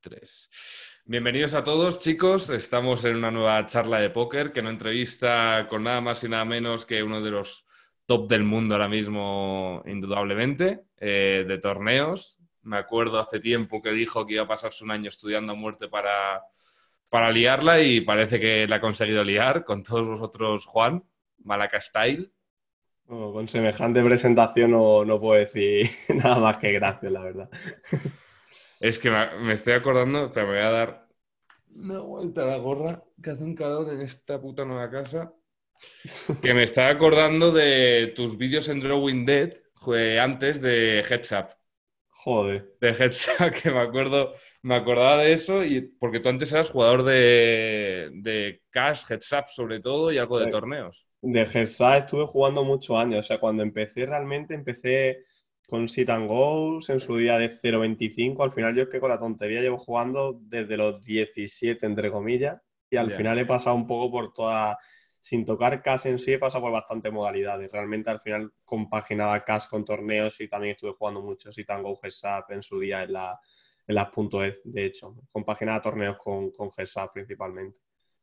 [0.00, 0.50] 3.
[1.04, 2.50] Bienvenidos a todos, chicos.
[2.50, 6.44] Estamos en una nueva charla de póker que nos entrevista con nada más y nada
[6.44, 7.66] menos que uno de los
[8.06, 12.38] top del mundo ahora mismo, indudablemente, eh, de torneos.
[12.62, 15.88] Me acuerdo hace tiempo que dijo que iba a pasarse un año estudiando a muerte
[15.88, 16.42] para,
[17.08, 21.02] para liarla y parece que la ha conseguido liar con todos vosotros, Juan,
[21.44, 22.30] Malaca Style.
[23.06, 27.50] con semejante presentación no, no puedo decir nada más que gracias, la verdad.
[28.80, 31.08] Es que me estoy acordando, me voy a dar
[31.74, 35.32] una vuelta a la gorra, que hace un calor en esta puta nueva casa.
[36.42, 39.52] Que me estaba acordando de tus vídeos en Drawing Dead
[40.20, 41.46] antes de Heads Up.
[42.08, 42.74] Joder.
[42.80, 46.70] De Heads Up, que me acuerdo, me acordaba de eso, y porque tú antes eras
[46.70, 51.06] jugador de, de Cash, Heads Up sobre todo, y algo de, torneos.
[51.22, 53.24] De Heads Up estuve jugando muchos años.
[53.24, 55.24] O sea, cuando empecé realmente, empecé
[55.68, 58.42] con sit and goes en su día de 0.25.
[58.42, 62.60] Al final yo es que con la tontería llevo jugando desde los 17, entre comillas,
[62.88, 64.78] y al final he pasado un poco por toda,
[65.20, 67.70] sin tocar CAS en sí, he pasado por bastantes modalidades.
[67.70, 71.96] Realmente al final compaginaba CAS con torneos y también estuve jugando mucho sit and go
[71.96, 73.38] GESAP en su día en, la,
[73.86, 75.16] en las .es, de hecho.
[75.30, 77.78] Compaginaba torneos con, con GESAP principalmente.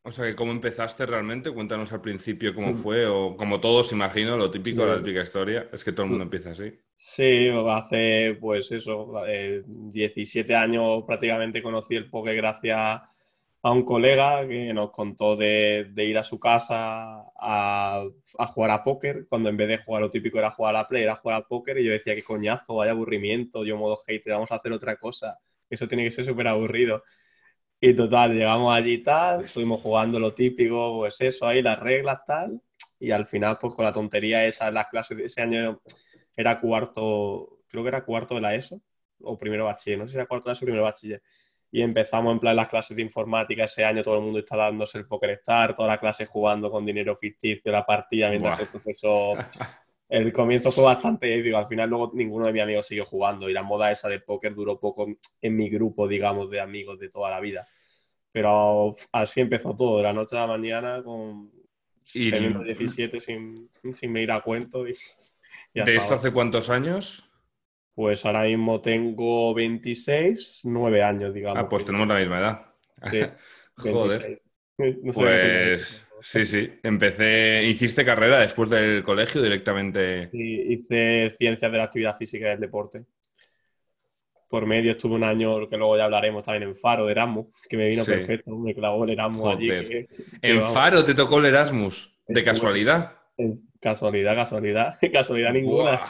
[0.06, 1.52] O sea, que ¿cómo empezaste realmente?
[1.52, 2.76] Cuéntanos al principio cómo mm.
[2.76, 6.26] fue, o como todos, imagino, lo típico, la típica historia, es que todo el mundo
[6.26, 6.72] empieza así.
[6.96, 13.02] Sí, hace, pues eso, 17 eh, años prácticamente conocí el poker gracias
[13.64, 18.06] a un colega que nos contó de, ir a su casa a,
[18.54, 21.02] jugar a póker, cuando en vez de jugar lo típico era jugar a la play,
[21.02, 24.52] era jugar a póker, y yo decía, qué coñazo, vaya aburrimiento, yo modo hater, vamos
[24.52, 27.02] a hacer otra cosa, eso tiene que ser súper aburrido.
[27.80, 32.22] Y total, llegamos allí y tal, estuvimos jugando lo típico, pues eso, ahí las reglas
[32.26, 32.62] tal,
[33.00, 35.82] y al final, pues con la tontería esa, las clases de ese año
[36.36, 38.82] era cuarto, creo que era cuarto de la ESO,
[39.22, 41.22] o primero bachiller, no sé si era cuarto de la ESO o primero bachiller.
[41.70, 44.98] Y empezamos en plan las clases de informática ese año, todo el mundo está dándose
[44.98, 49.46] el Poker Star, toda la clase jugando con dinero ficticio, la partida, mientras el profesor...
[50.08, 53.54] El comienzo fue bastante épico, al final luego ninguno de mis amigos siguió jugando y
[53.54, 55.08] la moda esa de póker duró poco
[55.42, 57.68] en mi grupo, digamos, de amigos de toda la vida.
[58.32, 61.50] Pero así empezó todo, de la noche a la mañana, con
[62.14, 64.88] teniendo 17 sin, sin me ir a cuento.
[64.88, 64.96] Y,
[65.74, 67.30] ¿De esto hace cuántos años?
[67.96, 71.64] Pues ahora mismo tengo 26, 9 años, digamos.
[71.64, 72.66] Ah, pues tenemos la misma edad.
[73.78, 74.42] Joder.
[74.78, 76.72] pues sí, sí.
[76.84, 77.64] Empecé.
[77.66, 80.30] ¿Hiciste carrera después del colegio directamente?
[80.32, 83.06] Sí, hice ciencias de la actividad física y del deporte
[84.56, 87.76] por medio estuve un año, que luego ya hablaremos también en Faro de Erasmus, que
[87.76, 89.70] me vino perfecto, me clavó el Erasmus allí.
[90.42, 92.16] ¿En Faro te tocó el Erasmus?
[92.28, 93.12] ¿De casualidad?
[93.82, 96.02] Casualidad, casualidad, casualidad ninguna.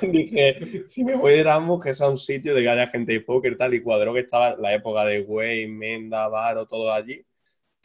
[0.00, 3.20] dije, si me voy de Erasmus, que sea un sitio de que haya gente de
[3.20, 7.22] póker tal, y cuadró que estaba la época de Wayne, Menda, Varo, todo allí.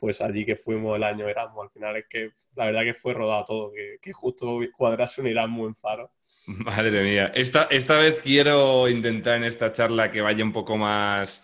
[0.04, 1.64] Pues allí que fuimos el año Erasmus.
[1.64, 5.28] Al final es que la verdad que fue rodado todo, que, que justo cuadrase un
[5.28, 6.12] Erasmus en Faro.
[6.46, 7.32] Madre mía.
[7.34, 11.42] Esta, esta vez quiero intentar en esta charla que vaya un poco más,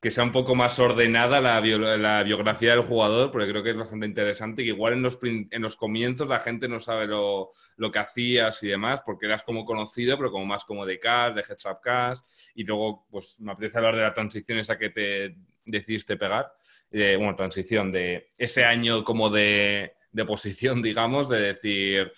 [0.00, 3.76] que sea un poco más ordenada la, la biografía del jugador, porque creo que es
[3.76, 4.62] bastante interesante.
[4.62, 8.62] Que igual en los, en los comienzos la gente no sabe lo, lo, que hacías
[8.62, 11.80] y demás, porque eras como conocido, pero como más como de cash, de heads up
[11.82, 12.18] cash.
[12.54, 16.50] Y luego, pues me apetece hablar de la transición esa que te decidiste pegar.
[16.90, 22.12] Bueno, transición de ese año como de, de posición, digamos, de decir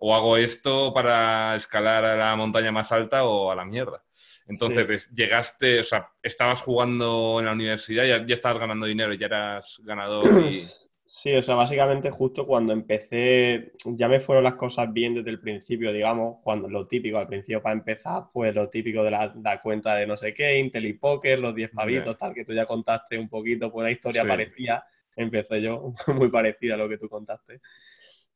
[0.00, 4.04] o hago esto para escalar a la montaña más alta o a la mierda.
[4.46, 9.26] Entonces, llegaste, o sea, estabas jugando en la universidad, ya, ya estabas ganando dinero, ya
[9.26, 10.66] eras ganador y...
[11.10, 15.40] Sí, o sea, básicamente justo cuando empecé, ya me fueron las cosas bien desde el
[15.40, 19.94] principio, digamos, cuando lo típico al principio para empezar, pues lo típico de la, cuenta
[19.94, 23.18] de no sé qué, Intel y Poker, los 10 pavitos, tal, que tú ya contaste
[23.18, 24.84] un poquito, pues la historia parecía,
[25.16, 27.62] empecé yo, muy parecida a lo que tú contaste.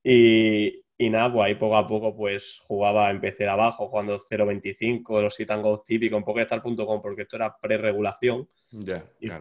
[0.03, 5.21] Y, y nada, pues ahí poco a poco pues jugaba, empecé de abajo, jugando 0.25,
[5.21, 8.49] los sit and típicos, en PokerStar.com, porque esto era pre-regulación.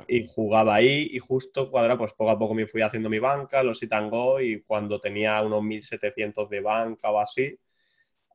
[0.07, 3.63] Y, jugaba ahí y justo cuadra, pues poco a poco me fui haciendo mi banca,
[3.63, 7.57] los sit and go, y cuando tenía unos 1.700 de banca o así,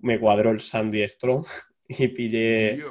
[0.01, 1.47] me cuadró el Sandy Strong
[1.89, 2.85] y pillé...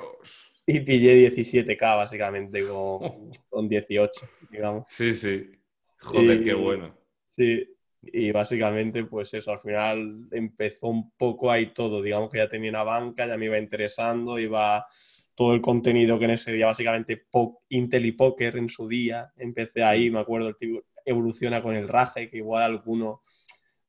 [0.68, 4.86] Y pillé 17k básicamente con, con 18, digamos.
[4.90, 5.52] Sí, sí.
[6.00, 6.98] Joder, qué bueno.
[7.30, 7.68] Sí,
[8.02, 12.02] y básicamente, pues eso, al final empezó un poco ahí todo.
[12.02, 14.88] Digamos que ya tenía una banca, ya me iba interesando, iba
[15.36, 17.26] todo el contenido que en ese día, básicamente
[17.70, 19.32] Intel y Poker en su día.
[19.38, 23.22] Empecé ahí, me acuerdo, el tipo evoluciona con el Raje, que igual alguno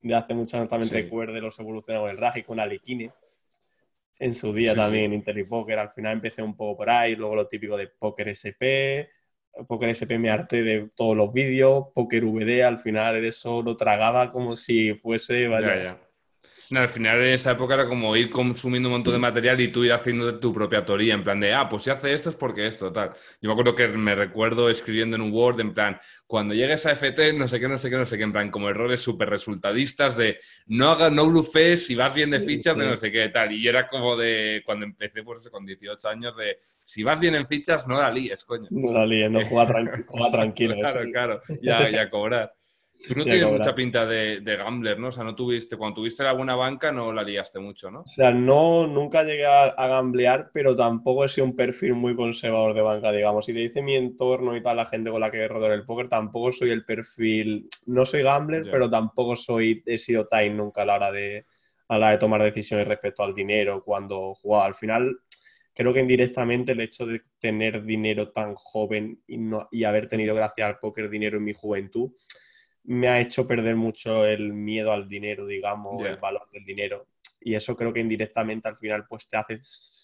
[0.03, 3.13] de hace mucho no también recuerde, los evoluciona con el Raje y con Alequine.
[4.19, 5.79] en su día también, Inter y Poker.
[5.79, 9.09] Al final empecé un poco por ahí, luego lo típico de Poker SP.
[9.67, 14.31] Poker SP me harté de todos los vídeos, Poker VD, al final eso lo tragaba
[14.31, 15.99] como si fuese, vaya,
[16.71, 19.69] no, al final en esa época era como ir consumiendo un montón de material y
[19.69, 22.37] tú ir haciendo tu propia teoría, en plan de, ah, pues si hace esto es
[22.37, 23.13] porque esto, tal.
[23.41, 26.93] Yo me acuerdo que me recuerdo escribiendo en un Word, en plan, cuando llegues a
[26.93, 29.31] FT, no sé qué, no sé qué, no sé qué, en plan, como errores súper
[29.31, 33.29] resultadistas de no hagas, no blufes, si vas bien de fichas, de no sé qué,
[33.29, 33.53] tal.
[33.53, 37.37] Y yo era como de, cuando empecé, pues con 18 años, de si vas bien
[37.37, 38.67] en fichas, no la líes, coño.
[38.71, 39.67] No la líes, no juega,
[40.33, 40.75] tranquilo.
[40.75, 42.56] claro, claro, ya, ya cobrar.
[43.07, 45.09] Tú no tienes mucha pinta de, gambler, ¿no?
[45.09, 48.01] O sea, no tuviste, cuando tuviste la buena banca no la liaste mucho, ¿no?
[48.01, 52.75] O sea, no, nunca llegué a, gamblear, pero tampoco he sido un perfil muy conservador
[52.75, 53.45] de banca, digamos.
[53.45, 55.85] Si te dice mi entorno y tal, la gente con la que he rodado el
[55.85, 60.83] póker, tampoco soy el perfil, no soy gambler, pero tampoco soy, he sido time nunca
[60.83, 61.47] a la hora de,
[61.89, 64.67] a la de tomar decisiones respecto al dinero cuando jugaba.
[64.67, 65.19] Al final,
[65.75, 70.35] creo que indirectamente el hecho de tener dinero tan joven y, no, y haber tenido
[70.35, 72.11] gracias al póker dinero en mi juventud,
[72.87, 77.07] me ha hecho perder mucho el miedo al dinero, digamos, el valor del dinero.
[77.41, 79.61] Y eso creo que indirectamente al final pues te hace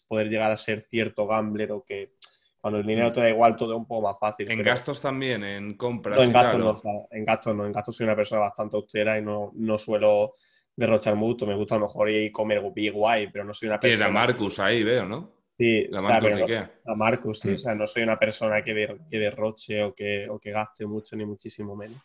[0.06, 2.12] poder llegar a ser cierto gambler o que
[2.61, 3.12] cuando el dinero mm.
[3.12, 4.50] te da igual todo es un poco más fácil.
[4.50, 5.43] ¿En gastos también?
[5.43, 6.17] ¿En compras?
[6.17, 7.67] No, en gastos no, en gastos no.
[7.67, 10.35] En gastos soy una persona bastante austera y no, no suelo
[10.76, 11.46] derrochar mucho.
[11.46, 13.96] Me gusta a lo mejor ir y comer guay, pero no soy una persona...
[13.96, 15.32] Sí, la Marcus ahí veo, ¿no?
[15.58, 16.50] Sí, la Marcus,
[16.85, 17.50] la Marcus, sí.
[17.50, 17.55] Mm.
[17.55, 21.17] O sea, no soy una persona que, que derroche o que, o que gaste mucho,
[21.17, 21.99] ni muchísimo menos.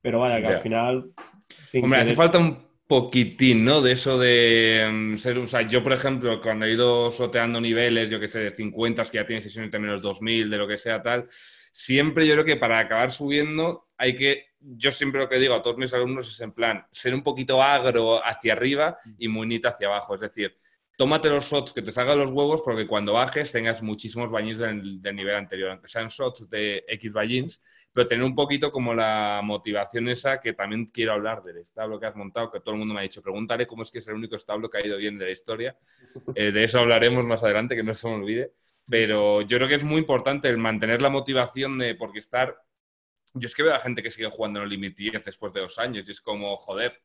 [0.00, 1.12] Pero vaya, que al final.
[1.82, 3.82] Hombre, hace falta un poquitín, ¿no?
[3.82, 5.38] De eso de mm, ser.
[5.38, 9.04] O sea, yo, por ejemplo, cuando he ido soteando niveles, yo que sé, de 50,
[9.04, 11.28] que ya tienes sesiones de menos 2000, de lo que sea, tal,
[11.72, 14.46] siempre yo creo que para acabar subiendo hay que.
[14.60, 17.62] Yo siempre lo que digo a todos mis alumnos es en plan, ser un poquito
[17.62, 20.14] agro hacia arriba y muy nita hacia abajo.
[20.14, 20.56] Es decir,
[20.98, 25.00] tómate los shots que te salgan los huevos porque cuando bajes tengas muchísimos ballins del,
[25.00, 27.62] nivel anterior, aunque sean shots de X ballins,
[27.92, 32.06] pero tener un poquito como la motivación esa que también quiero hablar del establo que
[32.06, 34.14] has montado, que todo el mundo me ha dicho, pregúntale cómo es que es el
[34.14, 35.78] único establo que ha ido bien de la historia.
[36.34, 38.52] Eh, de eso hablaremos más adelante, que no se me olvide.
[38.88, 42.56] Pero yo creo que es muy importante el mantener la motivación de, porque estar...
[43.34, 45.60] Yo es que veo a gente que sigue jugando en el Limit 10 después de
[45.60, 47.00] dos años y es como, joder,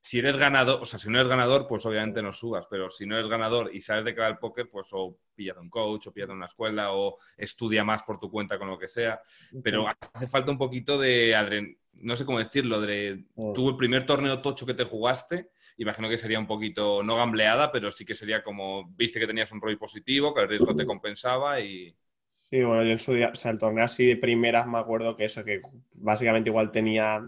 [0.00, 3.04] si eres ganador, o sea, si no eres ganador, pues obviamente no subas, pero si
[3.04, 6.06] no eres ganador y sabes de qué va el póker, pues o píllate un coach,
[6.06, 9.20] o píllate una escuela, o estudia más por tu cuenta con lo que sea.
[9.62, 14.66] Pero hace falta un poquito de, no sé cómo decirlo, de el primer torneo tocho
[14.66, 18.88] que te jugaste, imagino que sería un poquito, no gambleada, pero sí que sería como,
[18.94, 21.94] viste que tenías un rol positivo, que el riesgo te compensaba y...
[22.30, 25.14] Sí, bueno, yo en su día, o sea, el torneo así de primeras me acuerdo
[25.14, 25.60] que eso, que
[25.96, 27.22] básicamente igual tenía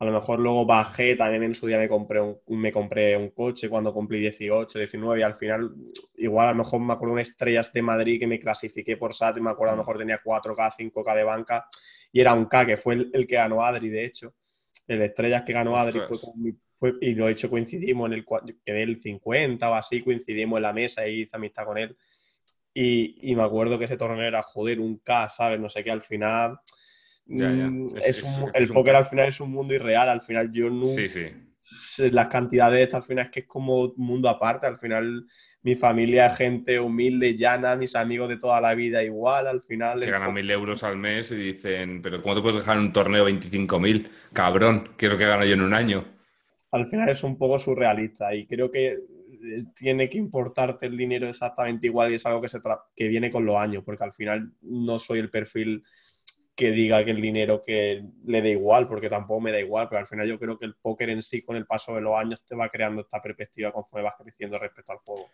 [0.00, 3.30] a lo mejor luego bajé, también en su día me compré un, me compré un
[3.30, 5.72] coche cuando cumplí 18, 19 y al final
[6.16, 9.38] igual a lo mejor me acuerdo una Estrellas de Madrid que me clasifiqué por SAT
[9.38, 11.68] y me acuerdo a lo mejor tenía 4K, 5K de banca
[12.12, 14.34] y era un K que fue el, que ganó Adri de hecho.
[14.86, 16.00] El Estrellas que ganó Adri
[16.76, 18.24] fue, y lo hecho coincidimos en el
[18.64, 21.96] que el 50 o así, coincidimos en la mesa y hice amistad con él.
[22.72, 25.58] Y, y me acuerdo que ese torneo era, joder, un K, ¿sabes?
[25.58, 26.60] No sé qué, al final
[27.28, 27.86] Mm,
[28.54, 30.86] el póker al final es un mundo irreal, al final yo no...
[30.86, 31.26] Sí, sí.
[31.98, 35.26] Las cantidades al final es que es como un mundo aparte, al final
[35.62, 40.00] mi familia es gente humilde, llana, mis amigos de toda la vida igual, al final...
[40.00, 42.92] Que ganan mil euros al mes y dicen, pero ¿cómo te puedes dejar en un
[42.92, 44.08] torneo 25.000?
[44.32, 46.04] Cabrón, ¿qué es lo que gano yo en un año?
[46.70, 51.28] Al final es un poco surrealista y creo que eh, tiene que importarte el dinero
[51.28, 52.60] exactamente igual y es algo que, se
[52.96, 55.82] que viene con los años, porque al final no soy el perfil
[56.58, 60.00] que diga que el dinero que le da igual, porque tampoco me da igual, pero
[60.00, 62.44] al final yo creo que el póker en sí, con el paso de los años,
[62.44, 65.30] te va creando esta perspectiva conforme vas creciendo respecto al juego.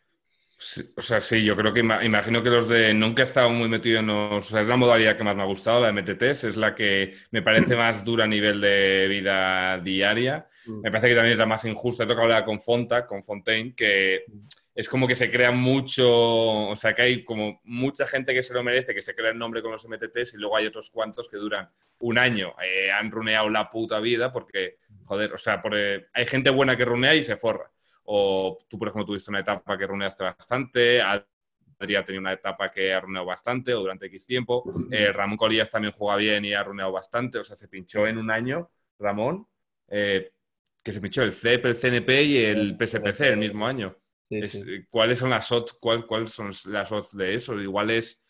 [0.97, 4.01] o sea, sí, yo creo que imagino que los de nunca he estado muy metido
[4.01, 4.47] en los.
[4.47, 6.75] O sea, es la modalidad que más me ha gustado, la de MTTs, es la
[6.75, 10.47] que me parece más dura a nivel de vida diaria.
[10.67, 10.83] Mm.
[10.83, 12.05] Me parece que también es la más injusta.
[12.05, 16.11] Lo que hablaba con Fonta, con Fontaine, que mm es como que se crea mucho,
[16.11, 19.39] o sea, que hay como mucha gente que se lo merece, que se crea el
[19.39, 23.11] nombre con los MTTs y luego hay otros cuantos que duran un año, eh, han
[23.11, 27.23] runeado la puta vida porque, joder, o sea, eh, hay gente buena que runea y
[27.23, 27.71] se forra.
[28.07, 32.93] O tú, por ejemplo, tuviste una etapa que runeaste bastante, Adrián tenía una etapa que
[32.93, 36.65] ha runeado bastante o durante X tiempo, eh, Ramón Colías también juega bien y ha
[36.65, 39.47] runeado bastante, o sea, se pinchó en un año, Ramón,
[39.89, 43.97] que se pinchó el CEP, el CNP y el PSPC el mismo año.
[44.31, 45.75] Eh, ¿Cuáles son las odds?
[45.75, 47.61] ¿Cuáles son las odds de eso?
[47.61, 48.21] Igual es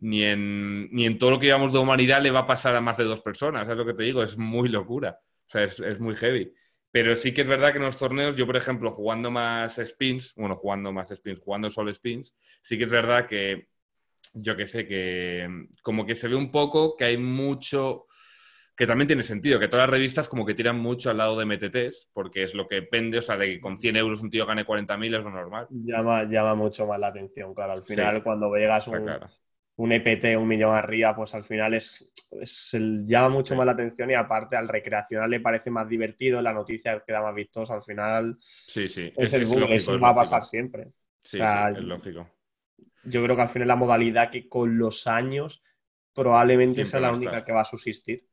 [0.00, 2.80] ni en, ni en todo lo que llevamos de humanidad le va a pasar a
[2.80, 3.68] más de dos personas.
[3.68, 5.18] Es lo que te digo, es muy locura.
[5.20, 6.52] O sea, es, muy heavy.
[6.90, 10.34] Pero sí que es verdad que en los torneos, yo por ejemplo, jugando más spins,
[10.36, 13.68] bueno, jugando más spins, jugando solo spins, sí que es verdad que,
[14.32, 15.48] yo que sé, que
[15.82, 18.06] como que se ve un poco que hay mucho,
[18.78, 21.44] que también tiene sentido, que todas las revistas como que tiran mucho al lado de
[21.44, 24.46] MTTs, porque es lo que pende, o sea, de que con 100 euros un tío
[24.46, 25.66] gane 40.000 es lo normal.
[25.68, 27.72] Llama, llama mucho más la atención, claro.
[27.72, 29.10] Al final, cuando llegas un,
[29.78, 32.08] un EPT un millón arriba, pues al final es,
[33.04, 37.02] llama mucho más la atención y aparte al recreacional le parece más divertido, la noticia
[37.04, 39.12] queda más vistosa, al final sí, sí.
[39.16, 40.92] es, el boom, eso va a pasar siempre.
[41.18, 42.30] Sí, es lógico.
[43.02, 45.64] Yo creo que al final es la modalidad que con los años
[46.14, 48.28] probablemente sea la única que va a subsistir.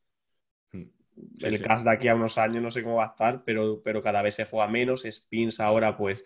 [1.41, 4.01] El caso de aquí a unos años no sé cómo va a estar, pero, pero
[4.01, 5.03] cada vez se juega menos.
[5.09, 6.23] Spins ahora, pues,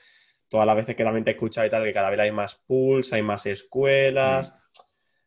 [0.47, 2.55] todas las veces que también te he escuchado y tal, que cada vez hay más
[2.55, 4.51] pools, hay más escuelas.
[4.51, 4.59] Hmm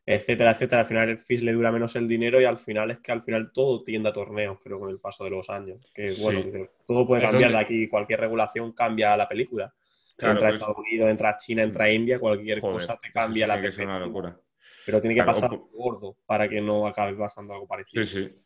[0.04, 0.82] etcétera, etcétera.
[0.82, 3.22] Al final el FIS le dura menos el dinero y al final es que al
[3.22, 5.78] final todo tiende a torneos, creo, con el paso de los años.
[5.94, 9.72] Que bueno, todo puede cambiar de aquí, cualquier regulación cambia la película.
[10.18, 13.84] entra pues Estados Unidos, entra China, entra India, cualquier cosa te cambia la película.
[13.84, 14.36] Es una locura.
[14.84, 18.04] Pero tiene que pasar algo gordo para que no acabe pasando algo parecido.
[18.04, 18.36] Sí, sí.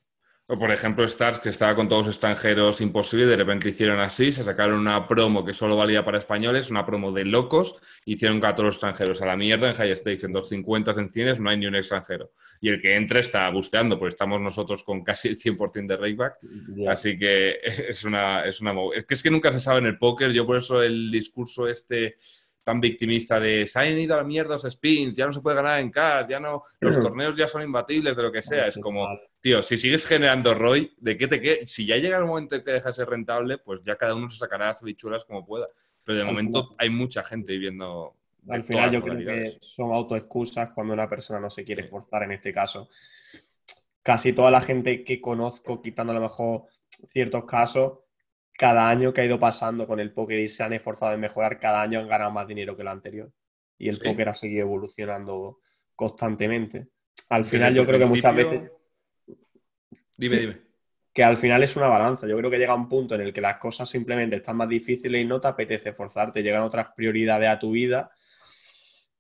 [0.49, 4.45] O por ejemplo, Stars, que estaba con todos extranjeros imposible, de repente hicieron así, se
[4.45, 7.75] sacaron una promo que solo valía para españoles, una promo de locos,
[8.05, 11.11] hicieron que a todos los extranjeros a la mierda en high stakes, en 250 en
[11.11, 12.31] cines no hay ni un extranjero.
[12.61, 16.37] Y el que entre está busteando, pues estamos nosotros con casi el 100% de rakeback.
[16.88, 18.73] Así que es una, es una...
[18.95, 21.67] Es que es que nunca se sabe en el póker, yo por eso el discurso
[21.67, 22.19] este
[22.66, 25.54] tan victimista de se han ido a la mierda los spins, ya no se puede
[25.54, 28.66] ganar en cash, ya no, los torneos ya son imbatibles de lo que sea.
[28.66, 29.06] Es como,
[29.40, 31.64] tío, si sigues generando ROI, ¿de qué te qué?
[31.64, 34.28] Si ya llega el momento en que deja de ser rentable, pues ya cada uno
[34.28, 35.68] se sacará las bichuelas como pueda.
[36.04, 38.16] Pero de momento hay mucha gente viviendo.
[38.49, 42.32] Al final yo creo que son autoexcusas cuando una persona no se quiere esforzar en
[42.32, 42.88] este caso.
[44.02, 46.64] Casi toda la gente que conozco, quitando a lo mejor
[47.12, 48.00] ciertos casos,
[48.57, 51.61] cada año que ha ido pasando con el póker y se han esforzado en mejorar,
[51.61, 53.31] cada año han ganado más dinero que el anterior.
[53.79, 55.59] Y el póker ha seguido evolucionando
[55.95, 56.89] constantemente.
[57.29, 58.71] Al final yo creo que muchas veces...
[60.17, 60.57] Dime, dime.
[61.13, 62.27] Que al final es una balanza.
[62.27, 65.21] Yo creo que llega un punto en el que las cosas simplemente están más difíciles
[65.21, 66.43] y no te apetece esforzarte.
[66.43, 68.11] Llegan otras prioridades a tu vida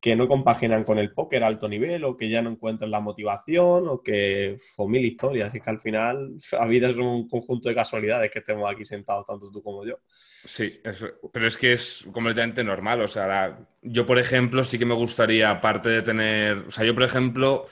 [0.00, 3.00] que no compaginan con el póker a alto nivel o que ya no encuentran la
[3.00, 5.54] motivación o que o mil historias.
[5.54, 9.26] Y que al final la vida es un conjunto de casualidades que estemos aquí sentados
[9.26, 9.98] tanto tú como yo.
[10.44, 10.80] Sí,
[11.32, 13.00] pero es que es completamente normal.
[13.00, 16.94] O sea, yo por ejemplo sí que me gustaría, aparte de tener, o sea, yo
[16.94, 17.66] por ejemplo...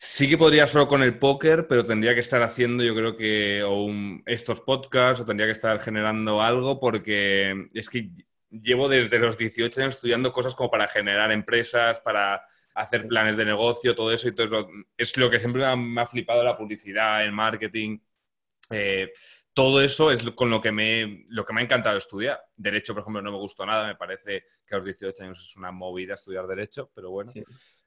[0.00, 3.64] Sí que podría solo con el póker, pero tendría que estar haciendo, yo creo que,
[3.64, 3.88] o
[4.26, 8.08] estos podcasts, o tendría que estar generando algo, porque es que
[8.50, 12.42] llevo desde los 18 años estudiando cosas como para generar empresas, para
[12.74, 14.28] hacer planes de negocio, todo eso.
[14.28, 17.98] Y todo es lo que siempre me ha, flipado la publicidad, el marketing.
[18.70, 19.12] Eh,
[19.52, 22.40] todo eso es con lo que, me, lo que me ha encantado estudiar.
[22.56, 23.88] Derecho, por ejemplo, no me gustó nada.
[23.88, 27.32] Me parece que a los 18 años es una movida estudiar Derecho, pero bueno,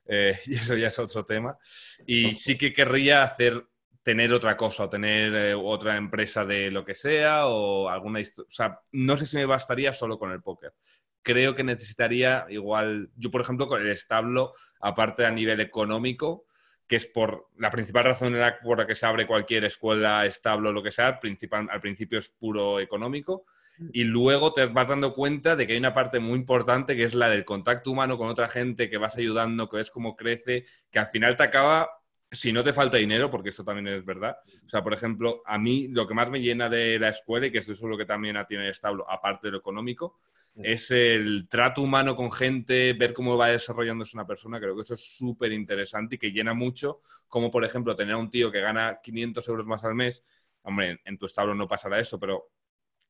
[0.05, 1.57] eh, y eso ya es otro tema.
[2.05, 3.65] Y sí que querría hacer
[4.03, 8.49] tener otra cosa o tener eh, otra empresa de lo que sea o alguna O
[8.49, 10.73] sea, no sé si me bastaría solo con el póker.
[11.21, 16.45] Creo que necesitaría igual, yo por ejemplo con el establo, aparte a nivel económico,
[16.87, 20.81] que es por la principal razón por la que se abre cualquier escuela, establo, lo
[20.81, 23.45] que sea, principal, al principio es puro económico.
[23.77, 23.89] Mm.
[23.93, 27.13] Y luego te vas dando cuenta de que hay una parte muy importante que es
[27.13, 30.99] la del contacto humano con otra gente, que vas ayudando, que ves cómo crece, que
[30.99, 32.00] al final te acaba
[32.31, 34.37] si no te falta dinero, porque esto también es verdad.
[34.65, 37.51] O sea, por ejemplo, a mí lo que más me llena de la escuela, y
[37.51, 40.19] que esto es lo que también tiene el establo, aparte de lo económico,
[40.55, 44.59] es el trato humano con gente, ver cómo va desarrollándose una persona.
[44.59, 48.17] Creo que eso es súper interesante y que llena mucho, como por ejemplo tener a
[48.17, 50.23] un tío que gana 500 euros más al mes.
[50.63, 52.49] Hombre, en tu establo no pasará eso, pero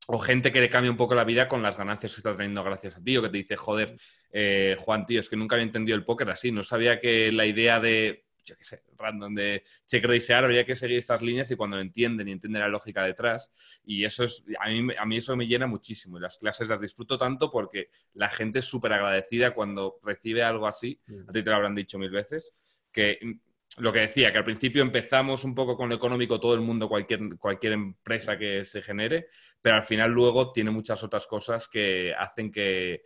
[0.08, 2.64] o gente que le cambia un poco la vida con las ganancias que está teniendo
[2.64, 3.98] gracias a ti, o que te dice, joder,
[4.32, 7.46] eh, Juan, tío, es que nunca había entendido el póker así, no sabía que la
[7.46, 11.56] idea de yo qué sé, random de check racear, habría que seguir estas líneas y
[11.56, 13.52] cuando lo entienden y entienden la lógica detrás.
[13.84, 16.18] Y eso es, a mí, a mí eso me llena muchísimo.
[16.18, 20.68] Y las clases las disfruto tanto porque la gente es súper agradecida cuando recibe algo
[20.68, 21.00] así.
[21.08, 21.30] Mm.
[21.30, 22.54] A ti te lo habrán dicho mil veces.
[22.92, 23.32] Que mm,
[23.78, 26.90] lo que decía, que al principio empezamos un poco con lo económico, todo el mundo,
[26.90, 29.28] cualquier, cualquier empresa que se genere,
[29.62, 33.04] pero al final luego tiene muchas otras cosas que hacen que,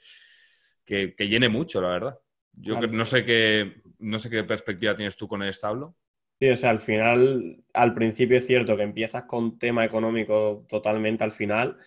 [0.84, 2.20] que, que llene mucho, la verdad.
[2.58, 5.96] Yo no sé qué no sé qué perspectiva tienes tú con el establo.
[6.40, 11.24] Sí, o sea, al final, al principio es cierto que empiezas con tema económico totalmente
[11.24, 11.78] al final,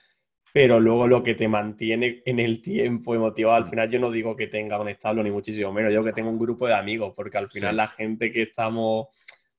[0.53, 3.71] pero luego lo que te mantiene en el tiempo emotivo, al mm.
[3.71, 6.39] final yo no digo que tenga un establo ni muchísimo menos, yo que tengo un
[6.39, 9.09] grupo de amigos, porque al final la gente que estamos,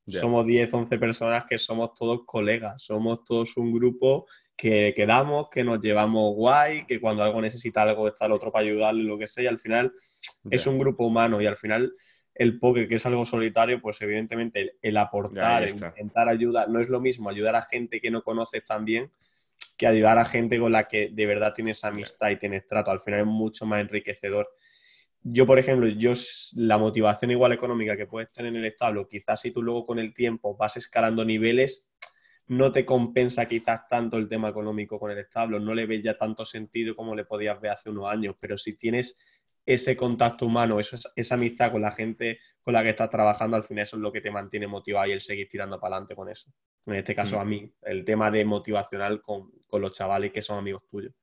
[0.08, 4.26] somos 10, 11 personas que somos todos colegas, somos todos un grupo
[4.58, 8.66] que quedamos, que nos llevamos guay, que cuando algo necesita algo está el otro para
[8.66, 9.94] ayudarle, lo que sea, y al final
[10.50, 11.94] es un grupo humano y al final
[12.40, 16.88] el póker, que es algo solitario, pues evidentemente el, aportar, el intentar ayudar, no es
[16.88, 19.12] lo mismo ayudar a gente que no conoces tan bien
[19.78, 22.92] que ayudar a gente con la que de verdad tienes amistad y tienes trato.
[22.92, 24.50] Al final es mucho más enriquecedor.
[25.22, 26.14] Yo, por ejemplo, yo
[26.56, 30.00] la motivación igual económica que puedes tener en el establo, quizás si tú luego con
[30.00, 31.92] el tiempo vas escalando niveles,
[32.48, 36.18] no te compensa quizás tanto el tema económico con el establo, no le ves ya
[36.18, 39.18] tanto sentido como le podías ver hace unos años, pero si tienes
[39.74, 43.64] ese contacto humano, esa, esa amistad con la gente con la que estás trabajando, al
[43.64, 46.28] final eso es lo que te mantiene motivado y el seguir tirando para adelante con
[46.28, 46.52] eso.
[46.88, 47.40] En este caso mm.
[47.40, 51.14] a mí, el tema de motivacional con, con, los chavales que son amigos tuyos.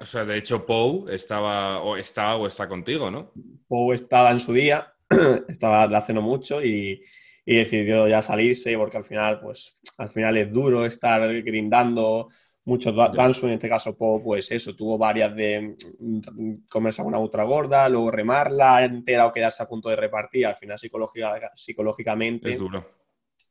[0.00, 3.32] O sea, de hecho, Pou estaba o está o está contigo, ¿no?
[3.68, 4.92] Pou estaba en su día,
[5.48, 7.02] estaba hace no mucho y,
[7.44, 12.28] y decidió ya salirse porque al final, pues, al final es duro estar grindando
[12.64, 17.88] muchos danzos, en este caso pues eso, tuvo varias de mm, comerse una ultra gorda,
[17.88, 22.86] luego remarla entera o quedarse a punto de repartir, al final psicológicamente es duro.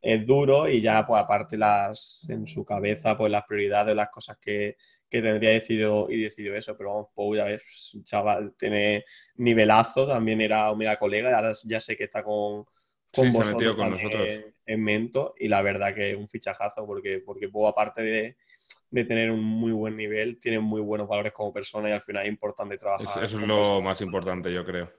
[0.03, 4.37] Es duro y ya pues aparte las en su cabeza pues las prioridades, las cosas
[4.39, 4.77] que,
[5.07, 9.03] que tendría decidido y decidió eso, pero vamos, Pau ya ves, chaval, tiene
[9.35, 12.65] nivelazo, también era mega colega, ahora ya sé que está con,
[13.13, 14.29] con vosotros con nosotros.
[14.65, 18.37] En, Mento y la verdad que es un fichajazo porque, porque Pau aparte de
[18.89, 22.23] de tener un muy buen nivel, tiene muy buenos valores como persona y al final
[22.23, 23.23] es importante trabajar.
[23.23, 24.91] eso es lo más importante, yo creo.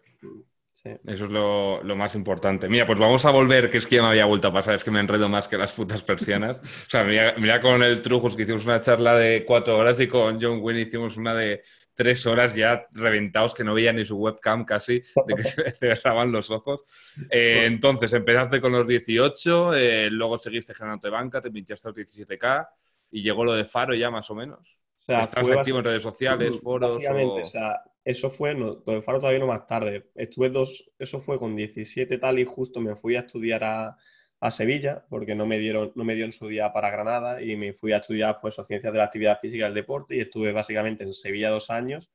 [0.84, 2.68] Eso es lo, más importante.
[2.68, 4.82] Mira, pues vamos a volver, que es que ya me había vuelto a pasar, es
[4.82, 6.58] que me enredo más que las putas persianas.
[6.58, 10.40] O sea, mira, con el Trujos que hicimos una charla de cuatro horas y con
[10.40, 11.62] John Wynn hicimos una de
[11.94, 16.32] tres horas ya reventados que no veía ni su webcam casi, de que se cerraban
[16.32, 16.82] los ojos.
[17.30, 21.96] Eh, entonces, empezaste con los 18, eh, luego seguiste generando de banca, te pinchaste los
[21.96, 22.66] 17K
[23.12, 24.80] y llegó lo de Faro ya más o menos.
[25.06, 26.94] ¿Estás activo en redes sociales, foros?
[26.94, 27.46] Básicamente, o...
[27.46, 30.10] sea, eso fue, no, lo de Faro todavía no más tarde.
[30.14, 33.96] Estuve dos, eso fue con 17 tal y justo me fui a estudiar a,
[34.40, 37.54] a Sevilla porque no me dieron, no me dio en su día para Granada y
[37.56, 40.52] me fui a estudiar pues ciencias de la actividad física y el deporte y estuve
[40.52, 42.10] básicamente en Sevilla dos años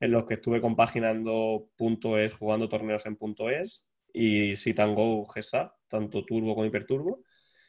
[0.00, 5.74] en los que estuve compaginando punto .es, jugando torneos en punto .es y Sitango GESA,
[5.88, 7.22] tanto turbo como hiperturbo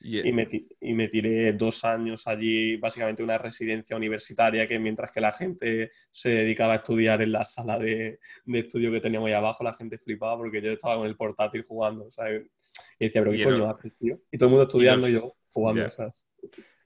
[0.03, 0.47] y, me,
[0.79, 5.91] y, me, tiré dos años allí, básicamente una residencia universitaria, que mientras que la gente
[6.09, 9.73] se dedicaba a estudiar en la sala de, de estudio que teníamos ahí abajo, la
[9.73, 12.47] gente flipaba porque yo estaba con el portátil jugando, ¿sabes?
[12.99, 14.19] Y decía, pero ¿qué coño haces, tío?
[14.31, 16.25] Y todo el mundo estudiando y, yo jugando, ¿sabes?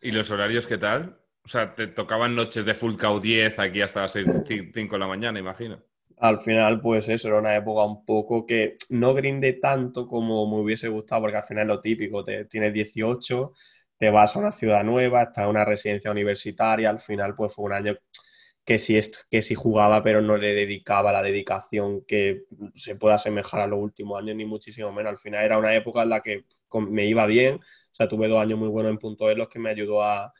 [0.01, 1.17] ¿Y los horarios qué tal?
[1.43, 4.27] O sea, te tocaban noches de full cow 10 aquí hasta las 6,
[4.73, 5.81] 5 de la mañana, imagino
[6.17, 10.61] al final, pues eso, era una época un poco que no grindé tanto como me
[10.61, 13.53] hubiese gustado, porque al final es lo típico, te, tienes 18,
[13.97, 17.65] te vas a una ciudad nueva, estás en una residencia universitaria, al final pues fue
[17.65, 17.97] un año
[18.65, 18.99] que sí,
[19.29, 22.43] que sí jugaba, pero no le dedicaba la dedicación que
[22.75, 25.11] se pueda asemejar a los últimos años, ni muchísimo menos.
[25.13, 26.45] Al final era una época en la que
[26.89, 29.59] me iba bien, o sea, tuve dos años muy buenos en punto E, los que
[29.59, 30.33] me ayudó a,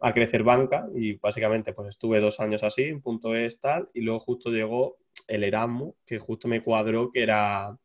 [0.00, 4.00] a crecer banca y básicamente pues estuve dos años así, en punto es tal, y
[4.00, 7.76] luego justo llegó el Erasmus, que justo me cuadró que era,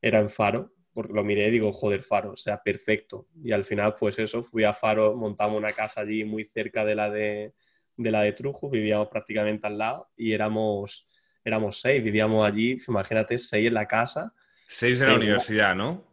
[0.00, 3.26] era en Faro, porque lo miré y digo, joder, Faro, o sea, perfecto.
[3.42, 6.94] Y al final, pues eso, fui a Faro, montamos una casa allí muy cerca de
[6.94, 7.54] la de,
[7.96, 11.06] de la de Trujo, vivíamos prácticamente al lado y éramos,
[11.44, 14.34] éramos seis, vivíamos allí, imagínate, seis en la casa.
[14.68, 16.04] Seis en la universidad, ¿no?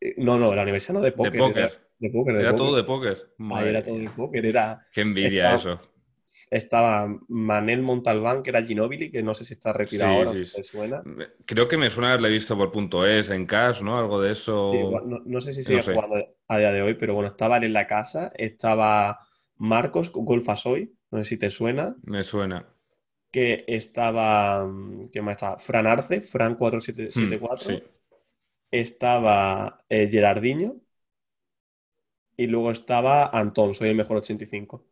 [0.00, 1.32] Eh, no, no, la universidad no de póker.
[1.32, 3.18] De póker era todo de póker.
[3.66, 4.46] era todo de póker.
[4.46, 5.80] Era, Qué envidia eso.
[6.50, 10.62] Estaba Manel Montalbán, que era Ginobili, que no sé si está retirado ahora, sí.
[10.62, 11.02] suena.
[11.46, 13.98] Creo que me suena haberle visto por punto es en Cash, ¿no?
[13.98, 14.72] Algo de eso.
[15.24, 16.16] no, sé si sigue jugando
[16.48, 18.30] a día de hoy, pero bueno, estaba en la casa.
[18.36, 19.20] Estaba
[19.56, 21.96] Marcos Golfasoy, no sé si te suena.
[22.02, 22.66] Me suena.
[23.30, 24.68] Que estaba.
[25.12, 25.58] ¿Qué más estaba?
[25.58, 27.74] Fran Arce, Fran 4774.
[27.74, 27.94] Hmm,
[28.70, 30.76] estaba eh, Gerardinho,
[32.36, 34.84] y luego estaba Antón, soy el mejor 85.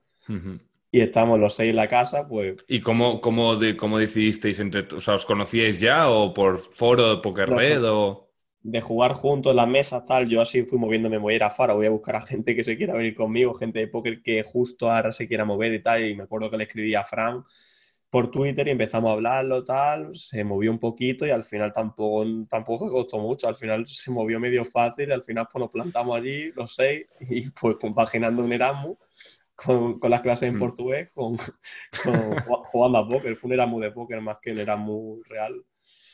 [0.91, 2.65] Y estábamos los seis en la casa, pues...
[2.69, 4.83] ¿Y cómo, cómo, de, cómo decidisteis entre...
[4.95, 8.29] O sea, ¿os conocíais ya o por foro de Poker Red o...?
[8.63, 11.51] De jugar juntos en las mesas, tal, yo así fui moviéndome, voy a ir a
[11.51, 14.45] Faro, voy a buscar a gente que se quiera venir conmigo, gente de póker que
[14.45, 17.45] justo ahora se quiera mover y tal, y me acuerdo que le escribí a Fran
[18.13, 22.27] por Twitter y empezamos a hablarlo, tal, se movió un poquito y al final tampoco,
[22.47, 26.19] tampoco costó mucho, al final se movió medio fácil y al final pues nos plantamos
[26.19, 28.99] allí los seis y pues compaginando un Erasmus
[29.55, 30.59] con, con las clases en mm.
[30.59, 31.39] portugués, con,
[32.71, 35.65] jugando a póker, fue un Erasmus de póker más que un Erasmus real.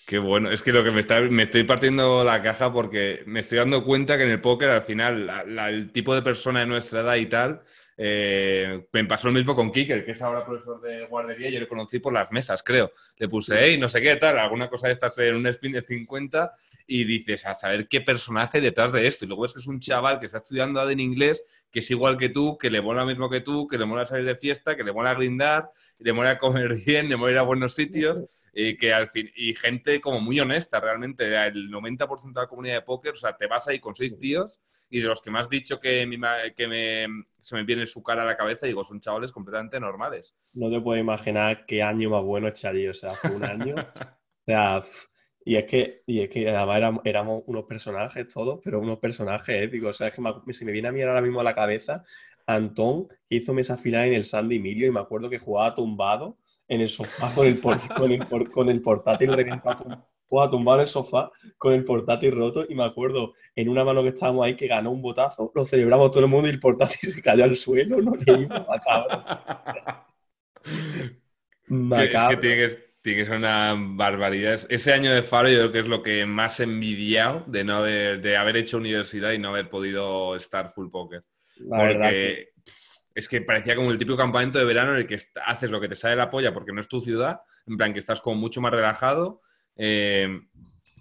[0.07, 3.41] Qué bueno, es que lo que me está, me estoy partiendo la caja porque me
[3.41, 5.29] estoy dando cuenta que en el póker al final
[5.69, 7.63] el tipo de persona de nuestra edad y tal
[8.01, 11.67] Eh, me pasó lo mismo con Kike, que es ahora profesor de guardería, yo le
[11.67, 12.93] conocí por las mesas, creo.
[13.17, 15.83] Le puse, hey, no sé qué tal, alguna cosa de estas en un spin de
[15.83, 16.55] 50
[16.87, 19.25] y dices, a saber qué personaje detrás de esto.
[19.25, 22.17] Y luego es que es un chaval que está estudiando en inglés, que es igual
[22.17, 24.77] que tú, que le mola lo mismo que tú, que le mola salir de fiesta,
[24.77, 28.77] que le mola grindar, le mola comer bien, le mola ir a buenos sitios, y
[28.77, 32.83] que al fin, y gente como muy honesta realmente, el 90% de la comunidad de
[32.83, 34.59] póker, o sea, te vas ahí con seis tíos
[34.91, 36.09] y de los que me has dicho que,
[36.57, 37.07] que
[37.41, 40.35] se me viene su cara a la cabeza, digo, son chavales completamente normales.
[40.55, 43.75] No te puedo imaginar qué año más bueno allí, o sea, fue un año,
[44.11, 44.83] o sea,
[45.49, 49.89] y es que, y es que además éramos, unos personajes todos, pero unos personajes épicos,
[49.89, 52.05] o sea, es que me, se me viene a mirar ahora mismo a la cabeza
[52.47, 56.37] Antón, que hizo mesa final en el San Emilio, y me acuerdo que jugaba tumbado
[56.69, 57.63] en el sofá con el,
[57.97, 62.67] con el, con el portátil reventado pues, tumbado en el sofá con el portátil roto
[62.69, 66.11] y me acuerdo en una mano que estábamos ahí que ganó un botazo, lo celebramos
[66.11, 69.25] todo el mundo y el portátil se cayó al suelo, no leímos, macabro.
[71.71, 74.61] Es que tiene que, tiene que ser una barbaridad.
[74.69, 77.77] Ese año de Faro yo creo que es lo que más he envidiado de, no
[77.77, 81.25] haber, de haber hecho universidad y no haber podido estar full poker.
[81.69, 82.51] porque
[83.15, 85.89] es que parecía como el típico campamento de verano en el que haces lo que
[85.89, 88.61] te sale la polla porque no es tu ciudad, en plan que estás como mucho
[88.61, 89.43] más relajado
[89.79, 90.41] eh,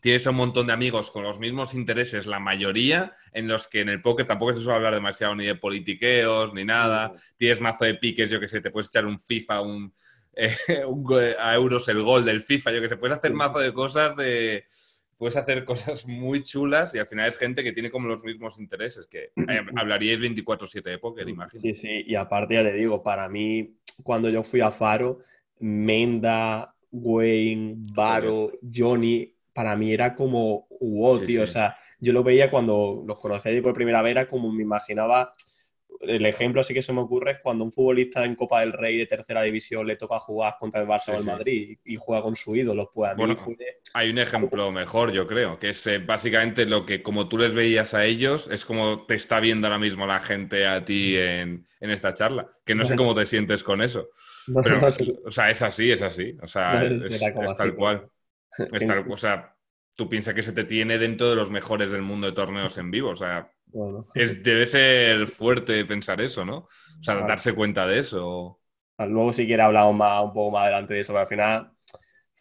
[0.02, 3.90] tienes un montón de amigos con los mismos intereses, la mayoría, en los que en
[3.90, 7.14] el póker tampoco se suele hablar demasiado ni de politiqueos ni nada.
[7.36, 9.94] Tienes mazo de piques, yo que sé, te puedes echar un FIFA, un,
[10.68, 14.16] eh, a euros el gol del FIFA, yo que sé, puedes hacer mazo de cosas
[14.16, 14.66] de.
[15.18, 18.60] Puedes hacer cosas muy chulas y al final es gente que tiene como los mismos
[18.60, 21.60] intereses, que eh, hablaríais 24-7 de póker, imagino.
[21.60, 25.22] Sí, sí, y aparte ya le digo, para mí, cuando yo fui a Faro,
[25.60, 31.44] Menda, Wayne, Baro, Johnny, para mí era como wow, tío.
[31.44, 35.34] O sea, yo lo veía cuando los conocí por primera vez, era como me imaginaba.
[36.02, 38.98] El ejemplo así que se me ocurre es cuando un futbolista en Copa del Rey
[38.98, 42.36] de tercera división le toca jugar contra el Barça o el Madrid y, juega con
[42.36, 42.90] su ídolo.
[42.94, 43.36] Pues bueno,
[43.94, 47.54] hay un ejemplo mejor, yo creo, que es eh, básicamente lo que como tú les
[47.54, 51.68] veías a ellos, es como te está viendo ahora mismo la gente a ti en,
[51.80, 52.50] en esta charla.
[52.66, 54.10] Que no sé cómo te sientes con eso.
[54.64, 54.88] Pero,
[55.26, 56.36] o sea, es así, es así.
[56.42, 58.10] O sea, es, tal cual.
[59.10, 59.57] o sea,
[59.98, 62.92] tú piensas que se te tiene dentro de los mejores del mundo de torneos en
[62.92, 63.10] vivo.
[63.10, 63.52] O sea,
[64.14, 66.58] es, debe ser fuerte pensar eso, ¿no?
[66.58, 68.62] O sea, darse cuenta de eso.
[69.00, 71.72] Luego si quiere hablamos más, un poco más adelante de eso, pero al final...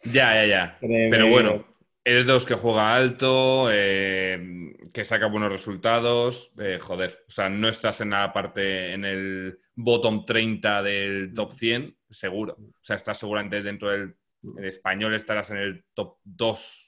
[0.05, 0.77] Ya, ya, ya.
[0.79, 1.65] Pero bueno,
[2.03, 7.49] eres de los que juega alto, eh, que saca buenos resultados, eh, joder, o sea,
[7.49, 12.53] no estás en la parte, en el bottom 30 del top 100, seguro.
[12.59, 14.15] O sea, estás seguramente dentro del
[14.59, 16.86] español, estarás en el top 2.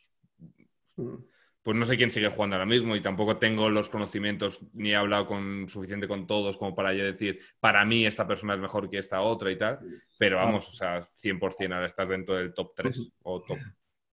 [1.61, 4.95] Pues no sé quién sigue jugando ahora mismo y tampoco tengo los conocimientos ni he
[4.95, 8.89] hablado con suficiente con todos como para yo decir, para mí esta persona es mejor
[8.89, 9.79] que esta otra y tal,
[10.17, 13.57] pero vamos, o sea, 100% ahora estás dentro del top 3 o top.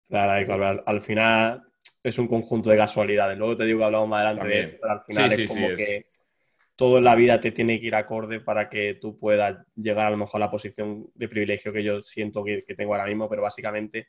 [0.07, 1.63] Claro, al, final
[2.03, 3.37] es un conjunto de casualidades.
[3.37, 6.07] Luego te digo que hablamos más adelante de esto, pero al final es como que
[6.75, 10.11] todo en la vida te tiene que ir acorde para que tú puedas llegar a
[10.11, 13.41] lo mejor a la posición de privilegio que yo siento que, tengo ahora mismo, pero
[13.41, 14.07] básicamente,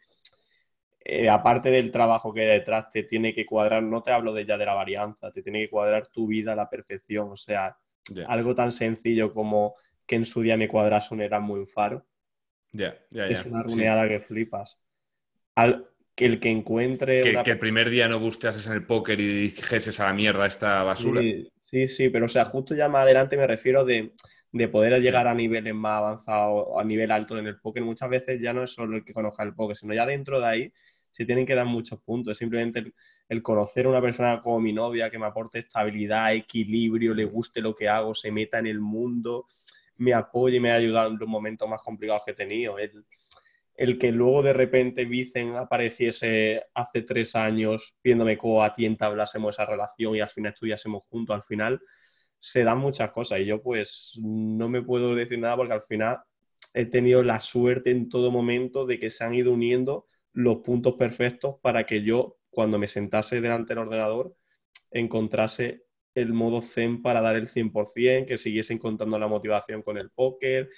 [1.07, 4.47] eh, aparte del trabajo que hay detrás, te tiene que cuadrar, no te hablo de
[4.47, 7.77] ya de la varianza, te tiene que cuadrar tu vida a la perfección, o sea,
[8.27, 9.75] algo tan sencillo como
[10.07, 12.07] que en su día me cuadras un era muy faro.
[12.73, 14.79] es una runeada que flipas.
[15.55, 17.21] Al, que el que encuentre...
[17.21, 20.83] Que, el primer día no gusteases en el póker y dijeses a la mierda esta
[20.85, 21.21] basura.
[21.61, 24.13] Sí, sí, pero o sea, justo ya más adelante me refiero de,
[24.71, 27.83] poder llegar a niveles más avanzados, a nivel alto en el póker.
[27.83, 30.47] Muchas veces ya no es solo el que conozca el póker, sino ya dentro de
[30.47, 30.73] ahí
[31.15, 32.37] se tienen que dar muchos puntos.
[32.37, 32.93] simplemente
[33.29, 37.61] el, conocer a una persona como mi novia que me aporte estabilidad, equilibrio, le guste
[37.61, 39.47] lo que hago, se meta en el mundo,
[39.99, 42.81] me apoye y me ha ayudado en los momentos más complicados que he tenido.
[42.81, 43.05] El,
[43.77, 49.55] el que luego de repente Vicen apareciese hace tres años viéndome cómo a ti entablásemos
[49.55, 51.81] esa relación y al final estudiásemos juntos, al final
[52.41, 56.19] se dan muchas cosas y yo pues no me puedo decir nada porque al final
[56.75, 60.95] he tenido la suerte en todo momento de que se han ido uniendo los puntos
[60.95, 64.37] perfectos para que yo cuando me sentase delante del ordenador
[64.91, 70.11] encontrase el modo zen para dar el 100%, que siguiese encontrando la motivación con el
[70.11, 70.71] póker,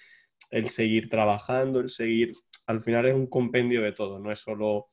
[0.50, 2.34] el seguir trabajando, el seguir
[2.66, 4.88] al final es un compendio de todo, no es solo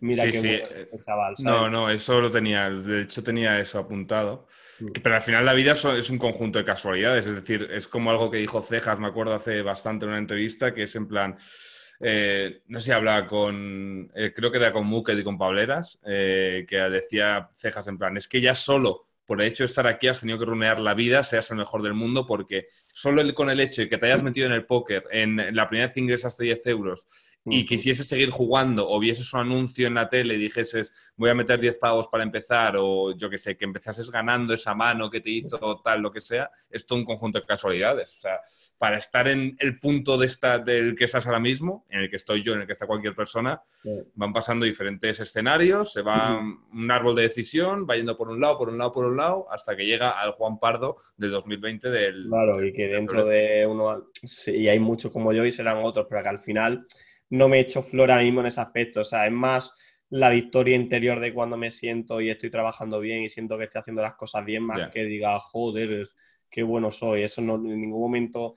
[0.00, 1.34] mira qué este chaval.
[1.38, 4.48] No, no, eso lo tenía, de hecho tenía eso apuntado.
[4.80, 4.86] Mm.
[5.02, 8.30] Pero al final la vida es un conjunto de casualidades, es decir, es como algo
[8.30, 11.38] que dijo Cejas, me acuerdo hace bastante en una entrevista, que es en plan,
[12.00, 15.98] eh, no sé si hablaba con, eh, creo que era con Muket y con Pableras,
[16.04, 19.86] eh, que decía Cejas en plan, es que ya solo por el hecho de estar
[19.86, 23.48] aquí has tenido que runear la vida, seas el mejor del mundo, porque solo con
[23.48, 26.00] el hecho de que te hayas metido en el póker, en la primera vez que
[26.00, 27.06] ingresaste 10 euros
[27.46, 31.34] y quisieses seguir jugando o vieses un anuncio en la tele y dijeses voy a
[31.34, 35.20] meter 10 pavos para empezar o yo que sé, que empezases ganando esa mano que
[35.20, 38.16] te hizo tal, lo que sea, es todo un conjunto de casualidades.
[38.16, 38.40] O sea,
[38.78, 42.16] para estar en el punto de esta, del que estás ahora mismo, en el que
[42.16, 43.62] estoy yo, en el que está cualquier persona,
[44.14, 48.58] van pasando diferentes escenarios, se va un árbol de decisión, va yendo por un lado,
[48.58, 52.26] por un lado, por un lado, hasta que llega al Juan Pardo del 2020 del...
[52.28, 54.10] Claro, y que dentro de uno,
[54.46, 56.86] y hay muchos como yo y serán otros, pero que al final
[57.34, 59.00] no me he hecho flor ahora mismo en ese aspecto.
[59.00, 59.74] O sea, es más
[60.10, 63.80] la victoria interior de cuando me siento y estoy trabajando bien y siento que estoy
[63.80, 66.06] haciendo las cosas bien, más que diga, joder,
[66.48, 67.24] qué bueno soy.
[67.24, 68.54] Eso no, en ningún momento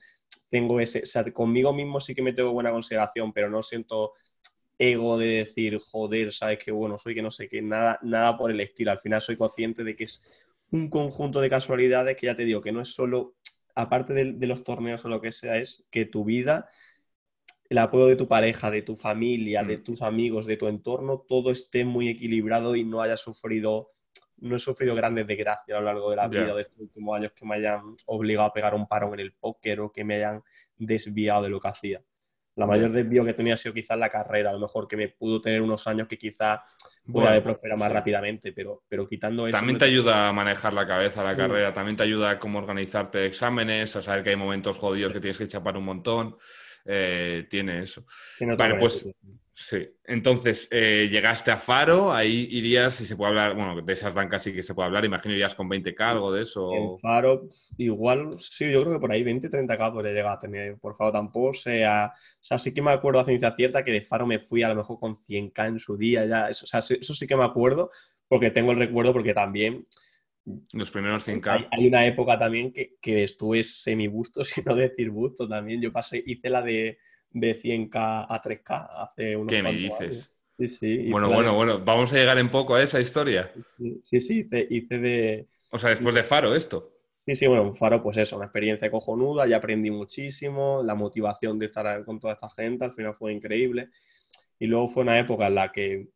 [0.48, 1.02] tengo ese.
[1.02, 4.12] O sea, conmigo mismo sí que me tengo buena consideración, pero no siento
[4.78, 8.52] ego de decir, joder, sabes qué bueno soy, que no sé qué, nada, nada por
[8.52, 8.92] el estilo.
[8.92, 10.22] Al final soy consciente de que es
[10.70, 13.34] un conjunto de casualidades que ya te digo, que no es solo,
[13.74, 16.68] aparte de los torneos o lo que sea, es que tu vida
[17.68, 19.84] el apoyo de tu pareja, de tu familia, de mm.
[19.84, 23.88] tus amigos, de tu entorno, todo esté muy equilibrado y no haya sufrido,
[24.38, 27.32] no he sufrido grandes desgracias a lo largo de la vida de estos últimos años
[27.32, 30.42] que me hayan obligado a pegar un parón en el póker o que me hayan
[30.76, 32.02] desviado de lo que hacía.
[32.56, 35.08] La mayor desvío que tenía ha sido quizás la carrera, a lo mejor que me
[35.08, 36.58] pudo tener unos años que quizás
[37.04, 39.56] voy a prosperar más rápidamente, pero, pero quitando eso...
[39.56, 43.26] También te ayuda a manejar la cabeza la carrera, también te ayuda a cómo organizarte
[43.26, 46.36] exámenes, a saber que hay momentos jodidos que tienes que chapar un montón.
[46.90, 48.06] Eh, tiene eso.
[48.56, 49.06] vale, pues
[49.52, 49.88] sí.
[50.04, 54.42] Entonces, eh, llegaste a Faro, ahí irías, si se puede hablar, bueno, de esas bancas
[54.42, 56.72] sí que se puede hablar, imagino irías con 20k, algo de eso.
[56.72, 57.42] En Faro,
[57.76, 60.78] igual, sí, yo creo que por ahí 20, 30k podría llegar a tener.
[60.78, 64.00] Por Faro tampoco, sea, o sea, sí que me acuerdo a ciencia cierta que de
[64.00, 66.80] Faro me fui a lo mejor con 100k en su día, ya, eso, o sea,
[66.80, 67.90] eso sí que me acuerdo,
[68.28, 69.86] porque tengo el recuerdo, porque también
[70.72, 71.68] los primeros 100K.
[71.70, 75.80] Hay, una época también que, que estuve semi-busto, si no decir busto también.
[75.80, 76.98] Yo pasé, hice la de,
[77.30, 80.32] de 100K a 3K hace unos ¿Qué me dices?
[80.58, 81.10] Sí, sí.
[81.10, 81.80] Bueno, bueno, bueno.
[81.84, 83.52] Vamos a llegar en poco a esa historia.
[84.02, 85.46] Sí, sí, hice, de...
[85.70, 86.92] O sea, después de Faro esto.
[87.24, 91.66] Sí, sí, bueno, Faro, pues eso, una experiencia cojonuda, ya aprendí muchísimo, la motivación de
[91.66, 93.90] estar con toda esta gente, al final fue increíble.
[94.58, 96.08] Y luego fue una época en la que,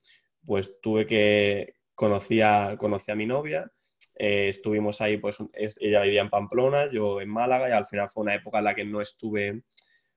[0.45, 3.71] pues, tuve que, conocí a, conocí a mi novia,
[4.15, 8.23] eh, estuvimos ahí, pues ella vivía en Pamplona, yo en Málaga y al final fue
[8.23, 9.63] una época en la que no estuve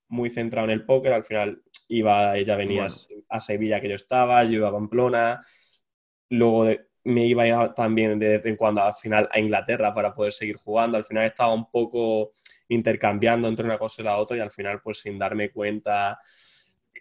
[0.08, 2.88] muy centrado en el póker, al final iba, ella venía
[3.30, 5.42] a Sevilla que yo estaba, yo iba a Pamplona,
[6.30, 6.68] luego
[7.06, 10.98] me iba también de vez en cuando al final a Inglaterra para poder seguir jugando,
[10.98, 12.34] al final estaba un poco
[12.68, 16.20] intercambiando entre una cosa y la otra y al final pues sin darme cuenta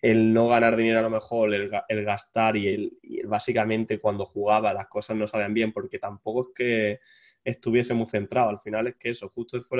[0.03, 2.93] el no ganar dinero a lo mejor, el, gastar y, el,
[3.27, 7.01] básicamente cuando jugaba las cosas no salían bien porque tampoco es que
[7.45, 8.51] estuviese muy centrado.
[8.51, 9.79] Al final es que eso, justo fue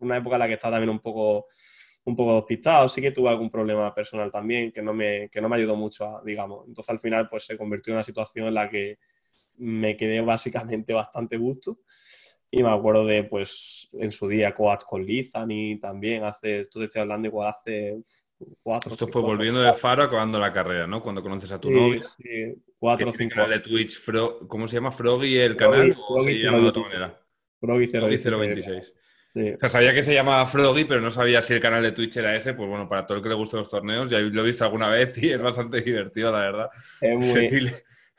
[0.00, 1.46] una época en la que estaba también un poco
[2.04, 5.48] un poco despistado, sí que tuve algún problema personal también que no me, que no
[5.48, 6.66] me ayudó mucho, digamos.
[6.66, 8.98] Entonces al final pues se convirtió en una situación en la que
[9.58, 11.78] me quedé básicamente bastante gusto
[12.50, 16.86] y me acuerdo de pues en su día coach con y también hace, esto te
[16.86, 18.02] estoy hablando igual hace
[18.86, 21.02] esto fue volviendo de Faro acabando la carrera, ¿no?
[21.02, 22.00] Cuando conoces a tu novia.
[22.02, 23.34] Sí, cuatro cinco.
[23.34, 24.00] canal de Twitch,
[24.48, 24.90] ¿cómo se llama?
[24.90, 25.96] ¿Froggy el canal?
[26.08, 27.20] ¿O se llama de otra manera?
[27.60, 28.94] Froggy 026.
[29.32, 29.52] Sí.
[29.52, 32.16] O sea, sabía que se llamaba Froggy, pero no sabía si el canal de Twitch
[32.16, 32.54] era ese.
[32.54, 34.88] Pues bueno, para todo el que le gusten los torneos, ya lo he visto alguna
[34.88, 36.70] vez y es bastante divertido, la verdad.
[37.00, 37.70] Es muy...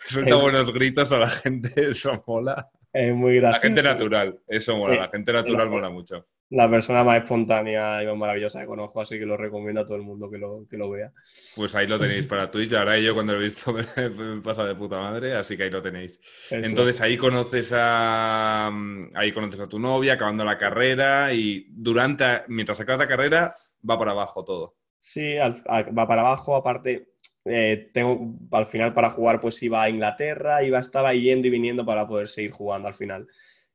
[0.04, 2.70] Suelta buenos gritos a la gente, eso mola.
[2.94, 3.58] Es muy gracioso.
[3.58, 8.06] La gente natural, eso mola, la gente natural mola mucho la persona más espontánea y
[8.06, 10.78] más maravillosa que conozco, así que lo recomiendo a todo el mundo que lo, que
[10.78, 11.12] lo vea.
[11.56, 12.74] Pues ahí lo tenéis para Twitch.
[12.74, 15.82] Ahora yo cuando lo he visto me, pasa de puta madre, así que ahí lo
[15.82, 16.20] tenéis.
[16.50, 18.70] Entonces ahí conoces a
[19.14, 23.56] ahí conoces a tu novia, acabando la carrera y durante mientras acabas la carrera
[23.90, 24.76] va para abajo todo.
[25.00, 26.58] Sí, va para abajo.
[26.58, 27.14] Aparte,
[27.46, 31.86] eh, tengo al final para jugar pues iba a Inglaterra, iba estaba yendo y viniendo
[31.86, 33.26] para poder seguir jugando al final.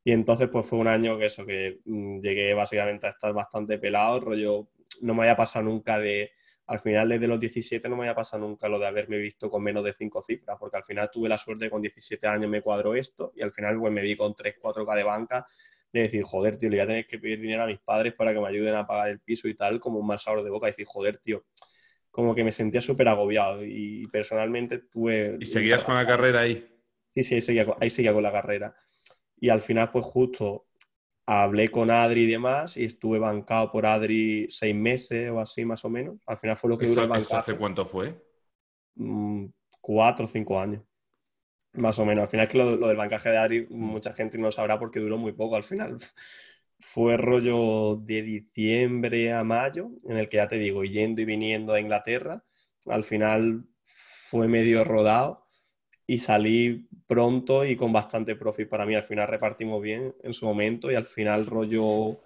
[0.06, 3.76] Y entonces pues fue un año que eso, que mm, llegué básicamente a estar bastante
[3.76, 4.68] pelado, rollo,
[5.00, 6.30] no me había pasado nunca de,
[6.68, 9.64] al final desde los 17 no me había pasado nunca lo de haberme visto con
[9.64, 12.94] menos de cinco cifras, porque al final tuve la suerte con 17 años me cuadro
[12.94, 15.46] esto y al final pues me vi con 3, 4K de banca
[15.92, 18.32] de decir, joder, tío, le voy a tener que pedir dinero a mis padres para
[18.32, 20.68] que me ayuden a pagar el piso y tal, como un mal sabor de boca,
[20.68, 21.46] y decir, joder, tío,
[22.12, 25.36] como que me sentía súper agobiado y personalmente tuve...
[25.40, 26.64] ¿Y seguías con la carrera ahí?
[27.12, 28.76] Sí, sí, seguía, ahí seguía con la carrera
[29.38, 30.66] y al final pues justo
[31.26, 35.84] hablé con Adri y demás y estuve bancado por Adri seis meses o así más
[35.84, 36.16] o menos.
[36.26, 38.14] Al final fue lo que duró ¿Esto hace cuánto fue?
[38.94, 39.46] Mm,
[39.80, 40.82] cuatro o cinco años.
[41.72, 42.22] Más o menos.
[42.22, 45.18] Al final es que lo, del bancaje de Adri mucha gente no sabrá porque duró
[45.18, 45.56] muy poco.
[45.56, 45.98] Al final
[46.94, 51.74] fue rollo de diciembre a mayo, en el que ya te digo, yendo y viniendo
[51.74, 52.42] a Inglaterra.
[52.86, 53.64] Al final
[54.30, 55.45] fue medio rodado
[56.06, 58.94] y salí pronto y con bastante profit para mí.
[58.94, 62.18] Al final repartimos bien en su momento y al final rollo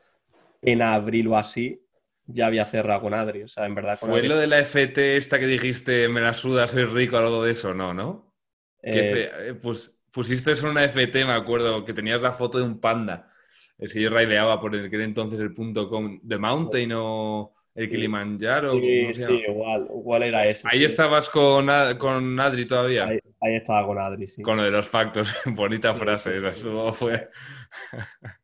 [0.63, 1.81] en abril o así
[2.27, 3.43] ya había cerrado con Adri.
[3.43, 3.99] O sea, en verdad.
[3.99, 7.53] ¿Fue lo de la FT esta que dijiste, me la suda, soy rico, algo de
[7.53, 7.75] eso?
[7.75, 8.35] No, ¿no?
[8.83, 12.81] Eh, pues pusiste eso en una FT, me acuerdo, que tenías la foto de un
[12.81, 13.33] panda.
[13.79, 17.55] Es que yo raileaba por el que era entonces el punto com de Mountain o
[17.75, 18.75] el Kilimanjaro.
[18.75, 20.63] Sí, sí, igual, igual era ese.
[20.71, 23.07] Ahí estabas con, con Adri todavía.
[23.41, 24.43] Ahí, estaba con Adri, sí.
[24.43, 27.29] Con lo de los factos, bonita frase, eso fue.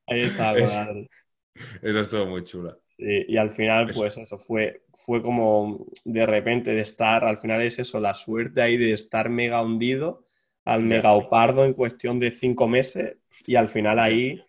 [0.06, 1.08] Ahí estaba con Adri.
[1.82, 2.76] Eso estuvo muy chula.
[2.98, 7.78] y al final, pues eso fue, fue como de repente de estar, al final es
[7.78, 10.26] eso, la suerte ahí de estar mega hundido
[10.66, 14.42] al mega opardo en cuestión de cinco meses y al final ahí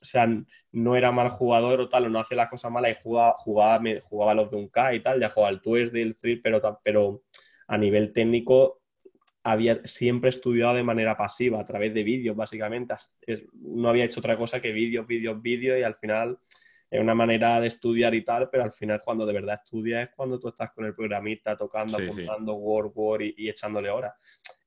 [0.00, 0.28] o sea,
[0.72, 3.82] no era mal jugador o tal, o no hacía las cosas malas y jugaba, jugaba,
[4.02, 7.22] jugaba los de un K y tal, ya jugaba el Twist del Street, pero, pero
[7.66, 8.82] a nivel técnico
[9.42, 12.94] había siempre estudiado de manera pasiva, a través de vídeos, básicamente.
[13.54, 16.38] No había hecho otra cosa que vídeos, vídeos, vídeos, y al final
[16.90, 20.14] es una manera de estudiar y tal, pero al final cuando de verdad estudias es
[20.14, 24.14] cuando tú estás con el programista tocando, apuntando Word, Word y, y, echándole horas.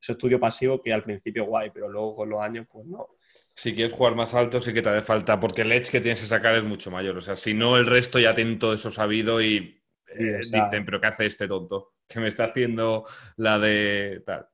[0.02, 3.19] Ese estudio pasivo que al principio guay, pero luego con los años, pues no
[3.60, 6.22] si quieres jugar más alto, sí que te hace falta, porque el edge que tienes
[6.22, 7.18] que sacar es mucho mayor.
[7.18, 9.84] O sea, si no, el resto ya tiene todo eso sabido y
[10.18, 11.96] eh, dicen, pero ¿qué hace este tonto?
[12.08, 14.48] Que me está haciendo la de tal.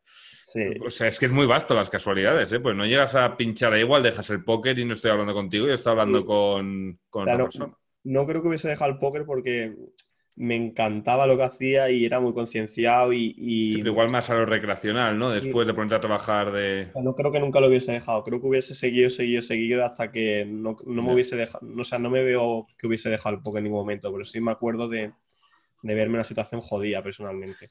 [0.84, 2.60] O sea, es que es muy vasto las casualidades, ¿eh?
[2.60, 5.68] Pues no llegas a pinchar ahí, igual dejas el póker y no estoy hablando contigo,
[5.68, 7.78] yo estoy hablando con, con persona.
[8.06, 9.76] No creo que hubiese dejado el póker porque
[10.38, 13.34] me encantaba lo que hacía y era muy concienciado y...
[13.38, 15.30] igual más a lo recreacional, ¿no?
[15.30, 16.90] Después de ponerte a trabajar de...
[17.02, 20.46] No creo que nunca lo hubiese dejado, creo que hubiese seguido, seguido, seguido hasta que
[20.46, 23.66] no, me hubiese dejado, o sea, no me veo que hubiese dejado el poco en
[23.66, 25.14] ningún momento, pero sí me acuerdo de,
[25.84, 27.70] verme en una situación jodida personalmente.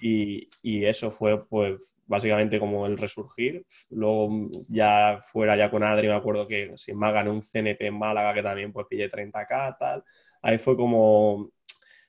[0.00, 3.64] Y, y, eso fue, pues, básicamente como el resurgir.
[3.90, 7.98] Luego, ya fuera ya con Adri, me acuerdo que sin más gané un CNP en
[7.98, 10.04] Málaga, que también pues pillé 30k, tal.
[10.42, 11.50] Ahí fue como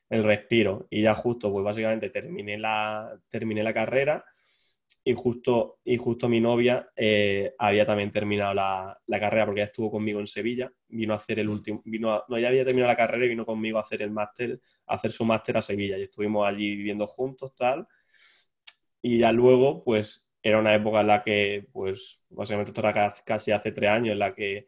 [0.10, 0.88] el respiro.
[0.90, 4.26] Y ya justo, pues básicamente terminé la, terminé la carrera
[5.04, 9.92] y justo, y justo mi novia eh, había también terminado la, carrera porque ya estuvo
[9.92, 13.26] conmigo en Sevilla, vino a hacer el último, vino no, ya había terminado la carrera
[13.26, 16.48] y vino conmigo a hacer el máster, a hacer su máster a Sevilla y estuvimos
[16.48, 17.88] allí viviendo juntos, tal.
[19.02, 23.52] Y ya luego, pues era una época en la que, pues básicamente esto era casi
[23.52, 24.68] hace tres años, en la que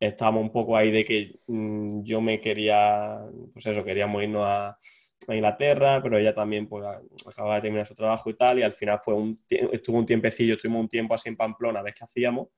[0.00, 3.20] estábamos un poco ahí de que mm, yo me quería,
[3.52, 4.78] pues eso, queríamos irnos a,
[5.26, 6.84] Inglaterra, pero ella también pues
[7.26, 10.52] acababa de terminar su trabajo y tal, y al final fue un, estuvo un tiempecillo,
[10.52, 12.48] estuvimos un tiempo así en Pamplona, a ver qué hacíamos,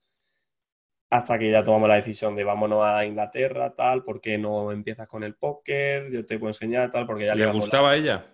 [1.10, 5.22] hasta que ya tomamos la decisión de vámonos a Inglaterra, tal, porque no empiezas con
[5.22, 8.26] el póker, yo te puedo enseñar, tal, porque ya le, gustaba a ella.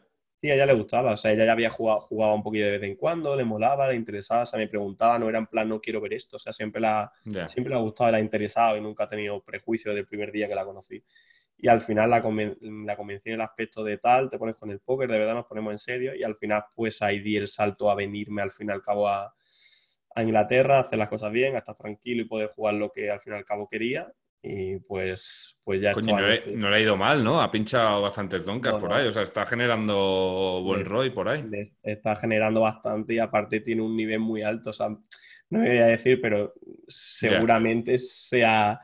[0.42, 2.72] Sí, a ella le gustaba, o sea, ella ya había jugado, jugado un poquito de
[2.72, 5.68] vez en cuando, le molaba, le interesaba, o sea, me preguntaba, no era en plan,
[5.68, 7.12] no quiero ver esto, o sea, siempre la,
[7.46, 10.32] siempre le ha gustado, le ha interesado y nunca ha tenido prejuicio desde el primer
[10.32, 11.00] día que la conocí.
[11.58, 14.80] Y al final la, la convencí en el aspecto de tal, te pones con el
[14.80, 17.88] póker, de verdad nos ponemos en serio y al final pues ahí di el salto
[17.88, 19.32] a venirme al fin y al cabo a,
[20.16, 23.20] a Inglaterra, hacer las cosas bien, a estar tranquilo y poder jugar lo que al
[23.20, 25.92] fin y al cabo quería y pues, pues ya...
[25.92, 27.40] Coño, no, le, ha ido mal, ¿no?
[27.40, 31.44] Ha pinchado bastantes doncas por ahí, o sea, está generando buen ROI por ahí.
[31.82, 35.78] Está generando bastante y aparte tiene un nivel muy alto, o sea, no me voy
[35.78, 36.54] a decir, pero
[36.88, 38.80] seguramente sea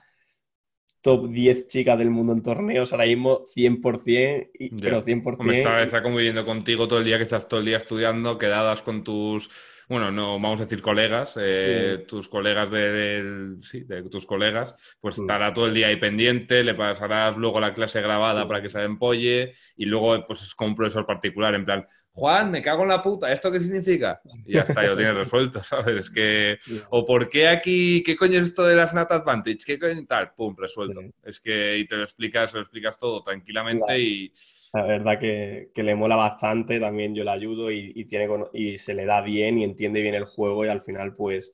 [1.00, 5.52] top 10 chicas del mundo en torneos ahora mismo 100%, y, pero 100%.
[5.52, 9.02] está, está conviviendo contigo todo el día, que estás todo el día estudiando, quedadas con
[9.02, 9.50] tus
[9.88, 15.16] bueno, no vamos a decir colegas, eh, tus colegas de, sí, de tus colegas, pues
[15.18, 18.83] estará todo el día ahí pendiente, le pasarás luego la clase grabada para que se
[18.83, 22.88] empolle y luego pues es como un profesor particular, en plan, Juan, me cago en
[22.88, 24.20] la puta, ¿esto qué significa?
[24.44, 25.94] Y ya está, ya lo tienes resuelto, ¿sabes?
[25.94, 26.58] Es que,
[26.90, 29.58] o ¿por qué aquí, qué coño es esto de las Nat Advantage?
[29.64, 30.32] ¿Qué coño tal?
[30.34, 31.00] Pum, resuelto.
[31.22, 34.32] Es que, y te lo explicas, lo explicas todo tranquilamente y...
[34.74, 39.06] La verdad que, le mola bastante, también yo le ayudo y, tiene, y se le
[39.06, 41.52] da bien y entiende bien el juego y al final, pues,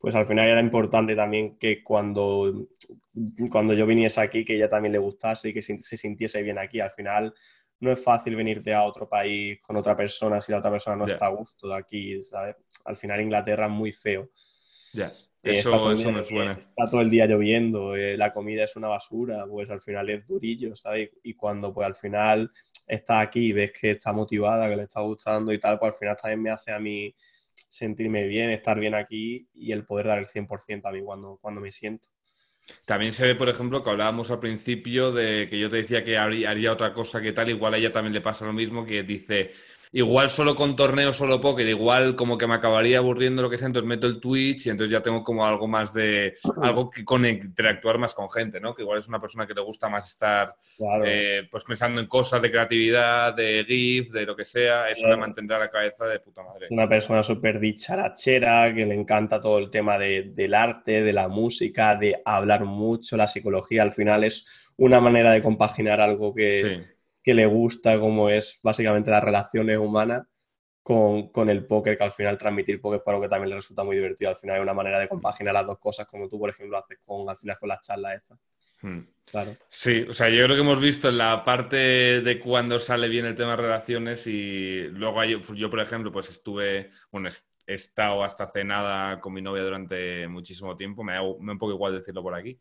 [0.00, 2.68] pues al final era importante también que cuando,
[3.50, 6.58] cuando yo viniese aquí, que ella también le gustase y que se, se sintiese bien
[6.58, 6.80] aquí.
[6.80, 7.34] Al final
[7.80, 11.06] no es fácil venirte a otro país con otra persona si la otra persona no
[11.06, 12.56] está a gusto de aquí, ¿sabes?
[12.84, 14.30] Al final Inglaterra es muy feo.
[14.92, 15.10] Ya,
[15.42, 16.52] eso, eso me suena.
[16.52, 20.26] Está todo el día lloviendo, eh, la comida es una basura, pues al final es
[20.26, 21.10] durillo, ¿sabes?
[21.22, 22.50] Y cuando pues al final
[22.86, 25.98] estás aquí y ves que está motivada, que le está gustando y tal, pues al
[25.98, 27.14] final también me hace a mí
[27.68, 31.60] sentirme bien, estar bien aquí y el poder dar el 100% a mí cuando, cuando
[31.60, 32.08] me siento.
[32.84, 36.18] También se ve, por ejemplo, que hablábamos al principio de que yo te decía que
[36.18, 39.52] haría otra cosa que tal, igual a ella también le pasa lo mismo, que dice,
[39.96, 43.68] igual solo con torneos, solo póker, igual como que me acabaría aburriendo lo que sea,
[43.68, 47.24] entonces meto el Twitch y entonces ya tengo como algo más de, algo que con
[47.24, 48.74] interactuar más con gente, ¿no?
[48.74, 50.54] Que igual es una persona que le gusta más estar
[51.02, 55.16] eh, pues pensando en cosas de creatividad, de GIF, de lo que sea, eso me
[55.16, 56.66] mantendrá la cabeza de puta madre.
[56.68, 61.94] Una persona súper dicharachera, que le encanta todo el tema del arte, de la música,
[61.96, 64.44] de hablar mucho, la psicología, al final es
[64.76, 66.95] una manera de compaginar algo que
[67.26, 70.28] que le gusta, como es básicamente las relaciones humanas
[70.80, 73.96] con, el póker, que al final transmitir póker es algo que también le resulta muy
[73.96, 74.30] divertido.
[74.30, 77.00] Al final es una manera de compaginar las dos cosas, como tú, por ejemplo, haces
[77.04, 78.38] con, al final con las charlas estas.
[78.80, 79.00] Hmm.
[79.28, 79.56] Claro.
[79.68, 83.26] Sí, o sea, yo creo que hemos visto en la parte de cuando sale bien
[83.26, 87.28] el tema de relaciones y luego hay, pues yo, por ejemplo, pues estuve, bueno,
[87.66, 91.72] he estado hasta hace nada con mi novia durante muchísimo tiempo, me da un poco
[91.72, 92.60] igual decirlo por aquí.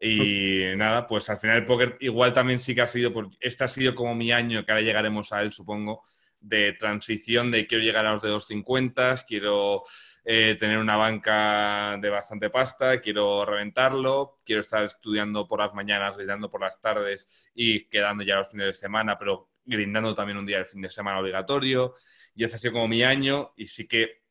[0.00, 3.64] Y nada, pues al final el póker igual también sí que ha sido, pues este
[3.64, 6.02] ha sido como mi año, que ahora llegaremos a él, supongo,
[6.40, 9.82] de transición de quiero llegar a los de 250, quiero
[10.24, 16.16] eh, tener una banca de bastante pasta, quiero reventarlo, quiero estar estudiando por las mañanas,
[16.16, 20.46] grindando por las tardes y quedando ya los fines de semana, pero grindando también un
[20.46, 21.94] día el fin de semana obligatorio.
[22.34, 24.25] Y ese ha sido como mi año y sí que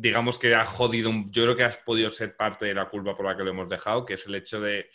[0.00, 3.26] digamos que ha jodido, yo creo que has podido ser parte de la culpa por
[3.26, 4.88] la que lo hemos dejado, que es el hecho de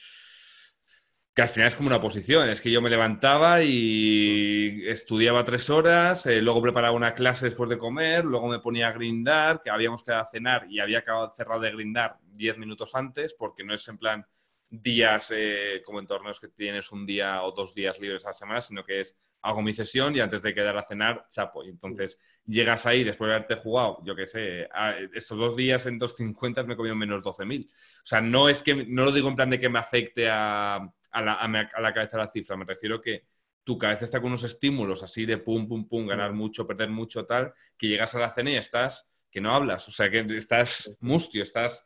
[1.34, 5.68] que al final es como una posición, es que yo me levantaba y estudiaba tres
[5.70, 9.72] horas, eh, luego preparaba una clase después de comer, luego me ponía a grindar, que
[9.72, 11.04] habíamos quedado a cenar y había
[11.36, 14.26] cerrado de grindar diez minutos antes, porque no es en plan
[14.70, 18.34] días eh, como en torneos que tienes un día o dos días libres a la
[18.34, 21.64] semana, sino que es hago mi sesión y antes de quedar a cenar, chapo.
[21.64, 24.68] Y entonces llegas ahí después de haberte jugado, yo qué sé,
[25.14, 27.68] estos dos días en 250 me he comido menos 12.000.
[27.68, 30.76] O sea, no es que, no lo digo en plan de que me afecte a,
[30.76, 33.26] a, la, a, la, cabeza la cifra, me refiero que
[33.64, 37.26] tu cabeza está con unos estímulos así de pum, pum, pum, ganar mucho, perder mucho,
[37.26, 40.98] tal, que llegas a la cena y estás, que no hablas, o sea, que estás
[41.02, 41.86] mustio, estás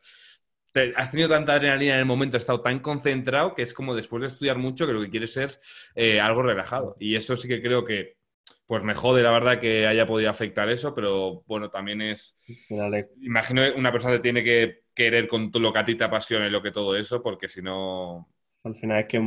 [0.96, 4.22] has tenido tanta adrenalina en el momento, has estado tan concentrado que es como después
[4.22, 5.60] de estudiar mucho que lo que quieres es
[5.94, 6.96] eh, algo relajado.
[6.98, 8.16] Y eso sí que creo que,
[8.66, 12.38] pues me jode la verdad que haya podido afectar eso, pero bueno, también es...
[13.22, 16.50] Imagino que una persona tiene que querer con lo que a ti te apasiona y
[16.50, 18.28] lo que todo eso, porque si no...
[18.64, 19.22] Al final es que es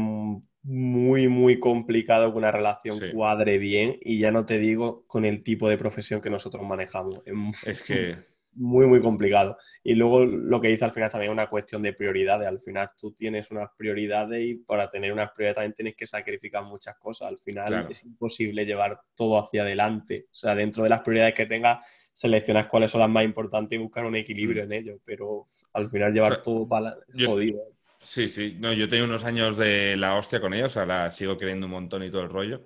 [0.63, 5.43] muy, muy complicado que una relación cuadre bien y ya no te digo con el
[5.43, 7.21] tipo de profesión que nosotros manejamos.
[7.65, 9.57] Es que muy, muy complicado.
[9.83, 12.47] Y luego lo que dice al final también es una cuestión de prioridades.
[12.47, 16.63] Al final tú tienes unas prioridades y para tener unas prioridades también tienes que sacrificar
[16.63, 17.29] muchas cosas.
[17.29, 20.25] Al final es imposible llevar todo hacia adelante.
[20.31, 23.81] O sea, dentro de las prioridades que tengas, seleccionas cuáles son las más importantes y
[23.81, 24.65] buscar un equilibrio mm.
[24.65, 24.97] en ello.
[25.05, 27.61] Pero al final llevar todo para es jodido.
[27.99, 28.57] Sí, sí.
[28.59, 31.67] No, yo tengo unos años de la hostia con ellos, o sea, la sigo queriendo
[31.67, 32.63] un montón y todo el rollo.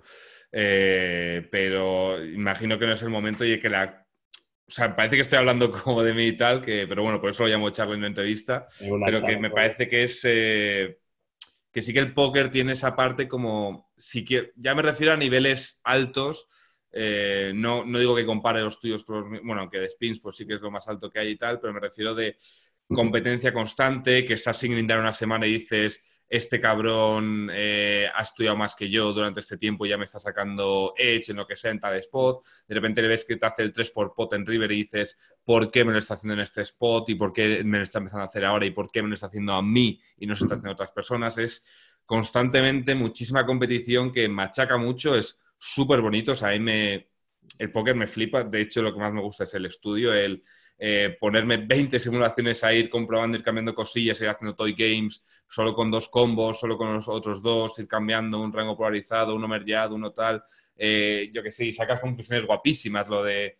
[0.51, 4.04] Eh, pero imagino que no es el momento y que la
[4.67, 7.29] o sea, parece que estoy hablando como de mí y tal, que, pero bueno, por
[7.29, 8.67] eso lo llamo charla en una entrevista.
[8.79, 10.21] pero que me parece que es.
[10.23, 10.99] Eh,
[11.71, 13.91] que sí que el póker tiene esa parte como.
[13.97, 16.47] Si ya me refiero a niveles altos.
[16.97, 19.41] Eh, no, no, digo que compare los tuyos con los.
[19.43, 21.59] Bueno, aunque de spins, pues sí que es lo más alto que hay y tal,
[21.59, 22.37] pero me refiero de
[22.87, 28.57] competencia constante, que estás sin grindar una semana y dices este cabrón eh, ha estudiado
[28.57, 31.55] más que yo durante este tiempo y ya me está sacando Edge en lo que
[31.55, 32.43] sea en tal spot.
[32.67, 35.17] De repente le ves que te hace el 3 por pot en River y dices,
[35.43, 37.09] ¿por qué me lo está haciendo en este spot?
[37.09, 38.65] ¿Y por qué me lo está empezando a hacer ahora?
[38.65, 40.73] ¿Y por qué me lo está haciendo a mí y no se está haciendo a
[40.73, 41.37] otras personas?
[41.37, 41.63] Es
[42.05, 46.31] constantemente muchísima competición que machaca mucho, es súper bonito.
[46.31, 47.09] O sea, a me,
[47.59, 48.43] el póker me flipa.
[48.43, 50.43] De hecho, lo que más me gusta es el estudio, el
[50.77, 55.73] eh, ponerme 20 simulaciones a ir comprobando, ir cambiando cosillas, ir haciendo toy games, solo
[55.73, 59.95] con dos combos, solo con los otros dos, ir cambiando un rango polarizado, uno mergeado,
[59.95, 60.43] uno tal.
[60.77, 63.57] Eh, yo que sé, y sacas conclusiones guapísimas, lo de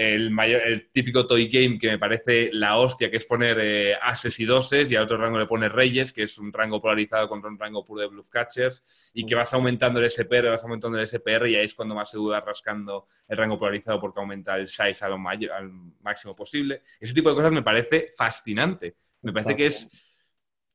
[0.00, 3.94] el, mayor, el típico toy game que me parece la hostia, que es poner eh,
[4.00, 7.28] ases y doses, y a otro rango le pones reyes, que es un rango polarizado
[7.28, 8.82] contra un rango puro de bluff catchers,
[9.12, 12.10] y que vas aumentando el SPR, vas aumentando el SPR, y ahí es cuando más
[12.10, 15.70] se va rascando el rango polarizado porque aumenta el size a lo mayor, al
[16.00, 16.82] máximo posible.
[16.98, 18.96] Ese tipo de cosas me parece fascinante.
[19.20, 19.90] Me parece que es,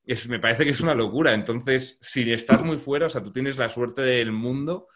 [0.06, 1.34] es, me parece que es una locura.
[1.34, 4.88] Entonces, si estás muy fuera, o sea, tú tienes la suerte del mundo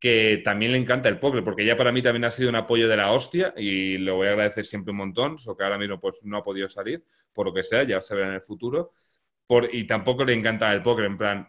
[0.00, 2.88] que también le encanta el póker, porque ya para mí también ha sido un apoyo
[2.88, 6.00] de la hostia y lo voy a agradecer siempre un montón, eso que ahora mismo
[6.00, 8.92] pues no ha podido salir, por lo que sea, ya se verá en el futuro.
[9.46, 11.48] Por, y tampoco le encanta el póker, en plan,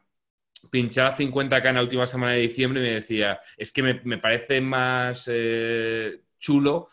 [0.69, 4.59] pinchaba 50k en la última semana de diciembre y me decía, es que me, parece
[4.59, 6.89] más eh, chulo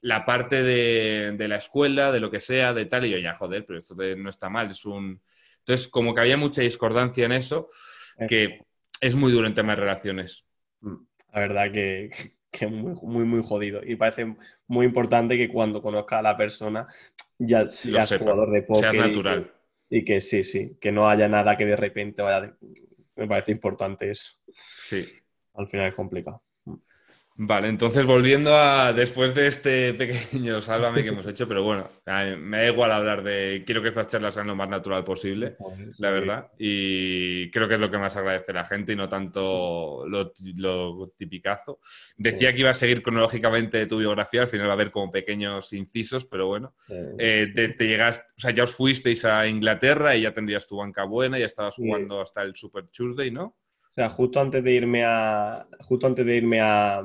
[0.00, 3.66] la parte de, la escuela, de lo que sea, de tal, y yo ya, joder,
[3.66, 5.20] pero esto no está mal, es un...
[5.58, 7.68] Entonces, como que había mucha discordancia en eso,
[8.26, 8.62] que
[9.00, 10.47] es muy duro en temas de relaciones.
[11.38, 12.10] La verdad que,
[12.50, 13.80] es muy, muy, muy jodido.
[13.84, 14.34] Y parece
[14.66, 16.86] muy importante que cuando conozca a la persona
[17.38, 18.90] ya seas jugador de póker.
[18.90, 19.52] Seas natural.
[19.88, 22.52] Y que, sí, sí, que no haya nada que de repente vaya...
[23.14, 24.32] Me parece importante eso.
[24.78, 25.06] Sí.
[25.54, 26.42] Al final es complicado.
[27.40, 31.88] Vale, entonces volviendo a después de este pequeño sálvame que hemos hecho, pero bueno,
[32.36, 33.62] me da igual hablar de.
[33.64, 35.56] Quiero que estas charlas sean lo más natural posible,
[35.98, 40.04] la verdad, y creo que es lo que más agradece la gente y no tanto
[40.08, 41.78] lo, tipicazo.
[42.16, 45.72] Decía que iba a seguir cronológicamente tu biografía, al final va a haber como pequeños
[45.72, 46.74] incisos, pero bueno,
[47.20, 51.04] eh, te, llegas, o sea, ya os fuisteis a Inglaterra y ya tendrías tu banca
[51.04, 53.54] buena, ya estabas jugando hasta el Super Tuesday, ¿no?
[53.98, 57.02] O sea, justo antes de irme a, justo antes de irme a,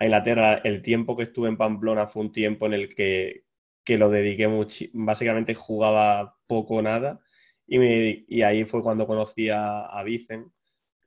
[0.00, 3.44] Inglaterra, el tiempo que estuve en Pamplona fue un tiempo en el que,
[3.86, 7.20] lo dediqué mucho, básicamente jugaba poco o nada
[7.68, 10.50] y, ahí fue cuando conocí a, Vicen,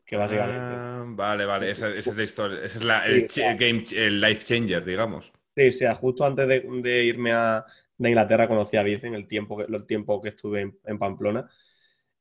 [0.06, 0.62] que básicamente...
[0.62, 3.28] Ah, vale, vale, esa, es la historia, ese es la, el,
[3.60, 5.34] game, el life changer, digamos.
[5.58, 7.66] Sí, o sea, justo antes de, irme a
[8.00, 11.50] Inglaterra conocí a Vicen el tiempo, el tiempo que estuve en Pamplona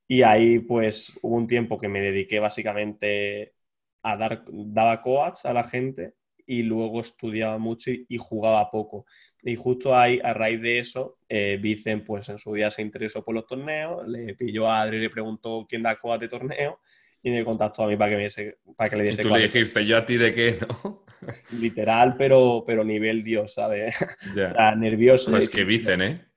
[0.07, 3.55] y ahí pues hubo un tiempo que me dediqué básicamente
[4.03, 6.15] a dar, daba coach a la gente
[6.47, 9.07] y luego estudiaba mucho y, jugaba poco.
[9.43, 13.25] Y justo ahí, a raíz de eso, eh, Vicen pues en su día se interesó
[13.25, 16.81] por los torneos, le pilló a Adri y le preguntó quién da coach de torneo
[17.23, 19.43] y me contactó a mí para que, me para que le diese Y tú le
[19.43, 21.07] dijiste, ¿yo a ti de qué, no?
[21.59, 23.95] Literal, pero, pero nivel Dios, ¿sabes?
[24.33, 25.31] o sea, nervioso.
[25.31, 26.34] Pues que Vicen, ¿eh?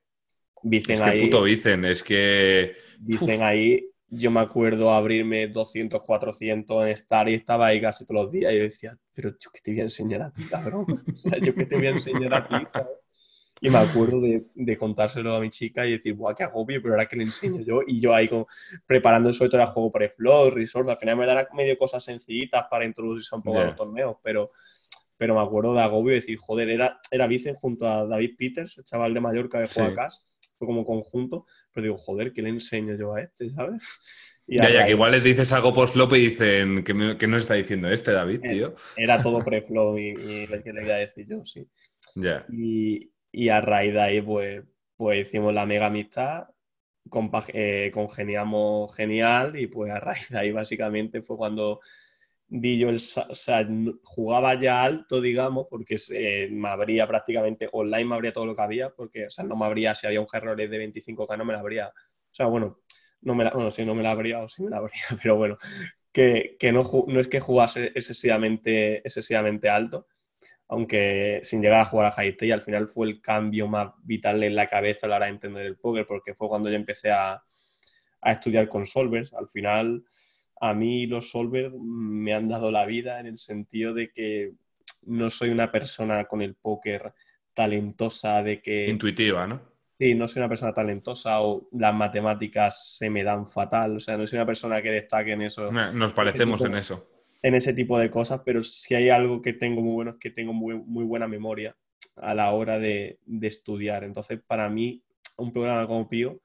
[0.62, 6.84] Vicen es que puto Vicen, es que dicen ahí, yo me acuerdo abrirme 200, 400
[6.84, 9.60] en Star y estaba ahí casi todos los días y yo decía, pero yo que
[9.60, 10.86] te voy a enseñar a ti, cabrón.
[11.14, 12.54] O sea, yo que te voy a enseñar a ti,
[13.60, 16.94] Y me acuerdo de, de, contárselo a mi chica y decir, guau, qué agobio, pero
[16.94, 17.80] ahora que le enseño yo.
[17.86, 18.46] Y yo ahí con,
[18.86, 22.84] preparando sobre todo el juego pre-flow, resort, al final me dará medio cosas sencillitas para
[22.86, 24.52] introducirse un poco a los torneos, pero,
[25.16, 28.78] pero me acuerdo de agobio y decir, joder, era, era Vicen junto a David Peters,
[28.78, 29.94] el chaval de Mallorca de Juan sí.
[29.94, 30.04] fue
[30.66, 33.82] como conjunto, pero digo, joder, ¿qué le enseño yo a este, sabes?
[34.46, 38.12] ya, ya, que igual les dices algo post-flop y dicen, ¿qué, no está diciendo este,
[38.12, 38.74] David, eh, tío?
[38.96, 41.68] Era todo pre-flop y, y que le iba a decir yo, sí.
[42.14, 42.46] Ya.
[42.50, 44.64] Y, y, a raíz de ahí, pues,
[44.96, 46.48] pues hicimos la mega amistad,
[47.52, 51.80] eh, congeniamos genial y pues a raíz de ahí básicamente fue cuando
[52.50, 53.66] el, o sea,
[54.04, 58.62] jugaba ya alto, digamos, porque eh, me abría prácticamente online, me abría todo lo que
[58.62, 61.52] había, porque, o sea, no me abría si había un errores de 25K, no me
[61.52, 61.88] la abría.
[61.88, 62.80] O sea, bueno,
[63.22, 65.36] no me la, bueno, si no me la abría o si me la abría, pero
[65.36, 65.58] bueno,
[66.12, 70.06] que, que no, no, es que jugase excesivamente, excesivamente alto,
[70.68, 74.42] aunque sin llegar a jugar a high y al final fue el cambio más vital
[74.44, 77.10] en la cabeza a la hora de entender el póker, porque fue cuando yo empecé
[77.10, 77.42] a,
[78.20, 79.32] a estudiar con solvers.
[79.34, 80.04] Al final
[80.60, 84.52] a mí los solvers me han dado la vida en el sentido de que
[85.06, 87.12] no soy una persona con el póker
[87.54, 88.88] talentosa de que...
[88.88, 89.60] Intuitiva, ¿no?
[89.98, 94.16] Sí, no soy una persona talentosa o las matemáticas se me dan fatal, o sea,
[94.16, 95.72] no soy una persona que destaque en eso.
[95.72, 97.04] Nos parecemos en eso.
[97.42, 100.30] En ese tipo de cosas, pero si hay algo que tengo muy bueno es que
[100.30, 101.76] tengo muy, muy buena memoria
[102.16, 104.04] a la hora de, de estudiar.
[104.04, 105.02] Entonces, para mí,
[105.36, 106.40] un programa como Pío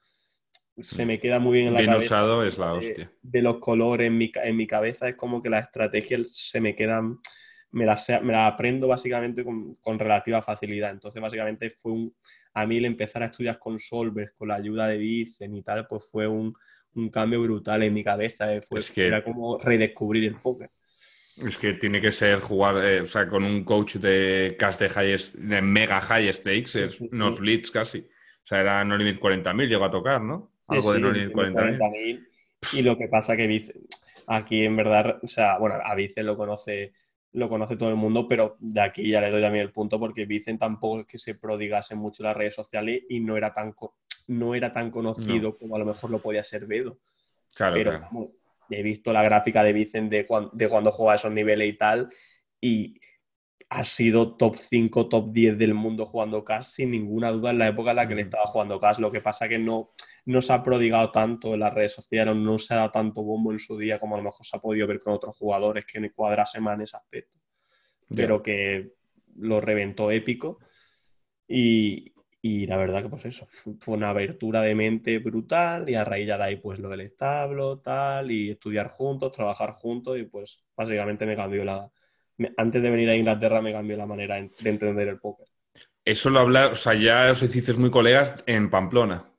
[0.79, 2.05] se me queda muy bien en la bien cabeza.
[2.05, 3.11] usado es la hostia.
[3.21, 6.75] De, los colores en mi, en mi, cabeza es como que las estrategias se me
[6.75, 7.19] quedan,
[7.71, 10.91] me las, me aprendo básicamente con, con, relativa facilidad.
[10.91, 12.15] Entonces, básicamente fue un,
[12.53, 15.87] a mí el empezar a estudiar con Solvers, con la ayuda de Vicen y tal,
[15.87, 16.53] pues fue un,
[16.95, 18.53] un cambio brutal en mi cabeza.
[18.53, 20.71] Eh, fue, era como redescubrir el póker.
[21.37, 24.89] Es que tiene que ser jugar, eh, o sea, con un coach de cast de,
[24.89, 27.99] high, de mega high stakes, es unos leads casi.
[27.99, 30.52] O sea, era no limit 40.000, llegó a tocar, ¿no?
[30.67, 32.27] Algo de no 40.000.
[32.73, 33.65] Y lo que pasa que
[34.27, 36.93] aquí en verdad, o sea, bueno, a Vicen lo conoce,
[37.33, 40.25] lo conoce todo el mundo, pero de aquí ya le doy también el punto porque
[40.25, 43.73] Vicen tampoco es que se prodigase mucho en las redes sociales y no era tan,
[44.27, 46.99] no era tan conocido como a lo mejor lo podía ser Bedo.
[47.55, 48.31] Claro, pero
[48.69, 52.09] he visto la gráfica de Vicen de, de cuando juega a esos niveles y tal,
[52.61, 52.99] y
[53.69, 57.67] ha sido top 5, top 10 del mundo jugando Cash sin ninguna duda en la
[57.67, 58.99] época en la que le estaba jugando Cash.
[58.99, 59.91] Lo que pasa que no,
[60.25, 63.51] no se ha prodigado tanto en las redes sociales, no se ha dado tanto bombo
[63.51, 66.11] en su día como a lo mejor se ha podido ver con otros jugadores que
[66.11, 67.37] cuadrasen más en ese aspecto.
[68.15, 68.93] Pero que
[69.37, 70.59] lo reventó épico.
[71.47, 73.47] Y, y, la verdad que pues eso,
[73.79, 77.79] fue una abertura de mente brutal y a raíz de ahí pues lo del establo,
[77.79, 81.89] tal, y estudiar juntos, trabajar juntos y pues básicamente me cambió la,
[82.57, 85.47] antes de venir a Inglaterra me cambió la manera de entender el póker.
[86.05, 89.32] Eso lo habla, o sea, ya os hicisteis muy colegas en Pamplona.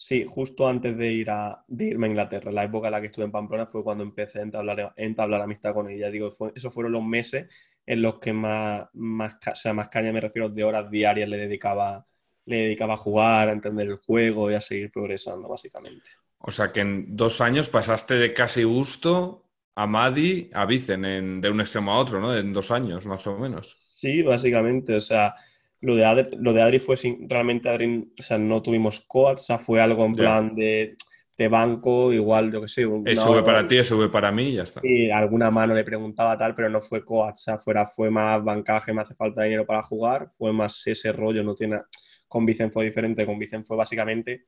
[0.00, 3.24] Sí, justo antes de, ir a, irme a Inglaterra, la época en la que estuve
[3.24, 6.08] en Pamplona fue cuando empecé a entablar, entablar amistad con ella.
[6.08, 7.48] Digo, esos fueron los meses
[7.84, 12.06] en los que más, más, sea, más caña me refiero de horas diarias le dedicaba,
[12.44, 16.08] le dedicaba a jugar, a entender el juego y a seguir progresando, básicamente.
[16.38, 21.50] O sea que en dos años pasaste de casi gusto a Madi a Vicen, de
[21.50, 22.36] un extremo a otro, ¿no?
[22.36, 23.74] En dos años, más o menos.
[23.96, 24.94] Sí, básicamente.
[24.94, 25.34] O sea,
[25.80, 29.38] lo de Adri, lo de Adri fue sin, realmente Adri, o sea, no tuvimos coach,
[29.38, 30.96] o sea, fue algo en plan de,
[31.36, 32.86] de, banco, igual, yo que sé.
[33.04, 34.80] Eso fue para ti, eso fue para mí y ya está.
[34.82, 38.42] Y alguna mano le preguntaba tal, pero no fue coach, o sea, fuera, fue más
[38.42, 41.80] bancaje, me hace falta dinero para jugar, fue más ese rollo, no tiene.
[42.26, 44.44] Con Vicen fue diferente, con Vicen fue básicamente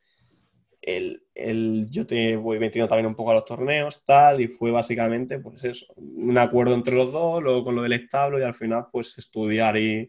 [0.82, 4.70] el, el, yo te voy metiendo también un poco a los torneos, tal, y fue
[4.70, 8.54] básicamente, pues eso, un acuerdo entre los dos, luego con lo del establo y al
[8.54, 10.08] final, pues estudiar y,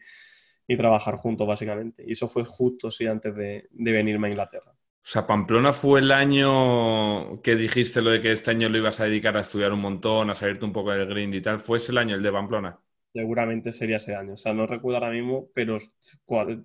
[0.71, 2.03] y trabajar juntos, básicamente.
[2.07, 4.71] Y eso fue justo, sí, antes de, de, venirme a Inglaterra.
[4.71, 8.99] O sea, Pamplona fue el año que dijiste lo de que este año lo ibas
[8.99, 11.59] a dedicar a estudiar un montón, a salirte un poco del grind y tal.
[11.59, 12.79] ¿Fue ese el año, el de Pamplona?
[13.11, 14.33] Seguramente sería ese año.
[14.33, 15.77] O sea, no recuerdo ahora mismo, pero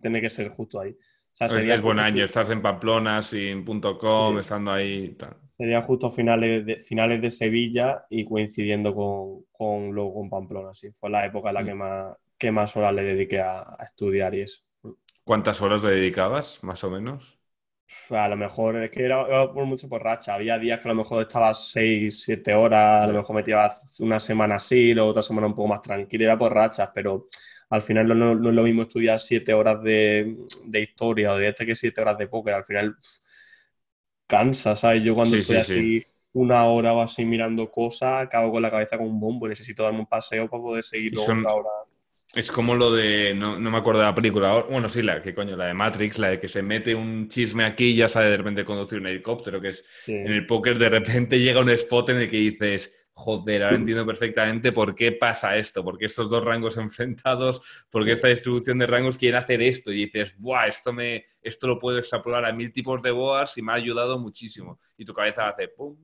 [0.01, 0.97] tiene que ser justo ahí
[1.41, 5.17] es, buen año, estás en Pamplona, sin .com, estando ahí.
[5.49, 10.91] Sería justo finales de, finales de Sevilla y coincidiendo con, con, luego con Pamplona, sí.
[10.93, 11.79] Fue la época en la que mm.
[11.79, 14.61] más, que más horas le dediqué a, estudiar y eso.
[15.25, 17.39] ¿Cuántas horas le dedicabas, más o menos?
[18.11, 20.35] A lo mejor, es que era, por mucho por racha.
[20.35, 24.21] Había días que a lo mejor estaba 6, 7 horas, a lo mejor metía una
[24.21, 27.27] semana así, luego otra semana un poco más tranquila, era por rachas, pero
[27.69, 30.37] al final no, es lo mismo estudiar siete horas de,
[30.73, 32.55] historia o de este que siete horas de póker.
[32.55, 32.97] Al final
[34.27, 35.03] cansa, ¿sabes?
[35.03, 39.07] Yo cuando estoy así una hora o así mirando cosas, acabo con la cabeza con
[39.07, 39.49] un bombo.
[39.49, 41.71] Necesito darme un paseo para poder seguir otra hora.
[42.37, 45.57] Es como lo de, no, me acuerdo de la película, bueno, sí, la que coño,
[45.57, 48.37] la de Matrix, la de que se mete un chisme aquí y ya sabe de
[48.37, 52.19] repente conducir un helicóptero, que es en el póker de repente llega un spot en
[52.19, 56.45] el que dices, joder, ahora entiendo perfectamente por qué pasa esto, por qué estos dos
[56.45, 59.91] rangos enfrentados, por qué esta distribución de rangos quiere hacer esto.
[59.91, 60.67] Y dices, ¡buah!
[60.67, 64.19] Esto, me, esto lo puedo extrapolar a mil tipos de boas y me ha ayudado
[64.19, 64.79] muchísimo.
[64.99, 65.97] Y tu cabeza hace ¡pum!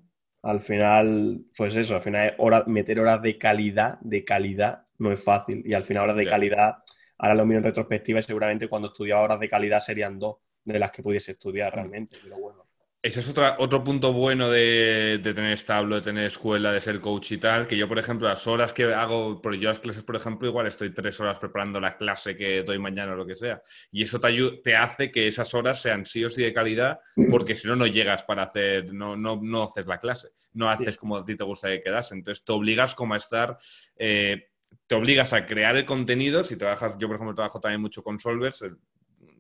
[0.42, 2.34] Al final, pues eso, al final
[2.66, 5.62] meter horas de calidad, de calidad, no es fácil.
[5.66, 6.76] Y al final horas de calidad,
[7.18, 10.78] ahora lo miro en retrospectiva y seguramente cuando estudiaba horas de calidad serían dos de
[10.78, 12.16] las que pudiese estudiar realmente.
[12.22, 12.66] Pero bueno,
[13.05, 17.38] ese es otro punto bueno de, tener establo, de tener escuela, de ser coach y
[17.38, 20.46] tal, que yo, por ejemplo, las horas que hago, por yo las clases, por ejemplo,
[20.46, 23.61] igual estoy tres horas preparando la clase que doy mañana o lo que sea.
[23.90, 24.32] Y eso te,
[24.62, 27.88] te hace que esas horas sean sí o sí de calidad, porque si no, no
[27.88, 31.42] llegas para hacer, no, no, no haces la clase, no haces como a ti te
[31.42, 32.14] gustaría que quedase.
[32.14, 33.59] Entonces, te obligas como a estar...
[33.96, 34.46] Eh,
[34.86, 38.18] te obligas a crear el contenido, si trabajas, yo por ejemplo trabajo también mucho con
[38.18, 38.64] Solvers,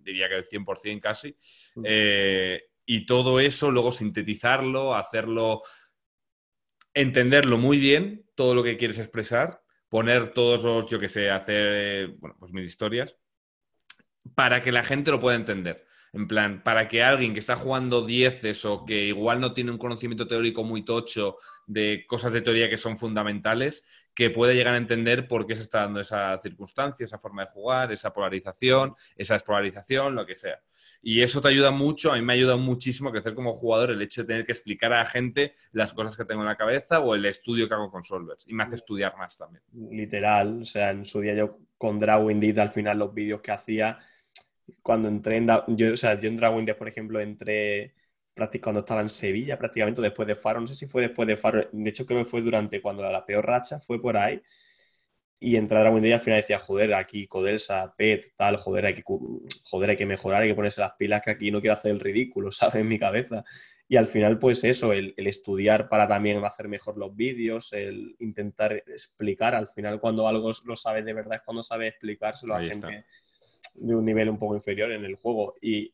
[0.02, 1.36] diría que el 100% casi,
[1.84, 5.62] eh, y todo eso luego sintetizarlo, hacerlo,
[6.94, 11.66] entenderlo muy bien, todo lo que quieres expresar, poner todos los, yo que sé, hacer,
[11.74, 13.16] eh, bueno, pues mil historias,
[14.34, 15.84] para que la gente lo pueda entender.
[16.14, 19.78] En plan, para que alguien que está jugando dieces o que igual no tiene un
[19.78, 24.78] conocimiento teórico muy tocho de cosas de teoría que son fundamentales, que puede llegar a
[24.78, 29.34] entender por qué se está dando esa circunstancia, esa forma de jugar, esa polarización, esa
[29.34, 30.60] despolarización, lo que sea.
[31.00, 33.90] Y eso te ayuda mucho, a mí me ha ayudado muchísimo a crecer como jugador
[33.90, 36.56] el hecho de tener que explicar a la gente las cosas que tengo en la
[36.56, 38.44] cabeza o el estudio que hago con Solvers.
[38.46, 39.62] Y me hace estudiar más también.
[39.72, 43.98] Literal, o sea, en su día yo con Drawing al final los vídeos que hacía,
[44.82, 47.94] cuando entré en, yo, o sea, yo en Drawing por ejemplo, entré
[48.62, 51.68] cuando estaba en Sevilla, prácticamente después de Faro, no sé si fue después de Faro,
[51.70, 54.40] de hecho creo que fue durante cuando la peor racha, fue por ahí,
[55.38, 58.94] y entrar a Windy y al final decía, joder, aquí Codelsa, PET, tal, joder hay,
[58.94, 61.90] que, joder, hay que mejorar, hay que ponerse las pilas, que aquí no quiero hacer
[61.90, 62.76] el ridículo, ¿sabes?
[62.76, 63.44] En mi cabeza.
[63.88, 68.72] Y al final, pues eso, el, estudiar para también hacer mejor los vídeos, el intentar
[68.72, 73.04] explicar, al final cuando algo lo sabes de verdad es cuando sabes explicárselo a gente
[73.74, 75.56] de un nivel un poco inferior en el juego.
[75.60, 75.92] Y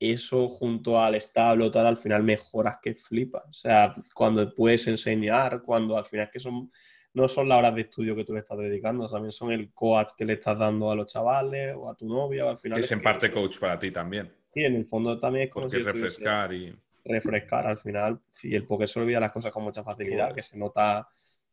[0.00, 3.44] eso junto al establo, tal, al final mejoras que flipas.
[3.46, 6.72] O sea, cuando puedes enseñar, cuando al final que son,
[7.12, 10.12] no son las horas de estudio que tú le estás dedicando, también son el coach
[10.16, 12.48] que le estás dando a los chavales o a tu novia.
[12.48, 14.32] al final es, en parte coach para ti también.
[14.54, 16.74] Sí, en el fondo también es como refrescar y...
[17.04, 18.20] Refrescar al final.
[18.42, 21.08] Y el porque se olvida las cosas con mucha facilidad, que se nota.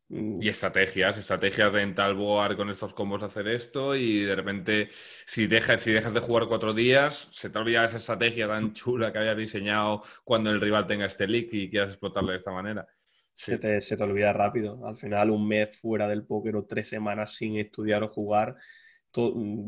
[0.09, 4.89] Y estrategias, estrategias de en tal board con estos combos hacer esto y de repente
[4.91, 9.11] si dejas, si dejas de jugar cuatro días, se te olvida esa estrategia tan chula
[9.11, 12.87] que habías diseñado cuando el rival tenga este leak y quieras explotarle de esta manera.
[13.35, 14.87] Se, te, se te olvida rápido.
[14.87, 18.55] Al final un mes fuera del póker o tres semanas sin estudiar o jugar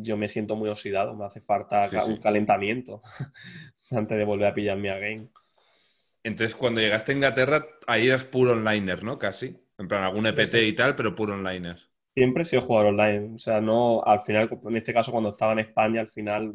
[0.01, 3.01] yo me siento muy oxidado, me hace falta un calentamiento
[3.91, 5.29] antes de volver a pillarme a game.
[6.23, 9.17] Entonces, cuando llegaste a Inglaterra, ahí eras puro onliner, ¿no?
[9.17, 9.57] Casi.
[9.80, 11.80] En plan, algún EPT y tal, pero puro onliner.
[12.15, 13.36] Siempre he sido jugador online.
[13.36, 16.53] O sea, no, al final, en este caso, cuando estaba en España, al final,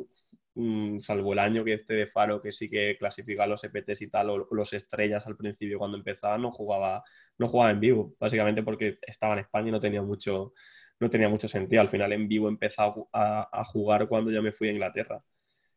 [0.54, 4.10] mm, salvo el año que este de Faro, que sí que clasificaba los EPTs y
[4.10, 7.02] tal, o los estrellas al principio cuando empezaba, no jugaba,
[7.38, 10.52] no jugaba en vivo, básicamente porque estaba en España y no tenía mucho,
[11.00, 11.80] no tenía mucho sentido.
[11.82, 12.68] Al final, en vivo he
[13.12, 15.22] a, a jugar cuando ya me fui a Inglaterra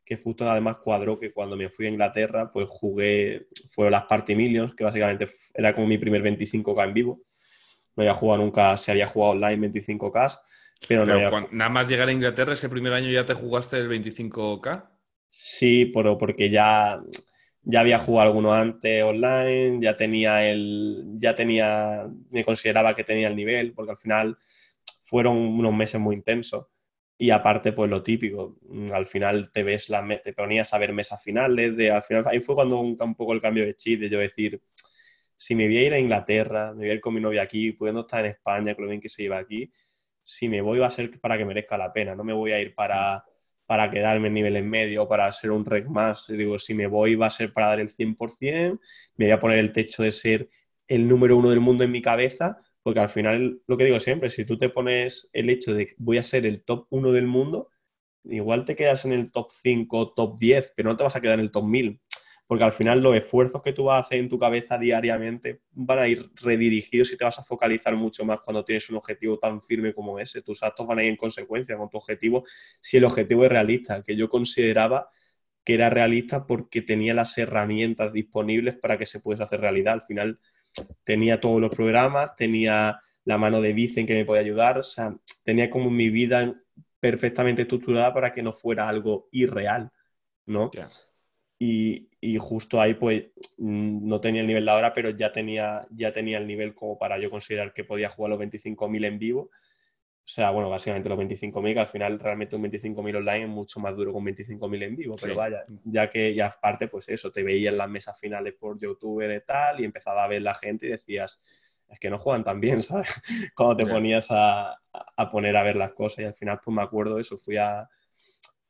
[0.05, 4.35] que justo además cuadró que cuando me fui a Inglaterra, pues jugué, fueron las Party
[4.35, 7.21] Millions, que básicamente era como mi primer 25K en vivo.
[7.97, 10.39] No había jugado nunca, se había jugado online 25K,
[10.87, 14.85] pero, no nada más llegar a Inglaterra, ese primer año ya te jugaste el 25K.
[15.29, 17.01] Sí, pero porque ya,
[17.63, 23.27] ya había jugado alguno antes online, ya tenía el, ya tenía, me consideraba que tenía
[23.27, 24.37] el nivel, porque al final
[25.03, 26.67] fueron unos meses muy intensos.
[27.19, 30.93] Y aparte, pues lo típico, mm, al final te ves la, te ponías a ver
[30.93, 33.99] mesas finales, de, al final, ahí fue cuando un, un poco el cambio de chip,
[33.99, 34.61] de yo decir,
[35.37, 37.71] si me voy a ir a Inglaterra, me voy a ir con mi novia aquí,
[37.73, 39.71] pudiendo estar en España, con lo bien que se iba aquí,
[40.23, 42.59] si me voy va a ser para que merezca la pena, no me voy a
[42.59, 43.23] ir para,
[43.65, 46.25] para quedarme en nivel en medio o para ser un rec más.
[46.27, 48.79] Digo, si me voy va a ser para dar el 100%,
[49.15, 50.49] me voy a poner el techo de ser
[50.87, 52.57] el número uno del mundo en mi cabeza
[52.87, 55.95] porque al final, lo que digo siempre, si tú te pones el hecho de que
[55.97, 57.69] voy a ser el top 1 del mundo,
[58.23, 61.33] igual te quedas en el top 5, top 10, pero no te vas a quedar
[61.33, 61.99] en el top 1000.
[62.47, 65.99] Porque al final los esfuerzos que tú vas a hacer en tu cabeza diariamente van
[65.99, 69.61] a ir redirigidos y te vas a focalizar mucho más cuando tienes un objetivo tan
[69.61, 70.41] firme como ese.
[70.41, 72.45] Tus actos van a ir en consecuencia con tu objetivo
[72.81, 75.09] si el objetivo es realista, que yo consideraba
[75.65, 79.95] que era realista porque tenía las herramientas disponibles para que se pudiese hacer realidad.
[79.95, 80.39] Al final,
[81.03, 85.13] tenía todos los programas, tenía la mano de Vicen que me podía ayudar, o sea,
[85.43, 86.55] tenía como mi vida
[86.99, 89.91] perfectamente estructurada para que no fuera algo irreal,
[90.45, 90.69] ¿no?
[91.59, 92.07] Y,
[92.39, 93.25] justo ahí, pues,
[93.57, 96.97] mm, no tenía el nivel de ahora, pero ya tenía, ya tenía el nivel como
[96.97, 99.41] para yo considerar que podía jugar los 25.000 en vivo.
[100.27, 103.79] O sea, bueno, básicamente los 25.000, que al final realmente un 25.000 online es mucho
[103.79, 107.31] más duro que un 25.000 en vivo, pero vaya, ya que ya aparte, pues eso,
[107.31, 110.53] te veías en las mesas finales por YouTube y tal, y empezaba a ver la
[110.53, 111.39] gente y decías,
[111.87, 113.07] es que no juegan tan bien, ¿sabes?
[113.55, 116.83] Cuando te ponías a, a, poner a ver las cosas, y al final, pues me
[116.83, 117.87] acuerdo de eso, fui a,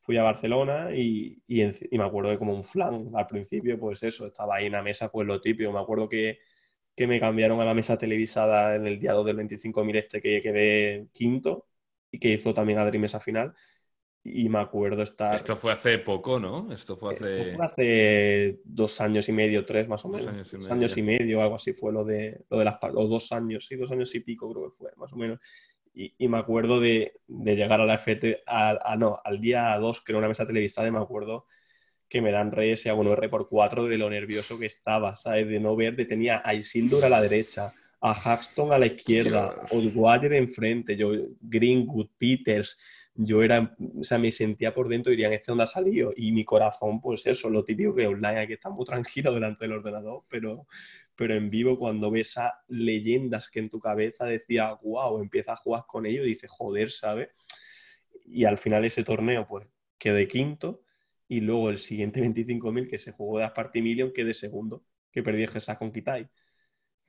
[0.07, 4.01] fui a Barcelona y, y, y me acuerdo de como un flan al principio, pues
[4.01, 6.39] eso, estaba ahí en la mesa, pues lo típico, me acuerdo que
[6.97, 10.41] que me cambiaron a la mesa televisada en el día 2 del 25.000 este que
[10.41, 11.67] quedé quinto
[12.11, 13.53] y que hizo también Adri Mesa final.
[14.23, 15.35] Y me acuerdo estar...
[15.35, 16.73] Esto fue hace poco, ¿no?
[16.73, 17.53] Esto fue hace...
[17.55, 20.25] fue hace dos años y medio, tres más o menos.
[20.25, 22.79] Dos años y medio, años y medio algo así fue lo de, lo de las...
[22.81, 25.39] O dos años, sí, dos años y pico creo que fue, más o menos.
[25.99, 30.01] Y, y me acuerdo de, de, llegar a la FT, a, no, al día 2,
[30.01, 31.47] que era una mesa televisada, y me acuerdo
[32.07, 35.15] que me dan reyes y hago un R por 4 de lo nervioso que estaba,
[35.15, 35.47] ¿sabes?
[35.47, 39.55] De no ver, de tenía a Isildur a la derecha, a Haxton a la izquierda,
[39.71, 42.77] Odwater enfrente, yo, Greenwood, Peters,
[43.15, 46.45] yo era, o sea, me sentía por dentro, dirían, este dónde ha salido, y mi
[46.45, 50.21] corazón, pues eso, lo típico que online hay que estar muy tranquilo delante del ordenador,
[50.29, 50.67] pero,
[51.17, 55.57] pero en vivo cuando ves a leyendas que en tu cabeza decía, wow, empiezas a
[55.57, 57.29] jugar con ellos y dices, joder, ¿sabes?
[58.25, 60.81] Y al final ese torneo, pues, quedé quinto,
[61.27, 65.23] y luego el siguiente 25.000 que se jugó de Asparty Million que de segundo, que
[65.23, 66.27] perdí esa con Kitai.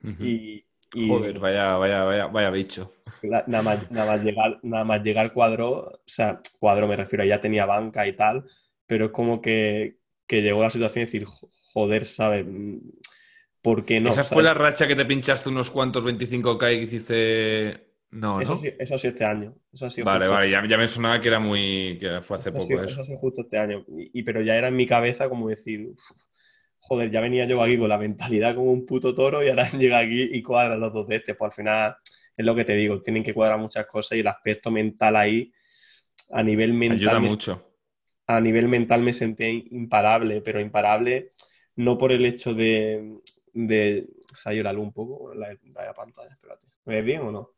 [0.03, 0.65] y,
[1.07, 2.95] Joder, vaya, vaya, vaya, vaya bicho.
[3.23, 7.43] nada, más, nada, más llegar, nada más llegar cuadro, o sea, cuadro me refiero, ya
[7.43, 8.45] tenía banca y tal,
[8.87, 11.25] pero es como que, que llegó la situación de decir,
[11.75, 12.47] joder, ¿sabes?
[13.69, 14.09] ¿Por qué no?
[14.09, 18.57] Esa fue la racha que te pinchaste unos cuantos 25k y que hiciste no, eso,
[18.57, 19.55] Sí, eso sí este año.
[20.03, 21.99] vale, vale, ya, me sonaba que era muy.
[22.01, 22.85] que fue hace poco eso.
[22.85, 23.85] Eso sí, justo este año.
[23.87, 25.91] Y, pero ya era en mi cabeza como decir,
[26.79, 29.99] joder, ya venía yo aquí con la mentalidad como un puto toro y ahora llega
[29.99, 31.35] aquí y cuadra los dos de este.
[31.35, 31.97] Pues al final
[32.39, 35.53] es lo que te digo, tienen que cuadrar muchas cosas y el aspecto mental ahí,
[36.31, 37.11] a nivel mental.
[37.11, 37.65] Ayuda mucho.
[38.29, 41.33] A nivel mental me sentí imparable, pero imparable
[41.79, 43.21] no por el hecho de.
[43.53, 46.67] De se ha ido la luz un poco, la, la pantalla, espérate.
[46.85, 47.51] ¿Me ves bien o no?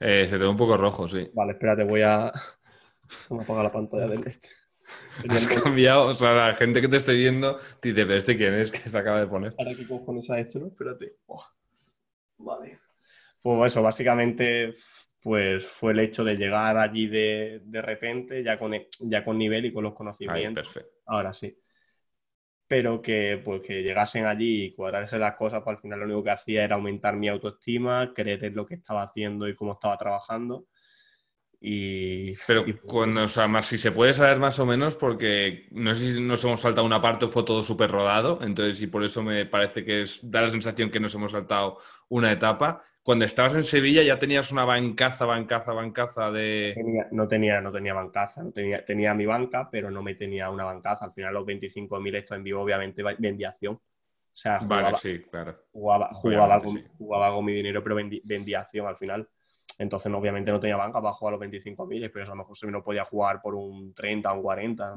[0.00, 1.28] Eh, se te ve un poco rojo, sí.
[1.34, 2.32] Vale, espérate, voy a.
[3.30, 4.48] Me apagar la pantalla del este.
[5.28, 8.54] Has cambiado, o sea, la gente que te esté viendo te dice, pero este quién
[8.54, 9.54] es que se acaba de poner.
[9.58, 10.68] Ahora qué cojones ha hecho, ¿no?
[10.68, 11.16] Espérate.
[12.38, 12.78] Vale.
[13.42, 14.74] Pues eso, básicamente,
[15.22, 19.66] pues fue el hecho de llegar allí de, de repente, ya con, ya con nivel
[19.66, 20.68] y con los conocimientos.
[20.68, 20.98] perfecto.
[21.06, 21.56] Ahora sí
[22.68, 26.24] pero que, pues, que llegasen allí y cuadrarse las cosas, pues al final lo único
[26.24, 29.96] que hacía era aumentar mi autoestima, creer en lo que estaba haciendo y cómo estaba
[29.96, 30.66] trabajando.
[31.60, 35.94] Y, Pero cuando, o sea, más si se puede saber más o menos, porque no
[35.94, 39.04] sé si nos hemos saltado una parte o fue todo súper rodado, entonces y por
[39.04, 42.84] eso me parece que es, da la sensación que nos hemos saltado una etapa.
[43.06, 46.74] Cuando estabas en Sevilla ya tenías una bancaza, bancaza, bancaza de...
[47.12, 50.64] no tenía, no tenía bancaza, no tenía, tenía mi banca, pero no me tenía una
[50.64, 51.04] bancaza.
[51.04, 53.74] Al final los 25.000 esto en vivo obviamente vendía acción.
[53.74, 53.80] O
[54.32, 55.56] sea, jugaba, vale, sí, claro.
[55.70, 59.28] jugaba, jugaba, con, jugaba, con, mi dinero, pero vendía acción al final.
[59.78, 62.82] Entonces, obviamente no tenía banca para jugar los 25.000, pero a lo mejor se no
[62.82, 64.96] podía jugar por un 30 o un 40.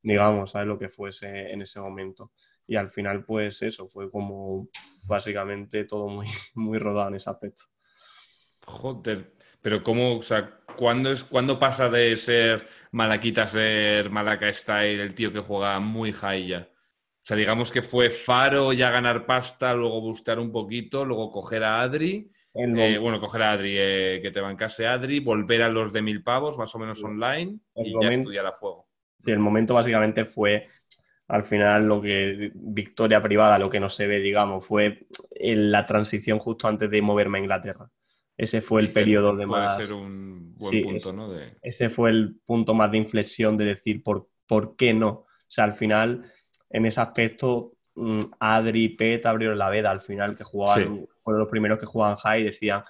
[0.00, 0.68] Digamos, ¿sabes?
[0.68, 2.30] Lo que fuese en ese momento.
[2.66, 4.68] Y al final, pues eso, fue como
[5.08, 7.62] básicamente todo muy, muy rodado en ese aspecto.
[8.66, 14.52] Joder, pero ¿cómo, o sea, ¿cuándo, es, ¿cuándo pasa de ser Malaquita a ser Malaca
[14.52, 16.68] Style, el tío que juega muy high ya?
[16.70, 21.64] O sea, digamos que fue Faro ya ganar pasta, luego buscar un poquito, luego coger
[21.64, 25.92] a Adri eh, bueno, coger a Adri, eh, que te bancase Adri, volver a los
[25.92, 28.88] de mil pavos, más o menos online, y ya estudiar a fuego.
[29.24, 30.68] Sí, el momento básicamente fue,
[31.28, 35.06] al final, lo que victoria privada, lo que no se ve, digamos, fue
[35.40, 37.88] la transición justo antes de moverme a Inglaterra.
[38.36, 39.76] Ese fue el periodo de más.
[39.76, 41.32] Puede ser un buen punto, ¿no?
[41.62, 45.08] Ese fue el punto más de inflexión de decir por, por qué no.
[45.08, 46.24] O sea, al final,
[46.68, 51.40] en ese aspecto, mm, Adri y Pet abrieron la veda al final, que jugaban fueron
[51.40, 52.84] los primeros que jugaban high y decían,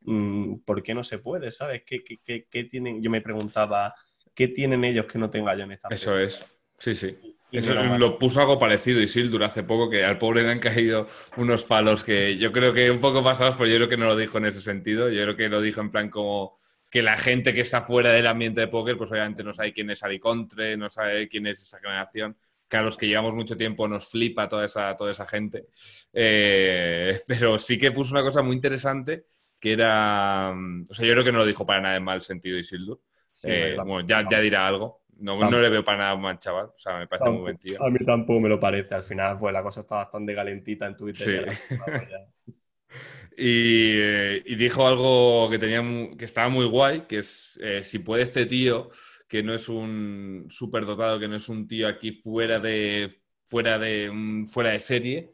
[0.00, 1.50] mm, ¿por qué no se puede?
[1.50, 1.82] ¿Sabes?
[1.84, 3.02] ¿Qué, qué, tienen?
[3.02, 3.94] Yo me preguntaba,
[4.34, 6.44] ¿qué tienen ellos que no tenga yo en esta Eso es,
[6.78, 7.18] sí, sí.
[7.52, 11.64] Eso, lo puso algo parecido Isildur hace poco, que al pobre le han caído unos
[11.64, 14.38] palos que yo creo que un poco pasados, pero yo creo que no lo dijo
[14.38, 15.08] en ese sentido.
[15.10, 16.56] Yo creo que lo dijo en plan como
[16.90, 19.90] que la gente que está fuera del ambiente de póker, pues obviamente no sabe quién
[19.90, 22.36] es Alicontre, no sabe quién es esa generación
[22.70, 25.66] que a los que llevamos mucho tiempo nos flipa toda esa, toda esa gente.
[26.12, 29.24] Eh, pero sí que puso una cosa muy interesante
[29.60, 30.54] que era.
[30.88, 33.00] O sea, yo creo que no lo dijo para nada en mal sentido Isildur.
[33.42, 34.99] Eh, bueno, ya, ya, dirá algo.
[35.20, 36.66] No, no, le veo para nada mal chaval.
[36.66, 37.82] O sea, me parece muy buen tío.
[37.82, 38.94] A mí tampoco me lo parece.
[38.94, 41.52] Al final, pues la cosa está bastante calentita en Twitter.
[41.52, 41.74] Sí.
[43.36, 45.82] y, eh, y, dijo algo que, tenía,
[46.16, 48.90] que estaba muy guay, que es si puede este tío
[49.30, 54.44] que no es un superdotado, que no es un tío aquí fuera de, fuera de,
[54.48, 55.30] fuera de serie,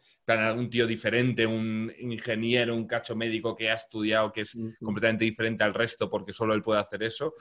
[0.55, 5.65] un tío diferente, un ingeniero, un cacho médico que ha estudiado, que es completamente diferente
[5.65, 7.33] al resto porque solo él puede hacer eso.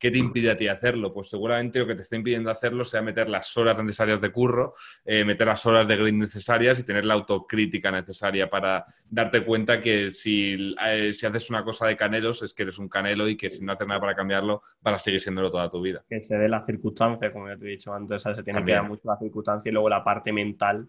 [0.00, 1.12] ¿Qué te impide a ti hacerlo?
[1.12, 4.72] Pues seguramente lo que te está impidiendo hacerlo sea meter las horas necesarias de curro,
[5.04, 9.82] eh, meter las horas de grid necesarias y tener la autocrítica necesaria para darte cuenta
[9.82, 13.36] que si, eh, si, haces una cosa de canelos es que eres un canelo y
[13.36, 16.02] que si no haces nada para cambiarlo, para seguir siéndolo toda tu vida.
[16.08, 18.88] Que se dé la circunstancia, como ya te he dicho antes, se tiene que dar
[18.88, 20.88] mucho la circunstancia y luego la parte mental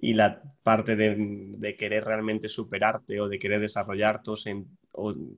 [0.00, 4.36] y la parte de, querer realmente superarte o de querer desarrollarte o,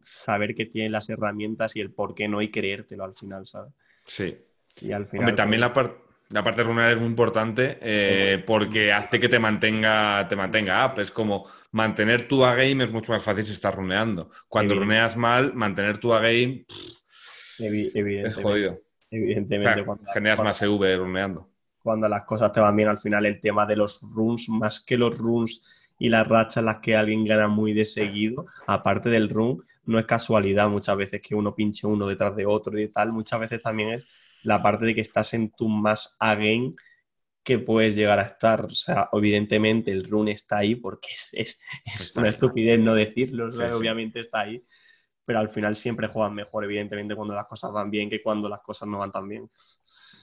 [0.02, 3.72] saber que tienes las herramientas y el por qué no y creértelo al final, ¿sabes?
[4.04, 4.36] Sí.
[4.80, 5.34] Y al final.
[5.34, 5.72] también la,
[6.30, 11.00] la parte runear es muy importante eh, porque hace que te mantenga, te mantenga up.
[11.00, 14.30] Es como mantener tu A-game es mucho más fácil si estás runeando.
[14.48, 16.64] Cuando runeas mal, mantener tu A-game
[17.58, 18.80] es jodido.
[19.10, 19.84] Evidentemente.
[20.14, 21.50] generas más EV runeando
[21.82, 24.96] cuando las cosas te van bien, al final el tema de los runs, más que
[24.96, 25.62] los runs
[26.00, 29.98] y las rachas en las que alguien gana muy de seguido, aparte del run, no
[29.98, 33.62] es casualidad muchas veces que uno pinche uno detrás de otro y tal, muchas veces
[33.62, 34.06] también es
[34.42, 36.74] la parte de que estás en tu más again
[37.44, 38.64] que puedes llegar a estar.
[38.64, 41.60] O sea, evidentemente el run está ahí porque es,
[42.16, 44.64] una estupidez no decirlo, obviamente está ahí,
[45.30, 48.62] pero al final siempre juegan mejor, evidentemente, cuando las cosas van bien que cuando las
[48.62, 49.48] cosas no van tan bien.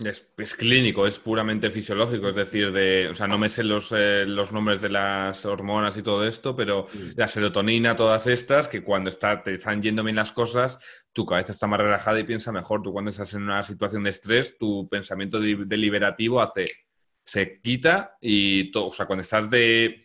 [0.03, 4.25] Es, clínico, es puramente fisiológico, es decir, de, o sea, no me sé los, eh,
[4.27, 9.09] los nombres de las hormonas y todo esto, pero la serotonina, todas estas, que cuando
[9.09, 10.77] está, te están yendo bien las cosas,
[11.13, 12.81] tu cabeza está más relajada y piensa mejor.
[12.81, 16.65] Tú cuando estás en una situación de estrés, tu pensamiento deliberativo hace,
[17.23, 20.03] se quita y todo, o sea, cuando estás de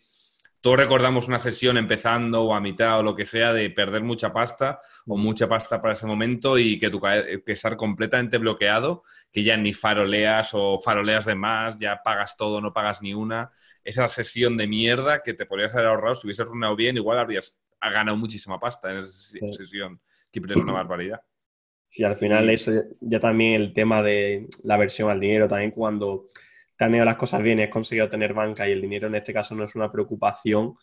[0.62, 4.32] todos recordamos una sesión empezando o a mitad o lo que sea de perder mucha
[4.32, 9.02] pasta o mucha pasta para ese momento y que, tu, que estar completamente bloqueado,
[9.32, 13.50] que ya ni faroleas o faroleas de más, ya pagas todo, no pagas ni una.
[13.82, 17.58] Esa sesión de mierda que te podrías haber ahorrado si hubieses runado bien, igual habrías
[17.80, 19.10] ganado muchísima pasta en esa
[19.52, 20.00] sesión,
[20.30, 21.22] que es una barbaridad.
[21.88, 26.28] Sí, al final eso ya también el tema de la versión al dinero, también cuando
[26.90, 29.54] te las cosas bien y has conseguido tener banca y el dinero en este caso
[29.54, 30.74] no es una preocupación,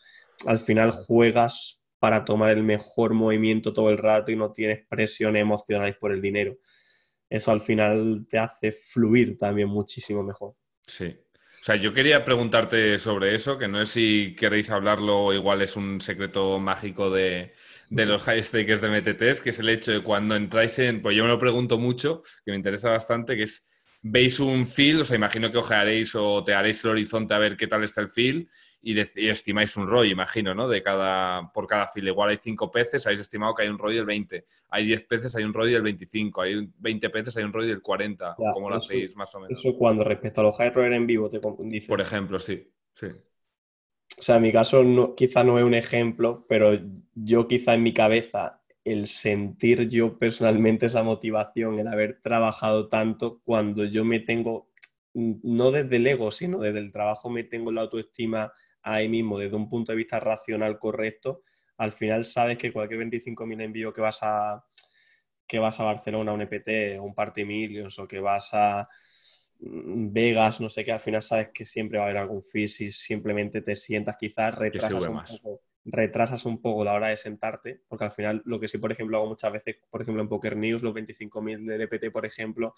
[0.45, 5.41] al final juegas para tomar el mejor movimiento todo el rato y no tienes presiones
[5.41, 6.57] emocionales por el dinero.
[7.29, 10.55] Eso al final te hace fluir también muchísimo mejor.
[10.87, 11.15] Sí.
[11.61, 15.75] O sea, yo quería preguntarte sobre eso, que no es si queréis hablarlo, igual es
[15.75, 17.53] un secreto mágico de,
[17.89, 21.17] de los high stakers de MTTs, que es el hecho de cuando entráis en, pues
[21.17, 23.68] yo me lo pregunto mucho, que me interesa bastante, que es,
[24.01, 27.57] veis un field, o sea, imagino que ojearéis o te haréis el horizonte a ver
[27.57, 28.47] qué tal está el field
[28.81, 28.97] y,
[29.27, 30.67] estimáis un ROI, imagino, ¿no?
[30.67, 32.07] De cada, por cada field.
[32.07, 34.45] Igual hay cinco peces, habéis estimado que hay un ROI del 20.
[34.69, 36.41] Hay 10 peces, hay un ROI del 25.
[36.41, 38.35] Hay 20 peces, hay un ROI del 40.
[38.53, 39.59] ¿Cómo lo hacéis más o menos?
[39.59, 41.87] Eso cuando respecto a los high roller en vivo te dice.
[41.87, 42.71] Por ejemplo, sí.
[42.93, 43.07] sí.
[44.17, 46.71] O sea, en mi caso no, quizá no es un ejemplo, pero
[47.15, 48.58] yo quizá en mi cabeza
[48.91, 54.69] el sentir yo personalmente esa motivación, el haber trabajado tanto, cuando yo me tengo,
[55.13, 59.55] no desde el ego, sino desde el trabajo, me tengo la autoestima ahí mismo, desde
[59.55, 61.43] un punto de vista racional correcto,
[61.77, 64.63] al final sabes que cualquier 25.000 envío que vas a
[65.47, 68.87] que vas a Barcelona, un EPT, un Party Millions o que vas a
[69.59, 72.67] Mm, Vegas, no sé qué, al final sabes que siempre va a haber algún fee
[72.67, 77.81] si simplemente te sientas, quizás retrasas un, poco, retrasas un poco la hora de sentarte,
[77.87, 80.55] porque al final lo que sí, por ejemplo, hago muchas veces, por ejemplo, en Poker
[80.57, 82.75] News, los 25.000 de DPT, por ejemplo,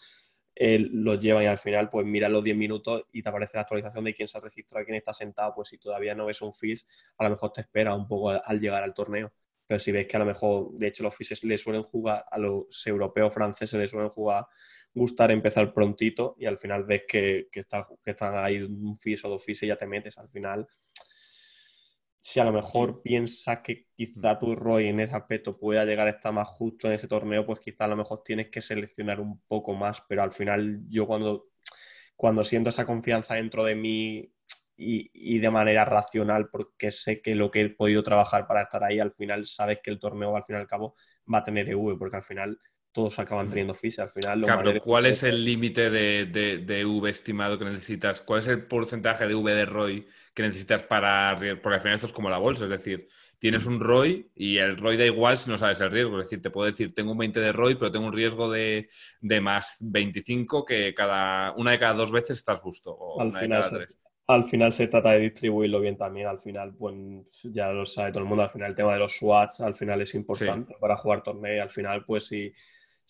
[0.55, 4.03] los llevan y al final pues mira los 10 minutos y te aparece la actualización
[4.03, 6.87] de quién se ha registrado, quién está sentado, pues si todavía no ves un fees,
[7.17, 9.31] a lo mejor te espera un poco al llegar al torneo.
[9.65, 12.37] Pero si ves que a lo mejor, de hecho, los fees le suelen jugar, a
[12.37, 14.45] los europeos franceses le suelen jugar
[14.93, 17.63] gustar empezar prontito y al final ves que, que,
[18.03, 20.17] que están ahí un FIS o dos FIS y ya te metes.
[20.17, 20.67] Al final,
[22.21, 26.11] si a lo mejor piensas que quizá tu ROI en ese aspecto pueda llegar a
[26.11, 29.41] estar más justo en ese torneo, pues quizá a lo mejor tienes que seleccionar un
[29.47, 31.47] poco más, pero al final yo cuando,
[32.15, 34.31] cuando siento esa confianza dentro de mí
[34.77, 38.83] y, y, de manera racional, porque sé que lo que he podido trabajar para estar
[38.83, 40.95] ahí, al final sabes que el torneo al fin y al cabo
[41.31, 42.57] va a tener EV, porque al final
[42.91, 43.99] todos acaban teniendo FIS.
[43.99, 48.21] Al final, claro, ¿cuál es el límite de, de, V estimado que necesitas?
[48.21, 51.35] ¿Cuál es el porcentaje de V de ROI que necesitas para...
[51.35, 53.07] Porque al final esto es como la bolsa, es decir,
[53.39, 56.19] tienes un ROI y el ROI da igual si no sabes el riesgo.
[56.19, 58.87] Es decir, te puedo decir, tengo un 20 de ROI, pero tengo un riesgo de,
[59.41, 62.91] más 25 que cada una de cada dos veces estás justo.
[62.91, 63.87] O al, final se,
[64.27, 66.27] al final se trata de distribuirlo bien también.
[66.27, 66.93] Al final, pues
[67.43, 70.01] ya lo sabe todo el mundo, al final el tema de los SWATs al final
[70.01, 71.63] es importante para jugar torneo.
[71.63, 72.53] Al final, pues si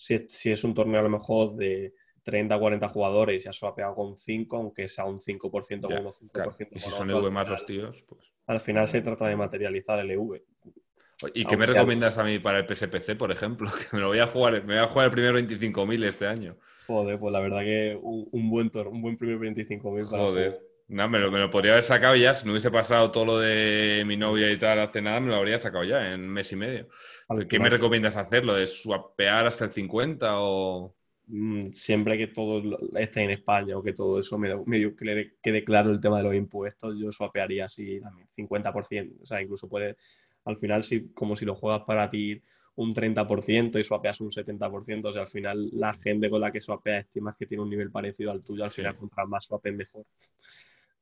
[0.01, 1.93] si, es un torneo a lo mejor de
[2.23, 6.67] 30 40 jugadores y ha swapeado con 5, aunque sea un 5% con 5%.
[6.71, 8.21] Y si son EV más los tíos, pues.
[8.47, 10.41] Al final se trata de materializar el EV.
[11.35, 13.69] ¿Y qué me recomiendas a mí para el PSPC, por ejemplo?
[13.77, 16.57] Que me lo voy a jugar, me voy a jugar el primer 25.000 este año.
[16.87, 20.59] Joder, pues la verdad que un, buen, un buen primer 25.000 Joder.
[20.91, 22.33] No, me lo, me lo, podría haber sacado ya.
[22.33, 25.37] Si no hubiese pasado todo lo de mi novia y tal hace nada, me lo
[25.37, 26.89] habría sacado ya en un mes y medio.
[27.47, 28.55] ¿Qué me recomiendas hacerlo?
[28.55, 30.93] ¿De swapear hasta el 50 o...?
[31.27, 32.61] Mm, siempre que todo
[32.97, 36.35] esté en España o que todo eso medio, medio quede, claro el tema de los
[36.35, 39.21] impuestos, yo swapearía así también, 50%.
[39.21, 39.95] O sea, incluso puede,
[40.43, 42.41] al final, si, como si lo juegas para ti
[42.75, 46.59] un 30% y swapeas un 70%, o sea, al final la gente con la que
[46.59, 50.03] swapea estimas que tiene un nivel parecido al tuyo, al final contra más swapes mejor.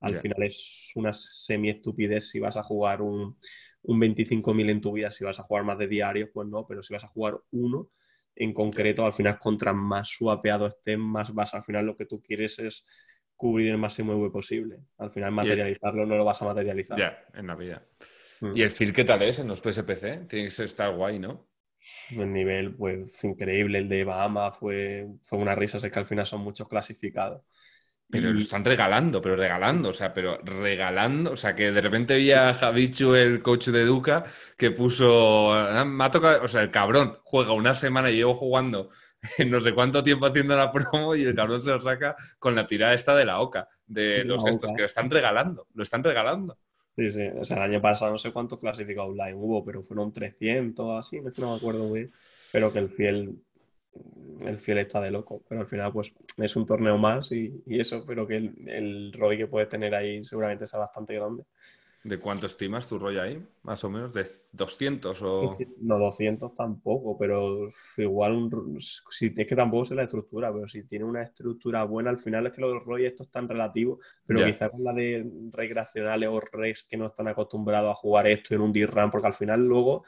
[0.02, 3.38] Al final es una semi-estupidez si vas a jugar un,
[3.84, 6.82] un 25.000 en tu vida, si vas a jugar más de diario, pues no, pero
[6.84, 7.90] si vas a jugar uno
[8.36, 11.54] en concreto, al final contra más suapeado estés, más vas.
[11.54, 12.86] Al final lo que tú quieres es
[13.36, 14.80] cubrir el máximo V posible.
[14.98, 16.98] Al final materializarlo no lo vas a materializar.
[16.98, 17.84] Ya, en la vida.
[18.42, 18.56] Mm.
[18.56, 20.28] ¿Y el feel qué tal es en los PSPC?
[20.28, 21.50] Tiene que estar guay, ¿no?
[22.12, 23.80] El nivel, pues, increíble.
[23.80, 27.44] El de Bahama fue, fue una risa, es que al final son muchos clasificados.
[28.12, 32.18] Pero lo están regalando, pero regalando, o sea, pero regalando, o sea, que de repente
[32.18, 34.24] vi a Javichu, el coach de Duca,
[34.58, 38.34] que puso, ah, me ha tocado, o sea, el cabrón juega una semana y llevo
[38.34, 38.90] jugando
[39.48, 42.66] no sé cuánto tiempo haciendo la promo y el cabrón se lo saca con la
[42.66, 46.58] tirada esta de la OCA, de los estos, que lo están regalando, lo están regalando.
[46.96, 50.12] Sí, sí, o sea, el año pasado no sé cuántos clasificados online hubo, pero fueron
[50.12, 52.14] 300 así, no me acuerdo muy bien,
[52.52, 53.42] pero que el fiel
[54.42, 58.04] el fiel está de loco, pero al final pues es un torneo más y, eso,
[58.06, 61.44] pero que el, el ROI que puede tener ahí seguramente sea bastante grande.
[62.02, 63.46] ¿De cuánto estimas tu ROI ahí?
[63.64, 65.58] Más o menos, ¿de 200 o...?
[65.82, 68.50] no, 200 tampoco, pero igual
[69.10, 72.48] si, es que tampoco sé la estructura, pero si tiene una estructura buena, al final
[72.48, 76.40] es que los ROI esto es tan relativo, pero quizás con la de recreacionales o
[76.40, 80.06] regs que no están acostumbrados a jugar esto en un D-RAM, porque al final luego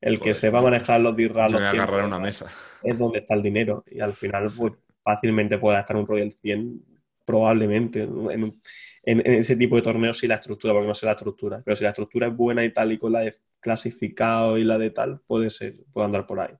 [0.00, 2.46] el que se va a manejar los DIRRAM agarrar una mesa.
[2.82, 4.72] es donde está el dinero y al final pues
[5.02, 6.82] fácilmente pueda estar un Royal 100
[7.24, 8.60] probablemente en,
[9.04, 11.90] ese tipo de torneos si la estructura, porque no sé la estructura, pero si la
[11.90, 15.48] estructura es buena y tal y con la de clasificado y la de tal, puede
[15.50, 16.54] ser, puede andar por ahí.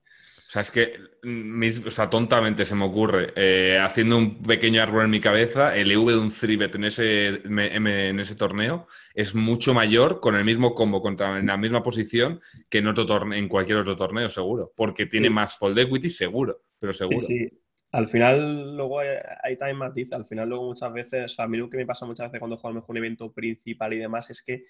[0.51, 4.82] O sea, es que, mm, o sea, tontamente se me ocurre, eh, haciendo un pequeño
[4.82, 9.36] árbol en mi cabeza, el EV de un 3 en ese, en ese torneo es
[9.36, 13.38] mucho mayor con el mismo combo contra, en la misma posición que en, otro torneo,
[13.38, 14.72] en cualquier otro torneo, seguro.
[14.74, 17.20] Porque tiene más fold equity, seguro, pero seguro.
[17.28, 17.61] Sí, sí.
[17.92, 20.12] Al final, luego hay, también matiz.
[20.12, 22.68] Al final, luego muchas veces, a mí lo que me pasa muchas veces cuando juego
[22.68, 24.64] a lo mejor un evento principal y demás es que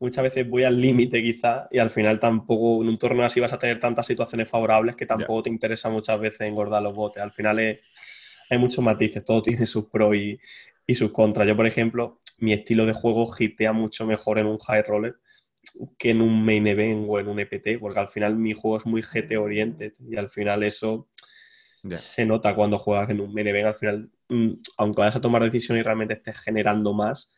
[0.00, 3.52] muchas veces voy al límite quizá y al final tampoco en un torneo así vas
[3.52, 7.22] a tener tantas situaciones favorables que tampoco te interesa muchas veces engordar los botes.
[7.22, 10.40] Al final hay muchos matices, todo tiene sus pros y,
[10.94, 11.46] sus contras.
[11.46, 15.14] Yo, por ejemplo, mi estilo de juego hitea mucho mejor en un high roller
[15.98, 18.86] que en un main event o en un EPT, porque al final mi juego es
[18.86, 21.08] muy GT oriented y al final eso
[21.92, 23.68] se nota cuando juegas en un main event.
[23.68, 27.36] Al final, mm, aunque vayas a tomar decisiones y realmente estés generando más,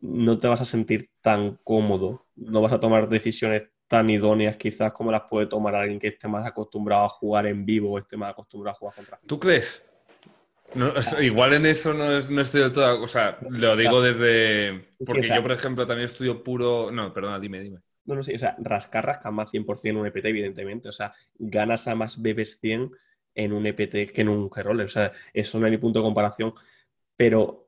[0.00, 4.92] no te vas a sentir tan cómodo, no vas a tomar decisiones tan idóneas quizás
[4.92, 8.16] como las puede tomar alguien que esté más acostumbrado a jugar en vivo o esté
[8.16, 9.20] más acostumbrado a jugar contra.
[9.26, 9.86] ¿Tú crees?
[11.20, 14.86] igual en eso no, estoy del todo, o sea, lo digo desde...
[15.06, 16.90] Porque yo, por ejemplo, también estudio puro...
[16.90, 17.80] No, perdona, dime, dime.
[18.04, 20.88] No, no, sí, o sea, rascar rasca más 100% un EPT, evidentemente.
[20.88, 22.90] O sea, ganas a más bebés 100
[23.34, 24.86] en un EPT que en un G-Roller.
[24.86, 26.52] O sea, eso no hay ni punto de comparación.
[27.16, 27.61] Pero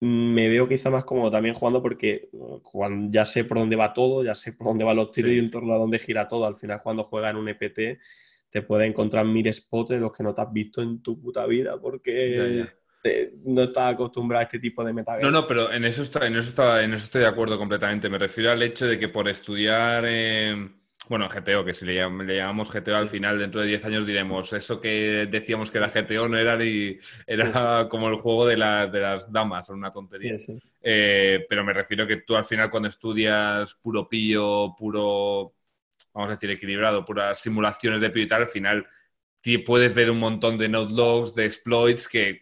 [0.00, 2.28] me veo quizá más cómodo también jugando porque
[2.62, 5.38] cuando ya sé por dónde va todo, ya sé por dónde van los tiros y
[5.38, 6.46] en torno a dónde gira todo.
[6.46, 8.00] Al final, cuando juegas en un EPT,
[8.50, 11.46] te puedes encontrar mil spots en los que no te has visto en tu puta
[11.46, 12.66] vida porque
[13.44, 15.22] no estás acostumbrado a este tipo de metagame.
[15.22, 18.08] No, no, pero en eso, está, en, eso en eso estoy de acuerdo completamente.
[18.08, 20.04] Me refiero al hecho de que por estudiar.
[20.06, 20.68] Eh
[21.08, 24.80] bueno, GTO, que si le, llamamos GTO al final, dentro de 10 años diremos, eso
[24.80, 26.98] que decíamos que era GTO no era ni.
[27.26, 30.36] Era como el juego de, las damas, una tontería.
[30.82, 35.54] Eh, pero me refiero que tú al final, cuando estudias puro pillo, puro.
[36.12, 38.86] Vamos a decir, equilibrado, puras simulaciones de pillo y tal, al final
[39.64, 42.40] puedes ver un montón de node logs, de exploits que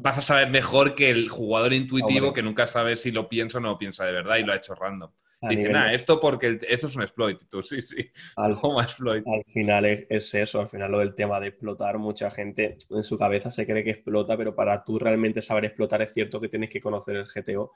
[0.00, 3.60] vas a saber mejor que el jugador intuitivo que nunca sabe si lo piensa o
[3.60, 5.10] no lo piensa de verdad y lo ha hecho random.
[5.48, 7.38] Dice, nada, esto porque esto es un exploit.
[7.48, 8.10] Tú, sí, sí.
[8.36, 9.26] Al, exploit.
[9.26, 13.18] al final es, eso, al final lo del tema de explotar, mucha gente en su
[13.18, 16.70] cabeza se cree que explota, pero para tú realmente saber explotar es cierto que tienes
[16.70, 17.72] que conocer el GTO.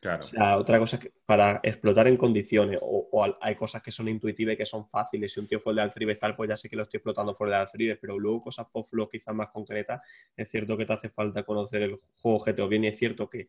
[0.00, 0.20] Claro.
[0.20, 4.08] O sea, otra cosa es que para explotar en condiciones, o, hay cosas que son
[4.08, 5.30] intuitivas y que son fáciles.
[5.30, 7.48] Si un tío fue de Altribes tal, pues ya sé que lo estoy explotando por
[7.48, 10.02] el Altribes, pero luego cosas post quizás más concretas,
[10.34, 13.48] es cierto que te hace falta conocer el juego GTO bien y es cierto que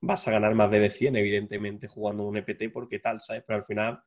[0.00, 3.44] vas a ganar más de 100, evidentemente, jugando un EPT porque tal, ¿sabes?
[3.46, 4.00] Pero al final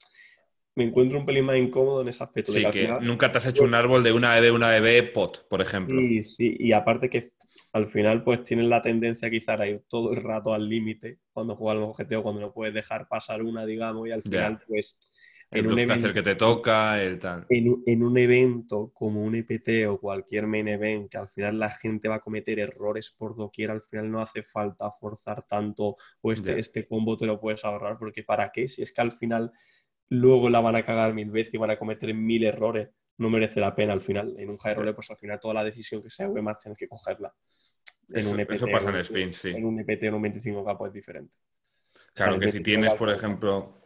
[0.75, 2.51] me encuentro un pelín más incómodo en ese aspecto.
[2.51, 5.61] Sí, que, nunca te has hecho un árbol de una EB, una EB pot, por
[5.61, 5.99] ejemplo.
[5.99, 7.33] Sí, sí, y aparte que
[7.73, 11.55] al final pues tienes la tendencia quizás a ir todo el rato al límite cuando
[11.55, 14.99] juegas los objetivos, cuando no puedes dejar pasar una, digamos, y al final pues
[15.53, 17.45] el en un que te toca, el tal.
[17.49, 22.07] En, un evento como un EPT o cualquier main event, que al final la gente
[22.07, 26.59] va a cometer errores por doquier, al final no hace falta forzar tanto o este,
[26.59, 28.67] este combo te lo puedes ahorrar, porque ¿para qué?
[28.67, 29.51] Si es que al final
[30.09, 33.59] luego la van a cagar mil veces y van a cometer mil errores, no merece
[33.59, 34.35] la pena al final.
[34.37, 36.87] En un high roller, pues al final toda la decisión que sea más tienes que
[36.87, 37.33] cogerla.
[38.09, 39.49] En un EPT, eso pasa en spin, sí.
[39.49, 41.37] En un EPT o un 25K pues es diferente.
[42.13, 43.82] Claro, que si tienes, por ejemplo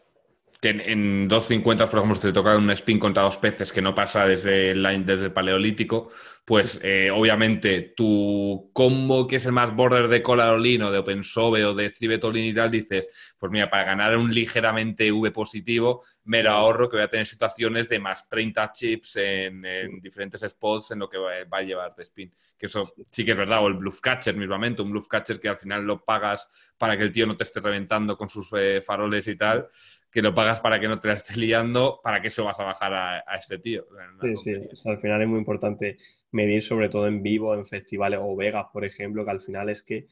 [0.61, 4.25] que en, 250, por ejemplo, te toca un spin contra dos peces que no pasa
[4.25, 6.09] desde el, desde paleolítico,
[6.45, 11.65] pues eh, obviamente tu combo que es el más border de Colarolin o de OpenSove
[11.65, 16.41] o de Tribetolin y tal, dices, pues mira, para ganar un ligeramente V positivo, me
[16.41, 19.61] lo ahorro que voy a tener situaciones de más 30 chips en,
[20.01, 22.33] diferentes spots en lo que va, a llevar de spin.
[22.57, 25.49] Que eso sí que es verdad, o el bluff catcher mismamente, un bluff catcher que
[25.49, 28.81] al final lo pagas para que el tío no te esté reventando con sus eh,
[28.81, 29.67] faroles y tal
[30.11, 32.63] que lo pagas para que no te la estés liando, ¿para qué se vas a
[32.63, 33.85] bajar a, este tío?
[34.21, 34.35] Sí,
[34.73, 35.97] sí, al final es muy importante
[36.31, 39.83] medir, sobre todo en vivo, en festivales o Vegas, por ejemplo, que al final es
[39.83, 40.07] que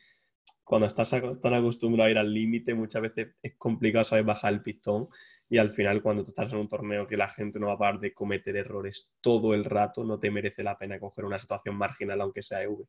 [0.63, 4.61] cuando estás tan acostumbrado a ir al límite, muchas veces es complicado saber bajar el
[4.61, 5.07] pistón
[5.47, 7.77] y al final cuando tú estás en un torneo que la gente no va a
[7.77, 11.76] parar de cometer errores todo el rato, no te merece la pena coger una situación
[11.76, 12.84] marginal aunque sea EV.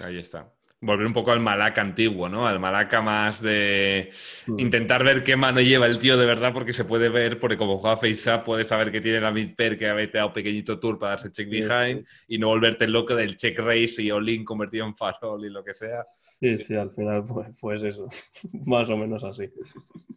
[0.00, 0.52] Ahí está
[0.82, 2.46] volver un poco al Malaca antiguo, ¿no?
[2.46, 4.10] Al Malaca más de
[4.46, 4.58] mm.
[4.58, 7.78] intentar ver qué mano lleva el tío de verdad, porque se puede ver, porque como
[7.78, 10.98] juega Face Up, puedes saber que tiene la mid pair que ha veteado pequeñito tour
[10.98, 14.96] para darse check behind y no volverte loco del check race y all-in convertido en
[14.96, 16.04] farol y lo que sea.
[16.40, 18.08] Sí, sí, al final pues, pues eso,
[18.66, 19.48] más o menos así.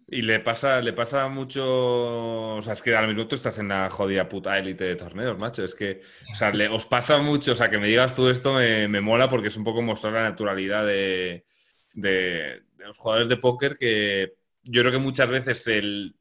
[0.07, 2.55] Y le pasa, le pasa mucho.
[2.55, 5.63] O sea, es que al minuto estás en la jodida puta élite de torneos, macho.
[5.63, 6.01] Es que,
[6.31, 7.53] o sea, le, os pasa mucho.
[7.53, 10.13] O sea, que me digas tú esto me, me mola porque es un poco mostrar
[10.13, 11.45] la de,
[11.93, 14.33] de, los jugadores de póker que
[14.63, 16.15] yo creo que muchas veces el,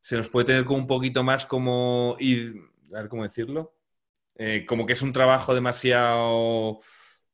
[0.00, 2.16] se nos puede tener como un poquito más como.
[2.20, 2.48] Y,
[2.94, 3.74] a ver cómo decirlo.
[4.36, 6.80] eh, como que es un trabajo demasiado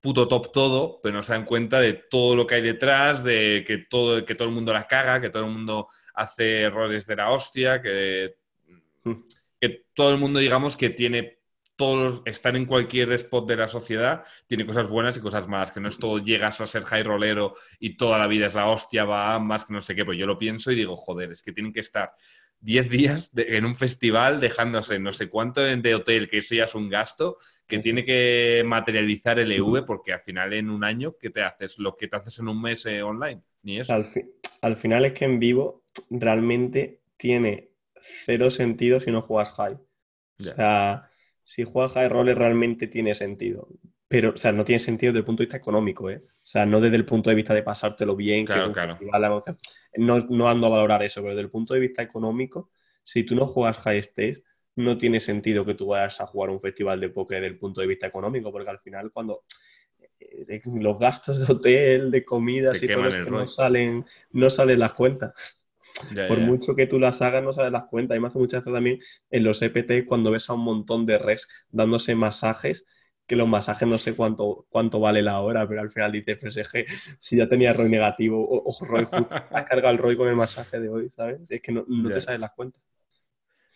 [0.01, 3.65] puto top todo, pero no se dan cuenta de todo lo que hay detrás, de
[3.67, 7.17] que todo, que todo el mundo la caga, que todo el mundo hace errores de
[7.17, 8.37] la hostia, que,
[9.05, 9.15] hmm.
[9.61, 11.40] que todo el mundo, digamos, que tiene
[11.81, 15.81] todos están en cualquier spot de la sociedad, tiene cosas buenas y cosas malas, que
[15.81, 19.07] no es todo llegas a ser high rollero y toda la vida es la hostia,
[19.07, 21.53] va más que no sé qué, pues yo lo pienso y digo, joder, es que
[21.53, 22.13] tienen que estar
[22.61, 26.75] 10 días en un festival dejándose no sé cuánto de hotel, que eso ya es
[26.75, 31.31] un gasto, que tiene que materializar el EV, porque al final en un año, ¿qué
[31.31, 31.79] te haces?
[31.79, 33.95] Lo que te haces en un mes eh, online, ni eso.
[33.95, 37.71] Al, final es que en vivo realmente tiene
[38.27, 39.79] cero sentido si no juegas high.
[40.41, 41.10] O sea,
[41.51, 43.67] si juegas high roller realmente tiene sentido.
[44.07, 46.23] Pero, o sea, no tiene sentido desde el punto de vista económico, ¿eh?
[46.25, 48.47] O sea, no desde el punto de vista de pasártelo bien.
[48.47, 48.97] Claro, claro.
[49.97, 52.71] No, no ando a valorar eso, pero desde el punto de vista económico,
[53.03, 54.45] si tú no juegas high stakes,
[54.77, 57.81] no tiene sentido que tú vayas a jugar un festival de póker desde el punto
[57.81, 59.43] de vista económico, porque al final cuando
[60.21, 64.93] eh, los gastos de hotel, de comidas y todo esto no salen, no salen las
[64.93, 65.33] cuentas.
[66.29, 68.17] Por mucho que tú las hagas, no sabes las cuentas.
[68.17, 69.01] Y me hace mucha gracia también
[69.31, 72.87] en los EPT cuando ves a un montón de res dándose masajes,
[73.27, 76.59] que los masajes no sé cuánto, cuánto vale la hora, pero al final dices, pues
[77.19, 80.81] si ya tenía ROI negativo, o, ROI justo, has cargado el ROI con el masaje
[80.81, 81.49] de hoy, ¿sabes?
[81.49, 82.83] Es que no, te sabes las cuentas.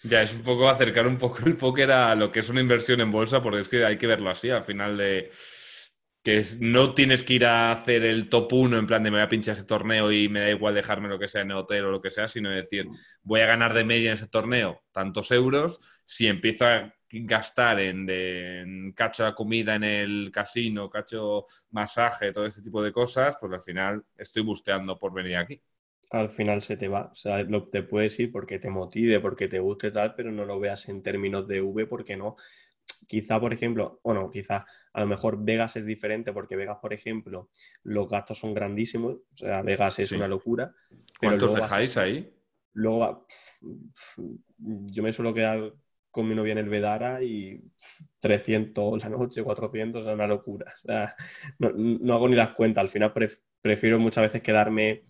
[0.03, 3.01] Ya, es un poco acercar un poco el póker a lo que es una inversión
[3.01, 5.31] en bolsa, porque es que hay que verlo así, al final de
[6.25, 9.25] que no tienes que ir a hacer el top 1 en plan de me voy
[9.25, 11.85] a pinchar ese torneo y me da igual dejarme lo que sea en el hotel
[11.85, 12.87] o lo que sea, sino decir,
[13.23, 18.93] voy a ganar de media en ese torneo tantos euros, si empiezo a gastar en,
[18.97, 23.63] cacho de comida en el casino, cacho masaje, todo ese tipo de cosas, pues al
[23.63, 25.61] final estoy busteando por venir aquí.
[26.11, 29.59] Al final se te va, o sea, te puedes ir porque te motive, porque te
[29.59, 32.37] guste tal, pero no lo veas en términos de V porque no.
[33.07, 37.51] Quizá, por ejemplo, bueno, quizá a lo mejor Vegas es diferente porque Vegas, por ejemplo,
[37.83, 40.75] los gastos son grandísimos, o sea, Vegas es una locura.
[41.21, 42.33] ¿Cuántos dejáis ahí?
[42.73, 43.27] Luego,
[44.59, 45.73] yo me suelo quedar
[46.11, 47.61] con mi novia en el Vedara y
[48.21, 50.73] 300 la noche, 400, es una locura.
[50.73, 51.17] O sea,
[51.59, 53.13] no, hago ni las cuentas, al final
[53.61, 55.03] prefiero muchas veces quedarme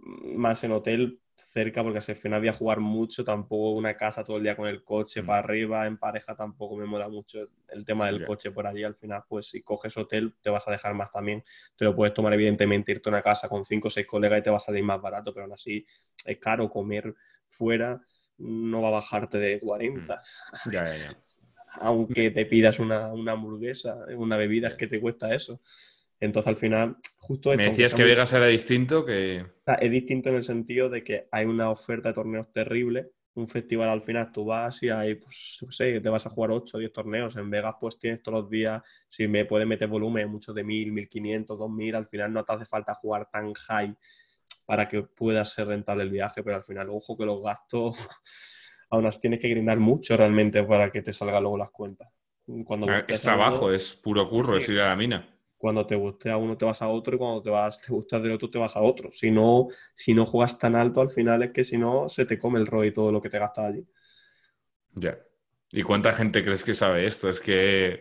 [0.00, 4.36] más en hotel cerca porque al final voy a jugar mucho, tampoco una casa todo
[4.38, 5.26] el día con el coche mm.
[5.26, 7.38] para arriba, en pareja tampoco me mola mucho
[7.68, 10.70] el tema del coche por allí, al final pues si coges hotel te vas a
[10.70, 11.44] dejar más también,
[11.76, 14.42] te lo puedes tomar evidentemente, irte a una casa con cinco o seis colegas y
[14.42, 15.86] te va a salir más barato, pero aún así
[16.24, 17.14] es caro comer
[17.50, 18.00] fuera,
[18.38, 20.14] no va a bajarte de 40.
[20.14, 20.68] Mm.
[21.80, 25.60] Aunque te pidas una, una hamburguesa, una bebida, es que te cuesta eso.
[26.22, 27.64] Entonces, al final, justo esto...
[27.64, 29.44] Me decías que Vegas era distinto, que...
[29.80, 33.10] es distinto en el sentido de que hay una oferta de torneos terrible.
[33.34, 36.52] Un festival al final tú vas y hay, pues, no sé, te vas a jugar
[36.52, 37.34] 8 o 10 torneos.
[37.34, 40.92] En Vegas, pues tienes todos los días, si me puedes meter volumen, muchos de 1000,
[40.92, 43.92] 1500, 2000, al final no te hace falta jugar tan high
[44.64, 47.96] para que pueda ser rentable el viaje, pero al final, ojo que los gastos,
[48.90, 52.08] aún así tienes que grindar mucho realmente para que te salgan luego las cuentas.
[52.64, 55.31] Cuando ah, es trabajo, es puro curro, es ir a la mina
[55.62, 58.18] cuando te guste a uno te vas a otro y cuando te vas te gusta
[58.18, 59.12] del otro te vas a otro.
[59.12, 62.36] Si no, si no juegas tan alto al final es que si no se te
[62.36, 63.86] come el rollo y todo lo que te gastas allí.
[64.94, 65.16] Ya.
[65.70, 67.30] ¿Y cuánta gente crees que sabe esto?
[67.30, 68.00] Es que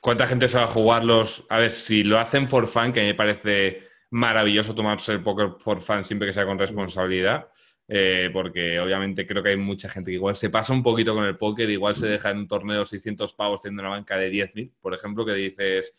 [0.00, 1.46] cuánta gente sabe jugarlos.
[1.48, 5.22] A ver, si lo hacen for fun, que a mí me parece maravilloso tomarse el
[5.22, 7.50] poker for fun siempre que sea con responsabilidad.
[7.86, 11.24] Eh, porque obviamente creo que hay mucha gente que igual se pasa un poquito con
[11.24, 14.72] el póker, igual se deja en un torneo 600 pavos teniendo una banca de 10.000,
[14.80, 15.94] por ejemplo, que dices,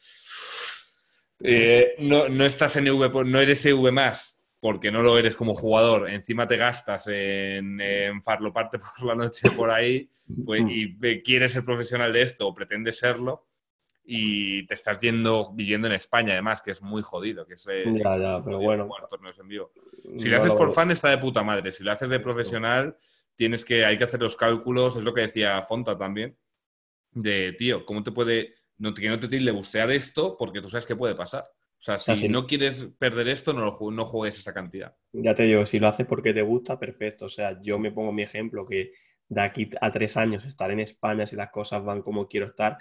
[1.41, 5.55] eh, no, no, estás en EV, no eres EV más, porque no lo eres como
[5.55, 10.09] jugador, encima te gastas en, en parte por la noche por ahí,
[10.45, 13.47] pues, y quieres ser profesional de esto o pretendes serlo,
[14.09, 17.45] y te estás yendo viviendo en España, además, que es muy jodido.
[17.45, 18.88] Que es, eh, ya, ya, pero bueno.
[20.15, 21.73] Si lo haces por fan, está de puta madre.
[21.73, 22.95] Si lo haces de profesional,
[23.35, 26.38] tienes que, hay que hacer los cálculos, es lo que decía Fonta también,
[27.11, 30.86] de, tío, ¿cómo te puede no, que no te tilde bustear esto porque tú sabes
[30.86, 31.44] que puede pasar.
[31.44, 34.95] O sea, si no quieres perder esto, no, no juegues esa cantidad.
[35.14, 37.26] Ya te digo, si lo haces porque te gusta, perfecto.
[37.26, 38.91] O sea, yo me pongo mi ejemplo que
[39.30, 42.78] de aquí a tres años estar en España si las cosas van como quiero estar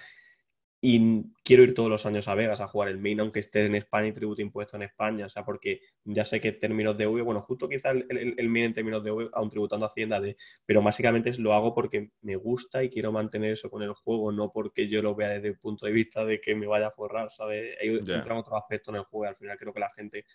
[0.81, 3.75] y quiero ir todos los años a Vegas a jugar el main, aunque esté en
[3.75, 7.23] España y tribute impuesto en España, o sea, porque ya sé que términos de V,
[7.23, 10.37] bueno, justo quizá el, el, main en términos de V, aún tributando Hacienda, de,
[10.67, 14.53] pero básicamente lo hago porque me gusta y quiero mantener eso con el juego, no
[14.53, 17.31] porque yo lo vea desde el punto de vista de que me vaya a forrar,
[17.31, 17.77] ¿sabes?
[17.81, 18.25] Hay yeah.
[18.35, 20.27] otro aspecto en el juego y al final creo que la gente,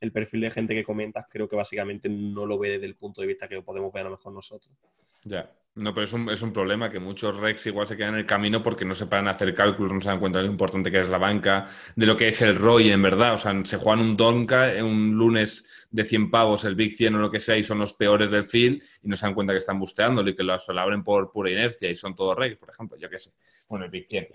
[0.00, 3.22] el perfil de gente que comentas, creo que básicamente no lo ve desde el punto
[3.22, 4.76] de vista que lo podemos ver a lo mejor nosotros.
[5.24, 5.50] Ya.
[5.74, 8.26] No, pero es un, es un, problema que muchos Rex igual se quedan en el
[8.26, 10.90] camino porque no se paran a hacer cálculos, no se dan cuenta de lo importante
[10.90, 11.66] que es la banca,
[11.96, 13.32] de lo que es el ROI en verdad.
[13.32, 17.18] O sea, se juegan un Donka un lunes de 100 pavos, el Big 100 o
[17.20, 19.60] lo que sea, y son los peores del field y no se dan cuenta que
[19.60, 22.98] están busteándolo y que lo, abren por pura inercia y son todos Rex, por ejemplo,
[22.98, 23.30] yo qué sé.
[23.66, 24.28] Bueno, el Big 100.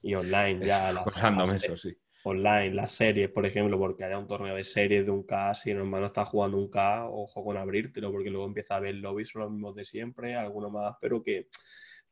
[0.00, 0.90] Y, online ya.
[0.90, 1.94] Las, eso, sí
[2.24, 5.74] online, las series, por ejemplo, porque haya un torneo de series de un K, si
[5.74, 9.42] no está jugando un K, ojo con abrírtelo, porque luego empieza a ver lobbies, son
[9.42, 11.48] los mismos de siempre, algunos más, pero que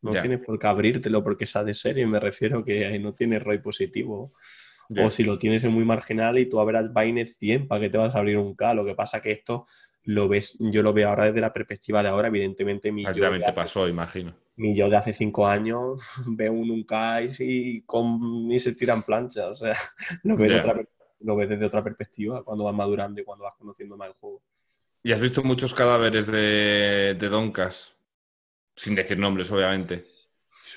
[0.02, 3.58] no tienes por qué abrírtelo porque sea de serie, me refiero que no tienes ROI
[3.58, 4.32] positivo.
[4.96, 7.96] O si lo tienes es muy marginal y tú abras Vine 100 para que te
[7.96, 8.74] vas a abrir un K.
[8.74, 9.66] Lo que pasa que esto
[10.04, 13.52] lo ves, yo lo veo ahora desde la perspectiva de ahora, evidentemente mi yo te
[13.52, 14.34] pasó, imagino.
[14.56, 19.46] Mi yo de hace cinco años ve un Uncai y, con, y se tiran planchas,
[19.46, 19.76] o sea,
[20.22, 20.36] lo
[21.36, 24.42] ves, desde otra perspectiva cuando vas madurando y cuando vas conociendo más el juego.
[25.02, 27.96] ¿Y has visto muchos cadáveres de, de Doncas?
[28.76, 30.04] Sin decir nombres, obviamente.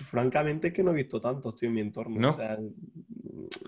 [0.10, 2.20] Francamente que no he visto tanto, estoy en mi entorno.
[2.20, 2.38] ¿No?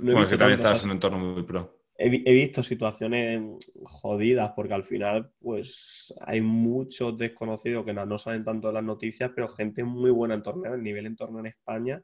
[0.01, 3.41] bueno, es que también estás en un entorno muy pro he, visto situaciones
[3.83, 8.83] jodidas porque al final pues hay muchos desconocidos que no, no saben tanto de las
[8.83, 12.01] noticias, pero gente muy buena en torneo, el nivel en torneo en España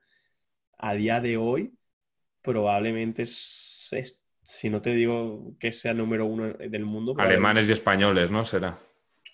[0.78, 1.74] a día de hoy
[2.42, 7.16] probablemente si no te digo que sea el número uno del mundo.
[7.18, 8.44] Alemanes y españoles, ¿no?
[8.44, 8.80] Será.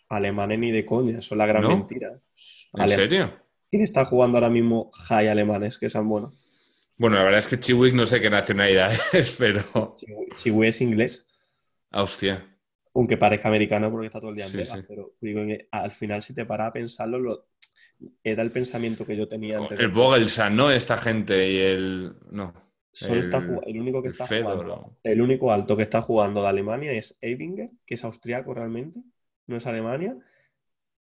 [0.10, 2.20] Alemanes ni de coña, eso es la gran mentira.
[2.74, 3.32] ¿En serio?
[3.70, 6.34] ¿Quién está jugando ahora mismo high alemanes que sean buenos?
[6.98, 9.94] Bueno, la verdad es que Chiwick no sé qué nacionalidad es, pero.
[10.36, 11.28] Chiwick es inglés.
[11.92, 12.46] Ah, hostia.
[12.94, 15.42] Aunque parezca americano porque está todo el día en Vegas, pero digo,
[15.72, 17.46] al final, si te paras a pensarlo,
[18.24, 19.80] era el pensamiento que yo tenía antes.
[19.80, 20.72] El Vogelsan, ¿no?
[20.72, 22.14] Esta gente y el.
[22.32, 22.54] No.
[23.02, 24.98] el, único que está jugando.
[25.04, 29.00] El único alto que está jugando de Alemania es Eibinger, que es austriaco realmente,
[29.46, 30.18] no es Alemania,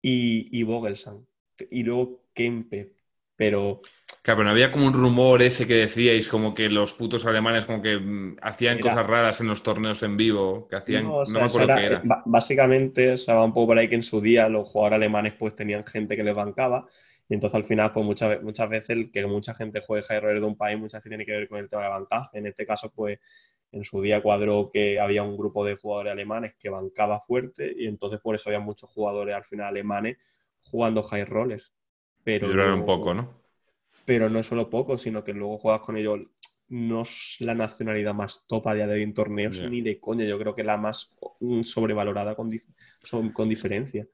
[0.02, 1.26] y, y Vogelsan.
[1.70, 2.92] Y luego Kempe,
[3.36, 3.80] pero...
[4.22, 7.66] Claro, pero no había como un rumor ese que decíais, como que los putos alemanes
[7.66, 11.04] como que mm, hacían cosas raras en los torneos en vivo, que hacían...
[11.04, 12.02] No, me acuerdo qué era.
[12.24, 15.54] Básicamente, se va un poco por ahí que en su día los jugadores alemanes pues
[15.54, 16.88] tenían gente que les bancaba
[17.28, 20.40] y entonces al final pues muchas, muchas veces el que mucha gente juegue high roller
[20.40, 22.38] de un país muchas veces tiene que ver con el tema de bancaje.
[22.38, 23.18] En este caso pues
[23.72, 27.86] en su día cuadró que había un grupo de jugadores alemanes que bancaba fuerte y
[27.86, 30.18] entonces por eso había muchos jugadores al final alemanes
[30.62, 31.72] jugando high rollers.
[32.26, 33.30] Pero poco, ¿no?
[34.04, 36.18] Pero no solo poco, sino que luego juegas con ellos.
[36.68, 40.24] No es la nacionalidad más top a día de hoy en torneos ni de coña.
[40.24, 42.50] Yo creo que la más mm, sobrevalorada con,
[43.32, 44.08] con diferencia.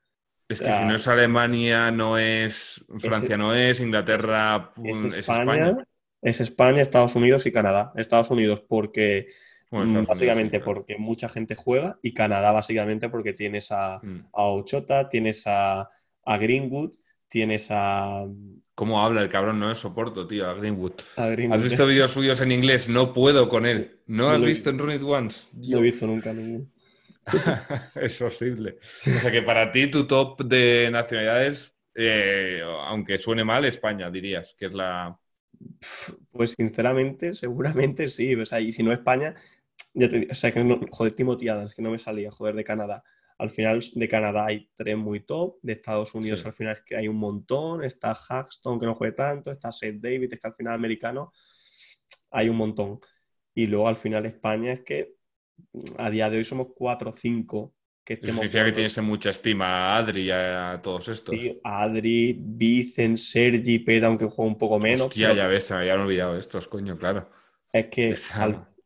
[0.47, 5.79] Es que si no es Alemania, no es Francia, no es Inglaterra, es, España,
[6.21, 6.83] es España.
[6.83, 7.95] Estados Unidos y Canadá.
[7.97, 9.29] Estados Unidos porque
[9.71, 14.27] mm, básicamente porque mucha gente juega y Canadá básicamente porque tienes a, mm.
[14.35, 15.89] a Ochota, tienes a,
[16.27, 16.93] a Greenwood
[17.33, 18.27] Tienes a.
[18.75, 19.59] ¿Cómo habla el cabrón?
[19.59, 21.01] No es soporto, tío, a Greenwood.
[21.17, 22.91] ¿Has visto vídeos suyos en inglés?
[22.91, 24.01] No puedo con él.
[24.07, 25.47] ¿No, has visto en Run It Once?
[25.55, 26.71] No he visto nunca ningún.
[27.95, 28.81] es horrible.
[29.07, 34.55] O sea que para ti tu top de nacionalidades, eh, aunque suene mal, España, dirías,
[34.59, 35.19] que es la...
[36.33, 38.35] Pues sinceramente, seguramente sí.
[38.35, 39.35] O sea, y si no España,
[39.95, 43.03] ya te, o sea, que no, joder, Timothy que no me salía, joder, de Canadá.
[43.39, 46.97] Al final de Canadá hay tres muy top, de Estados Unidos al final es que
[46.97, 50.75] hay un montón, está Haxton que no juegue tanto, está Seth David, está al final
[50.75, 51.33] americano,
[52.31, 53.01] hay un montón.
[53.55, 55.15] Y luego al final España es que
[55.99, 58.17] a día de hoy somos cuatro o cinco que.
[58.17, 61.35] Significa que tienes mucha estima a Adri y a, todos estos.
[61.35, 65.07] Sí, a Adri, Vicen, Sergi, Peda, aunque juega un poco menos.
[65.07, 67.31] Hostia, ya ves, ya han olvidado estos, coño, claro.
[67.73, 68.15] Es que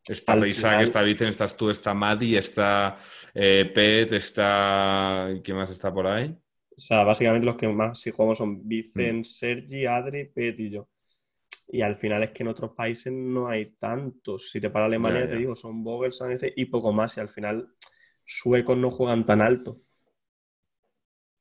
[0.07, 2.97] Está Isaac, está Vicen, estás tú, está Maddy, está
[3.33, 5.29] eh, Pet, está.
[5.43, 6.35] ¿Quién más está por ahí?
[6.69, 9.25] O sea, básicamente los que más si jugamos son Vicen, mm.
[9.25, 10.89] Sergi, Adri, Pet y yo.
[11.69, 14.49] Y al final es que en otros países no hay tantos.
[14.49, 17.17] Si te para Alemania, te digo, son Vogelsang este y poco más.
[17.17, 17.67] Y al final,
[18.25, 19.81] suecos no juegan tan alto.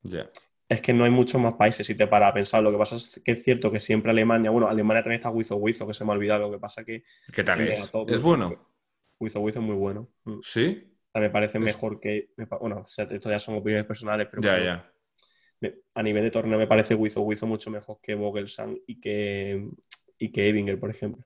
[0.02, 0.28] Ya
[0.68, 2.62] es que no hay muchos más países si te para a pensar.
[2.62, 5.56] Lo que pasa es que es cierto que siempre Alemania, bueno, Alemania también está Wizo
[5.56, 6.42] Wizo, que se me ha olvidado.
[6.42, 7.04] Lo que pasa que.
[7.32, 7.92] ¿Qué tal es?
[8.08, 8.68] ¿Es bueno?
[9.20, 10.08] Wizo Wizo es muy bueno.
[10.24, 10.38] Mm.
[10.42, 10.82] ¿Sí?
[11.08, 12.30] O sea, me parece mejor que.
[12.60, 14.42] Bueno, o sea, esto ya son opiniones personales, pero.
[14.42, 14.92] Ya, ya.
[15.94, 19.68] A nivel de torneo me parece Wizo Wizo mucho mejor que Vogelsang y que,
[20.18, 21.24] y que Evinger, por ejemplo.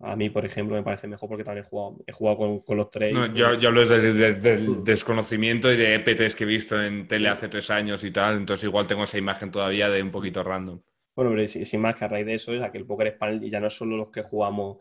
[0.00, 2.90] A mí, por ejemplo, me parece mejor porque también he jugado, he jugado con, los
[2.90, 3.14] tres.
[3.34, 4.84] yo, hablo del mm.
[4.84, 8.64] desconocimiento y de EPTs que he visto en tele hace tres años y tal, entonces
[8.64, 10.80] igual tengo esa imagen todavía de un poquito random.
[11.14, 13.50] Bueno, pero sin, más que a raíz de eso es que el póker español y
[13.50, 14.78] ya no es solo los que jugamos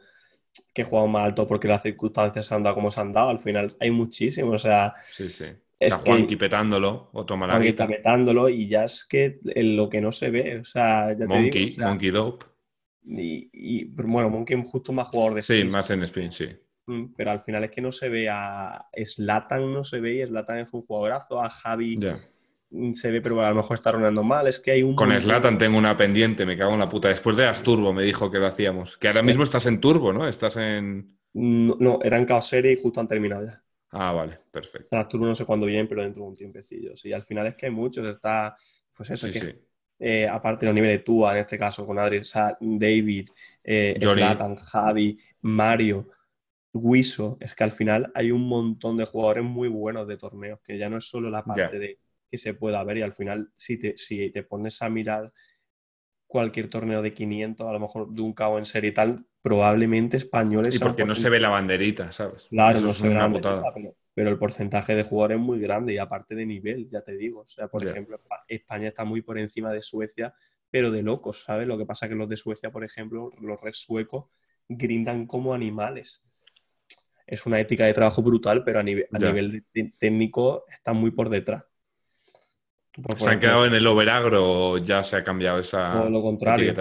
[0.74, 3.40] que jugamos más alto porque las circunstancias se han dado como se han dado, al
[3.40, 5.46] final hay muchísimos, o sea, sí, sí.
[5.80, 10.30] está Juanqui petándolo, otro Juanqui está petándolo y ya es que lo que no se
[10.30, 12.46] ve, o sea, ya Monkey, te digo, Monkey Dope.
[13.06, 16.48] Y, bueno, Monkey es justo más jugador de Sí, más en spin, sí.
[16.86, 20.26] Mm, pero al final es que no se ve a Slatan, no se ve y
[20.26, 21.96] Slatan es un jugadorazo, a Javi
[22.70, 24.48] mm, se ve, pero a lo mejor está ronando mal.
[24.48, 24.96] Es que hay un.
[24.96, 27.08] Con Slatan tengo una pendiente, me cago en la puta.
[27.10, 28.98] Después de Asturbo me dijo que lo hacíamos.
[28.98, 30.28] Que ahora mismo estás en Turbo, ¿no?
[30.28, 31.18] Estás en.
[31.34, 33.64] No, no era en Chaos Serie y justo han terminado ya.
[33.92, 34.96] Ah, vale, perfecto.
[34.98, 36.94] Asturbo no sé cuándo viene, pero dentro de un tiempecillo.
[37.04, 38.06] Y al final es que hay muchos.
[38.08, 38.56] Está,
[38.96, 39.62] pues eso, sí, que,
[40.06, 42.22] eh, aparte de los niveles de Tua, en este caso, con Adri,
[42.60, 43.30] David,
[43.64, 43.98] eh,
[44.66, 46.10] Javi, Mario.
[46.76, 50.78] Wiso, es que al final hay un montón de jugadores muy buenos de torneos, que
[50.78, 52.00] ya no es solo la parte de
[52.30, 55.32] que se pueda ver y al final si te, si te pones a mirar
[56.26, 60.18] cualquier torneo de 500, a lo mejor de un cabo en serie y tal, probablemente
[60.18, 60.74] españoles...
[60.74, 62.48] Y porque no se ve la banderita, ¿sabes?
[62.50, 65.98] Claro, no se ve la banderita, pero, el porcentaje de jugadores es muy grande y
[65.98, 67.42] aparte de nivel, ya te digo.
[67.42, 70.34] O sea, por ejemplo, España está muy por encima de Suecia,
[70.70, 71.68] pero de locos, ¿sabes?
[71.68, 74.26] Lo que pasa es que los de Suecia, por ejemplo, los res suecos,
[74.68, 76.24] grindan como animales
[77.26, 79.66] es una ética de trabajo brutal, pero a nivel, a nivel
[79.98, 81.64] técnico está muy por detrás.
[83.18, 86.74] ¿Se han quedado en el overagro o ya se ha cambiado esa todo lo contrario,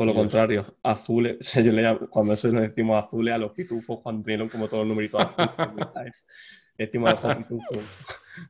[0.00, 0.78] Todo lo contrario.
[0.82, 1.36] Azules,
[2.08, 6.24] cuando eso le decimos azules a los pitufos, cuando tienen como todos los numeritos azules,
[6.78, 7.84] decimos a los pitufos.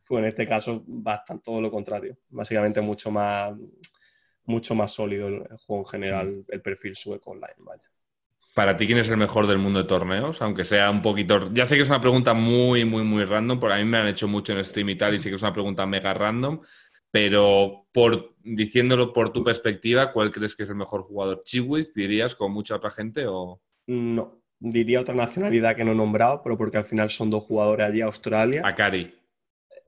[0.06, 2.18] Pues en este caso, bastante todo lo contrario.
[2.28, 3.52] Básicamente mucho más,
[4.44, 6.44] mucho más sólido el, juego en general, mm.
[6.50, 7.82] el perfil sueco online, vaya.
[8.54, 10.40] Para ti, ¿quién es el mejor del mundo de torneos?
[10.42, 11.52] Aunque sea un poquito.
[11.52, 14.06] Ya sé que es una pregunta muy, muy, muy random, por a mí me han
[14.06, 16.60] hecho mucho en stream y tal, y sé que es una pregunta mega random,
[17.10, 21.42] pero por diciéndolo por tu perspectiva, ¿cuál crees que es el mejor jugador?
[21.44, 23.26] ¿Chiwis, dirías, con mucha otra gente?
[23.26, 23.60] o...?
[23.86, 27.88] No, diría otra nacionalidad que no he nombrado, pero porque al final son dos jugadores
[27.88, 28.62] allí, Australia.
[28.64, 29.14] Akari.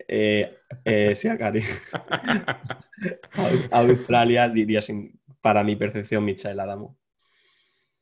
[0.08, 1.62] Eh, eh, sí, Akari.
[3.70, 6.98] Australia diría, sin, para mi percepción, Michael Adamo.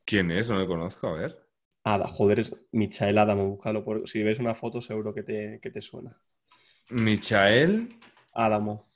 [0.05, 0.49] ¿Quién es?
[0.51, 1.39] No lo conozco, a ver.
[1.85, 3.85] Ada, joder, es Michael Adamo, búscalo.
[3.85, 4.09] Por...
[4.09, 6.17] Si ves una foto, seguro que te, que te suena.
[6.91, 7.89] Michael
[8.35, 8.90] Adamo.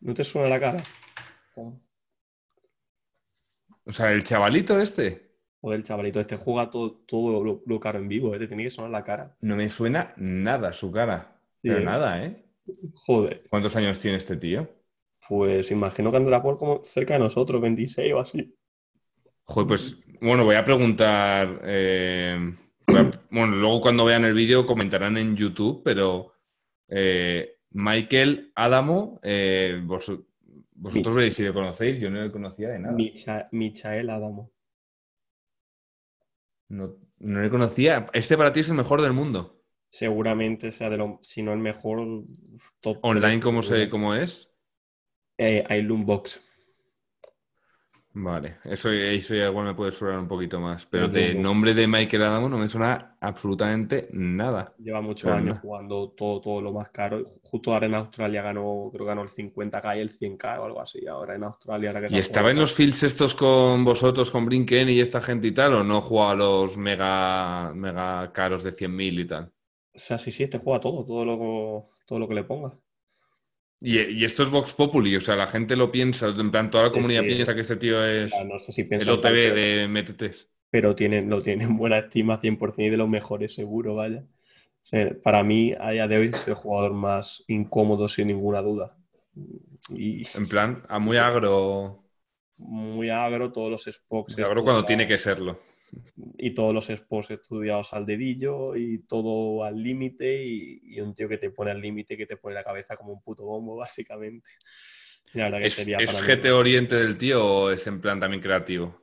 [0.00, 0.82] ¿No te suena la cara?
[3.84, 5.26] O sea, el chavalito este.
[5.60, 8.38] O el chavalito este juega todo, todo lo, caro en vivo, ¿eh?
[8.38, 9.36] te tiene que sonar la cara.
[9.40, 11.40] No me suena nada su cara.
[11.62, 12.44] pero nada, ¿eh?
[12.94, 13.44] Joder.
[13.48, 14.68] ¿Cuántos años tiene este tío?
[15.28, 18.56] Pues imagino que andará por como cerca de nosotros, 26 o así.
[19.44, 21.60] Joder, pues bueno, voy a preguntar.
[21.64, 22.54] Eh,
[23.30, 26.34] bueno, luego cuando vean el vídeo comentarán en YouTube, pero
[26.88, 32.96] eh, Michael Adamo, eh, vosotros veréis si lo conocéis, yo no le conocía de nada.
[33.52, 34.50] Michael Adamo.
[36.68, 38.06] No, no le conocía.
[38.12, 39.56] Este para ti es el mejor del mundo
[39.96, 42.24] seguramente sea de lo, si no el mejor
[42.80, 42.98] top.
[43.02, 44.50] ¿Online cómo, se, cómo es?
[45.38, 46.45] Eh, hay Loombox.
[48.18, 51.86] Vale, eso, eso ya igual me puede sonar un poquito más, pero de nombre de
[51.86, 54.72] Michael Adamo no me suena absolutamente nada.
[54.78, 57.22] Lleva muchos años jugando todo, todo lo más caro.
[57.42, 60.80] Justo ahora en Australia ganó, creo que ganó el 50k y el 100k o algo
[60.80, 61.06] así.
[61.06, 61.92] Ahora en Australia.
[62.08, 65.74] ¿Y estaba en los fields estos con vosotros, con Brinken y esta gente y tal,
[65.74, 69.52] o no juega a los mega, mega caros de 100.000 y tal?
[69.94, 72.72] O sea, sí, sí, este juega todo, todo lo, todo lo que le ponga.
[73.80, 76.90] Y, esto es Vox Populi, o sea, la gente lo piensa, en plan, toda la
[76.90, 80.48] comunidad piensa que este tío es el OTB de MTTs.
[80.70, 84.24] Pero tienen, lo tienen buena estima 100% y de los mejores, seguro, vaya.
[85.22, 88.96] para mí, a día de hoy, es el jugador más incómodo, sin ninguna duda.
[89.90, 90.26] Y...
[90.36, 92.02] En plan, a muy agro.
[92.56, 94.38] Muy agro, todos los Spox.
[94.38, 95.60] Agro cuando tiene que serlo
[96.38, 101.38] y todos los sports estudiados al dedillo y todo al límite y, un tío que
[101.38, 104.48] te pone al límite que te pone la cabeza como un puto bombo básicamente.
[105.34, 109.02] ¿Es, GT Oriente del tío o es en plan también creativo?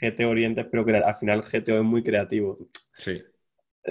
[0.00, 2.58] GT Oriente, pero que al final GTO es muy creativo.
[2.94, 3.22] Sí.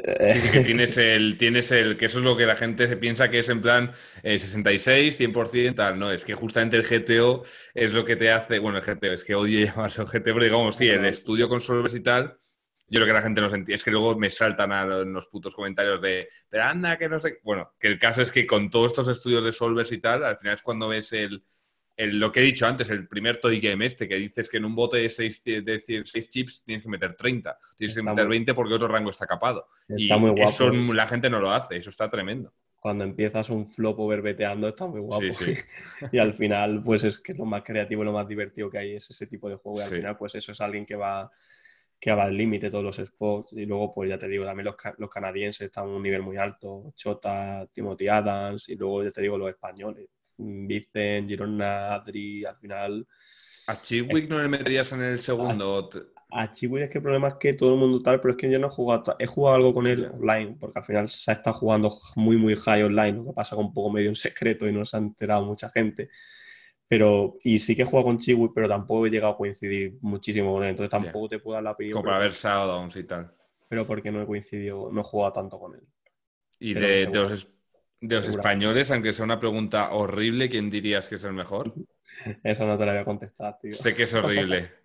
[0.03, 0.40] Eh.
[0.41, 3.30] Sí, que tienes el, tienes el, que eso es lo que la gente se piensa
[3.30, 3.91] que es en plan
[4.24, 7.44] 66, eh, 100%, tal, no, es que justamente el GTO
[7.74, 10.76] es lo que te hace, bueno, el GTO, es que odio llamarlo GTO, pero digamos,
[10.76, 12.38] sí, el estudio con solvers y tal,
[12.90, 15.53] yo creo que la gente no entiende, es que luego me saltan a los putos
[15.53, 18.91] comentarios de, pero anda, que no sé, bueno, que el caso es que con todos
[18.91, 21.44] estos estudios de solvers y tal, al final es cuando ves el,
[21.98, 24.76] lo que he dicho antes, el primer toy game este, que dices que en un
[24.76, 25.82] bote de 6 de
[26.30, 29.68] chips tienes que meter 30, tienes que meter 20 porque otro rango está capado.
[29.90, 30.11] y
[30.41, 32.53] eso la gente no lo hace, eso está tremendo.
[32.80, 35.24] cuando empiezas un flop verbeteando está muy guapo.
[35.24, 35.53] Sí, sí.
[36.11, 38.95] y al final, pues es que lo más creativo y lo más divertido que hay
[38.95, 39.80] es ese tipo de juego.
[39.80, 39.95] Y al Sí.
[39.95, 41.30] final, pues eso es alguien que va,
[41.99, 43.53] que va al límite todos los spots.
[43.53, 46.22] Y luego, pues ya te digo, también los, ca- los canadienses están a un nivel
[46.22, 46.94] muy alto.
[46.95, 50.07] Chota, Timothy Adams, y luego ya te digo los españoles.
[50.38, 53.07] Vicen, Girona, Adri, al final.
[53.68, 55.89] ¿A Chidwick no le meterías en el segundo?
[56.30, 58.51] A Chiwi es que el problema es que todo el mundo tal, pero es que
[58.51, 61.35] yo no he jugado, he jugado algo con él online, porque al final se ha
[61.35, 64.68] estado jugando muy, muy high online, lo que pasa con un poco medio en secreto
[64.68, 66.09] y no se ha enterado mucha gente.
[66.89, 70.53] Pero, y sí que he jugado con Chiwi, pero tampoco he llegado a coincidir muchísimo
[70.53, 73.31] con él, entonces tampoco te puedo dar la opinión, Como para ver Shadowdowns y tal.
[73.69, 75.81] pero porque no he coincidido, no he jugado tanto con él.
[76.59, 77.47] Y de, de los,
[78.02, 81.74] de los españoles, aunque sea una pregunta horrible, ¿quién dirías que es el mejor?
[82.44, 83.74] Eso no te la voy a contestar, tío.
[83.74, 84.72] Sé que es horrible.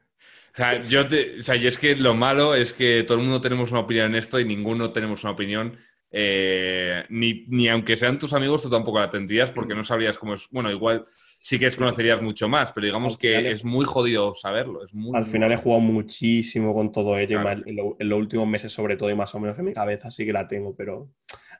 [0.54, 3.24] O sea, yo te, o sea, y es que lo malo es que todo el
[3.24, 5.78] mundo tenemos una opinión en esto y ninguno tenemos una opinión.
[6.10, 10.34] eh, ni, ni aunque sean tus amigos, tú tampoco la tendrías porque no sabrías cómo
[10.34, 10.46] es.
[10.50, 11.04] Bueno, igual
[11.40, 14.84] sí que conocerías mucho más, pero digamos que es- es muy jodido saberlo.
[14.84, 15.62] Es muy, Al muy final he jodido.
[15.62, 17.62] jugado muchísimo con todo ello, Claro.
[17.64, 20.26] lo- en los últimos meses sobre todo, y más o menos en mi cabeza sí
[20.26, 21.08] que la tengo, pero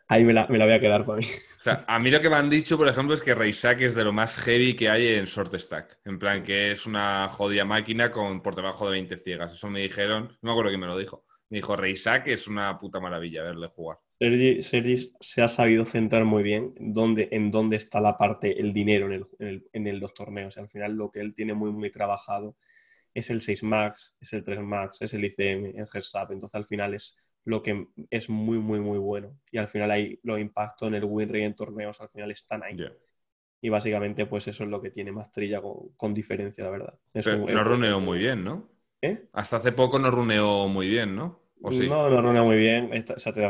[0.08, 1.26] ahí me la, me la voy a quedar para mí.
[1.60, 3.94] O sea, a mí lo que me han dicho, por ejemplo, es que Reisak es
[3.94, 6.00] de lo más heavy que hay en Short Stack.
[6.04, 9.52] En plan, que es una jodida máquina con por debajo de 20 ciegas.
[9.54, 11.24] Eso me dijeron, no me acuerdo quién me lo dijo.
[11.50, 13.98] Me dijo, Reisak es una puta maravilla verle jugar.
[14.18, 18.72] Sergi, Sergi se ha sabido centrar muy bien dónde, en dónde está la parte, el
[18.72, 20.56] dinero en, el, en, el- en el- los torneos.
[20.58, 22.56] Al final lo que él tiene muy, muy trabajado
[23.14, 26.32] es el 6 Max, es el 3 Max, es el ICM, el Heads Up.
[26.32, 29.38] Entonces al final es lo que es muy, muy, muy bueno.
[29.50, 32.62] Y al final hay los impactos en el win rate en torneos, al final están
[32.62, 32.84] ahí.
[33.62, 36.98] Y básicamente pues eso es lo que tiene Mastrilla con, con diferencia, la verdad.
[37.14, 38.70] Es Pero un- no runeó muy bien, ¿no?
[39.02, 39.28] ¿Eh?
[39.32, 41.42] Hasta hace poco no runeó muy bien, ¿no?
[41.62, 41.90] ¿O sí?
[41.90, 42.92] No, no runea muy bien.
[42.92, 43.40] Esta- o sea, te-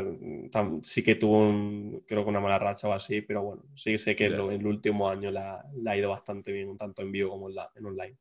[0.51, 3.97] tam- sí que tuvo un, creo que una mala racha o así, pero bueno, sí
[3.99, 7.11] sé que lo- en el último año la, la ha ido bastante bien, tanto en
[7.13, 8.17] vivo como en, la- en online.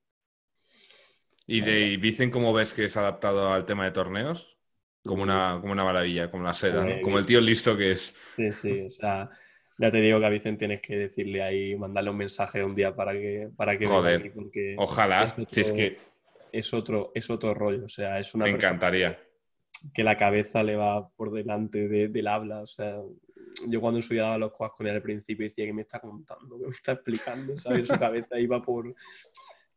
[1.45, 4.57] ¿Y de Vicen cómo ves que es adaptado al tema de torneos?
[5.03, 7.01] Como una, como una maravilla, como la seda, ¿no?
[7.01, 8.15] Como el tío listo que es.
[8.35, 9.29] Sí, sí, o sea,
[9.77, 12.95] ya te digo que a Vicen tienes que decirle ahí, mandarle un mensaje un día
[12.95, 15.97] para que, para que venga Joder, aquí, porque Ojalá, es otro, si es que
[16.51, 19.19] es otro, es otro rollo, o sea, es una me encantaría.
[19.93, 22.61] que la cabeza le va por delante de- del habla.
[22.61, 22.97] O sea,
[23.67, 26.65] yo cuando daba los quads con él al principio decía que me está contando, que
[26.65, 27.87] me está explicando, ¿sabes?
[27.87, 28.93] Su cabeza iba por...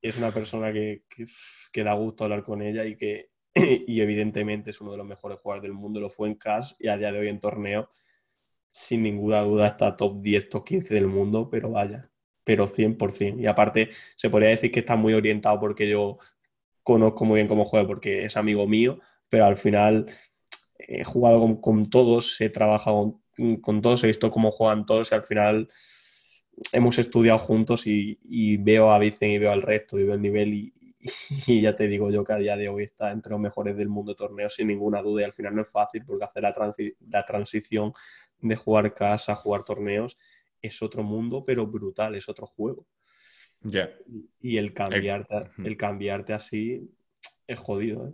[0.03, 1.25] Es una persona que, que,
[1.73, 3.31] que da gusto hablar con ella y que
[3.87, 6.89] y evidentemente es uno de los mejores jugadores del mundo, lo fue en cash y
[6.89, 7.89] a día de hoy en torneo,
[8.73, 12.11] sin ninguna duda está top 10, top 15 del mundo, pero vaya,
[12.43, 13.41] pero 100%.
[13.41, 16.19] Y aparte, se podría decir que está muy orientado porque yo
[16.83, 19.01] conozco muy bien cómo juega, porque es amigo mío,
[19.31, 20.07] pero al final
[20.79, 23.21] he jugado con, todos, he trabajado
[23.63, 25.69] con, todos, he visto cómo juegan todos y al final
[26.73, 30.23] hemos estudiado juntos y, y veo a Vicen y veo al resto y veo el
[30.23, 30.75] nivel y,
[31.47, 33.89] y ya te digo yo que a día de hoy está entre los mejores del
[33.89, 36.55] mundo de torneos sin ninguna duda y al final no es fácil porque hacer la,
[36.55, 37.93] transi- la transición
[38.41, 40.17] de jugar casa a jugar torneos
[40.63, 42.87] es otro mundo pero brutal, es otro juego
[43.65, 43.91] Ya.
[44.41, 45.63] y el cambiarte, Ujú.
[45.63, 46.91] el cambiarte así
[47.47, 48.13] es jodido, ¿eh?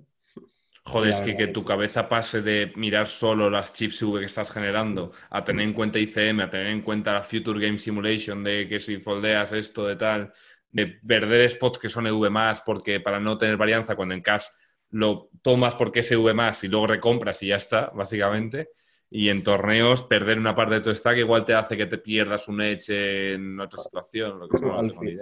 [0.85, 4.51] Joder, es que, que tu cabeza pase de mirar solo las chips V que estás
[4.51, 8.67] generando a tener en cuenta ICM, a tener en cuenta la Future Game Simulation de
[8.69, 10.33] que si foldeas esto de tal,
[10.73, 14.45] de perder spots que son EV más porque para no tener varianza cuando en cash
[14.91, 18.71] lo tomas porque es EV más y luego recompras y ya está, básicamente.
[19.13, 22.47] Y en torneos perder una parte de tu stack igual te hace que te pierdas
[22.49, 25.17] un edge en otra situación, lo que sea, al, fi-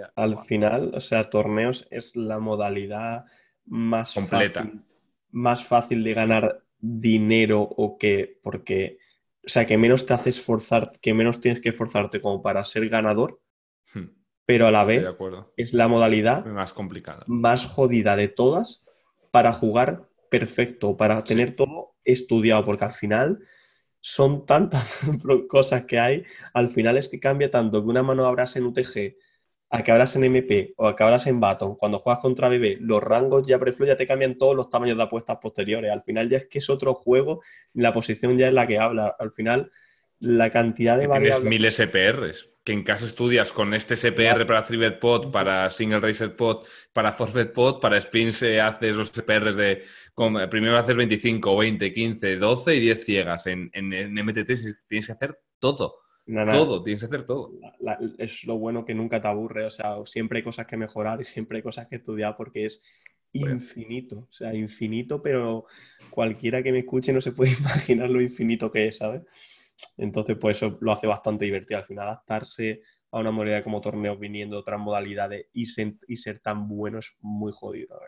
[0.47, 3.25] final, o sea, torneos es la modalidad
[3.65, 4.61] más Completa.
[4.61, 4.83] fácil,
[5.31, 8.97] más fácil de ganar dinero o que, porque,
[9.45, 12.89] o sea, que menos te hace esforzar, que menos tienes que esforzarte como para ser
[12.89, 13.39] ganador,
[14.49, 15.05] pero a la vez
[15.57, 17.23] es la modalidad más complicado.
[17.27, 18.83] más jodida de todas
[19.29, 21.25] para jugar perfecto, para Sí.
[21.35, 23.37] tener todo estudiado, porque al final
[24.01, 24.87] son tantas
[25.49, 26.23] cosas que hay,
[26.55, 29.17] al final es que cambia tanto que una mano abras en UTG,
[29.69, 32.77] a que abras en MP o a que abras en Baton, cuando juegas contra BB,
[32.79, 36.27] los rangos ya preflow ya te cambian todos los tamaños de apuestas posteriores, al final
[36.27, 37.43] ya es que es otro juego,
[37.75, 39.69] la posición ya es la que habla, al final
[40.17, 42.49] la cantidad de que tienes mil SPRs.
[42.69, 47.11] Que en casa estudias con este SPR para 3bet pot, para single racer pot, para
[47.17, 49.83] 4bet pot, para spins eh, haces los SPRs de.
[50.13, 53.47] como, eh, primero haces 25, 20, 15, 12 y 10 ciegas.
[53.47, 54.51] En, en, en MTT
[54.87, 55.95] tienes que hacer todo.
[56.51, 57.51] Todo, tienes que hacer todo.
[57.79, 61.19] la- es lo bueno que nunca te aburre, o sea, siempre hay cosas que mejorar
[61.21, 62.83] y siempre hay cosas que estudiar porque es
[63.33, 65.65] infinito, o sea, infinito, pero
[66.09, 69.23] cualquiera que me escuche no se puede imaginar lo infinito que es, ¿sabes?
[69.97, 71.79] Entonces, pues eso lo hace bastante divertido.
[71.79, 72.81] Al final, adaptarse
[73.11, 76.99] a una modalidad como torneos viniendo de otras modalidades y ser, y ser tan bueno
[76.99, 77.99] es muy jodido,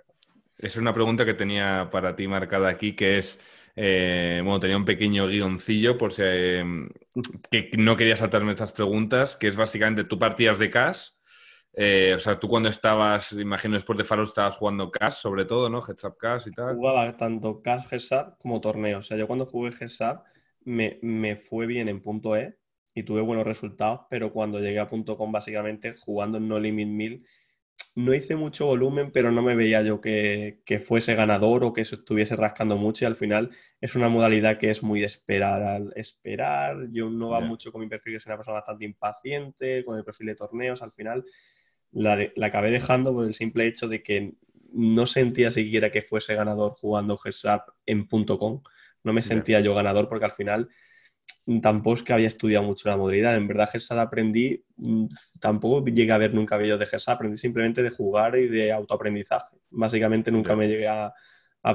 [0.57, 3.39] Es una pregunta que tenía para ti marcada aquí, que es,
[3.75, 6.63] eh, bueno, tenía un pequeño guioncillo por si eh,
[7.49, 11.09] que no quería saltarme estas preguntas, que es básicamente, tú partías de cash,
[11.73, 15.69] eh, o sea, tú cuando estabas, imagino después de Faro estabas jugando cash sobre todo,
[15.69, 15.79] ¿no?
[15.79, 16.75] Heads up cash y tal.
[16.75, 19.05] Jugaba tanto cash, heads up como torneos.
[19.05, 20.23] O sea, yo cuando jugué up
[20.65, 22.57] me, me fue bien en punto E
[22.93, 26.87] y tuve buenos resultados, pero cuando llegué a punto .com básicamente jugando en No Limit
[26.87, 27.25] 1000
[27.95, 31.95] no hice mucho volumen, pero no me veía yo que, fuese ganador o que se
[31.95, 33.51] estuviese rascando mucho y al final
[33.81, 35.61] es una modalidad que es muy de esperar.
[35.61, 39.83] Al esperar, yo no va mucho con mi perfil, que soy una persona bastante impaciente,
[39.83, 41.25] con el perfil de torneos, al final
[41.91, 44.33] la, la acabé dejando por el simple hecho de que
[44.71, 48.61] no sentía siquiera que fuese ganador jugando GESAP en punto .com.
[49.03, 50.69] No me sentía yo ganador porque al final
[51.61, 53.35] tampoco es que había estudiado mucho la modalidad.
[53.35, 55.05] En verdad, GESAD aprendí, mm,
[55.39, 59.57] tampoco llegué a ver nunca vídeos de GESAD, aprendí simplemente de jugar y de autoaprendizaje.
[59.69, 61.13] Básicamente nunca me llegué a,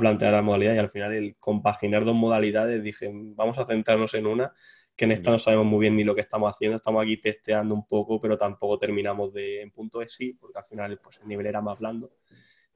[0.00, 4.26] plantear la modalidad y al final el compaginar dos modalidades dije, vamos a centrarnos en
[4.26, 4.52] una,
[4.96, 7.72] que en esta no sabemos muy bien ni lo que estamos haciendo, estamos aquí testeando
[7.72, 11.28] un poco, pero tampoco terminamos de en punto de sí, porque al final pues, el
[11.28, 12.10] nivel era más blando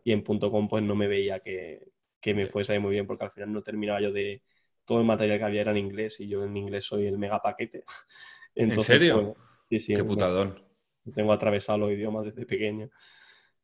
[0.05, 1.81] y en punto com pues no me veía que,
[2.21, 4.43] que me fuese muy bien, porque al final no terminaba yo de
[4.85, 7.41] todo el material que había era en inglés y yo en inglés soy el mega
[7.41, 7.85] paquete.
[8.55, 9.37] ¿En serio?
[9.69, 10.63] Pues, sí, Qué putadón.
[11.15, 12.91] Tengo atravesado los idiomas desde pequeño.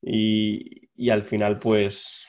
[0.00, 2.26] Y, y, al final, pues,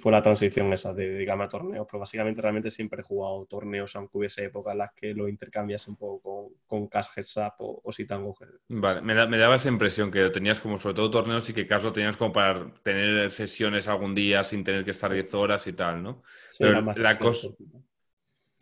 [0.00, 3.94] fue la transición esa de dedicarme a torneos, pero básicamente realmente siempre he jugado torneos,
[3.96, 7.80] aunque hubiese épocas en las que lo intercambias un poco con, con Cash Heads o,
[7.82, 8.36] o Sitango
[8.68, 11.66] Vale, me, da, me, daba esa impresión que tenías como sobre todo torneos y que
[11.66, 15.66] Cash lo tenías como para tener sesiones algún día sin tener que estar 10 horas
[15.66, 16.22] y tal, ¿no?
[16.58, 17.48] pero la cosa...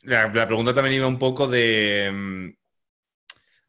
[0.03, 2.11] La, pregunta también iba un poco de.
[2.12, 2.49] Mm,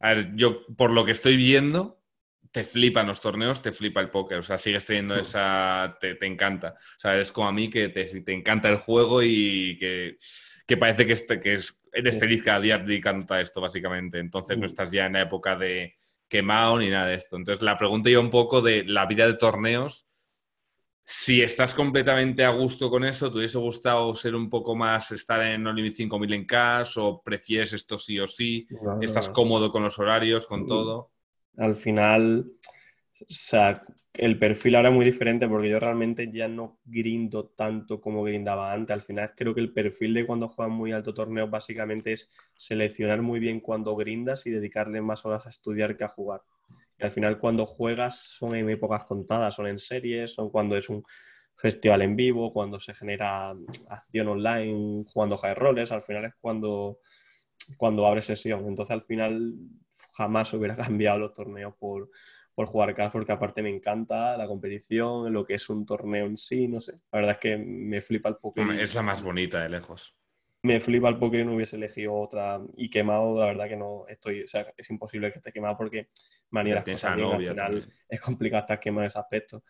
[0.00, 2.02] a ver, yo por lo que estoy viendo,
[2.54, 4.38] te flipan los torneos, te flipa el póker.
[4.38, 5.98] O sea, sigues teniendo esa.
[6.00, 6.76] Te, encanta.
[6.78, 11.14] O sea, es como a mí que te, encanta el juego y que, parece que,
[11.14, 14.20] este, que es, eres feliz cada día dedicándote a esto, básicamente.
[14.20, 15.96] Entonces no estás ya en la época de
[16.28, 17.36] quemado ni nada de esto.
[17.36, 20.06] Entonces la pregunta iba un poco de la vida de torneos
[21.06, 25.42] si estás completamente a gusto con eso, ¿te hubiese gustado ser un poco más, estar
[25.42, 28.66] en No Limit 5000 en cash o prefieres esto sí o sí?
[29.02, 30.66] ¿Estás cómodo con los horarios, con mm.
[30.66, 31.10] todo?
[31.56, 32.50] Al final,
[34.14, 38.72] el perfil ahora es muy diferente porque yo realmente ya no grindo tanto como grindaba
[38.72, 38.94] antes.
[38.94, 43.22] Al final creo que el perfil de cuando juegas muy alto torneo básicamente es seleccionar
[43.22, 46.42] muy bien cuando grindas y dedicarle más horas a estudiar que a jugar
[47.00, 51.04] al final cuando juegas son en épocas contadas, son en series, son cuando es un
[51.56, 53.54] festival en vivo, cuando se genera
[53.88, 56.98] acción online jugando high roles, al final es cuando,
[57.76, 58.66] cuando abre sesión.
[58.66, 59.54] Entonces al final
[60.14, 62.10] jamás hubiera cambiado los torneos por,
[62.54, 66.36] por jugar CAS porque aparte me encanta la competición, lo que es un torneo en
[66.36, 66.92] sí, no sé.
[67.12, 68.78] La verdad es que me flipa el Pokémon.
[68.78, 70.16] Es la más bonita de lejos
[70.64, 74.44] me flipa el Pokémon no hubiese elegido otra y quemado, la verdad que no estoy,
[74.44, 76.08] o sea, es imposible que esté quemado porque
[76.50, 79.62] maneras cosas al final es complicado estar quemado en ese aspecto.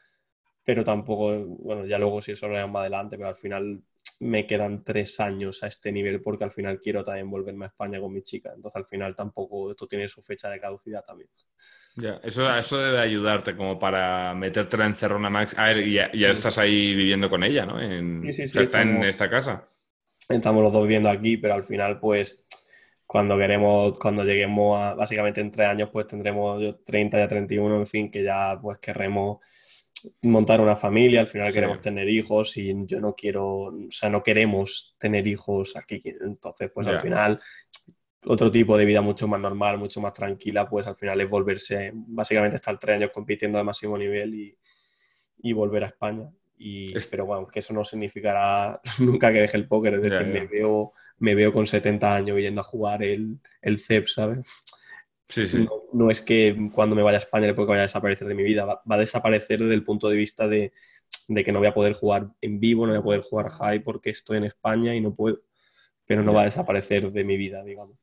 [0.65, 3.83] Pero tampoco, bueno, ya luego si eso lo más adelante, pero al final
[4.21, 8.01] me quedan tres años a este nivel porque al final quiero también volverme a España
[8.01, 8.53] con mi chica.
[8.55, 11.29] Entonces al final tampoco esto tiene su fecha de caducidad también.
[11.97, 15.55] Ya, eso, eso debe ayudarte como para meterte en Cerrona Max.
[15.57, 17.79] A ver, ya, ya estás ahí viviendo con ella, ¿no?
[17.79, 19.69] sí, sí, sí, está en esta casa
[20.29, 22.47] estamos los dos viviendo aquí, pero al final, pues,
[23.07, 27.81] cuando queremos, cuando lleguemos a, básicamente en tres años, pues tendremos yo 30 y 31,
[27.81, 29.39] en fin, que ya pues querremos
[30.23, 34.23] montar una familia, al final queremos tener hijos y yo no quiero, o sea, no
[34.23, 37.41] queremos tener hijos aquí, entonces pues al final
[38.27, 41.93] otro tipo de vida mucho más normal, mucho más tranquila, pues al final es volverse,
[41.95, 44.59] básicamente estar tres años compitiendo a máximo nivel y,
[45.39, 46.31] y volver a España.
[46.57, 49.95] Y, Pero bueno, que eso no significará nunca que deje el póker.
[49.95, 54.07] Es decir, Me, veo, me veo con 70 años yendo a jugar el, el CEP,
[54.07, 54.41] ¿sabes?
[55.29, 55.65] Sí, sí.
[55.93, 58.65] No, es que cuando me vaya a España el vaya a desaparecer de mi vida.
[58.65, 60.73] Va, a desaparecer desde el punto de vista de,
[61.29, 63.81] de, que no voy a poder jugar en vivo, no voy a poder jugar high
[63.81, 65.41] porque estoy en España y no puedo.
[66.07, 67.97] Pero no va a desaparecer de mi vida, digamos.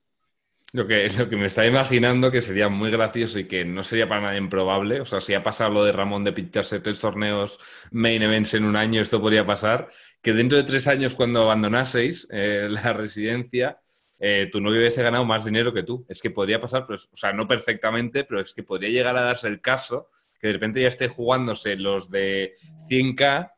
[0.74, 4.08] Lo que, lo que me está imaginando que sería muy gracioso y que no sería
[4.08, 5.02] para nadie improbable.
[5.02, 7.60] O sea, si ha pasado lo de Ramón de pincharse tres torneos
[7.92, 9.90] main events en un año, esto podría pasar.
[10.22, 13.82] Que dentro de tres años, cuando abandonaseis eh, la residencia,
[14.22, 16.06] eh, tu novio hubiese ganado más dinero que tú.
[16.08, 19.48] Es que podría pasar, o sea, no perfectamente, pero es que podría llegar a darse
[19.48, 22.56] el caso que de repente ya esté jugándose los de
[22.90, 23.52] 100k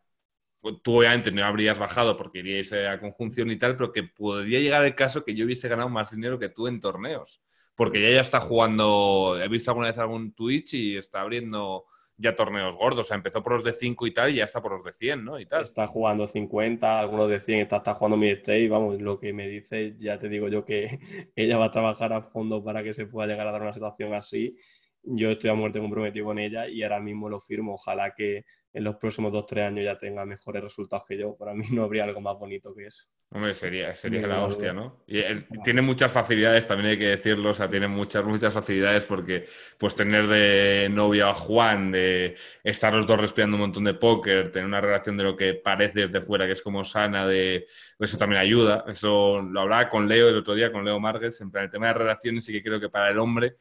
[0.81, 4.85] tú obviamente no habrías bajado porque iríais a conjunción y tal, pero que podría llegar
[4.85, 7.41] el caso que yo hubiese ganado más dinero que tú en torneos.
[7.75, 11.85] Porque ya ya está jugando, he visto alguna vez algún Twitch y está abriendo
[12.17, 13.01] ya torneos gordos.
[13.01, 14.93] O sea, empezó por los de 5 y tal y ya está por los de
[14.93, 15.39] 100, ¿no?
[15.39, 15.63] Y tal.
[15.63, 18.69] Está jugando 50, algunos de 100, está, está jugando mi state.
[18.69, 20.99] Vamos, lo que me dice, ya te digo yo que
[21.35, 24.13] ella va a trabajar a fondo para que se pueda llegar a dar una situación
[24.13, 24.57] así.
[25.03, 27.75] Yo estoy a muerte comprometido con ella y ahora mismo lo firmo.
[27.75, 31.35] Ojalá que en los próximos dos, tres años ya tenga mejores resultados que yo.
[31.35, 33.05] Para mí no habría algo más bonito que eso.
[33.29, 35.03] Hombre, sería, sería la hostia, ¿no?
[35.07, 35.23] Y
[35.63, 39.47] tiene muchas facilidades, también hay que decirlo, o sea, tiene muchas, muchas facilidades porque,
[39.79, 44.51] pues, tener de novia a Juan, de estar los dos respirando un montón de póker,
[44.51, 47.65] tener una relación de lo que parece desde fuera, que es como sana, de
[47.97, 48.85] eso también ayuda.
[48.87, 51.87] Eso lo hablaba con Leo el otro día, con Leo Márquez, en plan, el tema
[51.87, 53.55] de relaciones sí que creo que para el hombre,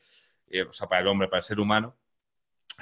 [0.51, 1.97] eh, o sea, para el hombre, para el ser humano,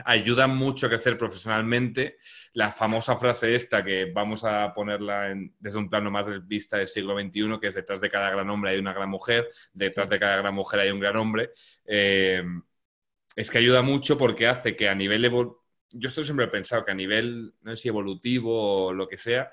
[0.04, 2.18] ayuda mucho a crecer profesionalmente.
[2.52, 7.18] La famosa frase esta, que vamos a ponerla desde un plano más vista del siglo
[7.18, 10.36] XXI, que es detrás de cada gran hombre hay una gran mujer, detrás de cada
[10.36, 11.50] gran mujer hay un gran hombre,
[11.84, 12.42] eh,
[13.36, 15.30] es que ayuda mucho porque hace que a nivel...
[15.92, 19.16] Yo estoy siempre he pensado que a nivel, no sé si evolutivo o lo que
[19.16, 19.50] sea,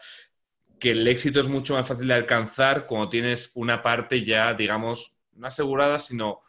[0.79, 5.15] que el éxito es mucho más fácil de alcanzar cuando tienes una parte ya, digamos,
[5.33, 6.41] no asegurada, sino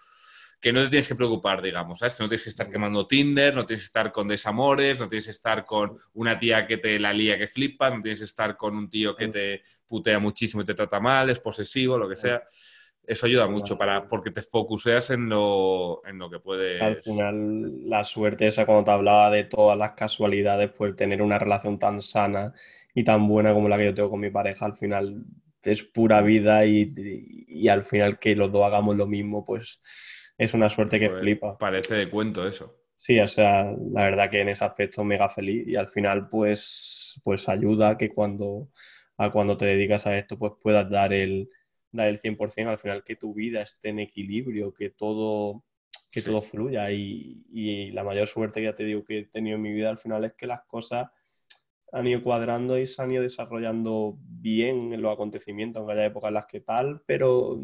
[0.60, 2.16] que no te tienes que preocupar, digamos, ¿sabes?
[2.16, 5.26] Que no tienes que estar quemando Tinder, no tienes que estar con desamores, no tienes
[5.26, 8.56] que estar con una tía que te la lía que flipa, no tienes que estar
[8.56, 12.16] con un tío que te putea muchísimo y te trata mal, es posesivo, lo que
[12.16, 12.42] sea.
[13.06, 16.78] Eso ayuda mucho para, porque te focuseas en lo, en lo que puede.
[16.80, 21.38] Al final, la suerte esa cuando te hablaba de todas las casualidades, pues tener una
[21.38, 22.52] relación tan sana
[22.94, 25.22] y tan buena como la que yo tengo con mi pareja, al final
[25.62, 26.92] es pura vida y,
[27.46, 29.80] y al final que los dos hagamos lo mismo, pues
[30.38, 31.58] es una suerte que flipa.
[31.58, 32.74] Parece de cuento eso.
[32.94, 37.20] Sí, o sea, la verdad que en ese aspecto mega feliz y al final pues,
[37.22, 38.70] pues ayuda que cuando,
[39.16, 41.48] a cuando te dedicas a esto pues puedas dar el,
[41.92, 45.64] dar el 100%, al final que tu vida esté en equilibrio, que todo,
[46.10, 49.56] que todo fluya y, y, la mayor suerte que ya te digo que he tenido
[49.56, 51.08] en mi vida al final es que las cosas
[51.92, 56.28] han ido cuadrando y se han ido desarrollando bien en los acontecimientos, aunque haya épocas
[56.28, 57.58] en las que tal, pero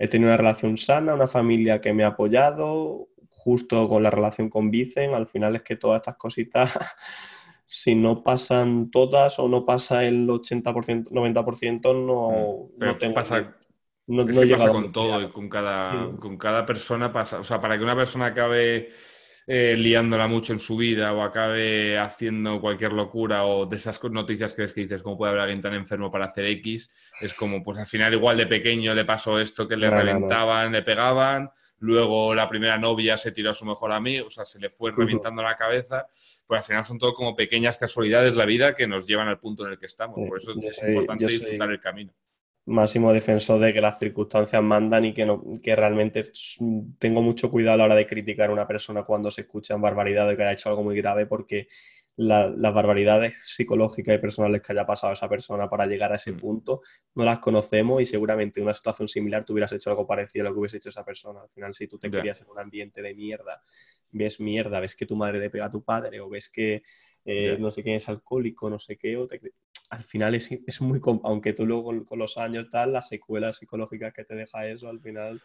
[0.00, 4.48] he tenido una relación sana, una familia que me ha apoyado, justo con la relación
[4.48, 6.72] con Vicen, al final es que todas estas cositas,
[7.66, 13.14] si no pasan todas o no pasa el 80%, 90%, no, mm, no tengo...
[13.14, 13.54] Pasa,
[14.06, 17.38] no, pasa con todo y con cada, con cada persona pasa.
[17.38, 18.88] O sea, para que una persona acabe
[19.52, 24.54] eh, liándola mucho en su vida o acabe haciendo cualquier locura o de esas noticias
[24.54, 26.88] que es que dices, ¿cómo puede haber alguien tan enfermo para hacer X?
[27.20, 30.82] Es como, pues al final igual de pequeño le pasó esto que le reventaban, le
[30.82, 31.50] pegaban,
[31.80, 34.92] luego la primera novia se tiró a su mejor amigo, o sea, se le fue
[34.92, 36.06] reventando la cabeza,
[36.46, 39.40] pues al final son todo como pequeñas casualidades de la vida que nos llevan al
[39.40, 42.12] punto en el que estamos, por eso es importante disfrutar el camino
[42.70, 46.30] máximo defensor de que las circunstancias mandan y que, no, que realmente
[46.98, 50.36] tengo mucho cuidado a la hora de criticar a una persona cuando se escuchan barbaridades
[50.36, 51.68] que haya hecho algo muy grave porque
[52.16, 56.38] las barbaridades psicológicas y personales que haya pasado esa persona para llegar a ese mm.
[56.38, 56.82] punto
[57.14, 60.48] no las conocemos y seguramente en una situación similar tú hubieras hecho algo parecido a
[60.48, 61.40] lo que hubiese hecho esa persona.
[61.40, 63.62] Al final, si tú te querías en un ambiente de mierda,
[64.10, 66.82] ves mierda, ves que tu madre le pega a tu padre o ves que
[67.24, 69.28] eh, no sé quién es alcohólico, no sé qué, o
[69.90, 74.14] al final es, es, muy, aunque tú luego con, los años tal, las secuelas psicológicas
[74.14, 75.40] que te deja eso, al final...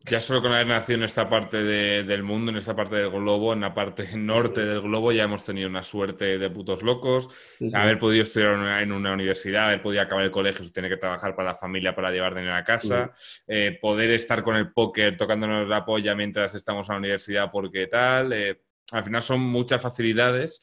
[0.00, 3.54] Ya solo con haber nacido en esta parte del mundo, en esta parte del globo,
[3.54, 7.30] en la parte norte del globo, ya hemos tenido una suerte de putos locos.
[7.72, 11.52] Haber podido estudiar en una universidad, haber podido acabar el colegio, tener que trabajar para
[11.52, 13.14] la familia para llevar dinero a casa,
[13.46, 17.86] eh, poder estar con el póker tocándonos la polla mientras estamos en la universidad porque
[17.86, 18.34] tal.
[18.34, 18.60] Eh,
[18.92, 20.60] al final son muchas facilidades,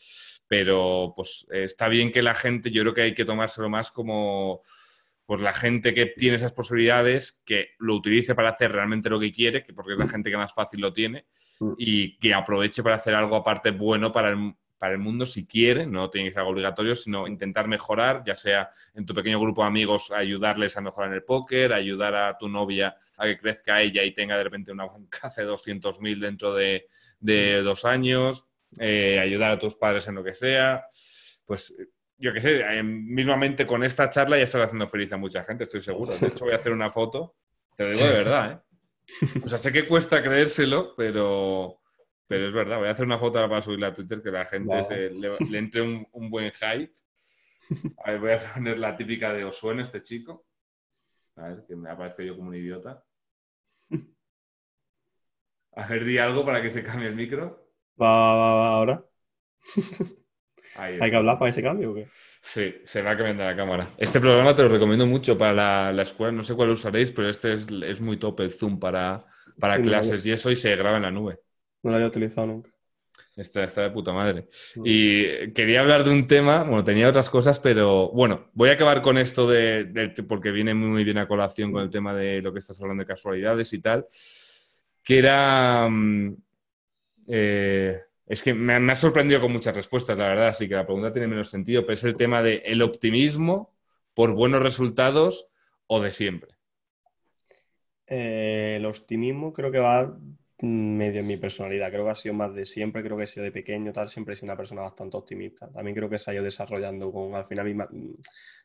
[0.48, 4.62] pero pues está bien que la gente, yo creo que hay que tomárselo más como
[5.26, 9.32] pues la gente que tiene esas posibilidades, que lo utilice para hacer realmente lo que
[9.32, 11.26] quiere, que porque es la gente que más fácil lo tiene,
[11.60, 11.74] mm.
[11.78, 15.86] y que aproveche para hacer algo aparte bueno para el, para el mundo si quiere,
[15.86, 19.62] no tiene que ser algo obligatorio, sino intentar mejorar, ya sea en tu pequeño grupo
[19.62, 23.80] de amigos, ayudarles a mejorar en el póker, ayudar a tu novia a que crezca
[23.80, 26.88] ella y tenga de repente una banca de 200.000 dentro de,
[27.20, 28.48] de dos años,
[28.80, 30.88] eh, ayudar a tus padres en lo que sea.
[31.46, 31.76] Pues
[32.18, 35.66] yo qué sé, eh, mismamente con esta charla ya estás haciendo feliz a mucha gente,
[35.66, 36.18] estoy seguro.
[36.18, 37.36] De hecho, voy a hacer una foto,
[37.78, 39.38] te lo digo de verdad, ¿eh?
[39.44, 41.81] O sea, sé que cuesta creérselo, pero,
[42.32, 42.78] pero es verdad.
[42.78, 46.30] Voy a hacer una foto para subirla a Twitter que la gente le, entre un,
[46.30, 46.94] buen hype.
[48.06, 50.46] A ver, voy a poner la típica de Osuen, este chico.
[51.36, 53.04] A ver, que me aparezca yo como un idiota.
[55.74, 57.68] A ver, di algo para que se cambie el micro.
[58.02, 59.06] Va, va, va, ahora.
[60.76, 62.08] ¿Hay que hablar para ese cambio o qué?
[62.42, 63.90] Sí, se va cambiando la cámara.
[63.98, 67.54] Este programa te lo recomiendo mucho para la, escuela, no sé cuál usaréis, pero este
[67.56, 69.26] es, muy top el Zoom para,
[69.60, 71.42] para clases y eso y se graba en la nube.
[71.84, 72.72] No lo había utilizado nunca.
[73.36, 74.48] Está, está, de puta madre.
[74.84, 79.02] Y quería hablar de un tema, bueno, tenía otras cosas, pero bueno, voy a acabar
[79.02, 82.60] con esto de, porque viene muy bien a colación con el tema de lo que
[82.60, 84.06] estás hablando de casualidades y tal,
[85.04, 85.88] que era...
[85.90, 86.36] Mm,
[87.28, 91.12] eh, es que me, ha sorprendido con muchas respuestas, la verdad, así que la pregunta
[91.12, 93.74] tiene menos sentido, pero es el tema de el optimismo
[94.14, 95.48] por buenos resultados
[95.88, 96.52] o de siempre.
[98.08, 100.18] Eh, el optimismo creo que va
[100.62, 103.44] medio en mi personalidad, creo que ha sido más de siempre, creo que he sido
[103.46, 105.72] de pequeño, tal, siempre he sido una persona bastante optimista.
[105.72, 108.16] También creo que se ha ido desarrollando con, al final, mi,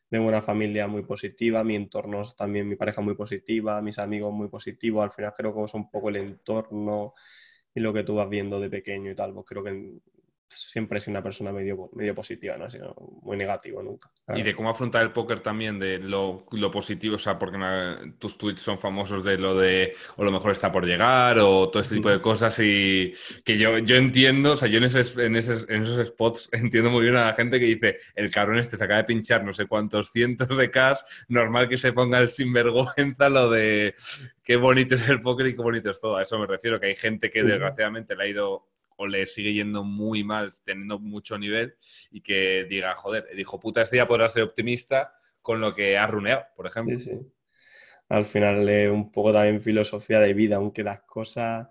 [0.09, 4.49] tengo una familia muy positiva, mi entorno también, mi pareja muy positiva, mis amigos muy
[4.49, 7.15] positivos, al final creo que es un poco el entorno
[7.75, 9.93] y lo que tú vas viendo de pequeño y tal, pues creo que
[10.49, 14.11] siempre he sido una persona medio, medio positiva, no he sido muy negativo nunca.
[14.35, 17.59] Y de cómo afrontar el póker también, de lo, positivo, o sea, porque
[18.19, 21.83] tus tweets son famosos de lo de o lo mejor está por llegar o todo
[21.83, 23.15] este tipo de cosas y
[23.45, 27.27] que yo, yo entiendo, o sea, yo en, en, esos spots entiendo muy bien a
[27.27, 30.57] la gente que dice, el cabrón este se acaba de pinchar no sé cuántos cientos
[30.57, 30.99] de cash,
[31.29, 33.95] normal que se ponga el sinvergüenza lo de
[34.43, 36.17] qué bonito es el póker y qué bonito es todo.
[36.17, 38.67] A eso me refiero, que hay gente que desgraciadamente le ha ido
[38.97, 41.75] o le sigue yendo muy mal, teniendo mucho nivel,
[42.11, 46.07] y que diga, joder, dijo puta, este día podrá ser optimista con lo que ha
[46.07, 46.99] runeado, por ejemplo.
[46.99, 47.33] Sí, sí.
[48.09, 51.69] Al final es un poco también filosofía de vida, aunque las cosas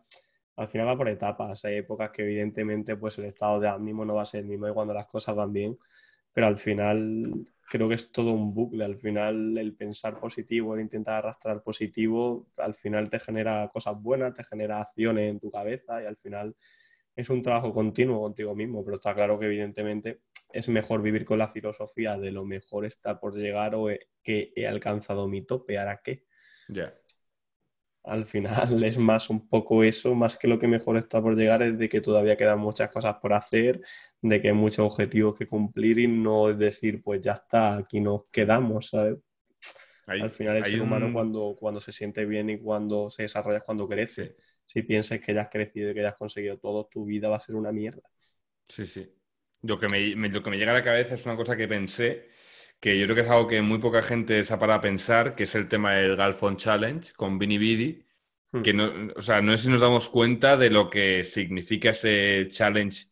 [0.57, 1.63] al final va por etapas.
[1.65, 4.73] Hay épocas que evidentemente pues el estado de ánimo no va a ser el mismo
[4.73, 5.77] cuando las cosas van bien,
[6.33, 8.83] pero al final creo que es todo un bucle.
[8.83, 14.33] Al final el pensar positivo, el intentar arrastrar positivo, al final te genera cosas buenas,
[14.33, 16.55] te genera acciones en tu cabeza y al final
[17.15, 20.19] es un trabajo continuo contigo mismo, pero está claro que evidentemente
[20.51, 23.87] es mejor vivir con la filosofía de lo mejor está por llegar o
[24.23, 26.23] que he alcanzado mi tope, ¿ahora qué?
[26.67, 26.93] Ya.
[28.03, 31.63] Al final es más un poco eso, más que lo que mejor está por llegar,
[31.63, 33.81] es de que todavía quedan muchas cosas por hacer,
[34.21, 38.01] de que hay muchos objetivos que cumplir y no es decir, pues ya está, aquí
[38.01, 39.17] nos quedamos, ¿sabes?
[40.07, 43.63] Al final el ser humano cuando, cuando se siente bien y cuando se desarrolla es
[43.63, 44.35] cuando crece
[44.65, 47.37] si piensas que ya has crecido y que ya has conseguido todo, tu vida va
[47.37, 48.01] a ser una mierda.
[48.67, 49.07] Sí, sí.
[49.61, 52.29] Lo que me, lo que me llega a la cabeza es una cosa que pensé,
[52.79, 55.43] que yo creo que es algo que muy poca gente se ha para pensar, que
[55.43, 58.05] es el tema del Galfon Challenge con Bini Bidi.
[58.51, 58.61] Hmm.
[58.61, 62.47] Que no, o sea, no sé si nos damos cuenta de lo que significa ese
[62.49, 63.05] challenge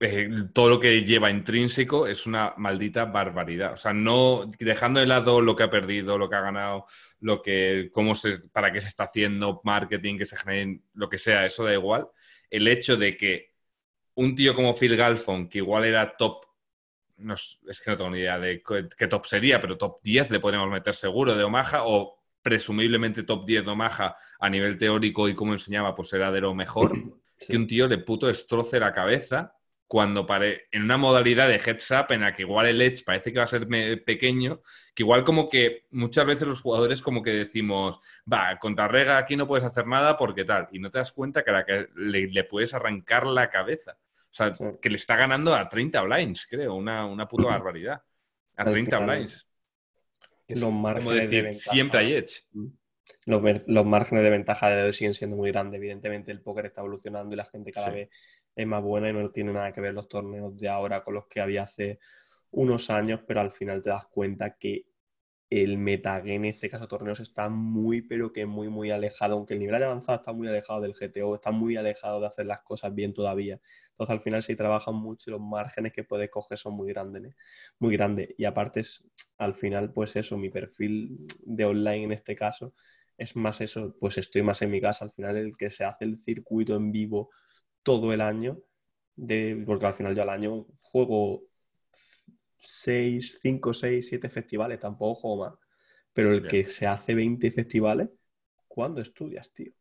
[0.00, 3.74] eh, todo lo que lleva intrínseco es una maldita barbaridad.
[3.74, 6.86] O sea, no dejando de lado lo que ha perdido, lo que ha ganado,
[7.20, 11.18] lo que, cómo se, para qué se está haciendo, marketing, que se genere, lo que
[11.18, 12.08] sea, eso da igual.
[12.50, 13.54] El hecho de que
[14.14, 16.44] un tío como Phil Galfon, que igual era top,
[17.16, 18.62] no, es que no tengo ni idea de
[18.96, 23.46] qué top sería, pero top 10 le podemos meter seguro de Omaha o presumiblemente top
[23.46, 26.92] 10 de Omaha a nivel teórico y como enseñaba, pues era de lo mejor.
[27.36, 29.54] Que un tío le puto destroce la cabeza
[29.94, 30.66] cuando pare...
[30.72, 33.44] en una modalidad de heads up en la que igual el edge parece que va
[33.44, 33.68] a ser
[34.02, 34.60] pequeño,
[34.92, 38.00] que igual como que muchas veces los jugadores como que decimos,
[38.30, 41.44] va, contra Rega aquí no puedes hacer nada porque tal, y no te das cuenta
[41.44, 43.96] que, la que le, puedes arrancar la cabeza.
[44.18, 48.02] O sea, que le está ganando a 30 blinds, creo, una, una puta barbaridad.
[48.56, 49.46] A 30 blinds.
[50.48, 52.42] los márgenes de ventaja, siempre hay edge.
[53.26, 55.78] Los, los, márgenes de ventaja siguen siendo muy grandes.
[55.78, 58.10] Evidentemente el póker está evolucionando y la gente cada vez
[58.56, 61.26] es más buena y no tiene nada que ver los torneos de ahora con los
[61.26, 61.98] que había hace
[62.50, 64.86] unos años, pero al final te das cuenta que
[65.50, 69.60] el metagame en este caso torneos está muy, pero que muy, muy alejado, aunque el
[69.60, 72.94] nivel de avanzado está muy alejado del GTO, está muy alejado de hacer las cosas
[72.94, 73.60] bien todavía.
[73.90, 77.36] Entonces al final si trabajan mucho los márgenes que puedes coger son muy grandes, ¿eh?
[77.78, 78.30] muy grandes.
[78.38, 79.06] Y aparte es,
[79.38, 82.74] al final, pues eso, mi perfil de online en este caso
[83.16, 86.04] es más eso, pues estoy más en mi casa, al final el que se hace
[86.04, 87.30] el circuito en vivo
[87.84, 88.58] todo el año,
[89.16, 91.44] de, porque al final yo al año juego
[92.58, 95.54] 6, 5, 6, 7 festivales, tampoco juego más.
[96.12, 98.08] Pero el que se hace 20 festivales,
[98.68, 99.72] ¿cuándo estudias, tío?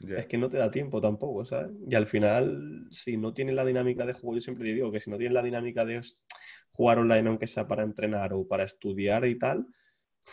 [0.00, 1.72] Es que no te da tiempo tampoco, ¿sabes?
[1.88, 5.10] Y al final, si no tienes la dinámica de juego, yo siempre digo que si
[5.10, 6.00] no tienes la dinámica de
[6.72, 9.66] jugar online, aunque sea para entrenar o para estudiar y tal,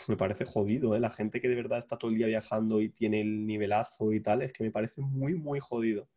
[0.07, 0.99] me parece jodido, ¿eh?
[0.99, 4.21] La gente que de verdad está todo el día viajando y tiene el nivelazo y
[4.21, 6.09] tal, es que me parece muy, muy jodido.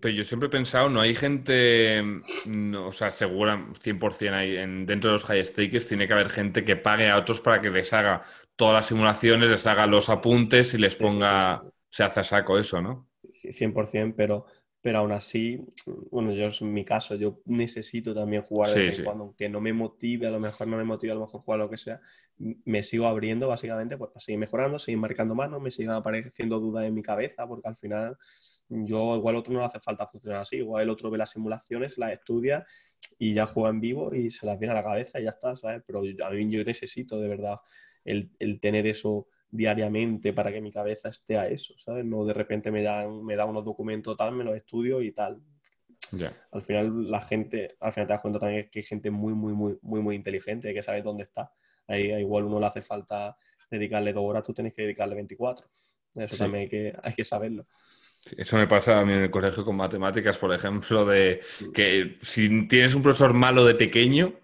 [0.00, 2.02] Pero yo siempre he pensado, no hay gente,
[2.46, 6.28] no, o sea, segura 100% hay, en, dentro de los high stakes tiene que haber
[6.28, 8.24] gente que pague a otros para que les haga
[8.56, 12.82] todas las simulaciones, les haga los apuntes y les ponga, se hace a saco eso,
[12.82, 13.08] ¿no?
[13.22, 14.46] 100%, pero
[14.82, 15.64] pero aún así,
[16.10, 19.60] bueno, yo en mi caso, yo necesito también jugar de vez en cuando, aunque no
[19.60, 22.00] me motive, a lo mejor no me motive a lo mejor jugar lo que sea,
[22.36, 26.84] me sigo abriendo básicamente pues, para seguir mejorando, seguir marcando manos, me siguen apareciendo dudas
[26.84, 28.18] en mi cabeza, porque al final
[28.72, 31.98] yo igual otro no le hace falta funcionar así, igual el otro ve las simulaciones,
[31.98, 32.66] las estudia
[33.18, 35.56] y ya juega en vivo y se las viene a la cabeza y ya está,
[35.56, 35.82] ¿sabes?
[35.86, 37.58] Pero a mí yo necesito de verdad
[38.04, 42.04] el, el tener eso diariamente para que mi cabeza esté a eso, ¿sabes?
[42.04, 45.40] No de repente me dan, me da unos documentos tal, me los estudio y tal.
[46.50, 49.52] Al final la gente, al final te das cuenta también que hay gente muy, muy,
[49.52, 51.52] muy, muy, muy inteligente que sabe dónde está.
[51.86, 53.36] Ahí igual uno le hace falta
[53.70, 55.66] dedicarle dos horas, tú tienes que dedicarle 24.
[56.14, 57.66] Eso también hay que, hay que saberlo.
[58.36, 61.40] Eso me pasa a mí en el colegio con matemáticas, por ejemplo, de
[61.74, 64.40] que si tienes un profesor malo de pequeño,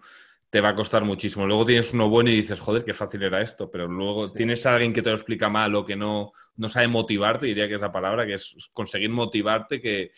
[0.49, 1.45] te va a costar muchísimo.
[1.45, 4.73] Luego tienes uno bueno y dices, joder, qué fácil era esto, pero luego tienes a
[4.73, 7.81] alguien que te lo explica mal o que no, no sabe motivarte, diría que es
[7.81, 10.11] la palabra, que es conseguir motivarte, que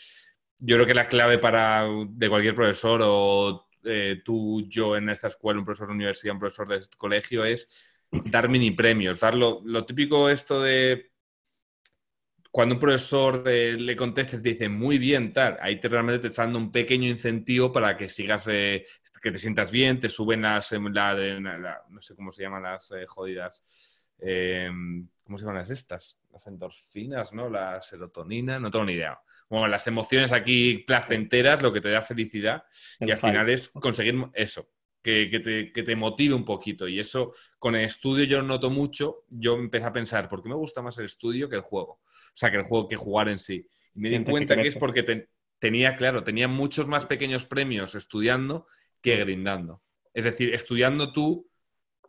[0.58, 5.28] yo creo que la clave para de cualquier profesor o eh, tú, yo en esta
[5.28, 7.68] escuela, un profesor de universidad, un profesor de colegio, es
[8.12, 11.11] dar mini premios, dar lo, típico esto de
[12.52, 16.44] cuando un profesor eh, le contestes, dice muy bien, tal, ahí te realmente te está
[16.44, 18.86] dando un pequeño incentivo para que sigas eh,
[19.22, 23.06] que te sientas bien, te suben las, em, no sé cómo se llaman las eh,
[23.08, 23.64] jodidas,
[24.20, 26.18] em, ¿cómo se llaman las estas?
[26.32, 27.50] Las endorfinas, ¿no?
[27.50, 29.20] La serotonina, no tengo ni idea.
[29.50, 32.64] Bueno, las emociones aquí placenteras, lo que te da felicidad,
[33.00, 34.68] y al final es conseguir eso,
[35.02, 36.88] que, te, que, te, motive un poquito.
[36.88, 40.56] Y eso, con el estudio yo noto mucho, yo empecé a pensar, ¿por qué me
[40.56, 42.00] gusta más el estudio que el juego?
[42.34, 43.68] O sea, que el juego que jugar en sí.
[43.96, 45.28] Y me di cuenta que es porque
[45.60, 48.68] tenía, claro, tenía muchos más pequeños premios estudiando
[49.02, 49.82] que grindando.
[50.14, 51.50] Es decir, estudiando tú,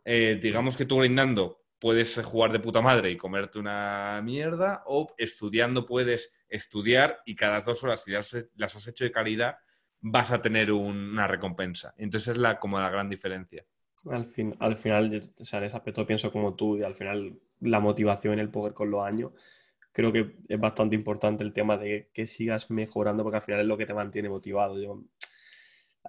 [0.05, 5.13] eh, digamos que tú grindando puedes jugar de puta madre y comerte una mierda, o
[5.17, 9.57] estudiando puedes estudiar y cada dos horas, si las, has hecho de calidad,
[9.99, 11.93] vas a tener una recompensa.
[11.97, 13.65] Entonces es la, como la gran diferencia.
[14.09, 17.37] Al, fin, al final, o sea, en ese aspecto pienso como tú, y al final
[17.59, 19.33] la motivación el poder con los años,
[19.93, 23.67] creo que es bastante importante el tema de que sigas mejorando, porque al final es
[23.67, 24.79] lo que te mantiene motivado.
[24.81, 25.03] Yo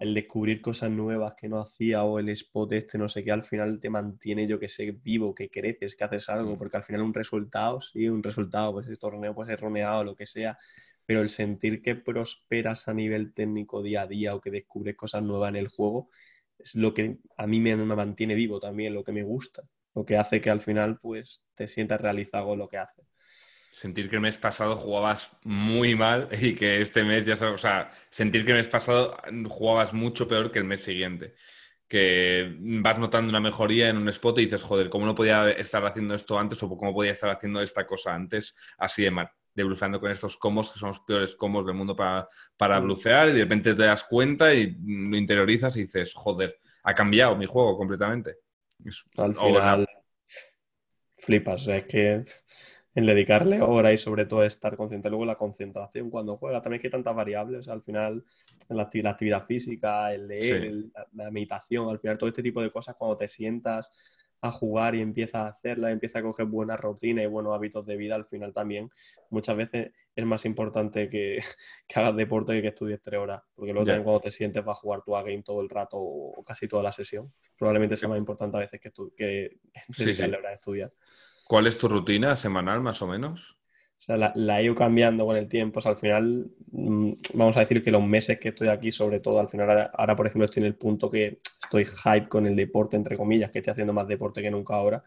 [0.01, 3.45] el descubrir cosas nuevas que no hacía o el spot este, no sé qué, al
[3.45, 6.59] final te mantiene, yo que sé, vivo, que creces, que haces algo, mm.
[6.59, 10.17] porque al final un resultado, sí, un resultado, pues el torneo puede ser roneado, lo
[10.17, 10.59] que sea,
[11.07, 15.23] pero el sentir que prosperas a nivel técnico día a día o que descubres cosas
[15.23, 16.11] nuevas en el juego,
[16.59, 19.63] es lo que a mí me, me mantiene vivo también, lo que me gusta,
[19.95, 23.07] lo que hace que al final pues te sientas realizado con lo que haces
[23.75, 27.91] sentir que el mes pasado jugabas muy mal y que este mes ya, o sea,
[28.09, 29.17] sentir que el mes pasado
[29.49, 31.35] jugabas mucho peor que el mes siguiente.
[31.89, 35.85] Que vas notando una mejoría en un spot y dices, joder, ¿cómo no podía estar
[35.85, 39.29] haciendo esto antes o cómo podía estar haciendo esta cosa antes así de mal?
[39.53, 42.85] De blufeando con estos comos que son los peores comos del mundo para, para mm.
[42.85, 47.37] blufear y de repente te das cuenta y lo interiorizas y dices, joder, ha cambiado
[47.37, 48.37] mi juego completamente.
[49.17, 49.89] Al final,
[51.19, 52.25] flipas, es que
[52.95, 55.09] en dedicarle hora y sobre todo estar consciente.
[55.09, 58.25] Luego la concentración cuando juega, también que hay tantas variables, al final
[58.69, 63.17] la, actividad física, el leer, la, meditación, al final todo este tipo de cosas, cuando
[63.17, 63.91] te sientas
[64.43, 67.97] a jugar y empiezas a hacerla, empiezas a coger buena rutina y buenos hábitos de
[67.97, 68.91] vida, al final también
[69.31, 71.39] muchas veces es más importante que,
[71.95, 74.81] hagas deporte que que estudies tres horas, porque luego también cuando te sientes vas a
[74.81, 77.33] jugar tu a game todo el rato o casi toda la sesión.
[77.59, 79.57] Probablemente sea más importante a veces que, que
[79.99, 80.93] dedicarle horas a estudiar.
[81.47, 83.59] ¿Cuál es tu rutina semanal, más o menos?
[83.99, 85.79] O sea, la, he ido cambiando con el tiempo.
[85.79, 89.21] O sea, al final, mm, vamos a decir que los meses que estoy aquí, sobre
[89.21, 92.57] todo, al final, ahora, por ejemplo, estoy en el punto que estoy hype con el
[92.57, 95.03] deporte, entre comillas, que estoy haciendo más deporte que nunca ahora.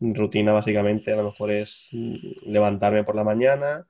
[0.00, 2.14] Rutina, básicamente, a lo mejor es mm,
[2.46, 3.86] levantarme por la mañana,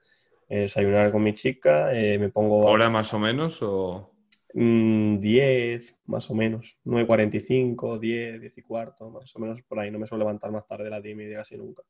[0.48, 2.66] desayunar con mi chica, eh, me pongo...
[2.66, 3.62] ¿Hora más o menos?
[3.62, 4.11] O...
[4.52, 6.77] 10, mm, más o menos.
[6.85, 9.90] 9.45, 10, 10 y cuarto, más o menos por ahí.
[9.90, 11.82] No me suelo levantar más tarde de las 10 y media casi nunca.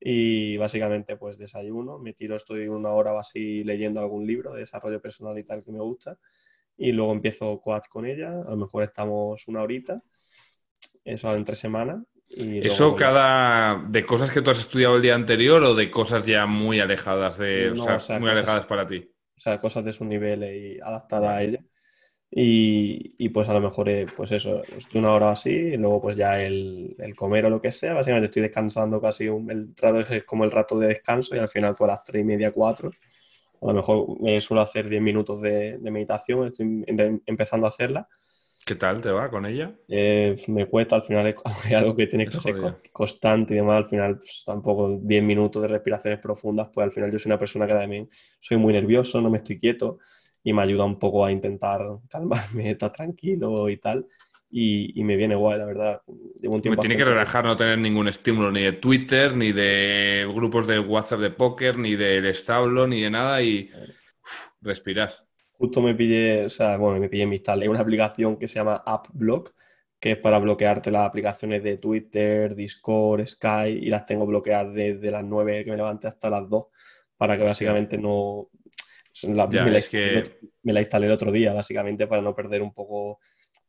[0.00, 4.60] Y básicamente pues desayuno, me tiro, estoy una hora o así leyendo algún libro de
[4.60, 6.18] desarrollo personal y tal que me gusta.
[6.76, 10.02] Y luego empiezo coach con ella, a lo mejor estamos una horita,
[11.04, 12.04] eso entre semana.
[12.36, 16.26] Y ¿Eso cada de cosas que tú has estudiado el día anterior o de cosas
[16.26, 19.13] ya muy alejadas de, o sea, muy alejadas para ti?
[19.44, 21.60] O sea, cosas de su nivel y adaptada a ella.
[22.30, 26.00] Y, y, pues a lo mejor, eh, pues eso, estoy una hora así, y luego
[26.02, 29.74] pues ya el, el, comer o lo que sea, básicamente estoy descansando casi, un, el
[29.76, 32.24] rato es como el rato de descanso y al final pues a las tres y
[32.24, 32.90] media, cuatro,
[33.62, 36.84] a lo mejor me suelo hacer diez minutos de, de meditación, estoy
[37.26, 38.08] empezando a hacerla.
[38.64, 39.74] ¿Qué tal te va con ella?
[39.88, 41.36] Eh, me cuesta, al final es
[41.74, 42.56] algo que tienes que ser
[42.92, 43.84] constante y demás.
[43.84, 47.38] Al final, pues, tampoco 10 minutos de respiraciones profundas, pues al final yo soy una
[47.38, 48.08] persona que también
[48.40, 49.98] soy muy nervioso, no me estoy quieto
[50.42, 54.06] y me ayuda un poco a intentar calmarme, estar tranquilo y tal.
[54.56, 56.02] Y, me viene guay, la verdad.
[56.06, 60.78] me tiene que relajar no tener ningún estímulo, ni de Twitter, ni de grupos de
[60.78, 63.68] WhatsApp de póker, ni del establo, ni de nada y
[64.60, 65.10] respirar
[65.58, 68.82] justo me pillé, o sea, bueno, me pillé, me instalé una aplicación que se llama
[68.84, 69.54] AppBlock,
[70.00, 75.10] que es para bloquearte las aplicaciones de Twitter, Discord, Sky, y las tengo bloqueadas desde
[75.10, 76.66] las 9 que me levanté hasta las 2,
[77.16, 78.48] para que básicamente no...
[79.22, 80.40] La, me, la, que...
[80.64, 83.20] me, la, instalé el otro día, básicamente, para no perder un poco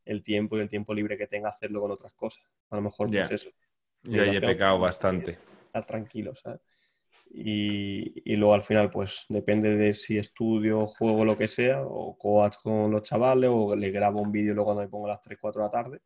[0.03, 2.44] el tiempo y el tiempo libre que tenga hacerlo con otras cosas.
[2.72, 3.49] A lo mejor, pues eso.
[4.03, 5.38] Yo he pecado bastante.
[5.68, 6.62] Estar tranquilo, ¿sabes?
[7.38, 12.56] Y, luego al final, pues depende de si estudio, juego, lo que sea, o coach
[12.64, 15.38] con los chavales, o le grabo un vídeo luego cuando me pongo a las 3,
[15.40, 16.02] 4 de la tarde.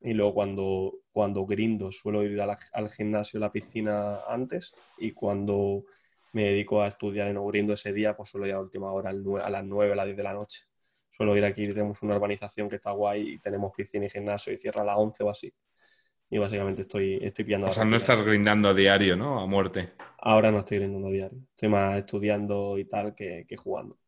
[0.00, 4.74] Y luego cuando, cuando grindo, suelo ir al gimnasio, a la piscina antes.
[4.98, 5.84] Y cuando
[6.32, 9.10] me dedico a estudiar y no grindo ese día, pues suelo ir a última hora,
[9.10, 10.60] a las 9, a las 10 de la noche.
[11.10, 14.58] Suelo ir aquí, tenemos una urbanización que está guay y tenemos piscina y gimnasio y
[14.58, 15.54] cierra a las 11 o así
[16.30, 17.66] y básicamente estoy, estoy pillando.
[17.66, 19.40] O sea, no estás grindando a diario, ¿no?
[19.40, 19.92] A muerte.
[20.18, 21.38] Ahora no estoy grindando a diario.
[21.50, 23.98] Estoy más estudiando y tal que, jugando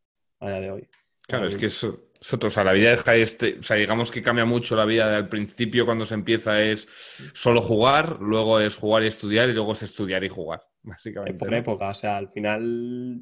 [0.40, 0.88] a día de hoy.
[1.28, 2.10] Claro, es que eso,
[2.40, 5.16] o sea, la vida de high este, o sea, digamos que cambia mucho la vida.
[5.16, 6.88] Al principio, cuando se empieza, es
[7.34, 11.38] solo jugar, luego es jugar y estudiar, y luego es estudiar y jugar, básicamente.
[11.38, 13.20] Por época, o sea, al final,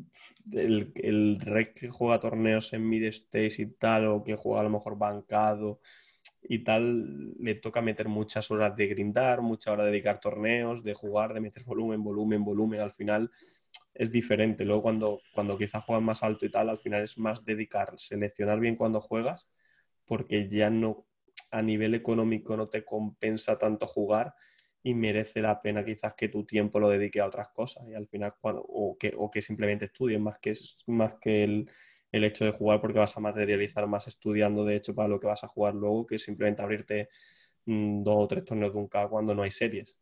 [0.53, 4.65] el, el rec que juega torneos en mid stage y tal, o que juega a
[4.65, 5.81] lo mejor bancado,
[6.47, 10.95] y tal, le toca meter muchas horas de grindar, muchas horas de dedicar torneos, de
[10.95, 12.81] jugar, de meter volumen, volumen, volumen.
[12.81, 13.31] Al final
[13.95, 14.65] es diferente.
[14.65, 18.61] Luego cuando, cuando quizás juegas más alto y tal, al final es más dedicar, seleccionar
[18.61, 19.49] bien cuando juegas,
[20.07, 21.07] porque ya no,
[21.51, 24.35] a nivel económico no te compensa tanto jugar
[24.83, 28.07] y merece la pena quizás que tu tiempo lo dedique a otras cosas y al
[28.07, 30.53] final cuando, o, que, o que simplemente estudies más que,
[30.87, 31.71] más que el
[32.17, 35.27] el hecho de jugar porque vas a materializar más estudiando, de hecho, para lo que
[35.27, 37.09] vas a jugar luego, que simplemente abrirte
[37.67, 39.99] mm, dos o tres torneos de un K cuando no hay series.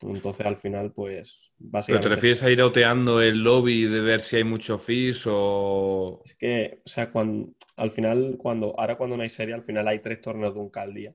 [0.00, 2.02] Entonces, al final, pues, básicamente...
[2.02, 6.22] ¿Pero te refieres a ir oteando el lobby de ver si hay mucho fis o...?
[6.24, 9.86] Es que, o sea, cuando, al final, cuando, ahora cuando no hay serie, al final
[9.86, 11.14] hay tres torneos de un K al día.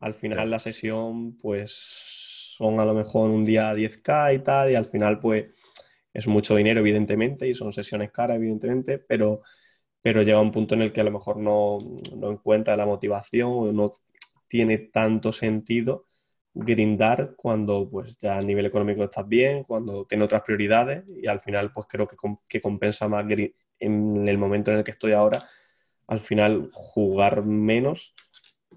[0.00, 4.74] Al final la sesión, pues, son a lo mejor un día 10K y tal, y
[4.74, 5.48] al final, pues,
[6.14, 9.42] es mucho dinero, evidentemente, y son sesiones caras, evidentemente, pero
[10.06, 11.78] pero llega un punto en el que a lo mejor no,
[12.30, 13.90] encuentra la motivación o no
[14.46, 16.04] tiene tanto sentido
[16.54, 21.40] grindar cuando pues ya a nivel económico estás bien, cuando tiene otras prioridades y al
[21.40, 22.14] final pues creo que,
[22.46, 23.26] que compensa más
[23.80, 25.42] en el momento en el que estoy ahora,
[26.06, 28.14] al final jugar menos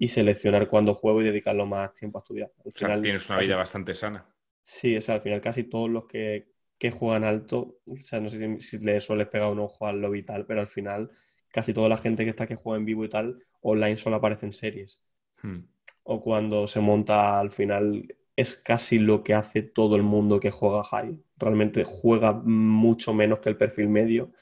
[0.00, 2.50] y seleccionar cuando juego y dedicarlo más tiempo a estudiar.
[2.64, 4.26] o sea, tienes una vida bastante sana.
[4.64, 6.49] Sí, o sea, al final casi todos los que
[6.80, 10.20] que juegan alto, o sea, no sé si, le sueles pegar un ojo al lobby
[10.20, 11.10] y tal, pero al final
[11.52, 14.54] casi toda la gente que está que juega en vivo y tal, online solo aparecen
[14.54, 15.02] series.
[15.42, 15.58] Hmm.
[16.04, 20.50] O cuando se monta al final es casi lo que hace todo el mundo que
[20.50, 21.18] juega high.
[21.36, 24.32] Realmente juega mucho menos que el perfil medio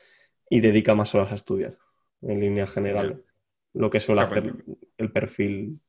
[0.49, 1.77] y dedica más horas a estudiar,
[2.23, 3.25] en línea general.
[3.75, 4.55] Lo que suele hacer
[4.97, 5.81] el perfil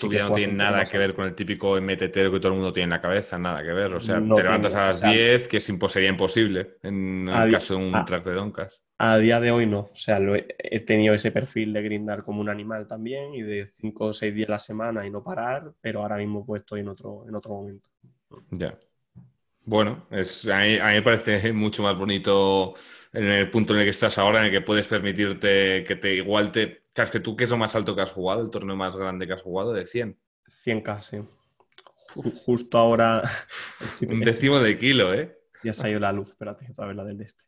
[0.00, 2.72] tu vida no tiene nada que ver con el típico MTT que todo el mundo
[2.72, 3.94] tiene en la cabeza, nada que ver.
[3.94, 8.04] O sea, te levantas a las 10, que sería imposible en el caso de un
[8.04, 8.82] track de Doncas.
[8.98, 9.90] A día de hoy no.
[9.92, 10.20] O sea,
[10.58, 14.34] he, tenido ese perfil de grindar como un animal también y de 5 o 6
[14.34, 17.34] días a la semana y no parar, pero ahora mismo pues estoy en otro, en
[17.34, 17.90] otro momento.
[18.50, 18.78] Ya.
[19.66, 22.74] Bueno, es, a, mí, me parece mucho más bonito
[23.12, 26.14] en el punto en el que estás ahora, en el que puedes permitirte que te
[26.14, 28.40] igual te Claro, es que tú, ¿qué es lo más alto que has jugado?
[28.40, 29.72] ¿El torneo más grande que has jugado?
[29.72, 30.16] ¿De 100?
[30.64, 31.16] 100k, sí.
[32.14, 33.28] Justo ahora...
[34.08, 35.36] Un décimo de kilo, ¿eh?
[35.64, 37.42] Ya se ha ido la luz, espérate, esta vez la del este.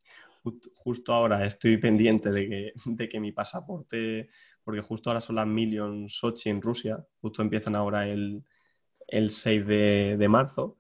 [0.75, 4.31] Justo ahora estoy pendiente de que, de que mi pasaporte,
[4.65, 8.43] porque justo ahora son las Million Sochi en Rusia, justo empiezan ahora el,
[9.07, 10.77] el 6 de, de marzo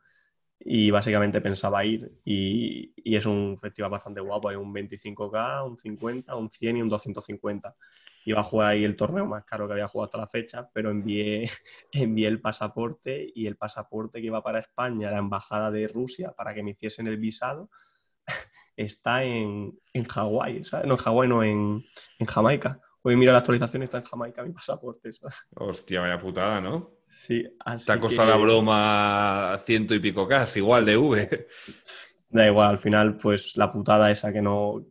[0.58, 5.78] y básicamente pensaba ir y, y, es un festival bastante guapo, hay un 25K, un
[5.78, 7.74] 50, un 100 y un 250
[8.26, 10.90] iba a jugar ahí el torneo más caro que había jugado hasta la fecha, pero
[10.90, 11.48] envié,
[11.92, 16.52] envié el pasaporte y el pasaporte que iba para España, la embajada de Rusia, para
[16.52, 17.70] que me hiciesen el visado,
[18.76, 20.86] está en, en Hawái, ¿sabes?
[20.86, 21.84] No, en Hawái, no, en,
[22.18, 22.80] en Jamaica.
[23.02, 25.10] Hoy mira la actualización está en Jamaica mi pasaporte.
[25.54, 26.95] Hostia, vaya putada, ¿no?
[27.08, 31.48] Sí, así Te ha costado la broma ciento y pico casi, igual de V.
[32.28, 34.84] Da igual, al final, pues la putada esa que no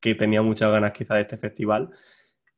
[0.00, 1.90] que tenía muchas ganas quizá de este festival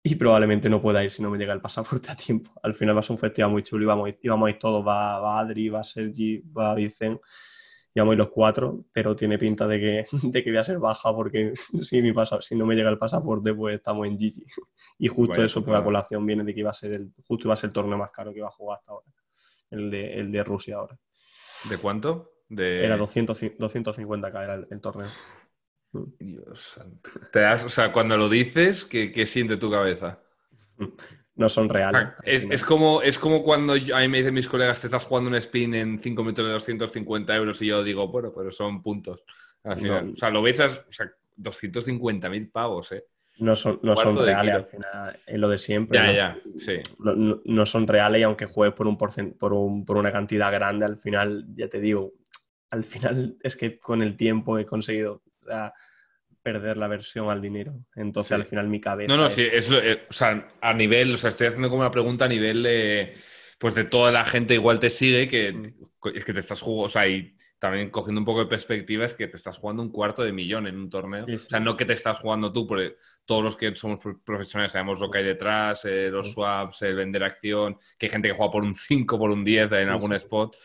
[0.02, 2.50] y probablemente no pueda ir si no me llega el pasaporte a tiempo.
[2.62, 5.18] Al final va a ser un festival muy chulo, íbamos, íbamos a ir todos, va,
[5.18, 7.20] va Adri, va Sergi, va Vicen,
[7.94, 11.52] ir los cuatro, pero tiene pinta de que, de que voy a ser baja porque
[11.82, 14.44] si, mi pasa, si no me llega el pasaporte pues estamos en Gigi.
[14.98, 17.54] Y justo eso, por la colación viene de que iba a ser el, justo iba
[17.54, 19.06] a ser el torneo más caro que iba a jugar hasta ahora,
[19.70, 20.98] el de, el de Rusia ahora.
[21.68, 22.32] ¿De cuánto?
[22.48, 22.84] De...
[22.84, 25.08] Era 200, 250k era el torneo.
[25.92, 27.10] Dios santo.
[27.32, 30.20] Te das, o sea, cuando lo dices, ¿qué, siente tu cabeza?
[31.40, 32.02] No son reales.
[32.02, 35.30] Ah, es, como, es como cuando a mí me dicen mis colegas, te estás jugando
[35.30, 39.24] un spin en 5 metros de 250 euros y yo digo, bueno, pero son puntos.
[39.64, 40.10] Al final.
[40.12, 43.06] O sea, lo ves, o sea, 250 mil pavos, ¿eh?
[43.38, 45.98] No son, no son reales, al final, es lo de siempre.
[45.98, 46.74] Ya, ya, sí.
[46.98, 50.98] No, son reales y aunque juegues por, un por, un, por una cantidad grande, al
[50.98, 52.12] final, ya te digo,
[52.68, 55.22] al final es que con el tiempo he conseguido
[56.42, 57.74] perder la versión al dinero.
[57.94, 59.08] Entonces, al final, mi cabeza.
[59.08, 61.90] No, no, sí, es, eh, o sea, a nivel, o sea, estoy haciendo como una
[61.90, 63.14] pregunta a nivel de.
[63.58, 66.08] Pues de toda la gente igual te sigue, que mm.
[66.14, 69.12] es que te estás jugando, o sea, y también cogiendo un poco de perspectiva, es
[69.12, 71.26] que te estás jugando un cuarto de millón en un torneo.
[71.26, 72.96] O sea, no que te estás jugando tú, porque
[73.26, 77.22] todos los que somos profesionales sabemos lo que hay detrás, eh, los swaps, el vender
[77.22, 80.56] acción, que hay gente que juega por un 5, por un 10 en algún spot,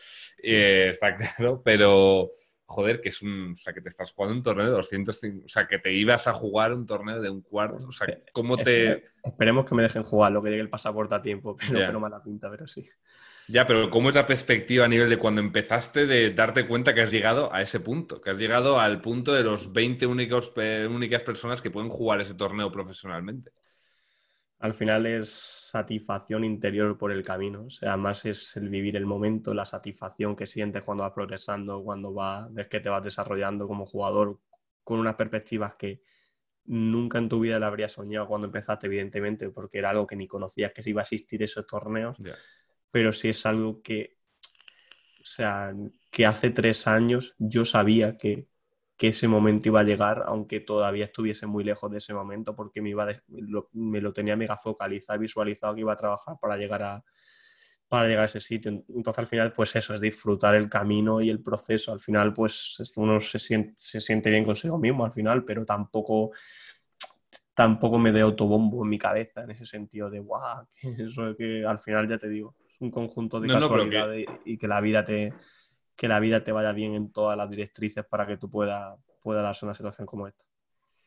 [0.42, 2.30] eh, está claro, pero
[2.66, 5.48] joder, que es un, o sea, que te estás jugando un torneo de 200, o
[5.48, 9.04] sea, que te ibas a jugar un torneo de un cuarto, o sea, ¿cómo te...?
[9.24, 12.22] Esperemos que me dejen jugar, lo que llegue el pasaporte a tiempo, pero, no mala
[12.22, 12.88] pinta, pero sí.
[13.48, 17.02] Ya, pero ¿cómo es la perspectiva a nivel de cuando empezaste de darte cuenta que
[17.02, 18.20] has llegado a ese punto?
[18.20, 20.52] Que has llegado al punto de los 20 únicos,
[20.90, 23.52] únicas personas que pueden jugar ese torneo profesionalmente
[24.58, 25.30] al final es
[25.70, 27.64] satisfacción interior por el camino.
[27.66, 31.82] O sea, más es el vivir el momento, la satisfacción que sientes cuando vas progresando,
[31.82, 34.40] cuando vas, ves que te vas desarrollando como jugador
[34.82, 36.00] con unas perspectivas que
[36.64, 40.26] nunca en tu vida le habrías soñado cuando empezaste, evidentemente, porque era algo que ni
[40.26, 42.16] conocías que se iba a existir esos torneos.
[42.90, 44.16] Pero sí es algo que,
[45.20, 45.74] o sea,
[46.10, 48.48] que hace tres años yo sabía que,
[48.96, 52.80] que ese momento iba a llegar, aunque todavía estuviese muy lejos de ese momento, porque
[52.80, 53.06] me, iba
[53.72, 57.04] me lo tenía mega focalizado, visualizado que iba a trabajar para llegar a,
[57.88, 58.70] para llegar a ese sitio.
[58.88, 61.92] Entonces al final, pues eso, es disfrutar el camino y el proceso.
[61.92, 66.32] Al final, pues uno se siente, se siente bien consigo mismo al final, pero tampoco
[67.54, 71.64] tampoco me dé autobombo en mi cabeza en ese sentido de guau, que eso que
[71.64, 75.32] al final ya te digo, es un conjunto de casualidades y que la vida te,
[75.96, 79.42] que la vida te vaya bien en todas las directrices para que tú puedas pueda
[79.42, 80.44] darse una situación como esta.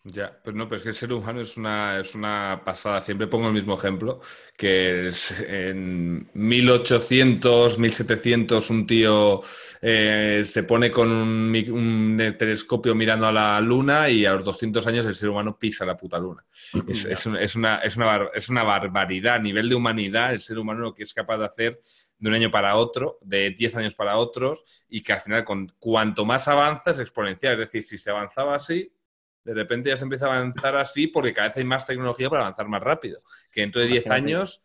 [0.04, 3.00] Ya, pero no, pero es que el ser humano es una, es una pasada.
[3.00, 4.22] Siempre pongo el mismo ejemplo,
[4.58, 9.42] que es en 1800, 1700 un tío
[9.82, 15.06] eh, se pone con un, telescopio mirando a la luna y a los 200 años
[15.06, 16.46] el ser humano pisa la puta luna.
[16.88, 17.56] Es, es, una, es,
[17.98, 19.36] una, es una barbaridad.
[19.36, 21.80] A nivel de humanidad, el ser humano lo que es capaz de hacer
[22.20, 25.68] de un año para otro, de 10 años para otros, y que al final, con,
[25.80, 27.54] cuanto más avanza, es exponencial.
[27.54, 28.92] Es decir, si se avanzaba así,
[29.44, 32.44] de repente ya se empieza a avanzar así porque cada vez hay más tecnología para
[32.44, 33.24] avanzar más rápido.
[33.52, 34.64] Que dentro de 10 años...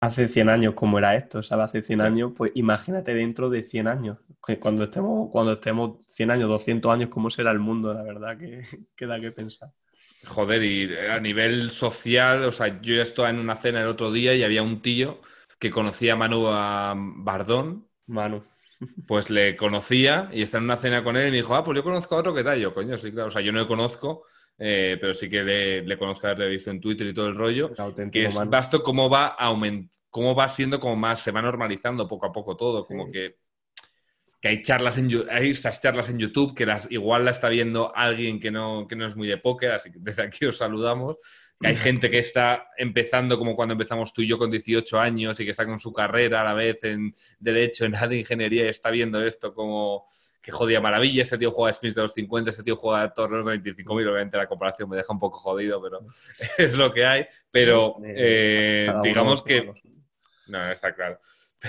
[0.00, 1.42] Hace 100 años, como era esto?
[1.42, 1.70] ¿sabes?
[1.70, 4.18] Hace 100 años, pues imagínate dentro de 100 años.
[4.60, 7.92] Cuando estemos, cuando estemos 100 años, 200 años, ¿cómo será el mundo?
[7.94, 8.62] La verdad que,
[8.94, 9.70] que da que pensar.
[10.26, 14.12] Joder, y a nivel social, o sea, yo ya estaba en una cena el otro
[14.12, 15.20] día y había un tío
[15.58, 17.88] que conocía a Manu a Bardón.
[18.06, 18.44] Manu.
[19.06, 21.76] Pues le conocía y está en una cena con él y me dijo, ah, pues
[21.76, 22.60] yo conozco a otro que tal.
[22.60, 23.28] Yo, coño, sí, claro.
[23.28, 24.24] O sea, yo no le conozco,
[24.56, 27.72] eh, pero sí que le, le conozco haberle visto en Twitter y todo el rollo.
[28.12, 32.26] que es vasto cómo va aument cómo va siendo como más, se va normalizando poco
[32.26, 33.36] a poco todo, como que,
[34.40, 37.94] que hay charlas en hay estas charlas en YouTube que las igual la está viendo
[37.94, 41.16] alguien que no, que no es muy de póker, así que desde aquí os saludamos.
[41.60, 45.40] Que hay gente que está empezando como cuando empezamos tú y yo con 18 años
[45.40, 48.68] y que está con su carrera a la vez en Derecho, en de Ingeniería y
[48.68, 50.06] está viendo esto como
[50.40, 53.74] que jodía maravilla, este tío juega Smith de los 50, este tío juega Torres de
[53.74, 56.00] 25.000, obviamente la comparación me deja un poco jodido, pero
[56.58, 59.72] es lo que hay, pero eh, digamos que...
[60.46, 61.18] No, está claro,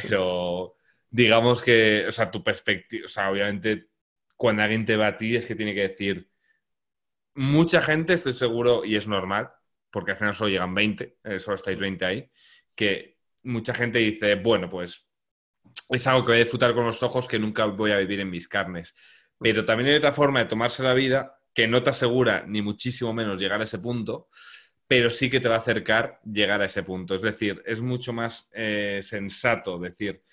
[0.08, 0.76] pero
[1.10, 3.90] digamos que, o sea, tu perspectiva, o sea, obviamente
[4.36, 6.30] cuando alguien te va a ti es que tiene que decir,
[7.36, 9.50] mucha gente, estoy seguro, y es normal,
[9.92, 12.30] porque al final solo llegan 20, eh, solo estáis 20 ahí,
[12.76, 15.08] que mucha gente dice, bueno, pues
[15.90, 18.30] es algo que voy a disfrutar con los ojos que nunca voy a vivir en
[18.30, 18.94] mis carnes.
[19.40, 23.14] Pero también hay otra forma de tomarse la vida que no te asegura ni muchísimo
[23.14, 24.30] menos llegar a ese punto,
[24.88, 27.16] pero sí que te va a acercar llegar a ese punto.
[27.16, 30.24] Es decir, es mucho más eh, sensato decir,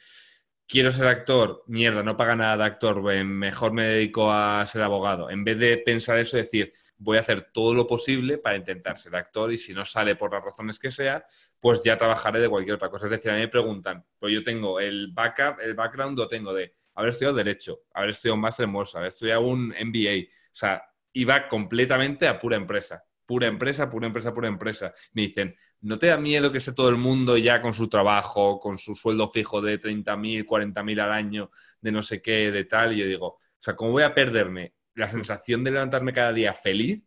[0.66, 5.30] quiero ser actor, mierda, no paga nada de actor, mejor me dedico a ser abogado.
[5.30, 9.14] En vez de pensar eso, decir, voy a hacer todo lo posible para intentar ser
[9.16, 11.24] actor y si no sale por las razones que sea,
[11.60, 13.06] pues ya trabajaré de cualquier otra cosa.
[13.06, 16.52] Es decir, a mí me preguntan, pues yo tengo el backup, el background lo tengo
[16.52, 20.28] de haber estudiado Derecho, haber estudiado un Master en haber estudiado un MBA.
[20.52, 20.82] O sea,
[21.12, 23.04] iba completamente a pura empresa.
[23.26, 24.94] Pura empresa, pura empresa, pura empresa.
[25.12, 28.58] Me dicen, ¿no te da miedo que esté todo el mundo ya con su trabajo,
[28.58, 31.50] con su sueldo fijo de 30.000, 40.000 al año,
[31.80, 32.94] de no sé qué, de tal?
[32.94, 36.54] Y yo digo, o sea, ¿cómo voy a perderme la sensación de levantarme cada día
[36.54, 37.02] feliz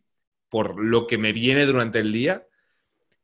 [0.49, 2.45] por lo que me viene durante el día?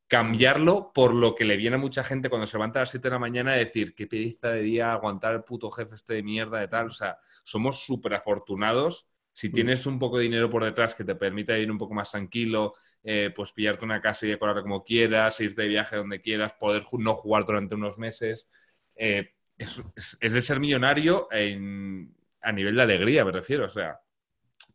[0.08, 3.08] cambiarlo por lo que le viene a mucha gente cuando se levanta a las 7
[3.08, 6.24] de la mañana a decir qué pereza de día aguantar el puto jefe este de
[6.24, 6.88] mierda de tal.
[6.88, 9.52] O sea, somos súper afortunados si mm.
[9.52, 12.76] tienes un poco de dinero por detrás que te permita ir un poco más tranquilo,
[13.08, 16.84] eh, pues pillarte una casa y decorarla como quieras, irte de viaje donde quieras, poder
[16.98, 18.50] no jugar durante unos meses,
[18.96, 19.84] eh, es,
[20.20, 23.66] de ser millonario a nivel de alegría, me refiero.
[23.66, 24.00] O sea,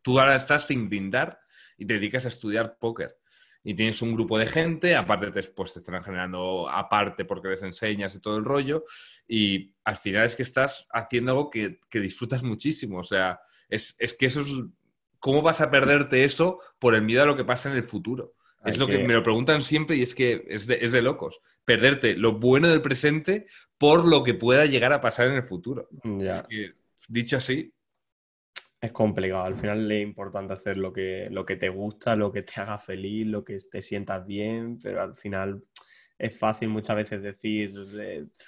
[0.01, 1.39] tú ahora estás sin brindar
[1.77, 3.17] y te dedicas a estudiar póker.
[3.63, 7.61] Y tienes un grupo de gente, aparte te, pues, te están generando aparte porque les
[7.61, 8.85] enseñas y todo el rollo,
[9.27, 12.99] y al final es que estás haciendo algo que, que disfrutas muchísimo.
[12.99, 14.47] O sea, es, que eso es...
[15.21, 18.33] ¿Cómo vas a perderte eso por el miedo a lo que pasa en el futuro?
[18.65, 18.99] es lo que...
[18.99, 21.41] me lo preguntan siempre y es que es de, es de, locos.
[21.63, 23.45] Perderte lo bueno del presente
[23.77, 25.87] por lo que pueda llegar a pasar en el futuro.
[26.21, 26.73] Es que,
[27.07, 27.71] dicho así.
[28.79, 29.43] Es complicado.
[29.43, 32.79] Al final es importante hacer lo que, lo que te gusta, lo que te haga
[32.79, 35.63] feliz, lo que te sientas bien, pero al final
[36.21, 37.73] es fácil muchas veces decir,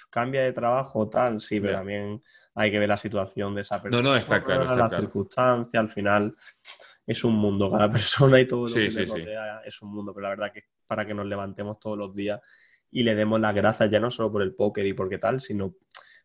[0.08, 2.22] cambia de trabajo, tal, sí, pero también
[2.54, 4.00] hay que ver la situación de esa persona.
[4.00, 4.62] No, no, está claro.
[4.62, 6.36] Está la circunstancia, al final
[7.04, 10.22] es un mundo, cada persona y todo lo que sí, rodea es un mundo, pero
[10.22, 12.40] la verdad que para que nos levantemos todos los días
[12.92, 15.74] y le demos las gracias ya no solo por el póker y porque tal, sino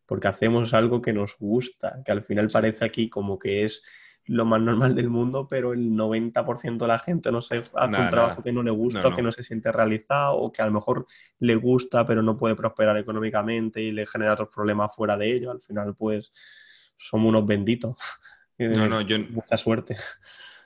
[0.06, 3.84] porque hacemos algo que nos gusta, que al final parece aquí como que es
[4.26, 8.08] lo más normal del mundo, pero el 90% de la gente no se hace un
[8.08, 11.06] trabajo que no le gusta, que no se siente realizado, o que a lo mejor
[11.38, 15.50] le gusta, pero no puede prosperar económicamente y le genera otros problemas fuera de ello.
[15.50, 16.32] Al final, pues,
[16.96, 17.96] somos unos benditos.
[18.62, 19.18] No, no, yo...
[19.18, 19.96] Mucha suerte.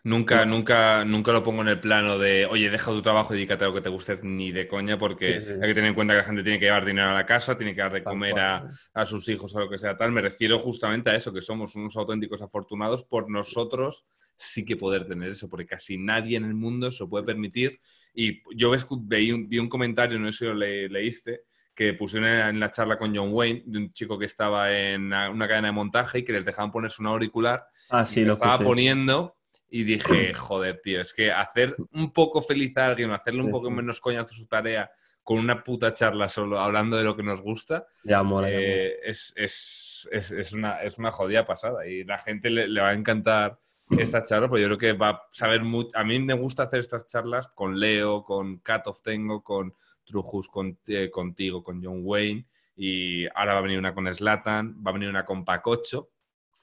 [0.06, 3.64] Nunca, nunca, nunca lo pongo en el plano de, oye, deja tu trabajo y dedícate
[3.64, 6.18] a lo que te guste ni de coña, porque hay que tener en cuenta que
[6.18, 9.06] la gente tiene que llevar dinero a la casa, tiene que dar de comer a,
[9.06, 10.12] sus hijos o lo que sea tal.
[10.12, 14.04] Me refiero justamente a eso, que somos unos auténticos afortunados por nosotros
[14.36, 17.80] sí que poder tener eso, porque casi nadie en el mundo se lo puede permitir.
[18.12, 21.44] Y yo vi un, vi un comentario, no sé si lo leíste,
[21.74, 25.48] que pusieron en la charla con John Wayne, de un chico que estaba en una,
[25.48, 27.64] cadena de montaje y que les dejaban ponerse un auricular.
[27.90, 29.36] Ah, sí, lo estaba poniendo
[29.74, 33.72] y dije, joder, tío, es que hacer un poco feliz a alguien, hacerle un poco
[33.72, 34.88] menos coñazo su tarea
[35.24, 39.32] con una puta charla solo hablando de lo que nos gusta, ya mola, eh, Es,
[39.34, 43.58] es, es, una, es una jodida pasada y la gente le, va a encantar
[43.98, 45.90] esta charla, porque yo creo que va a saber mucho.
[45.94, 49.74] A mí me gusta hacer estas charlas con Leo, con Cat of Tengo, con
[50.04, 52.46] Trujus, con, eh, contigo, con John Wayne
[52.76, 56.10] y ahora va a venir una con Slatan, va a venir una con Pacocho.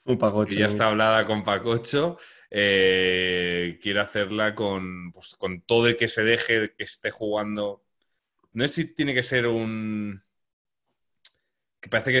[0.04, 0.54] Un Pacocho.
[0.54, 2.18] Y ya está hablada con Pacocho
[2.54, 7.82] eh, quiero hacerla con, pues, con todo el que se deje, que esté jugando.
[8.52, 10.22] No sé si tiene que ser un.
[11.80, 12.18] que parece que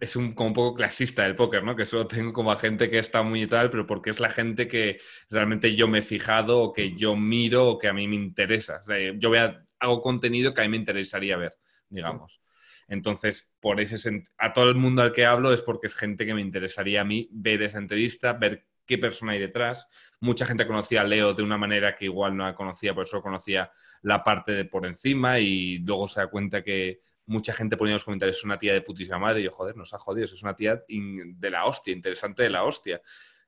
[0.00, 1.74] es, un, como un poco clasista del póker, ¿no?
[1.74, 4.30] Que solo tengo como a gente que está muy y tal, pero porque es la
[4.30, 8.06] gente que realmente yo me he fijado, o que yo miro, o que a mí
[8.06, 8.80] me interesa.
[9.18, 11.54] yo veo, hago contenido que a mí me interesaría ver,
[11.88, 12.40] digamos.
[12.88, 16.34] Entonces, por ese a todo el mundo al que hablo es porque es gente que
[16.34, 19.88] me interesaría a mí ver esa entrevista, ver qué persona hay detrás.
[20.20, 23.22] Mucha gente conocía a Leo de una manera que igual no la conocía, por eso
[23.22, 23.70] conocía
[24.02, 28.04] la parte de por encima y luego se da cuenta que mucha gente ponía los
[28.04, 30.54] comentarios es una tía de putísima madre y yo, joder, nos ha jodido, es una
[30.54, 33.00] tía de la hostia, interesante de la hostia.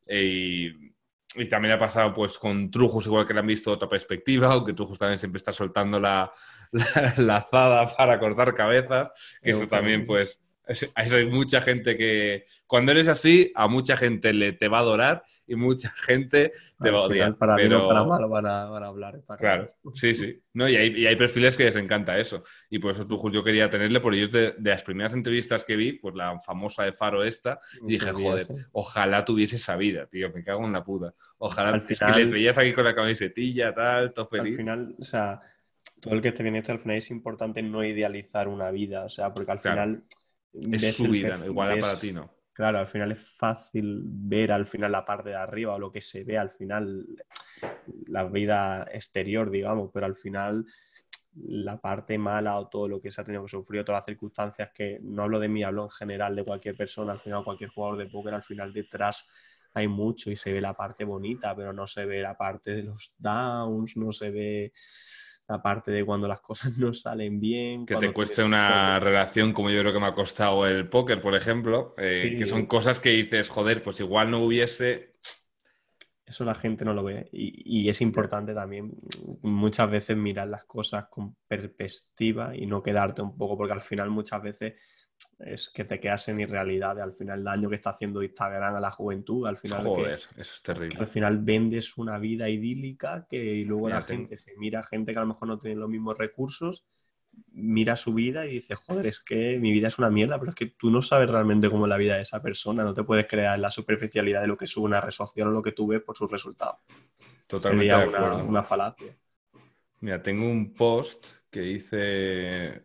[0.09, 0.96] y,
[1.45, 4.99] también ha pasado pues con Trujos, igual que le han visto otra perspectiva, aunque Trujos
[4.99, 6.33] también siempre está soltando la,
[7.19, 9.11] la, azada para cortar cabezas,
[9.43, 10.41] que eso también pues
[10.95, 15.25] hay mucha gente que, cuando eres así, a mucha gente le te va a adorar
[15.47, 17.37] y mucha gente te va a odiar.
[17.37, 17.87] Para pero...
[17.87, 19.21] para mal van a, hablar.
[19.39, 20.43] claro, sí, sí.
[20.53, 22.43] No, y, hay, y, hay, perfiles que les encanta eso.
[22.69, 25.77] Y por eso tú, yo quería tenerle, porque yo de, de, las primeras entrevistas que
[25.77, 30.33] vi, pues la famosa de Faro esta, y dije, joder, ojalá tuviese esa vida, tío,
[30.33, 31.15] me cago en la puta.
[31.39, 34.53] Ojalá, es que le veías aquí con la camisetilla, tal, todo feliz.
[34.53, 35.41] Al final, o sea,
[36.01, 39.09] todo el que esté bien hecho, al final es importante no idealizar una vida, o
[39.09, 40.05] sea, porque al final
[40.73, 42.31] es su vida, igual para ti no.
[42.53, 46.01] Claro, al final es fácil ver al final la parte de arriba o lo que
[46.01, 47.07] se ve al final,
[48.07, 50.65] la vida exterior, digamos, pero al final
[51.35, 54.71] la parte mala o todo lo que se ha tenido que sufrir, todas las circunstancias
[54.71, 57.99] que no hablo de mí, hablo en general de cualquier persona, al final cualquier jugador
[57.99, 59.29] de póker, al final detrás
[59.75, 62.85] hay mucho y se ve la parte bonita, pero no se ve la parte de
[62.85, 64.73] los downs, no se ve
[65.49, 67.87] la parte de cuando las cosas no salen bien.
[67.87, 71.35] Que te cueste una relación como yo creo que me ha costado el póker, por
[71.35, 75.17] ejemplo, eh, que son cosas que dices, joder, pues igual no hubiese
[76.27, 78.97] eso la gente no lo ve y, es importante también
[79.43, 84.11] muchas veces mirar las cosas con perspectiva y no quedarte un poco, porque al final
[84.11, 84.75] muchas veces
[85.39, 88.81] es que te quedas en irrealidad, al final el daño que está haciendo Instagram a
[88.81, 89.83] la juventud, al final...
[89.83, 90.99] Joder, eso es terrible.
[90.99, 95.23] Al final vendes una vida idílica que luego la gente se mira gente que a
[95.23, 96.85] lo mejor no tiene los mismos recursos
[97.53, 100.55] mira su vida y dice, joder, es que mi vida es una mierda, pero es
[100.55, 103.27] que tú no sabes realmente cómo es la vida de esa persona, no te puedes
[103.27, 106.03] crear la superficialidad de lo que sube una red social o lo que tú ves
[106.03, 106.77] por sus resultados.
[107.47, 109.17] Totalmente una, una falacia.
[110.01, 112.85] Mira, tengo un post que dice,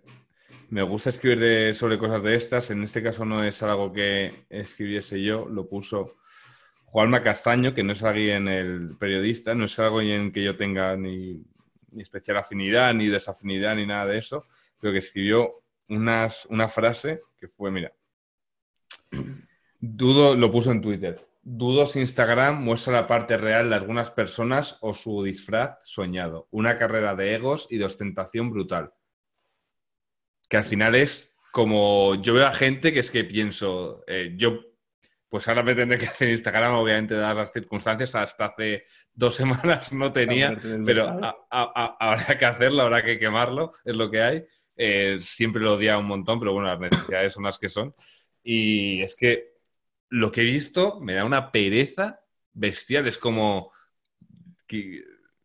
[0.72, 5.22] me gusta escribir sobre cosas de estas, en este caso no es algo que escribiese
[5.22, 6.18] yo, lo puso
[6.86, 10.98] Juanma Castaño, que no es alguien el periodista, no es algo en que yo tenga
[10.98, 11.46] ni
[11.92, 14.46] ni especial afinidad, ni desafinidad, ni nada de eso,
[14.80, 15.52] pero que escribió
[15.90, 17.94] unas, una frase que fue, mira,
[19.80, 24.78] dudo, lo puso en Twitter, dudo si Instagram muestra la parte real de algunas personas
[24.82, 28.94] o su disfraz soñado, una carrera de egos y de ostentación brutal.
[30.52, 34.60] Que al final es como yo veo a gente que es que pienso, eh, yo
[35.30, 38.14] pues ahora me tendré que hacer Instagram, obviamente, dadas las circunstancias.
[38.16, 38.84] Hasta hace
[39.14, 41.08] dos semanas no tenía, pero
[41.50, 44.46] habrá que hacerlo, habrá que quemarlo, es lo que hay.
[44.76, 47.96] Eh, siempre lo odia un montón, pero bueno, las necesidades son las que son.
[48.44, 49.54] Y es que
[50.10, 52.20] lo que he visto me da una pereza
[52.52, 53.08] bestial.
[53.08, 53.72] Es como
[54.68, 55.02] que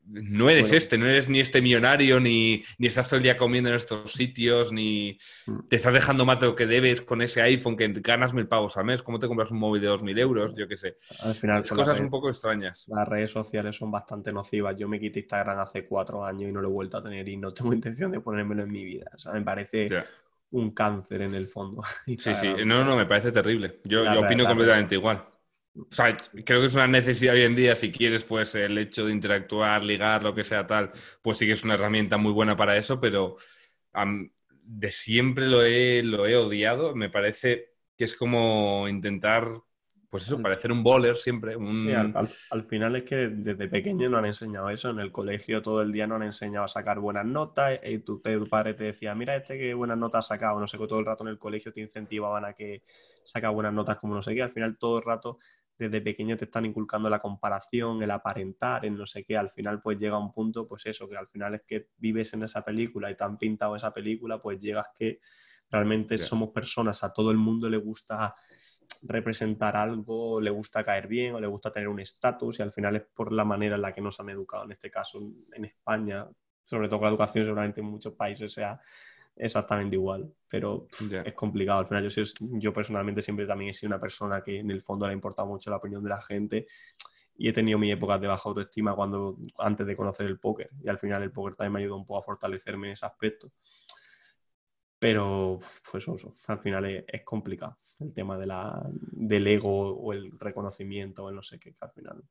[0.09, 3.71] no eres este, no eres ni este millonario, ni, ni, estás todo el día comiendo
[3.71, 5.67] en estos sitios, ni mm.
[5.69, 8.77] te estás dejando más de lo que debes con ese iPhone que ganas mil pavos
[8.77, 9.03] al mes.
[9.03, 10.55] ¿Cómo te compras un móvil de dos mil euros?
[10.57, 10.97] Yo qué sé.
[11.23, 12.85] Al final, cosas un poco extrañas.
[12.89, 14.77] Las redes sociales son bastante nocivas.
[14.79, 17.37] Yo me quité Instagram hace cuatro años y no lo he vuelto a tener y
[17.37, 19.11] no tengo intención de ponérmelo en mi vida.
[19.15, 19.89] O sea, me parece
[20.51, 21.83] un cáncer en el fondo.
[22.07, 22.55] sí, sí.
[22.65, 23.81] No, no, me parece terrible.
[23.85, 25.25] Yo, yo opino completamente igual.
[25.79, 29.05] O sea, creo que es una necesidad hoy en día, si quieres, pues el hecho
[29.05, 30.91] de interactuar, ligar, lo que sea tal,
[31.23, 33.37] pues sí que es una herramienta muy buena para eso, pero
[34.67, 36.95] de siempre lo he, lo he odiado.
[36.95, 39.49] Me parece que es como intentar,
[40.11, 41.55] pues eso, parecer un bowler siempre.
[41.55, 44.91] al, final es que desde pequeño no han enseñado eso.
[44.91, 47.79] En el colegio todo el día no han enseñado a sacar buenas notas.
[47.85, 50.59] Y tu, tu padre te decía, mira este que buenas notas ha sacado.
[50.59, 52.83] No sé, todo el rato en el colegio te incentivaban a que
[53.25, 54.43] saca buenas notas como no sé qué.
[54.43, 55.39] Al final todo el rato
[55.79, 59.81] desde pequeño te están inculcando la comparación, el aparentar, en no sé qué, al final
[59.83, 63.11] pues llega un punto, pues eso, que al final es que vives en esa película
[63.11, 65.21] y te han pintado esa película, pues llegas que
[65.71, 68.35] realmente somos personas, a todo el mundo le gusta
[69.03, 72.97] representar algo, le gusta caer bien o le gusta tener un estatus y al final
[72.97, 75.21] es por la manera en la que nos han educado, en este caso
[75.53, 76.27] en España,
[76.63, 78.81] sobre todo con la educación seguramente en muchos países sea
[79.37, 80.89] exactamente igual, pero
[81.25, 81.81] es complicado.
[81.81, 85.07] Al final, yo, yo personalmente siempre también he sido una persona que en el fondo
[85.07, 86.67] le ha importado mucho la opinión de la gente
[87.39, 90.89] y he tenido mis épocas de baja autoestima cuando, antes de conocer el póker y
[90.89, 93.53] al final el póker también me ayudó un poco a fortalecerme en ese aspecto.
[94.99, 95.61] Pero,
[95.91, 101.25] pues eso, al final es, complicado el tema de la, del ego o el reconocimiento
[101.25, 102.23] o el no sé qué, que al final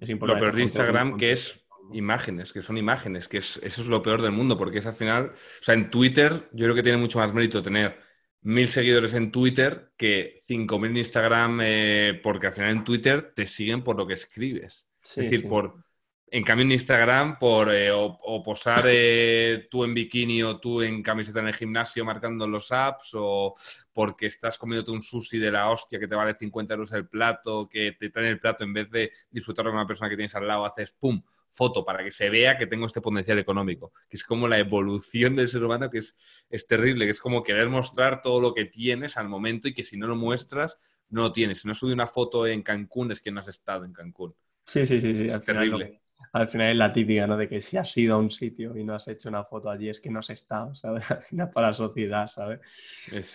[0.00, 0.40] es importante.
[0.40, 1.62] Lo peor de Instagram que es
[1.92, 4.94] imágenes, que son imágenes, que es, eso es lo peor del mundo, porque es al
[4.94, 7.98] final, o sea, en Twitter yo creo que tiene mucho más mérito tener
[8.42, 13.32] mil seguidores en Twitter que cinco mil en Instagram, eh, porque al final en Twitter
[13.34, 14.88] te siguen por lo que escribes.
[15.02, 15.84] es decir, por...
[16.32, 21.02] En cambio en Instagram, por eh, o, posar eh, tú en bikini o tú en
[21.02, 23.56] camiseta en el gimnasio marcando los apps, o
[23.92, 27.68] porque estás comiéndote un sushi de la hostia que te vale 50 euros el plato,
[27.68, 30.46] que te traen el plato en vez de disfrutarlo con una persona que tienes al
[30.46, 31.20] lado, haces pum,
[31.50, 35.36] foto para que se vea que tengo este potencial económico, que es como la evolución
[35.36, 36.16] del ser humano, que es,
[36.48, 39.84] es terrible, que es como querer mostrar todo lo que tienes al momento y que
[39.84, 41.60] si no lo muestras, no lo tienes.
[41.60, 44.34] Si no subes una foto en Cancún, es que no has estado en Cancún.
[44.66, 45.26] Sí, sí, sí, sí.
[45.26, 46.00] Es terrible.
[46.32, 47.36] al final es la típica, ¿no?
[47.36, 49.88] De que si has ido a un sitio y no has hecho una foto allí,
[49.88, 51.10] es que no has estado, ¿sabes?
[51.10, 52.60] Al final para la sociedad, ¿sabes?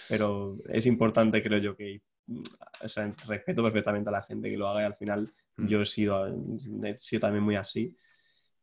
[0.10, 2.02] Pero es importante, creo yo, que
[2.82, 5.68] o sea, respeto perfectamente a la gente que lo haga y al final Mm.
[5.68, 7.96] Yo he sido, he sido también muy así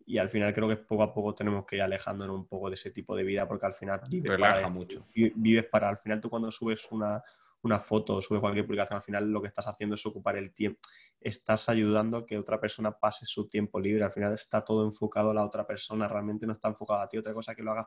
[0.07, 2.75] y al final creo que poco a poco tenemos que ir alejándonos un poco de
[2.75, 5.07] ese tipo de vida porque al final vives relaja mucho.
[5.15, 7.23] Vives para, al final tú cuando subes una,
[7.63, 10.53] una foto o subes cualquier publicación, al final lo que estás haciendo es ocupar el
[10.53, 10.81] tiempo,
[11.21, 14.05] estás ayudando a que otra persona pase su tiempo libre.
[14.05, 17.19] Al final está todo enfocado a la otra persona, realmente no está enfocado a ti.
[17.19, 17.87] Otra cosa que lo hagas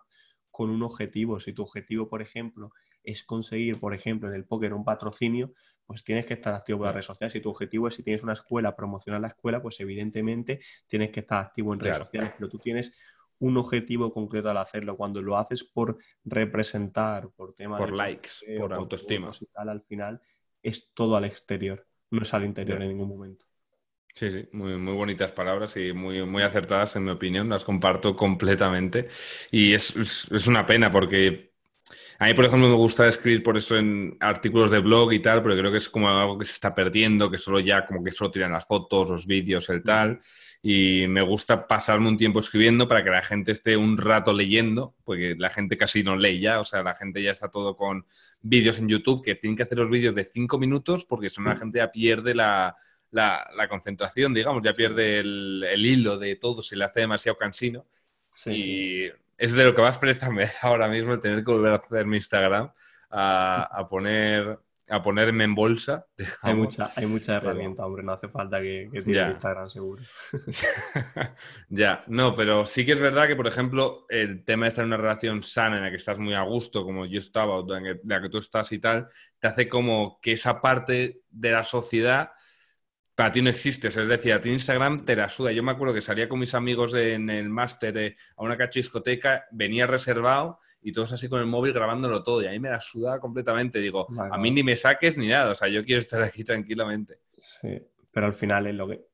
[0.49, 1.39] con un objetivo.
[1.39, 2.71] Si tu objetivo, por ejemplo,
[3.03, 5.51] es conseguir, por ejemplo, en el póker un patrocinio,
[5.85, 7.33] pues tienes que estar activo en las redes sociales.
[7.33, 11.19] Si tu objetivo es, si tienes una escuela, promocionar la escuela, pues evidentemente tienes que
[11.19, 12.97] estar activo en redes sociales, pero tú tienes
[13.39, 14.95] un objetivo concreto al hacerlo.
[14.97, 18.29] Cuando lo haces por representar, por temas por likes,
[18.59, 20.21] por autoestima y tal, al final
[20.61, 23.45] es todo al exterior, no es al interior en ningún momento.
[24.15, 28.15] Sí, sí, muy, muy bonitas palabras y muy, muy acertadas en mi opinión, las comparto
[28.15, 29.09] completamente.
[29.51, 29.93] Y es,
[30.31, 31.54] es, una pena porque
[32.17, 35.41] a mí, por ejemplo, me gusta escribir por eso en artículos de blog y tal,
[35.43, 38.11] porque creo que es como algo que se está perdiendo, que solo ya como que
[38.11, 40.19] solo tiran las fotos, los vídeos, el tal.
[40.61, 44.95] Y me gusta pasarme un tiempo escribiendo para que la gente esté un rato leyendo,
[45.03, 48.07] porque la gente casi no lee ya, o sea, la gente ya está todo con
[48.41, 51.49] vídeos en YouTube, que tienen que hacer los vídeos de cinco minutos, porque si no
[51.49, 52.75] la gente ya pierde la,
[53.11, 57.85] la, concentración, digamos, ya pierde el, hilo de todo, se le hace demasiado cansino.
[58.47, 61.73] y es de lo que más pereza me da ahora mismo el tener que volver
[61.73, 62.71] a hacer mi Instagram,
[63.09, 66.05] a, poner a ponerme en bolsa.
[66.43, 70.03] Hay mucha, hay mucha herramienta, hombre, no hace falta que, que Instagram seguro.
[71.69, 74.89] ya, no, pero sí que es verdad que, por ejemplo, el tema de estar en
[74.89, 77.99] una relación sana en la que estás muy a gusto, como yo estaba, o en
[78.03, 79.07] la que tú estás y tal,
[79.39, 82.31] te hace como que esa parte de la sociedad
[83.15, 85.53] para ti no existes, es decir, a ti Instagram te la suda.
[85.53, 88.79] Yo me acuerdo que salía con mis amigos en el máster eh, a una cacho
[88.79, 92.41] discoteca, venía reservado y todos así con el móvil grabándolo todo.
[92.41, 93.79] Y a mí me la suda completamente.
[93.79, 95.51] Digo, a mí ni me saques ni nada.
[95.51, 97.19] O sea, yo quiero estar aquí tranquilamente.
[97.37, 97.81] Sí,
[98.11, 99.05] pero al final es lo que,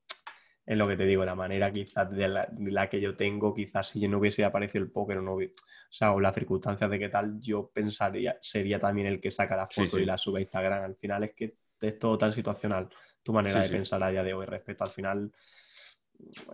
[0.66, 4.00] es lo que te digo, la manera quizás de la, que yo tengo, quizás si
[4.00, 7.10] yo no hubiese aparecido el póker o no o sea, o las circunstancias de qué
[7.10, 10.84] tal, yo pensaría, sería también el que saca la foto y la sube a Instagram.
[10.86, 12.90] Al final es que es todo tan situacional
[13.24, 15.32] tu manera de pensar a día de hoy respecto al final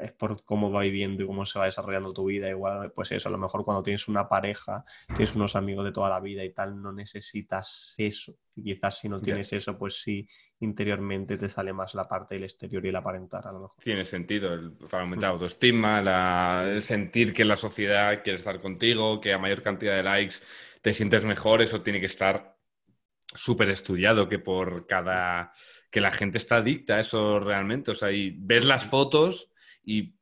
[0.02, 2.50] es por cómo va viviendo y cómo se va desarrollando tu vida.
[2.50, 6.10] Igual, pues eso, a lo mejor cuando tienes una pareja, tienes unos amigos de toda
[6.10, 8.36] la vida y tal, no necesitas eso.
[8.56, 10.28] Y quizás si no tienes eso, pues sí,
[10.60, 13.78] interiormente te sale más la parte del exterior y el aparentar, a lo mejor.
[13.80, 19.22] Tiene sentido, el, para aumentar la autoestima, el sentir que la sociedad quiere estar contigo,
[19.22, 20.36] que a mayor cantidad de likes
[20.82, 22.58] te sientes mejor, eso tiene que estar
[23.34, 25.52] súper estudiado, que por cada
[25.90, 27.92] que la gente está adicta a eso realmente.
[27.92, 29.52] O sea, y ves las fotos
[29.84, 30.14] y.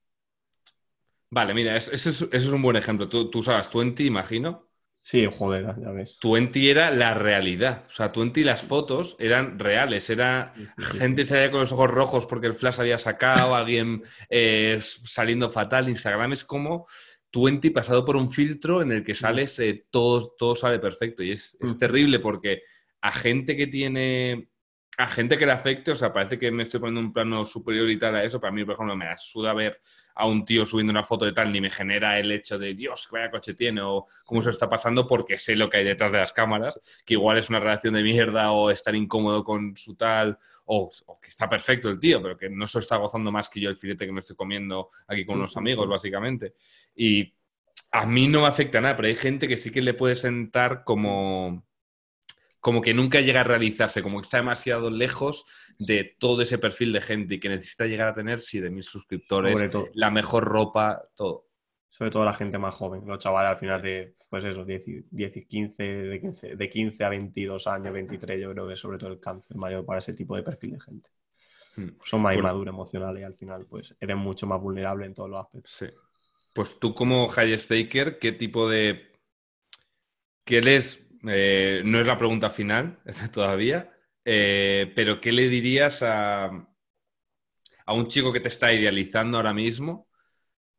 [1.30, 3.10] Vale, mira, ese es, un buen ejemplo.
[3.10, 4.70] Tú, tú sabes, Twenty, imagino.
[5.06, 6.18] Sí, joder, ya ves.
[6.20, 7.86] Twenty era la realidad.
[7.88, 10.10] O sea, Twenty las fotos eran reales.
[10.10, 15.52] Era gente salía con los ojos rojos porque el flash había sacado, alguien eh, saliendo
[15.52, 15.90] fatal.
[15.90, 16.88] Instagram es como
[17.30, 21.22] Twenty pasado por un filtro en el que sales, eh, todo, todo sale perfecto.
[21.22, 22.64] Y es, es terrible porque
[23.02, 24.50] a gente que tiene
[24.98, 27.90] a gente que le afecte, o sea, parece que me estoy poniendo un plano superior
[27.90, 29.82] y tal a eso, para mí, por ejemplo, me asuda ver
[30.16, 33.08] a un tío subiendo una foto de tal, ni me genera el hecho de, Dios,
[33.10, 36.14] qué vaya coche tiene, o cómo se está pasando, porque sé lo que hay detrás
[36.14, 39.96] de las cámaras, que igual es una relación de mierda, o estar incómodo con su
[39.96, 40.90] tal, o,
[41.22, 43.76] que está perfecto el tío, pero que no se está gozando más que yo el
[43.76, 46.54] filete que me estoy comiendo aquí con unos amigos, básicamente.
[46.96, 47.34] Y
[47.92, 50.84] a mí no me afecta nada, pero hay gente que sí que le puede sentar
[50.86, 51.66] como
[52.66, 55.46] como que nunca llega a realizarse, como que está demasiado lejos
[55.78, 58.82] de todo ese perfil de gente y que necesita llegar a tener, sí, de mil
[58.82, 61.46] suscriptores, la mejor ropa, todo.
[61.92, 64.84] Sobre todo la gente más joven, los chavales al final de, pues eso, 10,
[65.48, 69.20] 15, de 15, de 15 a 22 años, 23, yo creo que sobre todo el
[69.20, 71.10] cáncer mayor para ese tipo de perfil de gente.
[71.76, 71.90] Hmm.
[72.04, 75.46] Son más inmaduros emocionales y al final pues eres mucho más vulnerable en todos los
[75.46, 75.72] aspectos.
[75.72, 75.86] Sí.
[76.52, 79.14] Pues tú como high staker, ¿qué tipo de...
[80.44, 83.00] ¿Qué les eh, no es la pregunta final
[83.34, 83.92] todavía,
[84.24, 86.46] eh, pero ¿qué le dirías a,
[87.86, 90.08] a un chico que te está idealizando ahora mismo?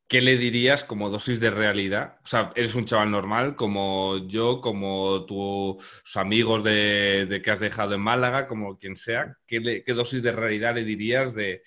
[0.08, 2.18] ¿Qué le dirías como dosis de realidad?
[2.24, 7.94] O sea, eres un chaval normal como yo, como tus amigos de, que has dejado
[7.94, 9.36] en Málaga, como quien sea.
[9.46, 11.62] ¿Qué, ¿Qué, dosis de realidad le dirías de,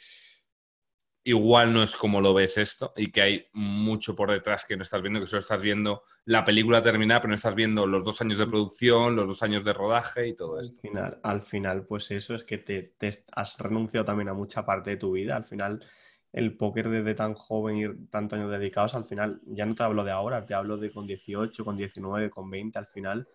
[1.24, 4.84] igual no es como lo ves esto y que hay mucho por detrás que no
[4.84, 8.22] estás viendo, que solo estás viendo la película terminada, pero no estás viendo los dos
[8.22, 10.76] años de producción, los dos años de rodaje y todo esto.
[10.76, 12.94] Al final, al final pues eso es que te,
[13.32, 15.36] has renunciado también a mucha parte de tu vida.
[15.36, 15.86] Al final,
[16.32, 20.04] el póker desde tan joven y tantos años dedicados, al final, ya no te hablo
[20.04, 23.28] de ahora, te hablo de con 18, con 19, con 20, al final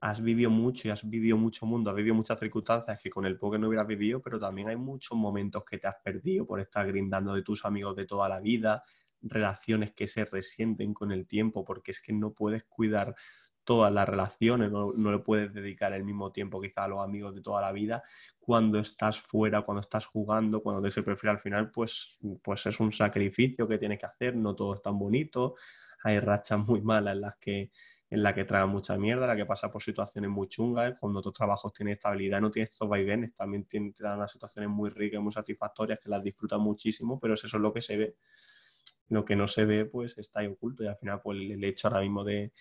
[0.00, 3.38] has vivido mucho y has vivido mucho mundo, has vivido muchas circunstancias que con el
[3.38, 6.86] póker no hubieras vivido, pero también hay muchos momentos que te has perdido por estar
[6.86, 8.84] grindando de tus amigos de toda la vida,
[9.22, 13.16] relaciones que se resienten con el tiempo, porque es que no puedes cuidar
[13.64, 17.42] todas las relaciones, no, le puedes dedicar el mismo tiempo quizá a los amigos de
[17.42, 18.02] toda la vida.
[18.38, 22.80] Cuando estás fuera, cuando estás jugando, cuando te se prefiere al final, pues, pues es
[22.80, 25.56] un sacrificio que tienes que hacer, no todo es tan bonito,
[26.02, 27.70] hay rachas muy malas en las que
[28.10, 31.20] en la que traga mucha mierda, en la que pasa por situaciones muy chungas, cuando
[31.20, 35.20] tus trabajos tienen estabilidad, no tienes estos vaivenes, también te dan unas situaciones muy ricas,
[35.20, 38.16] muy satisfactorias, que las disfrutas muchísimo, pero eso es lo que se ve.
[39.08, 41.88] Lo que no se ve, pues está ahí oculto y al final, pues el hecho
[41.88, 42.52] ahora mismo de,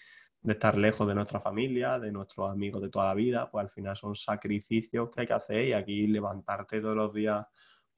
[0.41, 3.69] de estar lejos de nuestra familia, de nuestros amigos de toda la vida, pues al
[3.69, 7.45] final son sacrificios que hay que hacer y aquí levantarte todos los días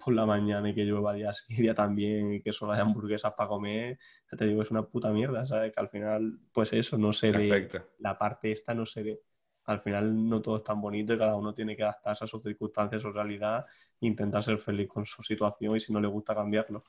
[0.04, 3.34] por la mañana y que llueva día sí, día también y que solo hay hamburguesas
[3.34, 4.00] para comer,
[4.32, 5.74] ya te digo, es una puta mierda, ¿sabes?
[5.74, 7.70] Que al final, pues eso, no se ve,
[8.00, 9.20] la parte esta no se ve.
[9.66, 12.42] Al final no todo es tan bonito y cada uno tiene que adaptarse a sus
[12.42, 13.66] circunstancias, a su realidad,
[14.02, 16.84] e intentar ser feliz con su situación y si no le gusta cambiarlo.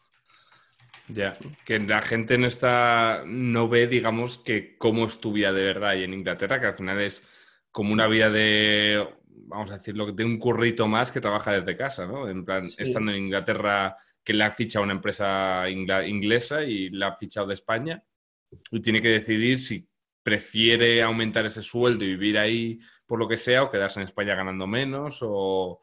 [1.09, 1.35] Ya,
[1.67, 5.95] que la gente no está, no ve, digamos, que cómo es tu vida de verdad
[5.95, 7.23] y en Inglaterra, que al final es
[7.71, 9.07] como una vida de,
[9.47, 12.29] vamos a decirlo, de un currito más que trabaja desde casa, ¿no?
[12.29, 17.17] En plan, estando en Inglaterra, que le ha fichado una empresa inglesa y la ha
[17.17, 18.03] fichado de España,
[18.71, 19.89] y tiene que decidir si
[20.23, 24.35] prefiere aumentar ese sueldo y vivir ahí por lo que sea, o quedarse en España
[24.35, 25.81] ganando menos, o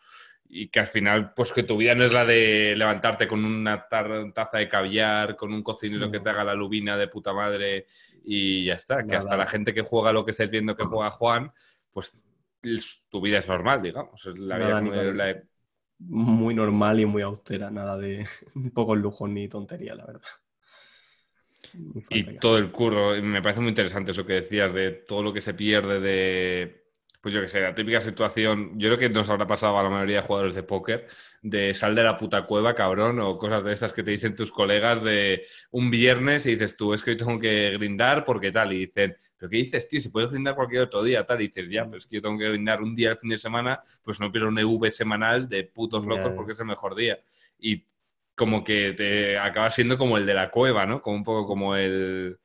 [0.50, 3.88] y que al final, pues que tu vida no es la de levantarte con una
[3.90, 7.88] taza de caviar, con un cocinero que te haga la lubina de puta madre
[8.24, 9.06] y ya está.
[9.06, 11.52] Que hasta la gente que juega lo que estáis viendo que juega Juan,
[11.92, 12.27] pues
[13.10, 14.26] tu vida es normal, digamos.
[14.26, 14.82] Es la vida
[16.00, 18.26] Muy normal y muy austera, nada de
[18.74, 20.30] pocos lujos ni tontería, la verdad.
[22.10, 25.42] Y todo el curro, me parece muy interesante eso que decías de todo lo que
[25.42, 26.88] se pierde de
[27.28, 29.90] pues yo que sé, la típica situación, yo creo que nos habrá pasado a la
[29.90, 31.08] mayoría de jugadores de póker,
[31.42, 34.50] de sal de la puta cueva, cabrón, o cosas de estas que te dicen tus
[34.50, 38.72] colegas de un viernes y dices tú, es que hoy tengo que grindar porque tal,
[38.72, 40.00] y dicen, pero ¿qué dices, tío?
[40.00, 42.38] Si puedes grindar cualquier otro día, tal, y dices, ya, pues es que yo tengo
[42.38, 45.64] que grindar un día el fin de semana, pues no pierdo un EV semanal de
[45.64, 47.20] putos locos porque es el mejor día.
[47.60, 47.86] Y
[48.36, 51.02] como que te acaba siendo como el de la cueva, ¿no?
[51.02, 52.38] Como un poco como el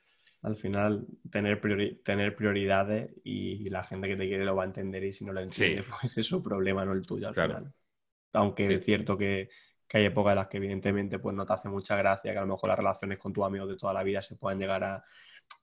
[0.43, 1.61] al final tener,
[2.03, 5.33] tener prioridades y la gente que te quiere lo va a entender y si no
[5.33, 7.73] lo entiende, pues es su problema, no el tuyo al final.
[8.33, 9.51] Aunque es cierto que,
[9.95, 12.55] hay épocas en las que evidentemente pues no te hace mucha gracia, que a lo
[12.55, 15.05] mejor las relaciones con tus amigos de toda la vida se puedan llegar a,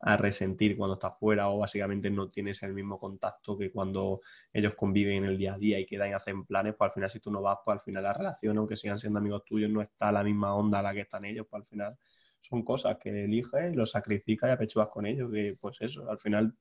[0.01, 4.21] resentir cuando estás fuera o básicamente no tienes el mismo contacto que cuando
[4.53, 7.09] ellos conviven en el día a día y quedan y hacen planes, pues al final
[7.09, 9.81] si tú no vas, pues al final la relación, aunque sigan siendo amigos tuyos, no
[9.81, 11.97] está a la misma onda a la que están ellos, pues al final
[12.39, 16.53] son cosas que eliges, los sacrificas y apechugas con ellos, que pues eso, al final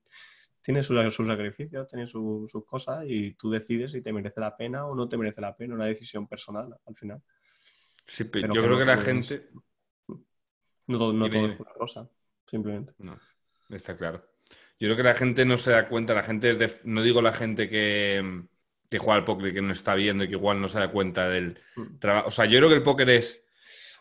[0.61, 4.95] tiene sus, sacrificios, tiene sus cosas y tú decides si te merece la pena o
[4.95, 7.23] no te merece la pena, una decisión personal al final.
[8.07, 9.49] Sí, pero yo creo que la gente...
[10.87, 12.09] No, todo, no es una cosa,
[12.49, 12.93] simplemente.
[12.99, 13.19] No,
[13.71, 14.25] está claro.
[14.81, 16.73] Yo creo que la gente no se da cuenta, la gente es de...
[16.85, 18.45] No digo la gente que,
[18.89, 20.91] que juega al póker y que no está viendo y que igual no se da
[20.91, 21.99] cuenta del mm.
[21.99, 22.29] trabajo.
[22.29, 23.48] O sea, yo creo que el póker es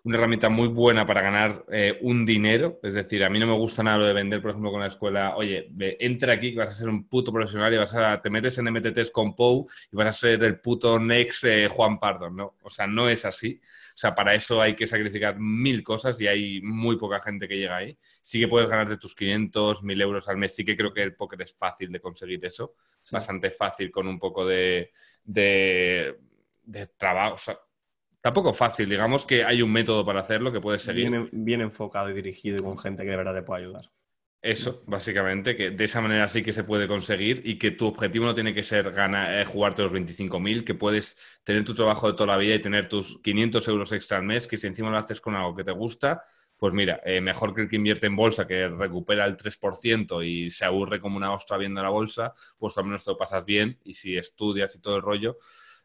[0.07, 2.79] una herramienta muy buena para ganar eh, un dinero.
[2.81, 4.87] Es decir, a mí no me gusta nada lo de vender, por ejemplo, con la
[4.87, 5.69] escuela, oye,
[5.99, 8.69] entra aquí que vas a ser un puto profesional y vas a, te metes en
[8.69, 12.55] MTTs con Pou y vas a ser el puto next eh, Juan Pardo, ¿no?
[12.61, 13.59] O sea, no es así.
[13.61, 17.57] O sea, para eso hay que sacrificar mil cosas y hay muy poca gente que
[17.57, 17.97] llega ahí.
[18.21, 20.55] Sí que puedes ganarte tus 500, 1000 euros al mes.
[20.55, 22.75] Sí que creo que el póker es fácil de conseguir eso.
[23.11, 24.93] Bastante fácil con un poco de,
[25.25, 26.17] de,
[26.63, 27.35] de trabajo.
[27.35, 27.59] O sea,
[28.27, 31.29] tampoco fácil, digamos que hay un método para hacerlo que puedes seguir.
[31.31, 33.89] Bien, enfocado y dirigido y con gente que de verdad te puede ayudar.
[34.41, 38.25] Eso, básicamente, que de esa manera sí que se puede conseguir y que tu objetivo
[38.25, 41.15] no tiene que ser ganar, eh, jugarte los 25.000, que puedes
[41.45, 44.45] tener tu trabajo de toda la vida y tener tus 500 euros extra al mes,
[44.45, 46.25] que si encima lo haces con algo que te gusta,
[46.57, 50.49] pues mira, eh, mejor que el que invierte en bolsa, que recupera el 3% y
[50.49, 53.79] se aburre como una ostra viendo la bolsa, pues al menos te lo pasas bien
[53.85, 55.37] y si estudias y todo el rollo,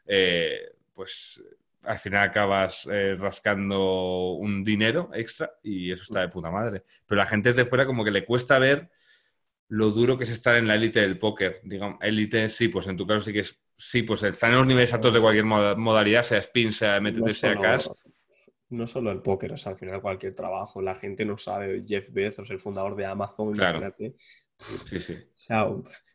[0.07, 1.41] eh, pues
[1.85, 6.85] al final acabas eh, rascando un dinero extra y eso está de puta madre.
[7.07, 8.91] Pero la gente desde fuera como que le cuesta ver
[9.69, 11.61] lo duro que es estar en la élite del póker.
[11.65, 14.67] Digamos, élite, sí, pues en tu caso sí que es, sí, pues están en los
[14.67, 17.89] niveles altos de cualquier modalidad, sea spin, sea MTT, sea cash.
[18.69, 20.81] No solo el póker, es al final cualquier trabajo.
[20.81, 23.95] La gente no sabe, Jeff Bezos, el fundador de Amazon, claro.
[24.85, 25.19] Sí, sí.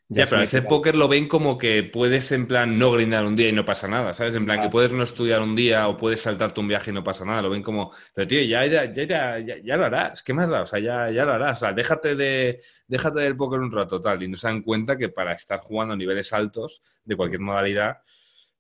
[0.10, 3.50] Ya, pero ese póker lo ven como que puedes en plan no grindar un día
[3.50, 4.36] y no pasa nada, ¿sabes?
[4.36, 7.04] En plan que puedes no estudiar un día o puedes saltarte un viaje y no
[7.04, 7.42] pasa nada.
[7.42, 10.24] Lo ven como, pero tío, ya, ya, ya, ya, lo harás.
[10.24, 10.62] ¿Qué más da?
[10.62, 11.58] O sea, ya, ya lo harás.
[11.58, 14.24] O sea, déjate, de, déjate del póker un rato tal.
[14.24, 17.98] Y no se dan cuenta que para estar jugando a niveles altos de cualquier modalidad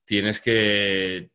[0.03, 1.29] tienes que,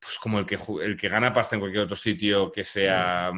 [0.00, 3.30] pues como el que, el que gana pasta en cualquier otro sitio que sea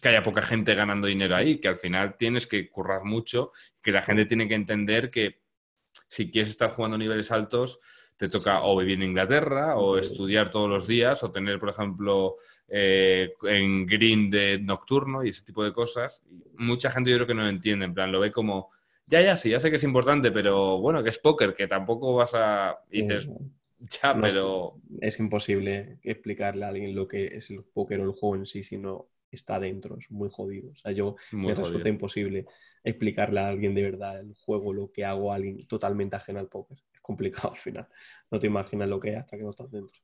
[0.00, 3.92] que haya poca gente ganando dinero ahí, que al final tienes que currar mucho, que
[3.92, 5.42] la gente tiene que entender que
[6.08, 7.80] si quieres estar jugando a niveles altos,
[8.16, 12.36] te toca o vivir en Inglaterra o estudiar todos los días o tener, por ejemplo,
[12.68, 16.22] eh, en green de nocturno y ese tipo de cosas.
[16.56, 18.70] Mucha gente yo creo que no lo entiende, en plan, lo ve como,
[19.06, 22.14] ya, ya, sí, ya sé que es importante, pero bueno, que es póker, que tampoco
[22.14, 22.78] vas a...
[22.90, 23.28] dices,
[23.80, 24.76] ya, pero...
[25.00, 28.62] Es, imposible explicarle a alguien lo que es el póker o el juego en sí
[28.62, 30.70] si no está dentro, es muy jodido.
[30.70, 32.46] O sea, yo me resulta imposible
[32.84, 36.48] explicarle a alguien de verdad el juego, lo que hago a alguien totalmente ajeno al
[36.48, 37.88] póker complicado al final.
[38.30, 39.98] No te imaginas lo que es hasta que no estás dentro.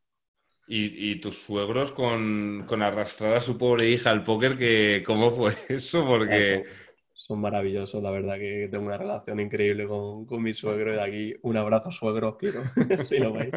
[0.70, 4.58] ¿Y, tus suegros con, arrastrar a su pobre hija al póker?
[4.58, 6.04] Que, ¿Cómo fue eso?
[6.06, 6.64] Porque...
[7.14, 10.92] son, maravillosos, la verdad que tengo una relación increíble con, mi suegro.
[10.92, 12.64] Y de aquí un abrazo, suegro, quiero,
[13.04, 13.50] si lo veis.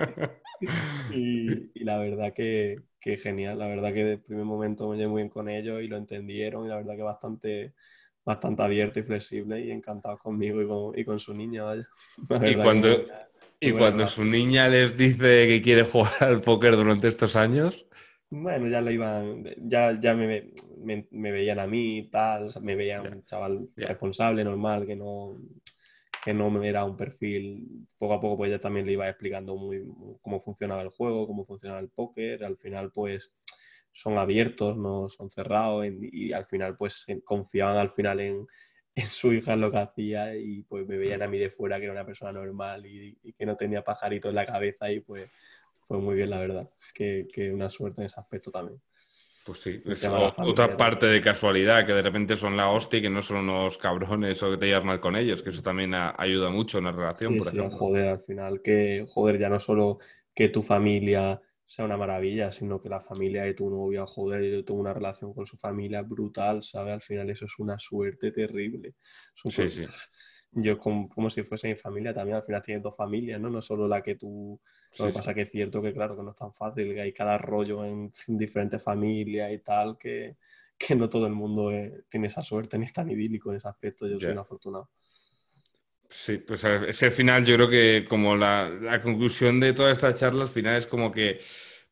[1.14, 5.30] Y, la verdad que, genial, la verdad que de primer momento me llevé muy bien
[5.30, 7.74] con ellos y lo entendieron y la verdad que bastante
[8.24, 11.64] bastante abierto y flexible y encantado conmigo y con, su niña,
[12.46, 13.06] Y cuando,
[13.60, 17.86] ¿Y cuando su niña les dice que quiere jugar al póker durante estos años?
[18.32, 20.52] Bueno, ya le iban, ya, ya me,
[21.12, 25.38] me, veían a mí y tal, me veían un chaval responsable, normal, que no,
[26.24, 27.88] que no me era un perfil.
[27.98, 29.84] Poco a poco, pues ya también le iba explicando muy,
[30.22, 32.44] cómo funcionaba el juego, cómo funcionaba el póker.
[32.44, 33.32] Al final, pues
[33.92, 38.48] son abiertos, no son cerrados y al final, pues confiaban al final en,
[38.96, 41.86] en su hija lo que hacía y pues me veían a mí de fuera que
[41.86, 45.30] era una persona normal y, que no tenía pajaritos en la cabeza y pues
[45.88, 46.70] fue muy bien la verdad.
[46.94, 48.82] Que, que una suerte en ese aspecto también.
[49.46, 53.10] Pues sí, es otra parte de casualidad, que de repente son la hostia y que
[53.10, 56.50] no son unos cabrones o que te llevas mal con ellos, que eso también ayuda
[56.50, 57.78] mucho en la relación, por ejemplo.
[57.78, 59.98] Joder, al final, que joder, ya no solo
[60.36, 64.66] que tu familia sea una maravilla, sino que la familia de tu novia, joder, yo
[64.66, 66.94] tengo una relación con su familia brutal, ¿sabes?
[66.96, 68.96] Al final eso es una suerte terrible.
[69.46, 69.86] sí, sí.
[70.54, 73.50] Yo como, como, si fuese mi familia también, al final tienes dos familias, ¿no?
[73.50, 74.60] No solo la que tú...
[75.00, 77.14] Lo que pasa que es cierto que, claro, que no es tan fácil, que hay
[77.14, 80.36] cada rollo en, diferentes familias y tal, que,
[80.78, 81.72] que no todo el mundo
[82.10, 84.08] tiene esa suerte ni es tan idílico en ese aspecto.
[84.08, 84.90] Yo soy un afortunado.
[86.10, 90.44] Sí, pues ese final yo creo que como la, la, conclusión de toda esta charla
[90.44, 91.40] al final es como que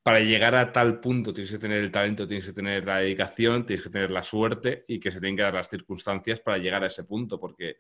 [0.10, 3.64] para llegar a tal punto tienes que tener el talento, tienes que tener la dedicación,
[3.64, 6.84] tienes que tener la suerte y que se tienen que dar las circunstancias para llegar
[6.84, 7.78] a ese punto, porque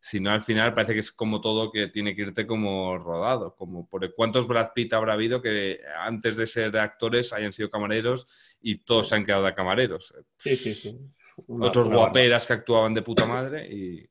[0.00, 3.54] si no al final parece que es como todo que tiene que irte como rodado,
[3.54, 8.26] como por cuántos Brad Pitt habrá habido que antes de ser actores hayan sido camareros
[8.60, 10.12] y todos se han quedado de camareros.
[10.38, 10.98] Sí, sí, sí.
[11.46, 14.10] Otros guaperas que actuaban de puta madre y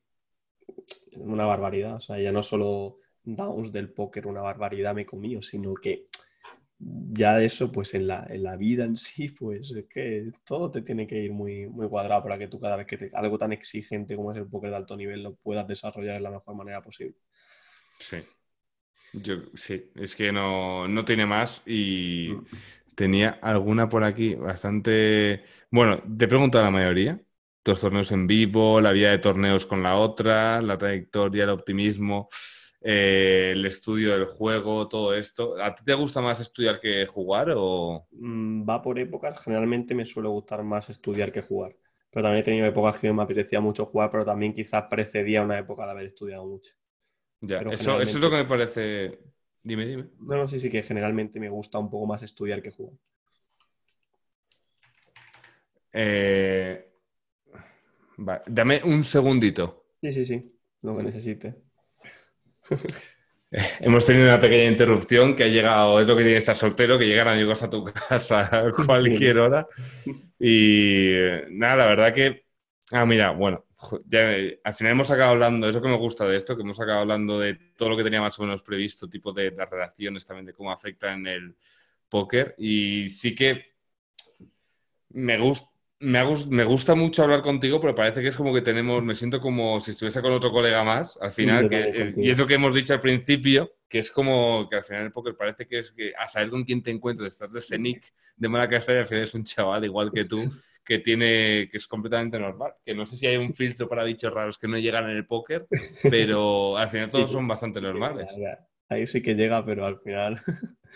[1.18, 1.96] una barbaridad.
[1.96, 6.06] O sea, ya no solo Downs del póker, una barbaridad me comí, sino que
[6.80, 10.82] ya eso, pues en la, en la, vida en sí, pues es que todo te
[10.82, 14.16] tiene que ir muy, muy cuadrado para que tú cada vez que algo tan exigente
[14.16, 17.16] como es el póker de alto nivel lo puedas desarrollar de la mejor manera posible.
[17.99, 18.17] Sí.
[19.11, 22.95] Yo sí, es que no, no tiene más y mm.
[22.95, 25.43] tenía alguna por aquí bastante...
[25.72, 27.19] Bueno, te pregunto a la mayoría,
[27.66, 32.30] los torneos en vivo, la vida de torneos con la otra, la trayectoria, el optimismo,
[32.82, 35.61] eh, el estudio del juego, todo esto.
[35.61, 38.08] ¿A ti te gusta más estudiar que jugar o...?
[38.11, 39.40] Mm, va por épocas.
[39.41, 41.75] Generalmente me suele gustar más estudiar que jugar.
[42.11, 45.59] Pero también he tenido épocas que me apetecía mucho jugar, pero también quizás precedía una
[45.59, 46.74] época de haber estudiado mucho.
[47.41, 49.19] Ya, eso, es lo que me parece...
[49.61, 50.06] Dime, dime.
[50.19, 52.95] No, no, sí, sí, que generalmente me gusta un poco más estudiar que jugar.
[55.91, 56.91] Eh,
[58.48, 59.85] dame un segundito.
[60.01, 61.68] Sí, sí, sí, lo que necesite.
[63.51, 67.07] Hemos tenido una pequeña interrupción que ha llegado, es lo que tiene estar soltero, que
[67.07, 69.67] llegan amigos a tu casa a cualquier hora.
[70.39, 71.14] Y
[71.49, 72.45] nada, la verdad que.
[72.91, 73.65] Ah, mira, bueno,
[74.06, 77.01] ya, al final hemos acabado hablando, eso que me gusta de esto, que hemos acabado
[77.01, 80.48] hablando de todo lo que tenía más o menos previsto, tipo de las relaciones también,
[80.48, 81.56] de cómo afectan el
[82.07, 82.56] póker.
[82.57, 83.73] Y sí que
[85.09, 89.16] me gusta me, gusta mucho hablar contigo, pero parece que es como que tenemos, me
[89.16, 91.68] siento como si estuviese con otro colega más, al final,
[92.16, 95.11] y es lo que hemos dicho al principio, que es como que al final el
[95.11, 98.14] póker parece que es que a saber con quién te encuentras, estás de ese nick
[98.36, 100.42] de mala castaña, al final es un chaval igual que tú,
[100.86, 104.34] que tiene, que es completamente normal, que no sé si hay un filtro para bichos
[104.34, 105.68] raros que no llegan en el póker,
[106.03, 108.30] pero al final todos son bastante normales.
[108.88, 110.42] Ahí sí que llega, pero al final...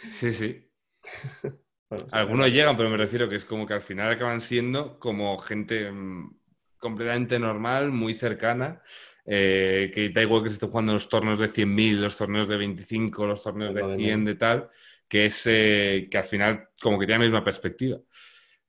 [0.09, 0.67] Sí, sí.
[2.11, 5.91] Algunos llegan, pero me refiero que es como que al final acaban siendo como gente
[5.91, 6.35] mm,
[6.77, 8.81] completamente normal, muy cercana,
[9.25, 12.57] eh, que da igual que se esté jugando los torneos de 100.000, los torneos de
[12.57, 14.69] 25, los torneos de 100, de tal,
[15.07, 17.97] que es eh, que al final como que tiene la misma perspectiva.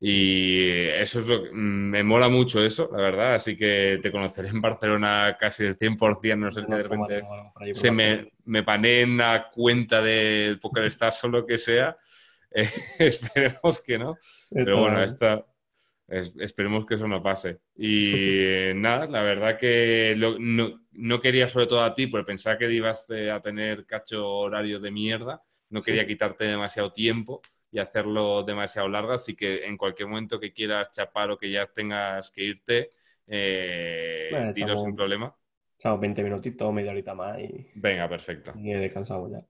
[0.00, 3.34] Y eso es lo que mm, me mola mucho eso, la verdad.
[3.36, 7.22] Así que te conoceré en Barcelona casi del 100%, no sé si de repente
[7.72, 8.64] se me, me
[9.00, 11.96] en la cuenta de PokerStars o lo que sea.
[12.54, 12.68] Eh,
[12.98, 14.16] esperemos que no.
[14.50, 15.44] Pero bueno, esta,
[16.08, 17.58] esperemos que eso no pase.
[17.76, 23.10] Y nada, la verdad que no, quería sobre todo a ti, porque pensaba que ibas
[23.10, 25.42] a tener cacho horario de mierda.
[25.70, 27.42] No quería quitarte demasiado tiempo
[27.72, 31.66] y hacerlo demasiado largo, así que en cualquier momento que quieras chapar o que ya
[31.66, 32.90] tengas que irte,
[33.26, 35.34] eh, dilo sin problema.
[35.78, 37.66] Chao, 20 minutitos, media horita más y...
[37.74, 38.52] Venga, perfecto.
[38.54, 39.44] Y descansamos ya.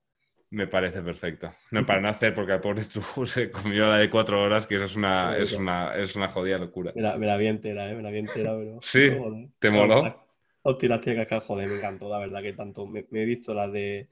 [0.54, 1.52] Me parece perfecto.
[1.72, 4.76] No para no hacer, porque al pobre Trujo se comió la de cuatro horas, que
[4.76, 6.92] eso es una, es una, es una jodida locura.
[6.94, 7.94] Me la, me la vi entera, ¿eh?
[7.96, 8.78] Me la vi entera, pero...
[8.82, 9.10] Sí,
[9.58, 10.24] ¿te moló?
[10.62, 12.86] Hostia, la tía que joder, me encantó, la verdad que tanto...
[12.86, 14.08] Me, he visto la de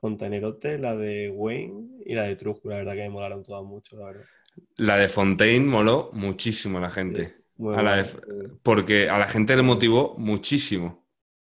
[0.00, 3.96] Fontanerote, la de Wayne y la de Trujo, la verdad que me molaron todas mucho,
[3.96, 4.24] la verdad.
[4.76, 7.36] La de Fontaine moló muchísimo a la gente.
[8.64, 11.03] porque a la gente le motivó muchísimo.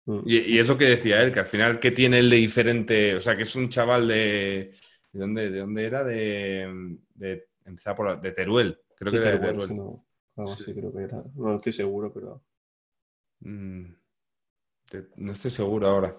[0.07, 0.20] Mm.
[0.25, 3.15] Y, es lo que decía él, que al final, ¿qué tiene él de diferente?
[3.17, 4.75] O sea, que es un chaval de.
[5.12, 6.05] ¿De dónde, de dónde era?
[6.05, 6.97] De.
[7.15, 7.49] de
[7.97, 8.78] por de Teruel.
[8.97, 9.76] Creo que era de Teruel.
[9.76, 10.05] No,
[10.36, 11.23] creo que era.
[11.35, 12.43] No, estoy seguro, pero.
[13.41, 13.86] Mm,
[15.17, 16.17] no estoy seguro ahora.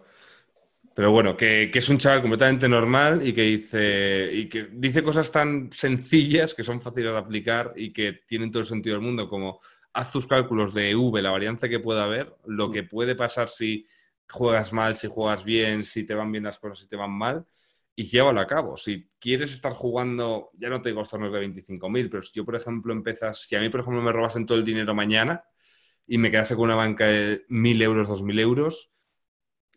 [0.93, 5.31] Pero bueno, que, es un chaval completamente normal y que dice, y que dice cosas
[5.31, 9.29] tan sencillas que son fáciles de aplicar y que tienen todo el sentido del mundo,
[9.29, 9.59] como
[9.97, 13.87] haz tus cálculos de V, la variante que pueda haber, lo que puede pasar si
[14.29, 17.47] juegas mal, si juegas bien, si te van bien las cosas, si te van mal,
[17.95, 18.77] y llévalo a cabo.
[18.77, 22.55] Si quieres estar jugando, ya no te digo torneos de 25.000, pero si yo, por
[22.55, 25.43] ejemplo, empezas, si a mí, por ejemplo, me robasen todo el dinero mañana
[26.05, 28.91] y me quedase con una banca de 1.000 euros, 2.000 euros,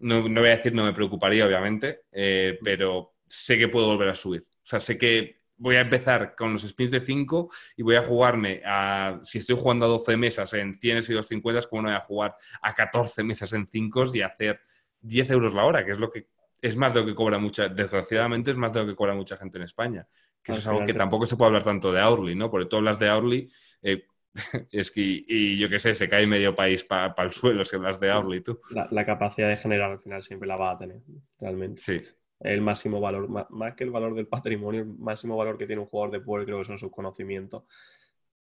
[0.00, 4.14] no, voy a decir no me preocuparía, obviamente, eh, pero sé que puedo volver a
[4.14, 4.42] subir.
[4.50, 8.02] O sea, sé que voy a empezar con los spins de 5 y voy a
[8.02, 11.96] jugarme a, si estoy jugando a 12 mesas en 100 y 250, como no voy
[11.96, 14.60] a jugar a 14 mesas en 5 y hacer
[15.02, 16.28] 10 euros la hora, que es lo que
[16.62, 19.36] es más de lo que cobra mucha, desgraciadamente es más de lo que cobra mucha
[19.36, 20.06] gente en España.
[20.42, 22.50] Que eso es algo que tampoco se puede hablar tanto de Aurli, ¿no?
[22.50, 23.50] Porque tú hablas de Aurli,
[23.82, 24.06] eh,
[24.72, 28.00] es que, y yo qué sé, se cae medio país para el suelo si hablas
[28.00, 28.60] de Aurli tú.
[28.70, 31.00] La, capacidad de generar al final siempre la va a tener,
[31.38, 31.82] realmente.
[31.82, 32.02] Sí.
[32.40, 35.88] El máximo valor, más, que el valor del patrimonio, el máximo valor que tiene un
[35.88, 37.64] jugador de poder creo que son sus conocimientos,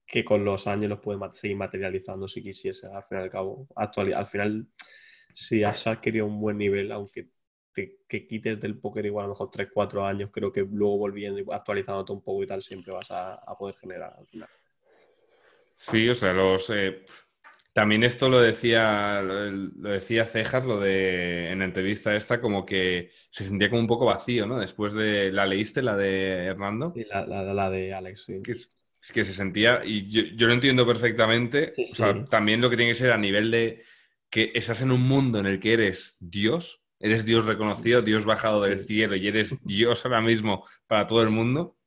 [0.07, 3.67] que con los años los puede seguir materializando si quisiese, al fin y al cabo.
[3.75, 4.67] Actual, al final,
[5.35, 7.29] si has adquirido un buen nivel, aunque
[7.73, 11.41] te quites del póker igual a lo mejor 3, 4 años, creo que luego volviendo
[11.41, 14.49] y actualizándote un poco y tal, siempre vas a, a poder generar al final.
[15.83, 16.71] Sí, o sea, los.
[16.71, 17.05] Eh,
[17.73, 23.11] también esto lo decía, lo, decía Cejas, lo de en la entrevista esta, como que
[23.31, 24.59] se sentía como un poco vacío, ¿no?
[24.59, 25.33] Después de.
[25.33, 26.93] ¿La leíste, la de Hernando?
[26.95, 28.43] Sí, la, la, de Alex, sí.
[28.47, 28.69] es,
[29.13, 31.73] que se sentía, y yo, lo entiendo perfectamente.
[31.91, 33.83] o sea, también lo que tiene que ser a nivel de
[34.29, 38.63] que estás en un mundo en el que eres Dios, eres Dios reconocido, Dios bajado
[38.63, 41.79] del cielo y eres Dios ahora mismo para todo el mundo.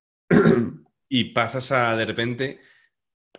[1.09, 2.59] y pasas a de repente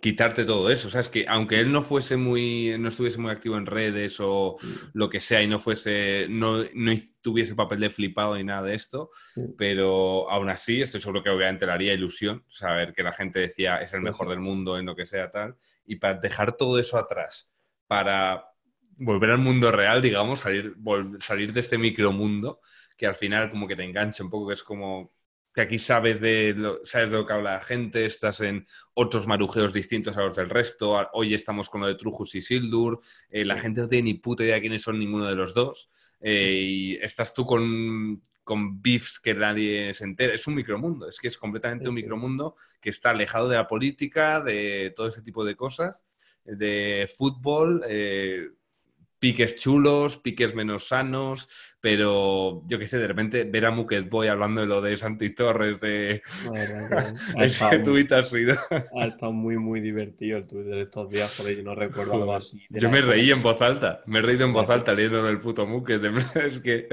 [0.00, 0.88] quitarte todo eso.
[0.88, 4.18] O sea, es que aunque él no fuese muy, no estuviese muy activo en redes
[4.20, 4.56] o
[4.92, 8.74] lo que sea y no fuese, no, no tuviese papel de flipado ni nada de
[8.74, 9.10] esto,
[9.56, 13.78] pero aún así estoy seguro que obviamente le haría ilusión saber que la gente decía
[13.78, 15.56] es el mejor del mundo en lo que sea tal.
[15.84, 17.50] Y para dejar todo eso atrás,
[17.86, 18.44] para
[18.98, 20.74] volver al mundo real, digamos, salir,
[21.18, 22.60] salir de este micromundo
[22.96, 25.12] que al final como que te engancha un poco, que es como
[25.56, 29.26] que aquí sabes de, lo, sabes de lo que habla la gente, estás en otros
[29.26, 31.08] marujeos distintos a los del resto.
[31.14, 33.00] Hoy estamos con lo de Trujus y Sildur.
[33.30, 35.90] Eh, la gente no tiene ni puta idea quiénes son ninguno de los dos.
[36.20, 40.34] Eh, y estás tú con, con beefs que nadie se entera.
[40.34, 44.42] Es un micromundo, es que es completamente un micromundo que está alejado de la política,
[44.42, 46.04] de todo ese tipo de cosas,
[46.44, 47.82] de fútbol.
[47.88, 48.46] Eh,
[49.18, 51.48] piques chulos, piques menos sanos,
[51.80, 55.30] pero yo qué sé, de repente ver a Muket Boy hablando de lo de Santi
[55.30, 56.22] Torres, de
[57.40, 58.56] ese tuit ha sido.
[58.98, 62.34] Ha estado muy, muy divertido el tuit de estos días, por yo no recuerdo algo
[62.34, 62.66] así.
[62.70, 65.66] Yo me reí en voz alta, me he reído en voz alta leyendo el puto
[65.66, 66.02] Muket,
[66.36, 66.88] es que...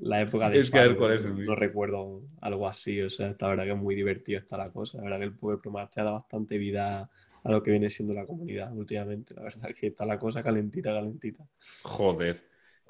[0.00, 0.60] La época de...
[0.60, 4.56] Es que no recuerdo algo así, o sea, la verdad que es muy divertido está
[4.56, 7.08] la cosa, la verdad que el Power te ha dado bastante vida
[7.48, 9.34] a lo que viene siendo la comunidad últimamente.
[9.34, 11.44] La verdad que está la cosa calentita, calentita.
[11.82, 12.44] Joder.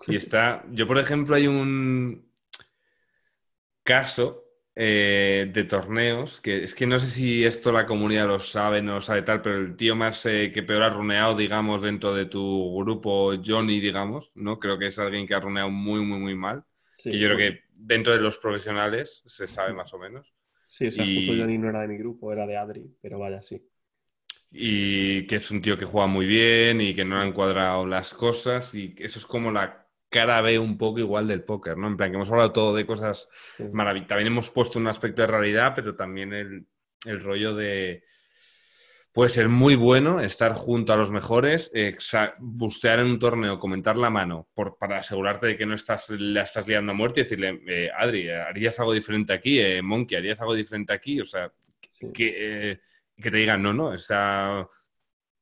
[0.06, 2.28] Y está, yo por ejemplo hay un
[3.82, 8.82] caso eh, de torneos que es que no sé si esto la comunidad lo sabe,
[8.82, 12.14] no lo sabe tal, pero el tío más eh, que peor ha runeado, digamos, dentro
[12.14, 14.58] de tu grupo, Johnny, digamos, ¿no?
[14.58, 16.64] Creo que es alguien que ha runeado muy, muy, muy mal.
[17.04, 20.32] y yo creo que dentro de los profesionales se sabe más o menos.
[20.66, 23.40] Sí, o sea, justo Johnny no era de mi grupo, era de Adri, pero vaya,
[23.42, 23.60] sí.
[24.50, 28.14] Y que es un tío que juega muy bien y que no ha encuadrado las
[28.14, 31.86] cosas y eso es como la cara B un poco igual del póker, ¿no?
[31.86, 33.28] En plan, que hemos hablado todo de cosas
[33.72, 34.08] maravillosas.
[34.08, 36.66] También hemos puesto un aspecto de realidad, pero también el,
[37.20, 38.04] rollo de...
[39.12, 41.72] Puede ser muy bueno estar junto a los mejores,
[42.38, 46.42] bustear en un torneo, comentar la mano por, para asegurarte de que no estás, la
[46.42, 49.58] estás liando a muerte y decirle, eh, Adri, ¿harías algo diferente aquí?
[49.58, 51.20] Eh, Monkey, ¿harías algo diferente aquí?
[51.20, 51.50] O sea,
[52.14, 52.80] que, eh,
[53.22, 54.68] que te digan, no, no, está,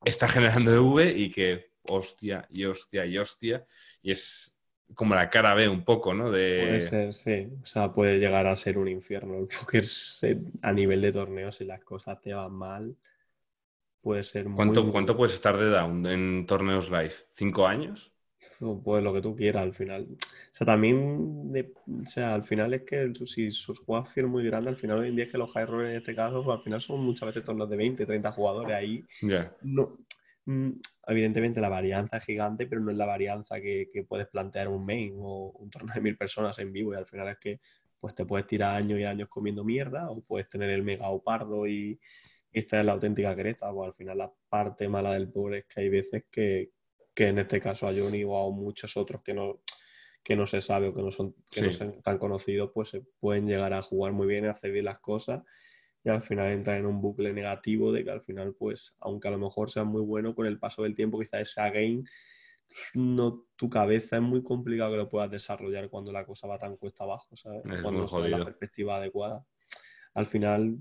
[0.05, 3.65] está generando EV y que hostia y hostia y hostia.
[4.03, 4.57] Y es,
[4.95, 6.31] como la cara B un poco, ¿no?
[6.31, 6.61] De...
[6.61, 7.49] Puede ser, sí.
[7.63, 9.85] O sea, puede llegar a ser un infierno el póker
[10.63, 12.97] a nivel de torneos si las cosas te van mal.
[14.01, 14.57] Puede ser muy...
[14.57, 17.15] ¿Cuánto, ¿Cuánto puedes estar de down en torneos live?
[17.33, 18.13] ¿Cinco años?
[18.59, 20.07] Pues lo que tú quieras al final.
[20.11, 21.53] O sea, también,
[21.87, 25.09] o sea, al final es que si sus juegos son muy grandes, al final hoy
[25.09, 27.27] en día es que los high rollers en este caso, pues al final son muchas
[27.27, 29.05] veces torneos de 20, 30 jugadores ahí.
[29.23, 29.53] Ya.
[29.63, 29.99] No,
[30.47, 30.71] Mm,
[31.09, 35.15] evidentemente la varianza es gigante, pero no es la varianza que, puedes plantear un main
[35.19, 37.61] o un torneo de mil personas en vivo y al final es que
[37.99, 41.67] pues te puedes tirar años y años comiendo mierda o puedes tener el mega opardo
[41.67, 41.99] y,
[42.53, 45.67] y esta es la auténtica creta, pues al final la parte mala del pobre es
[45.67, 46.71] que hay veces que,
[47.17, 49.61] en este caso a Johnny o a muchos otros que no
[50.23, 53.01] que no se sabe o que no son, que no son tan conocidos, pues se
[53.21, 55.45] pueden llegar a jugar muy bien, a hacer bien las cosas
[56.07, 59.33] y al final entra en un bucle negativo de que al final, pues, aunque a
[59.33, 62.05] lo mejor sea muy bueno, con el paso del tiempo quizás ese game,
[62.95, 66.77] no, tu cabeza es muy complicado que lo puedas desarrollar cuando la cosa va tan
[66.77, 67.63] cuesta abajo, ¿sabes?
[67.83, 69.45] cuando no la perspectiva adecuada.
[70.15, 70.79] Al final,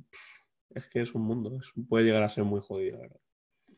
[0.70, 3.20] es que es un mundo, puede llegar a ser muy jodido, ¿verdad?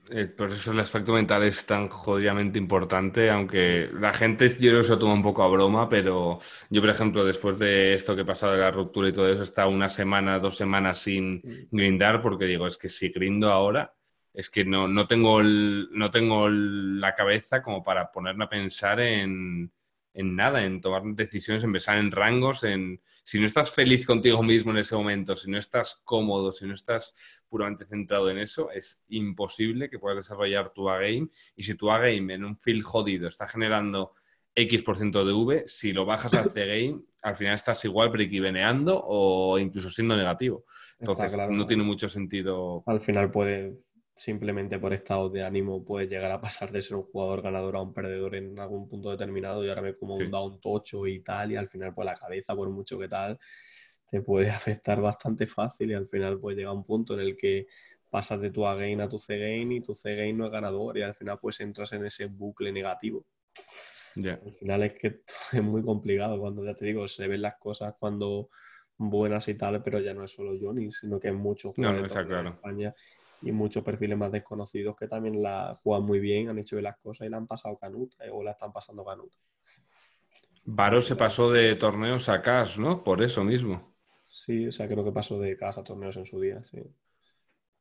[0.10, 4.78] Eh, por eso el aspecto mental es tan jodidamente importante, aunque la gente yo creo
[4.80, 8.16] que se lo toma un poco a broma, pero yo, por ejemplo, después de esto
[8.16, 11.00] que he pasado de la ruptura y todo eso, he estado una semana, dos semanas
[11.00, 13.94] sin grindar, porque digo, es que si grindo ahora,
[14.34, 19.72] es que no, no, tengo, no tengo la cabeza como para ponerme a pensar en,
[20.18, 24.42] en nada, en tomar decisiones, en pensar en rangos, en si no estás feliz contigo
[24.42, 27.14] mismo en ese momento, si no estás cómodo, si no estás
[27.48, 31.30] puramente centrado en eso, es imposible que puedas desarrollar tu A-game.
[31.56, 34.14] Y si tu A-game en un field jodido está generando
[34.56, 39.92] X% de V, si lo bajas al C-game, al final estás igual breakiveneando o incluso
[39.92, 40.66] siendo negativo.
[40.98, 42.84] Entonces, no tiene mucho sentido.
[42.88, 43.78] Al final puede
[44.18, 47.82] simplemente por estado de ánimo puedes llegar a pasar de ser un jugador ganador a
[47.82, 51.52] un perdedor en algún punto determinado y ahora me como un down tocho y tal
[51.52, 53.40] y al final pues la cabeza por mucho que tal
[54.10, 57.68] te puede afectar bastante fácil y al final pues llega un punto en el que
[58.10, 60.52] pasas de tu A gain a tu C gain y tu C gain no es
[60.52, 63.24] ganador y al final pues entras en ese bucle negativo.
[64.44, 65.22] Al final es que
[65.52, 68.50] es muy complicado cuando ya te digo, se ven las cosas cuando
[68.98, 72.48] buenas y tal, pero ya no es solo Johnny, sino que es mucho jugadores en
[72.48, 72.96] España
[73.42, 76.98] y muchos perfiles más desconocidos que también la juegan muy bien, han hecho bien las
[76.98, 79.38] cosas y la han pasado canuta eh, o la están pasando canuta.
[80.66, 83.04] Varo se pasó de torneos a CAS, ¿no?
[83.04, 83.96] Por eso mismo.
[84.26, 86.82] Sí, o sea, creo que pasó de CAS a torneos en su día, sí.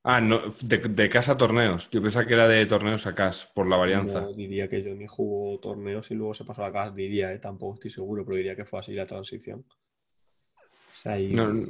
[0.04, 1.90] Ah, no, de, casa a torneos.
[1.90, 4.20] Yo pensaba que era de torneos a CAS, por la varianza.
[4.20, 7.40] No, diría que Johnny jugó torneos y luego se pasó a CAS, diría, ¿eh?
[7.40, 9.64] tampoco estoy seguro, pero diría que fue así la transición.
[9.66, 11.68] O sea, no,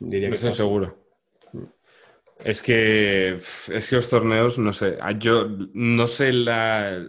[0.00, 1.05] diría que estoy seguro.
[2.38, 7.06] Es que, es que los torneos, no sé, yo no sé la,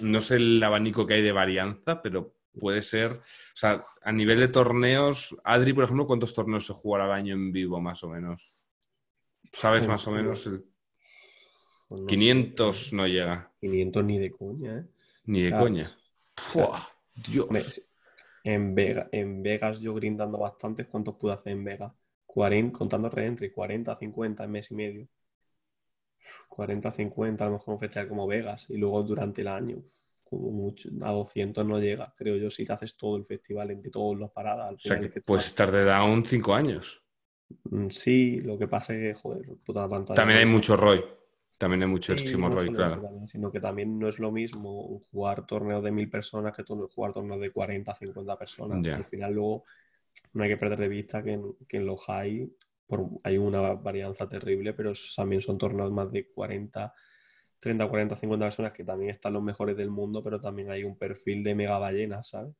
[0.00, 3.20] no sé el abanico que hay de varianza, pero puede ser, o
[3.54, 7.52] sea, a nivel de torneos, Adri, por ejemplo, ¿cuántos torneos se jugará al año en
[7.52, 8.50] vivo, más o menos?
[9.52, 10.50] ¿Sabes más o menos?
[12.08, 13.52] 500 pues no llega.
[13.60, 14.84] 500 ni de coña, ¿eh?
[15.26, 15.96] Ni de coña.
[17.14, 17.46] Dios.
[18.42, 21.92] En, Vega, en Vegas yo grindando bastantes, ¿cuántos pude hacer en Vegas?
[22.36, 25.08] 40, contando reentry, 40, 50 en mes y medio.
[26.50, 28.66] 40, 50, a lo mejor un festival como Vegas.
[28.68, 29.78] Y luego durante el año,
[30.22, 33.90] como mucho, a 200 no llega, creo yo, si te haces todo el festival entre
[33.90, 34.74] todos los paradas.
[34.74, 37.02] o sea, que puedes estar de down 5 años.
[37.70, 40.16] Mm, sí, lo que pasa es que, joder, puta pantalla.
[40.16, 41.02] También hay mucho ROI.
[41.56, 43.08] También hay mucho sí, ROI, claro.
[43.24, 47.40] sino que también no es lo mismo jugar torneos de mil personas que jugar torneos
[47.40, 48.86] de 40, 50 personas.
[48.86, 49.64] Al final luego
[50.32, 52.50] no hay que perder de vista que en, que en los high
[53.24, 56.94] hay una varianza terrible, pero también son torneos más de 40,
[57.58, 60.96] 30, 40, 50 personas que también están los mejores del mundo, pero también hay un
[60.96, 62.54] perfil de mega ballenas, ¿sabes?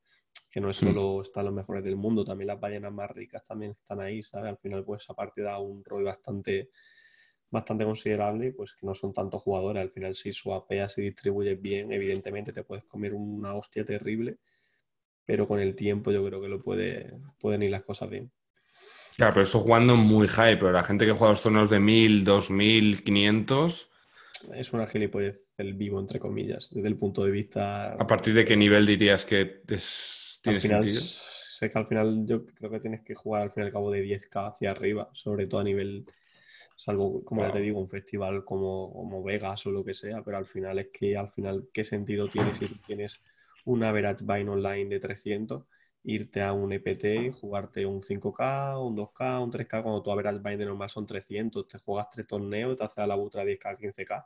[0.51, 0.87] Que no es hmm.
[0.87, 4.51] solo están los mejores del mundo, también las ballenas más ricas también están ahí, ¿sabes?
[4.51, 6.71] Al final, pues aparte da un rol bastante
[7.49, 9.81] bastante considerable, pues que no son tantos jugadores.
[9.81, 14.39] Al final, si suapeas y distribuyes bien, evidentemente te puedes comer una hostia terrible
[15.27, 18.31] pero con el tiempo yo creo que lo puede, pueden ir las cosas bien.
[19.17, 22.25] Claro, pero eso jugando muy high, pero la gente que juega los torneos de 1000,
[22.25, 23.91] 2000, 500,
[24.55, 27.95] es una gilipollez el vivo, entre comillas, desde el punto de vista...
[27.95, 31.01] ¿A partir de qué nivel dirías que es, tiene sentido?
[31.01, 33.91] Sé que al final yo creo que tienes que jugar al fin y al cabo
[33.91, 36.05] de 10k hacia arriba, sobre todo a nivel,
[36.77, 40.37] salvo, como ya te digo, un festival como, como Vegas o lo que sea, pero
[40.37, 43.21] al final es que al final, ¿qué sentido tiene si tienes
[43.67, 45.65] un average bind online de 300?
[46.07, 50.39] irte a un EPT y jugarte un 5K, un 2K, un 3K, cuando tu average
[50.39, 53.45] bind de normal son 300, te juegas tres torneos y te haces a la butra
[53.45, 54.25] 10K, 15K.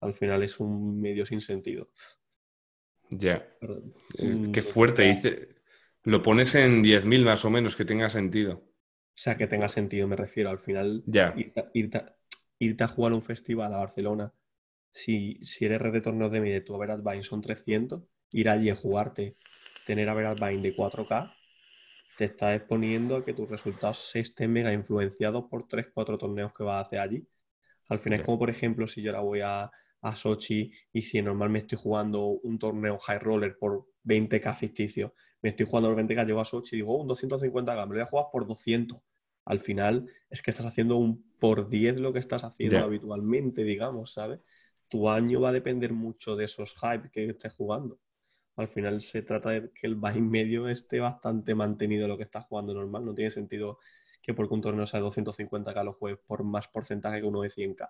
[0.00, 1.88] Al final es un medio sin sentido.
[3.08, 3.46] Ya.
[4.18, 5.04] Eh, qué fuerte.
[5.04, 5.56] Dice,
[6.04, 8.56] lo pones en 10.000 más o menos, que tenga sentido.
[8.56, 10.50] O sea, que tenga sentido, me refiero.
[10.50, 11.34] Al final, ya.
[11.72, 14.34] irte, a jugar un festival a Barcelona,
[14.92, 18.70] si, si eres red de torneos de media tu average bind son 300, ir allí
[18.70, 19.36] a jugarte
[19.86, 21.32] tener Average Bind de 4K,
[22.16, 26.64] te está exponiendo a que tus resultados se estén mega influenciados por 3-4 torneos que
[26.64, 27.26] vas a hacer allí.
[27.88, 31.22] Al final es como, por ejemplo, si yo ahora voy a, a Sochi y si
[31.22, 36.26] normalmente estoy jugando un torneo high roller por 20k ficticio, me estoy jugando el 20k,
[36.26, 38.98] llego a Sochi y digo, oh, un 250k, me lo voy a jugar por 200.
[39.44, 44.14] Al final es que estás haciendo un por 10 lo que estás haciendo habitualmente, digamos,
[44.14, 44.40] ¿sabes?
[44.88, 47.98] Tu año va a depender mucho de esos hype que estés jugando
[48.56, 52.46] al final se trata de que el buy medio esté bastante mantenido lo que estás
[52.46, 53.04] jugando normal.
[53.04, 53.78] No tiene sentido
[54.22, 57.50] que porque un torneo sea de 250k lo juegues por más porcentaje que uno de
[57.50, 57.88] 100k.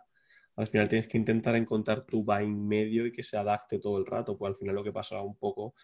[0.57, 4.07] Al final tienes que intentar encontrar tu buy medio y que se adapte todo el
[4.07, 4.37] rato.
[4.37, 5.75] Pues al final lo que pasa un poco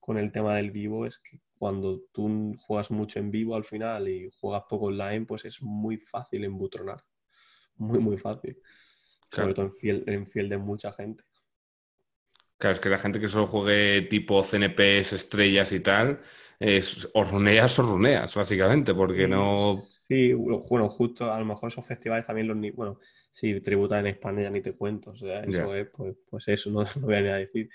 [0.00, 4.08] con el tema del vivo es que cuando tú juegas mucho en vivo al final
[4.08, 7.02] y juegas poco online, pues es muy fácil embutronar.
[7.76, 8.58] Muy, muy fácil.
[9.28, 11.24] Sobre todo en fiel, en fiel de mucha gente.
[12.64, 16.22] Claro, es que la gente que solo juegue tipo CNPs, estrellas y tal,
[16.58, 19.82] es o runeas o runeas, básicamente, porque no.
[20.08, 22.56] Sí, bueno, justo a lo mejor esos festivales también los.
[22.74, 26.48] Bueno, si tributan en España ya ni te cuento, o sea, eso es, pues, pues
[26.48, 27.68] eso, no, no, voy a ni a decir.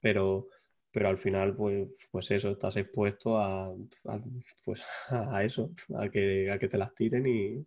[0.00, 0.48] Pero,
[0.90, 4.20] pero al final, pues, pues eso, estás expuesto a, a
[4.64, 7.64] pues, a eso, a que, a que te las tiren y,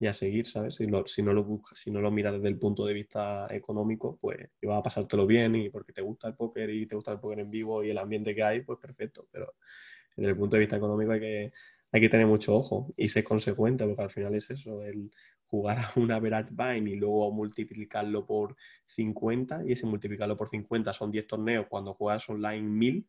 [0.00, 0.76] y a seguir, ¿sabes?
[0.76, 3.46] Si no, si no lo buscas, si no lo miras desde el punto de vista
[3.50, 7.12] económico, pues vas a pasártelo bien y porque te gusta el póker y te gusta
[7.12, 9.28] el póker en vivo y el ambiente que hay, pues perfecto.
[9.30, 9.52] Pero
[10.16, 11.52] desde el punto de vista económico hay que,
[11.92, 15.10] hay que tener mucho ojo y ser consecuente, porque al final es eso, el
[15.48, 18.56] jugar a un average bind y luego multiplicarlo por
[18.86, 23.06] 50 y ese multiplicarlo por 50 son 10 torneos cuando juegas online 1000,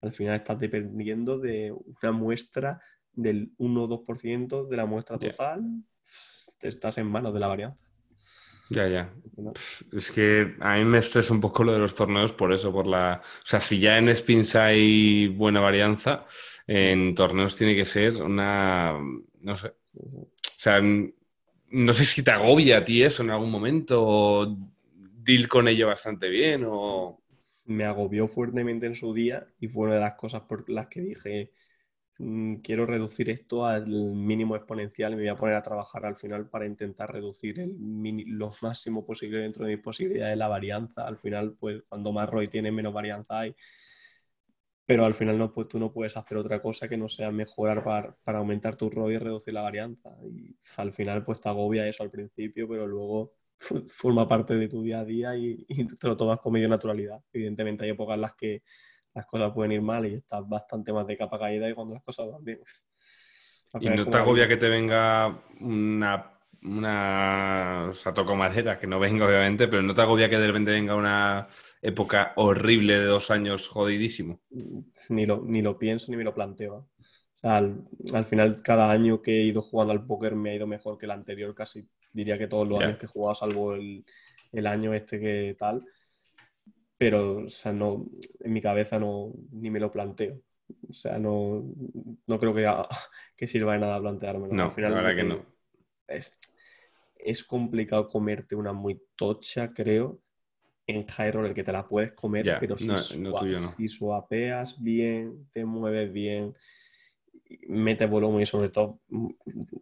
[0.00, 2.80] al final estás dependiendo de una muestra
[3.12, 5.84] del 1 o 2% de la muestra total
[6.62, 7.78] estás en manos de la varianza.
[8.70, 9.12] Ya, ya.
[9.92, 12.86] Es que a mí me estresa un poco lo de los torneos por eso, por
[12.86, 13.20] la...
[13.20, 16.24] O sea, si ya en spins hay buena varianza,
[16.68, 18.96] en torneos tiene que ser una...
[19.40, 19.72] No sé.
[19.92, 24.56] O sea, no sé si te agobia a ti eso en algún momento o
[24.94, 27.20] deal con ello bastante bien o...
[27.64, 31.00] Me agobió fuertemente en su día y fue una de las cosas por las que
[31.00, 31.52] dije,
[32.62, 36.66] quiero reducir esto al mínimo exponencial me voy a poner a trabajar al final para
[36.66, 37.76] intentar reducir el
[38.26, 41.06] lo máximo posible dentro de mis posibilidades la varianza.
[41.06, 43.54] Al final, pues cuando más ROI tiene, menos varianza hay.
[44.86, 47.84] Pero al final no, pues, tú no puedes hacer otra cosa que no sea mejorar
[47.84, 50.10] para, para aumentar tu ROI y reducir la varianza.
[50.24, 53.32] Y al final, pues te agobia eso al principio, pero luego
[53.88, 57.22] forma parte de tu día a día y, y te lo tomas con medio naturalidad.
[57.32, 58.62] Evidentemente hay épocas en las que
[59.14, 62.02] las cosas pueden ir mal y estás bastante más de capa caída y cuando las
[62.04, 62.60] cosas van bien.
[63.80, 66.32] Y no te agobia que te venga una,
[66.62, 70.46] una, o sea, toco madera, que no venga obviamente, pero no te agobia que de
[70.46, 71.46] repente venga una
[71.80, 74.40] época horrible de dos años jodidísimo.
[75.08, 76.88] Ni lo, ni lo pienso ni me lo planteo.
[77.42, 77.86] al,
[78.28, 81.12] final, cada año que he ido jugando al póker me ha ido mejor que el
[81.12, 84.04] anterior, casi diría que todos los años que he jugado, salvo el,
[84.52, 85.84] el año este que tal
[87.00, 88.04] pero o sea, no,
[88.40, 90.38] en mi cabeza no, ni me lo planteo.
[90.86, 91.64] O sea, no,
[92.26, 92.66] no creo que,
[93.38, 94.48] que sirva de nada plantearme.
[94.54, 95.46] No, Al final, la verdad que no.
[96.06, 96.30] Es,
[97.18, 100.20] es complicado comerte una muy tocha, creo,
[100.86, 102.94] en high roller, que te la puedes comer, pero si,
[103.76, 106.54] si suapeas bien, te mueves bien,
[107.68, 109.00] mete volumen y sobre todo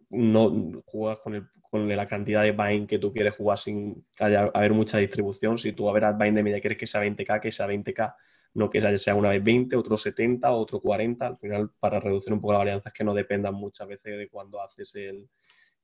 [0.09, 4.73] no juegas con, el, con la cantidad de bind que tú quieres jugar sin haber
[4.73, 5.57] mucha distribución.
[5.57, 8.15] Si tú a ver bind de media quieres que sea 20k, que sea 20k,
[8.55, 11.27] no que sea una vez 20, otro 70, otro 40.
[11.27, 14.27] Al final, para reducir un poco la varianza, es que no dependan muchas veces de
[14.29, 15.29] cuando haces el,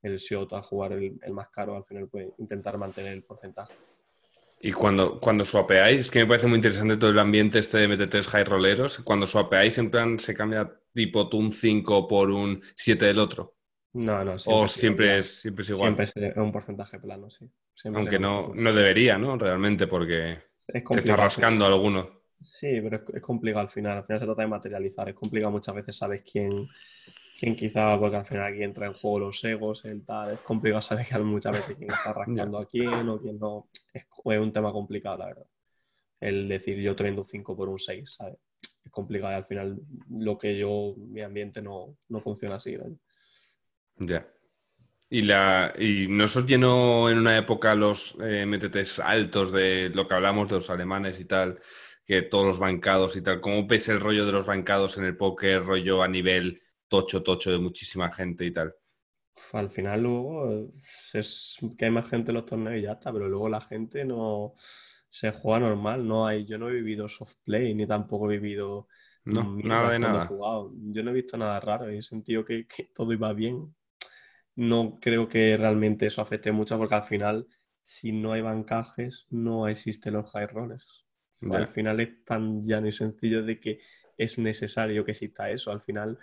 [0.01, 1.75] el shot a jugar el, el más caro.
[1.75, 3.73] Al final, puedes intentar mantener el porcentaje.
[4.59, 7.89] Y cuando, cuando swapeáis, es que me parece muy interesante todo el ambiente este de
[7.89, 8.99] MT3 high rolleros.
[8.99, 13.55] Cuando swapeáis, en plan, se cambia tipo tú un 5 por un 7 del otro.
[13.93, 15.95] No, no, o siempre es, siempre es igual.
[15.95, 17.49] Siempre es un porcentaje plano, sí.
[17.93, 19.37] Aunque no, no debería, ¿no?
[19.37, 22.09] Realmente, porque te está rascando alguno.
[22.43, 23.97] Sí, pero es, complicado al final.
[23.97, 25.09] Al final se trata de materializar.
[25.09, 26.67] Es complicado muchas veces, sabes quién,
[27.39, 30.33] quién quizá, porque al final aquí entra en juego los egos, el tal.
[30.33, 33.69] Es complicado saber muchas veces quién está rascando a quién o quién no.
[33.93, 35.47] Es, un tema complicado, la verdad.
[36.19, 38.37] El decir yo trendo un 5 por un 6, ¿sabes?
[38.83, 39.79] Es complicado y al final
[40.09, 42.77] lo que yo, mi ambiente no, funciona así.
[43.97, 44.27] Ya.
[45.09, 50.07] Y, la, y nos os llenó en una época los eh, MTTs altos de lo
[50.07, 51.59] que hablamos de los alemanes y tal,
[52.05, 53.39] que todos los bancados y tal.
[53.41, 57.51] ¿Cómo ves el rollo de los bancados en el póker, rollo a nivel tocho, tocho
[57.51, 58.73] de muchísima gente y tal?
[59.53, 60.67] Al final luego
[61.13, 64.03] es que hay más gente en los torneos y ya está, pero luego la gente
[64.03, 64.55] no
[65.15, 68.89] se juega normal, no hay, yo no he vivido soft play ni tampoco he vivido
[69.23, 70.29] no, nada de nada.
[70.29, 73.73] Yo no he visto nada raro, he sentido que, todo iba bien.
[74.57, 77.47] No creo que realmente eso afecte mucho porque al final,
[77.81, 81.05] si no hay bancajes, no existen los high rollers.
[81.49, 83.79] Al final es tan llano y sencillo de que
[84.17, 85.71] es necesario que exista eso.
[85.71, 86.19] Al final,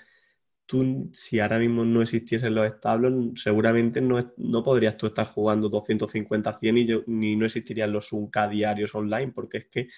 [0.73, 5.69] tú, si ahora mismo no existiesen los establos, seguramente no, no podrías tú estar jugando
[5.69, 9.89] 250, 100 y yo, ni no existirían los Unca diarios online, porque es que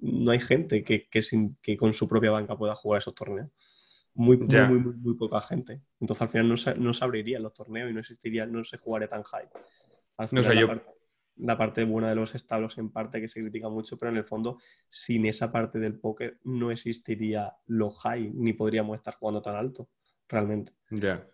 [0.00, 3.52] no hay gente que, que, con su propia banca pueda jugar esos torneos.
[4.14, 5.82] Muy, muy, muy, muy, poca gente.
[6.00, 8.78] Entonces al final no se, no se abrirían los torneos y no existiría, no se
[8.78, 9.48] jugaría tan high.
[10.32, 10.68] no sé, yo
[11.36, 14.24] la parte buena de los establos en parte que se critica mucho, pero en el
[14.24, 19.54] fondo sin esa parte del póker no existiría lo high ni podríamos estar jugando tan
[19.54, 19.88] alto,
[20.28, 20.72] realmente.
[20.90, 21.26] Ya,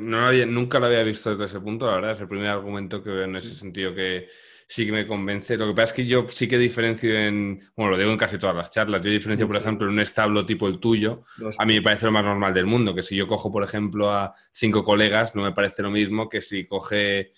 [0.00, 3.02] no había, nunca lo había visto desde ese punto, la verdad, es el primer argumento
[3.02, 4.28] que veo en ese sentido que
[4.68, 5.56] sí que me convence.
[5.56, 8.36] Lo que pasa es que yo sí que diferencio en, bueno, lo digo en casi
[8.36, 11.22] todas las charlas, yo diferencio, por ejemplo, en un establo tipo el tuyo,
[11.56, 14.10] a mí me parece lo más normal del mundo, que si yo cojo, por ejemplo,
[14.10, 17.32] a cinco colegas, no me parece lo mismo que si coge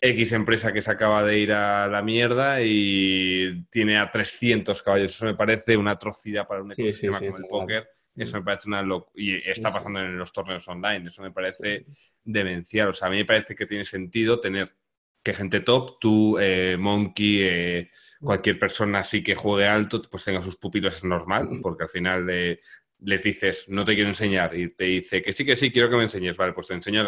[0.00, 5.14] X empresa que se acaba de ir a la mierda y tiene a 300 caballos.
[5.14, 7.88] Eso me parece una atrocidad para un ecosistema como el póker.
[8.16, 9.12] Eso me parece una locura.
[9.14, 11.08] Y está pasando en los torneos online.
[11.08, 11.86] Eso me parece
[12.24, 12.88] demencial.
[12.88, 14.74] O sea, a mí me parece que tiene sentido tener
[15.22, 20.40] que gente top, tú, eh, Monkey, eh, cualquier persona así que juegue alto, pues tenga
[20.40, 22.60] sus pupilos es normal, porque al final de
[23.00, 25.96] les dices, no te quiero enseñar, y te dice que sí, que sí, quiero que
[25.96, 27.04] me enseñes, vale, pues te enseño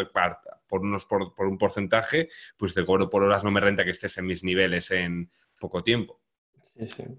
[0.67, 3.93] por, unos, por, por, un porcentaje, pues te cobro por horas, no me renta que
[3.93, 6.21] estés en mis niveles en poco tiempo.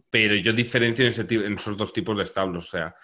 [0.09, 2.67] Pero yo diferencio en, ese, en, esos dos tipos de establos.
[2.67, 2.95] O sea,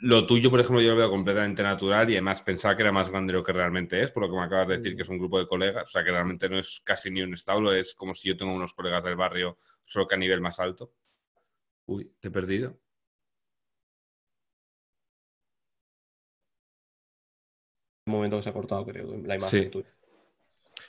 [0.00, 3.08] lo tuyo, por ejemplo, yo lo veo completamente natural y además pensaba que era más
[3.08, 5.08] grande de lo que realmente es, por lo que me acabas de decir que es
[5.08, 5.84] un grupo de colegas.
[5.84, 8.52] O sea, que realmente no es casi ni un establo, es como si yo tengo
[8.52, 10.92] unos colegas del barrio, solo que a nivel más alto.
[11.86, 12.78] Uy, te he perdido.
[18.06, 19.95] momento que se ha cortado, creo, la imagen tuya.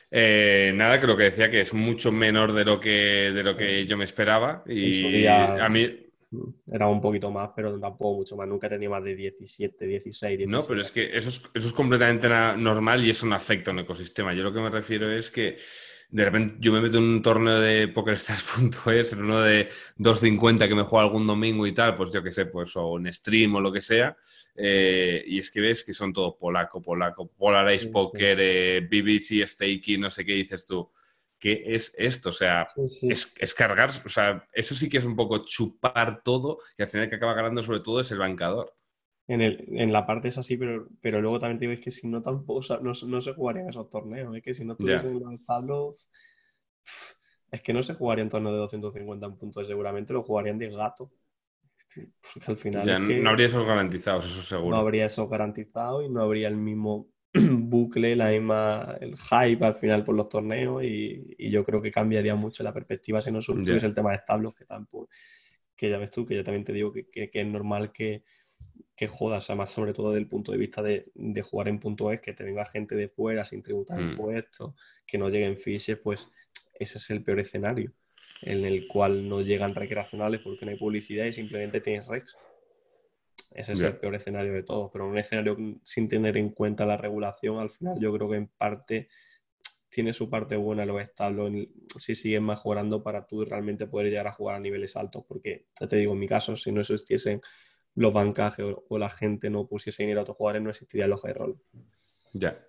[0.09, 3.55] Eh, nada, que lo que decía que es mucho menor de lo que, de lo
[3.57, 4.63] que yo me esperaba.
[4.67, 6.03] Y a mí.
[6.69, 8.47] Era un poquito más, pero tampoco mucho más.
[8.47, 10.47] Nunca tenía más de 17, 16, 17.
[10.47, 13.73] No, pero es que eso es, eso es completamente normal y eso no afecta a
[13.73, 14.33] un ecosistema.
[14.33, 15.57] Yo lo que me refiero es que
[16.09, 20.75] de repente yo me meto en un torneo de PokerStars.es, en uno de 2.50 que
[20.75, 23.61] me juega algún domingo y tal, pues yo qué sé, pues o en stream o
[23.61, 24.15] lo que sea,
[24.55, 30.01] eh, y es que ves que son todo polaco, polaco, Polarize Poker, eh, BBC Staking,
[30.01, 30.89] no sé qué dices tú.
[31.39, 32.29] ¿Qué es esto?
[32.29, 32.67] O sea,
[33.03, 36.87] es, es, cargar, o sea, eso sí que es un poco chupar todo y al
[36.87, 38.73] final que acaba ganando sobre todo es el bancador.
[39.27, 42.07] En, el, en la parte es así, pero, pero luego también te digo, que si
[42.07, 45.29] no tampoco no, no se jugarían esos torneos, es que si no tuviesen yeah.
[45.29, 45.39] el
[47.51, 51.11] es que no se jugaría en torno de 250 puntos, seguramente lo jugarían de gato.
[52.33, 53.23] Porque al final.
[53.23, 54.75] no habría esos garantizados, eso seguro.
[54.75, 59.75] No habría esos garantizados y no habría el mismo bucle, la misma, el hype al
[59.75, 63.39] final por los torneos y, y yo creo que cambiaría mucho la perspectiva si no
[63.41, 65.09] tuviese el tema de establos que tampoco,
[65.75, 68.23] que ya ves tú, que yo también te digo que, que, que es normal que,
[68.95, 72.11] que jodas, además sobre todo desde el punto de vista de, de, jugar en punto
[72.11, 74.09] es, que te venga gente de fuera sin tributar mm.
[74.11, 74.73] impuestos,
[75.05, 76.27] que no lleguen fiches, pues
[76.73, 77.91] ese es el peor escenario,
[78.41, 82.35] en el cual no llegan recreacionales porque no hay publicidad y simplemente tienes rex.
[83.51, 86.97] Ese es el peor escenario de todos, pero un escenario sin tener en cuenta la
[86.97, 89.09] regulación, al final yo creo que en parte
[89.89, 91.51] tiene su parte buena los establos
[91.97, 95.87] si siguen mejorando para tú realmente poder llegar a jugar a niveles altos, porque ya
[95.87, 97.41] te digo, en mi caso, si no existiesen
[97.97, 101.33] los bancajes o, la gente no pusiese dinero a otros jugadores, no existiría los high
[101.33, 101.57] roll.
[102.33, 102.63] Ya.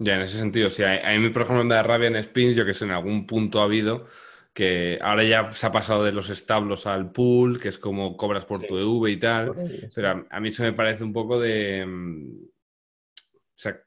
[0.00, 2.66] Ya, en ese sentido, si a, mí, por ejemplo, me da rabia en spins, yo
[2.66, 4.08] que sé, en algún punto ha habido
[4.52, 8.44] que ahora ya se ha pasado de los establos al pool, que es como cobras
[8.44, 9.54] por tu EV y tal,
[9.94, 11.86] pero a, mí eso me parece un poco de...
[11.86, 13.80] Mm, o sea,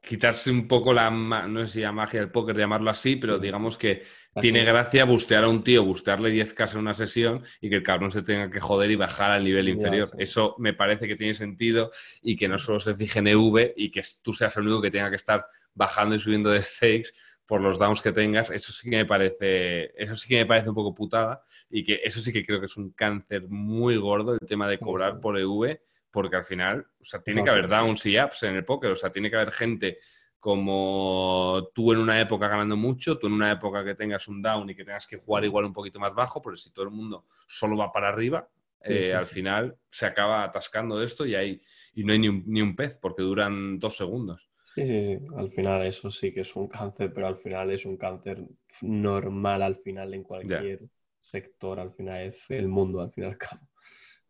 [0.00, 3.78] quitarse un poco la, no sé si la magia del póker, llamarlo así, pero digamos
[3.78, 4.02] que
[4.40, 8.10] tiene gracia bustear a un tío, bustearle 10k en una sesión y que el cabrón
[8.10, 10.10] se tenga que joder y bajar al nivel inferior.
[10.18, 11.90] Eso me parece que tiene sentido
[12.22, 14.90] y que no solo se fije en EV y que tú seas el único que
[14.90, 17.10] tenga que estar bajando y subiendo de stakes
[17.46, 20.70] por los downs que tengas, eso sí que me parece, eso sí que me parece
[20.70, 24.32] un poco putada y que eso sí que creo que es un cáncer muy gordo
[24.32, 25.78] el tema de cobrar por EV,
[26.14, 28.96] porque al final, o sea, tiene que haber downs y ups en el póker, o
[28.96, 29.98] sea, tiene que haber gente
[30.38, 34.70] como tú en una época ganando mucho, tú en una época que tengas un down
[34.70, 37.26] y que tengas que jugar igual un poquito más bajo, porque si todo el mundo
[37.48, 38.48] solo va para arriba,
[38.82, 41.60] eh, al final se acaba atascando esto y, hay,
[41.94, 44.48] y no hay ni un, ni un pez porque duran dos segundos.
[44.72, 47.96] Sí, sí, al final eso sí que es un cáncer, pero al final es un
[47.96, 48.44] cáncer
[48.82, 50.80] normal al final en cualquier
[51.18, 53.36] sector, al final es el mundo, al final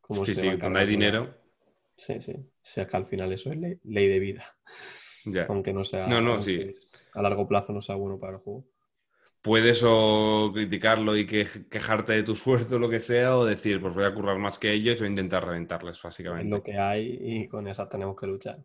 [0.00, 1.43] Como sí, sí, cuando hay dinero.
[1.96, 4.44] Sí, sí, o sea que al final eso es ley, de vida.
[5.48, 6.06] Aunque no sea.
[6.06, 6.70] No, no, sí.
[7.14, 8.66] A largo plazo no sea bueno para el juego.
[9.40, 13.94] Puedes o criticarlo y quejarte de tu suerte o lo que sea, o decir, pues
[13.94, 16.46] voy a currar más que ellos y voy a intentar reventarles, básicamente.
[16.46, 18.58] Es lo que hay y con esas tenemos que luchar.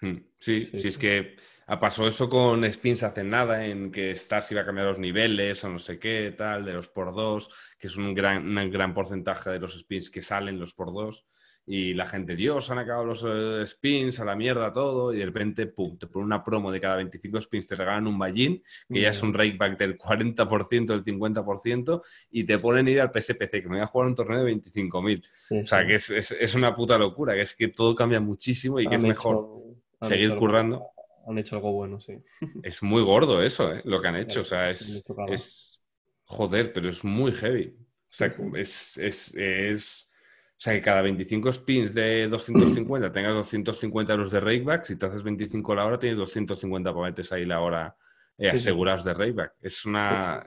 [0.00, 1.34] Hmm, sí, sí, es que
[1.80, 5.68] pasó eso con Spins hace nada, en que Stars iba a cambiar los niveles o
[5.68, 9.50] no sé qué, tal, de los por dos, que es un gran, un gran porcentaje
[9.50, 11.26] de los Spins que salen los por dos
[11.66, 15.24] y la gente, Dios, han acabado los eh, spins, a la mierda todo, y de
[15.24, 19.00] repente, pum, te pone una promo de cada 25 spins, te regalan un ballín, que
[19.00, 23.62] ya es un rakeback del 40%, del 50%, y te ponen ir al PSPC, que
[23.62, 25.24] me voy a jugar un torneo de 25.000.
[25.62, 28.96] o sea, que es, una puta locura, que es que todo cambia muchísimo y que
[28.96, 29.62] es mejor
[30.02, 30.88] seguir currando.
[31.26, 32.12] han hecho algo bueno, sí.
[32.62, 33.80] Es muy gordo eso, ¿eh?
[33.84, 35.80] lo que han hecho, o sea, es, es...
[36.26, 37.74] Joder, pero es muy heavy.
[37.78, 38.96] O sea, es,
[39.36, 40.08] es
[40.56, 44.84] o sea, que cada 25 spins de 250 tengas 250 euros de rakeback.
[44.84, 47.96] Si te haces 25 la hora, tienes 250 metes ahí la hora
[48.38, 49.54] eh, asegurados de rakeback.
[49.60, 50.44] Es una...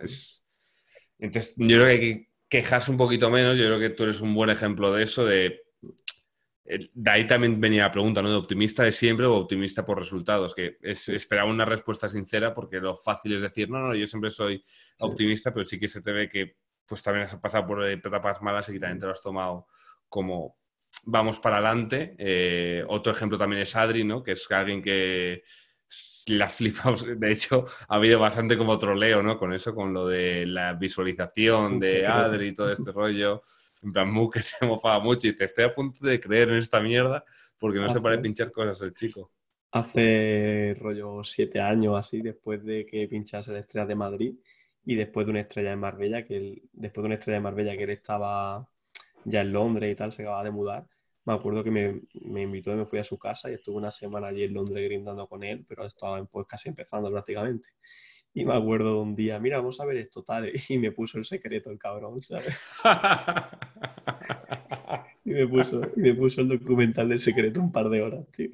[1.19, 3.57] Entonces, yo creo que hay que quejarse un poquito menos.
[3.57, 5.61] Yo creo que tú eres un buen ejemplo de eso, de...
[6.63, 8.29] Eh, de ahí también venía la pregunta, ¿no?
[8.29, 12.79] De optimista de siempre o optimista por resultados, que es, esperaba una respuesta sincera porque
[12.79, 14.63] lo fácil es decir, no, no, yo siempre soy
[14.99, 16.55] optimista, pero sí que se te ve que
[16.85, 19.67] pues también has pasado por etapas malas y que también te lo has tomado
[20.09, 20.57] como
[21.03, 22.15] vamos para adelante.
[22.17, 24.23] Eh, otro ejemplo también es Adri, ¿no?
[24.23, 25.43] Que es alguien que
[26.27, 26.93] la flipa.
[27.17, 29.37] De hecho, ha habido bastante como troleo, ¿no?
[29.37, 33.41] Con eso, con lo de la visualización de Adri y todo este rollo.
[33.83, 36.57] En plan, Mu que se mofaba mucho y dice, estoy a punto de creer en
[36.57, 37.23] esta mierda
[37.59, 39.31] porque no se para de pinchar cosas el chico.
[39.71, 44.35] Hace rollo siete años así, después de que pinchase la estrella de Madrid
[44.85, 47.83] y después de una estrella de Marbella, que después de una estrella de Marbella que
[47.83, 48.67] él estaba
[49.27, 50.85] ya en Londres y tal, se acaba de mudar.
[51.25, 53.91] Me acuerdo que me, me, invitó y me fui a su casa y estuve una
[53.91, 57.67] semana allí en Londres grindando con él, pero estaba pues casi empezando prácticamente.
[58.33, 61.17] Y me acuerdo de un día, mira, vamos a ver esto tal, y me puso
[61.17, 62.55] el secreto el cabrón, ¿sabes?
[65.25, 68.51] y, me puso, y me puso el documental del secreto un par de horas, tío.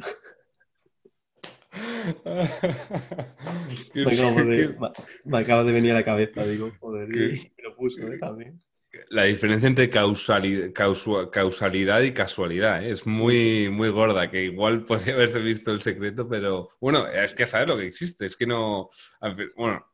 [5.26, 8.18] me, acaba de, venir a la cabeza, digo, joder, y me lo puso ¿eh?
[8.18, 8.60] también
[9.10, 12.92] la diferencia entre causalidad, y casualidad ¿eh?
[12.92, 17.48] es muy, muy gorda, que igual podría haberse visto el secreto, pero bueno, es que
[17.48, 18.90] saber lo que existe, es que no,
[19.56, 19.86] bueno,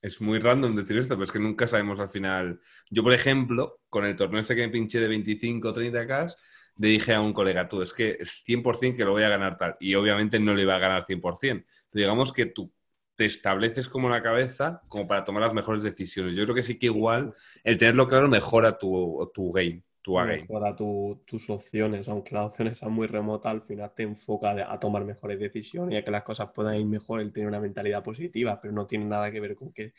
[0.00, 2.60] es muy random decir esto, pero es que nunca sabemos al final.
[2.88, 6.34] Yo, por ejemplo, con el torneo este que me pinché de 25 o 30K,
[6.78, 9.58] le dije a un colega, tú, es que es 100% que lo voy a ganar
[9.58, 12.72] tal, y obviamente no le iba a ganar 100%, pero digamos que tú
[13.20, 16.34] te estableces como la cabeza como para tomar las mejores decisiones.
[16.34, 20.38] Yo creo que sí que igual el tenerlo claro mejora tu, tu game, tu game.
[20.38, 25.04] Mejora tus opciones, aunque las opciones sean muy remotas, al final te enfoca a tomar
[25.04, 28.58] mejores decisiones y a que las cosas puedan ir mejor, el tener una mentalidad positiva,
[28.58, 29.92] pero no tiene nada que ver con que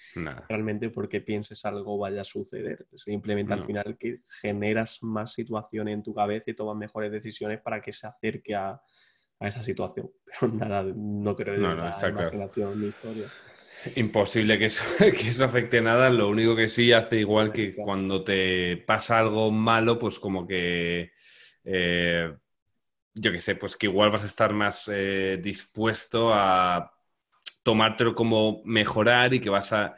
[0.49, 2.87] realmente porque pienses algo vaya a suceder.
[2.95, 7.83] Simplemente al final que generas más situaciones en tu cabeza y tomas mejores decisiones para
[7.83, 8.81] que se acerque a,
[9.41, 10.09] a esa situación.
[10.39, 13.25] Pero nada, no creo que no, no, imaginación historia.
[13.95, 16.09] Imposible que eso, que eso afecte nada.
[16.09, 21.11] Lo único que sí hace igual que cuando te pasa algo malo, pues como que
[21.65, 22.33] eh,
[23.15, 26.93] yo qué sé, pues que igual vas a estar más eh, dispuesto a
[27.63, 29.95] tomártelo como mejorar y que vas a.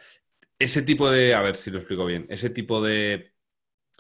[0.58, 1.36] Ese tipo de.
[1.36, 2.26] A ver si lo explico bien.
[2.30, 3.34] Ese tipo de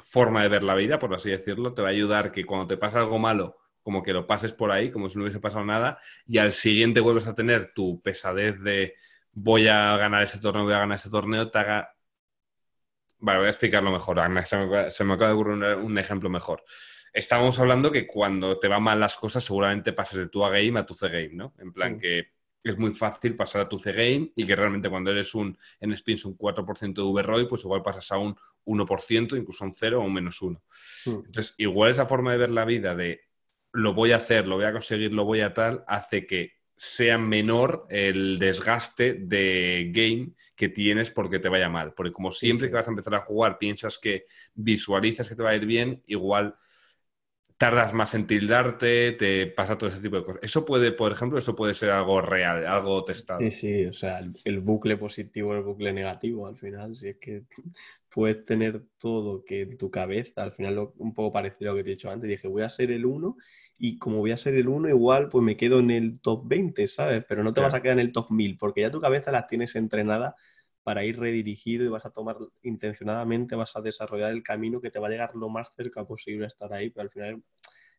[0.06, 2.78] forma de ver la vida, por así decirlo, te va a ayudar que cuando te
[2.78, 6.00] pasa algo malo como que lo pases por ahí, como si no hubiese pasado nada,
[6.26, 8.96] y al siguiente vuelves a tener tu pesadez de
[9.34, 11.96] voy a ganar ese torneo, voy a ganar ese torneo, te haga...
[13.20, 14.20] Vale, voy a explicarlo mejor,
[14.92, 16.64] Se me, acaba de ocurrir un, ejemplo mejor.
[17.14, 20.86] estábamos hablando que cuando te van mal las cosas, seguramente pases de tu A-game a
[20.86, 21.54] tu C-game, ¿no?
[21.60, 22.32] En plan que
[22.64, 26.26] es muy fácil pasar a tu C-game y que realmente cuando eres un en spins
[26.26, 30.14] un 4% de VROI, pues igual pasas a un 1%, incluso un 0 o un
[30.14, 30.62] menos 1.
[31.06, 33.22] Entonces, igual esa forma de ver la vida de
[33.74, 37.18] lo voy a hacer, lo voy a conseguir, lo voy a tal, hace que sea
[37.18, 41.94] menor el desgaste de game que tienes porque te vaya mal.
[41.94, 45.52] Porque como siempre que vas a empezar a jugar piensas que visualizas que te va
[45.52, 46.56] a ir bien, igual
[47.58, 50.44] tardas más en tildarte, te pasa todo ese tipo de cosas.
[50.44, 53.40] Eso puede, por ejemplo, eso puede ser algo real, algo testado.
[53.40, 57.44] Sí, sí, o sea, el, bucle positivo, el bucle negativo, al final, si es que
[58.10, 61.84] puedes tener todo que en tu cabeza, al final un poco parecido a lo que
[61.86, 63.38] te he dicho antes, dije, voy a ser el uno
[63.86, 66.88] y como voy a ser el uno, igual pues me quedo en el top 20,
[66.88, 67.26] ¿sabes?
[67.28, 69.46] Pero no te vas a quedar en el top 1000 porque ya tu cabeza la
[69.46, 70.38] tienes entrenada
[70.84, 75.00] para ir redirigido y vas a tomar intencionadamente, vas a desarrollar el camino que te
[75.00, 77.44] va a llegar lo más cerca posible a estar ahí, pero al final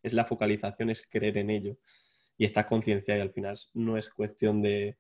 [0.03, 1.77] es la focalización, es creer en ello
[2.39, 4.97] y estás conciencia y al final no es cuestión de,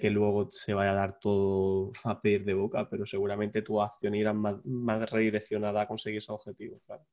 [0.00, 4.16] que luego se vaya a dar todo a pedir de boca, pero seguramente tu acción
[4.16, 7.04] irá más, más redireccionada a conseguir ese objetivo, claro.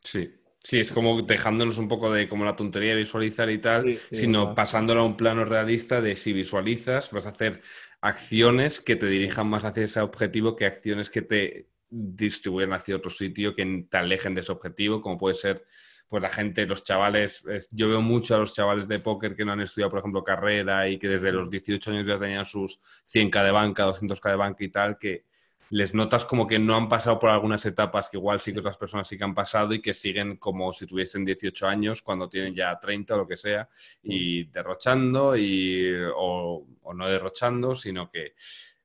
[0.00, 0.30] Sí,
[0.62, 4.54] Sí, es como dejándonos un poco de como la tontería de visualizar y tal, sino
[4.54, 7.62] pasándolo a un plano realista de si visualizas, vas a hacer
[8.00, 13.10] acciones que te dirijan más hacia ese objetivo que acciones que te distribuyen hacia otro
[13.10, 15.64] sitio, que te alejen de ese objetivo, como puede ser
[16.08, 19.52] pues la gente, los chavales, yo veo mucho a los chavales de póker que no
[19.52, 22.80] han estudiado, por ejemplo, carrera y que desde los 18 años ya tenían sus
[23.12, 25.24] 100k de banca, 200k de banca y tal, que
[25.70, 28.78] les notas como que no han pasado por algunas etapas que igual sí que otras
[28.78, 32.54] personas sí que han pasado y que siguen como si tuviesen 18 años cuando tienen
[32.54, 33.68] ya 30 o lo que sea
[34.02, 38.34] y derrochando y, o, no derrochando, sino que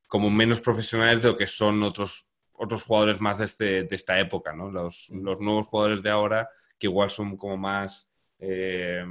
[0.08, 4.20] como menos profesionales de lo que son otros, otros jugadores más de, este, de esta
[4.20, 4.72] época, ¿no?
[4.72, 8.08] Los, los, nuevos jugadores de ahora que igual son como más...
[8.40, 9.06] Eh,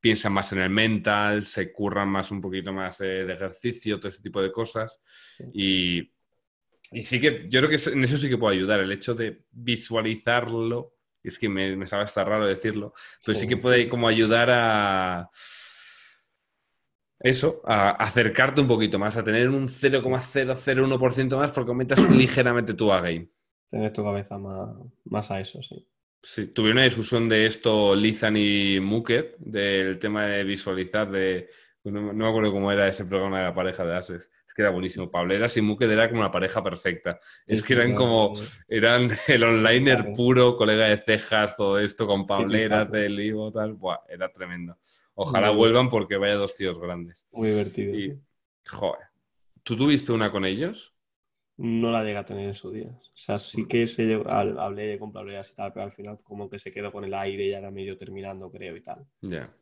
[0.00, 4.08] piensan más en el mental, se curran más un poquito más eh, de ejercicio, todo
[4.08, 4.98] ese tipo de cosas.
[5.52, 6.10] Y,
[6.92, 9.44] y sí que yo creo que en eso sí que puedo ayudar, el hecho de
[9.50, 12.92] visualizarlo, es que me, me sabe estar raro decirlo,
[13.24, 15.30] pero sí, que puede como ayudar a
[17.20, 22.90] eso, a acercarte un poquito más, a tener un 0,001% más porque aumentas ligeramente tu
[22.90, 23.28] A-game.
[23.68, 25.86] Tener tu cabeza más, a eso, sí.
[26.22, 31.48] Sí, tuve una discusión de esto Lizan y Muket, del tema de visualizar, de
[31.84, 35.10] no, me acuerdo cómo era ese programa de la pareja de Ases era buenísimo.
[35.10, 37.18] Pableras y Muque era como una pareja perfecta.
[37.46, 38.34] Es que eran como,
[38.68, 43.74] eran el onliner puro, colega de cejas, todo esto con Pableras del Ivo, tal.
[43.74, 44.78] Buah, era tremendo.
[45.14, 47.26] Ojalá vuelvan porque vaya dos tíos grandes.
[47.32, 47.94] Muy divertido.
[47.94, 48.18] Y,
[48.66, 49.06] joder.
[49.62, 50.94] ¿Tú tuviste una con ellos?
[51.58, 52.88] No la llegué a tener en su día.
[52.88, 56.58] O sea, sí que se hablé con Pableras y tal, pero al final como que
[56.58, 59.04] se quedó con el aire y ya era medio terminando, creo, y tal.
[59.20, 59.52] Ya.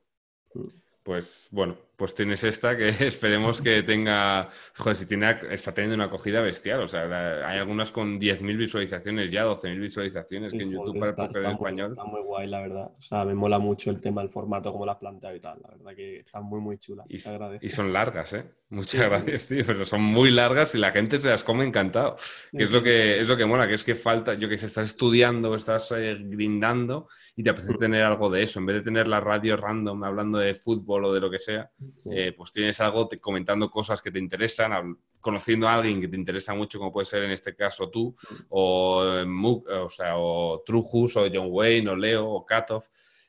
[0.55, 0.62] Mm.
[1.02, 6.05] Pues bueno, pues tienes esta que esperemos que tenga, joder, si tiene, está teniendo una
[6.05, 7.02] acogida bestial, o sea,
[7.44, 11.91] hay algunas con 10.000 visualizacionciones ya, 12.000 visualizaciones que en YouTube para el en español.
[11.91, 12.93] Está muy guay, la verdad.
[12.97, 15.59] O sea, me mola mucho el tema, el formato, como la has planteado y tal.
[15.60, 17.05] La verdad que están muy, muy chulas.
[17.09, 18.44] Y, y son largas, ¿eh?
[18.70, 22.17] Muchas gracias, tío, pero son muy largas y la gente se las come encantado.
[22.52, 24.67] Que es lo que es lo que mola, que es que falta, yo que sé,
[24.67, 28.60] estás estudiando, estás eh, grindando y te apetece tener algo de eso.
[28.60, 31.70] En vez de tener la radio random hablando de fútbol o de lo que sea,
[32.10, 36.55] eh, pues tienes algo comentando cosas que te interesan, conociendo a alguien que te interesa
[36.55, 38.15] mucho, como puede ser en este caso tú,
[38.49, 42.84] o, o, sea, o Trujus, o John Wayne, o Leo, o Katov.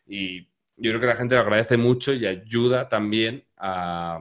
[0.07, 4.19] Y yo creo que la gente lo agradece mucho y ayuda también a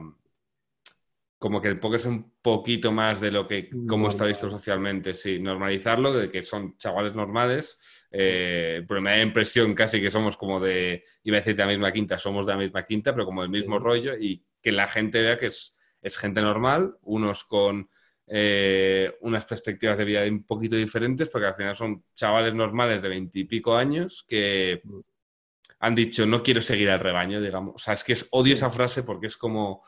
[1.39, 5.13] como que el póker es un poquito más de lo que, como está visto socialmente,
[5.13, 7.79] sí, normalizarlo, de que son chavales normales,
[8.11, 11.63] eh, pero me da la impresión casi que somos como de, iba a decir de
[11.63, 14.71] la misma quinta, somos de la misma quinta, pero como del mismo rollo, y que
[14.71, 17.89] la gente vea que es, es gente normal, unos con
[18.27, 23.09] eh, unas perspectivas de vida un poquito diferentes, porque al final son chavales normales de
[23.09, 24.81] veintipico años que
[25.79, 27.75] han dicho, no quiero seguir al rebaño, digamos.
[27.75, 29.83] O sea, es que es, odio esa frase porque es como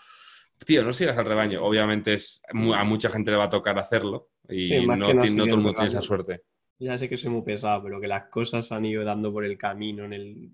[0.66, 1.64] tío, no sigas al rebaño.
[1.64, 5.74] Obviamente es, a mucha gente le va a tocar hacerlo y no, todo el mundo
[5.74, 6.44] tiene esa suerte.
[6.82, 9.56] Ya sé que soy muy pesado, pero que las cosas han ido dando por el
[9.56, 10.04] camino.
[10.04, 10.50] En el...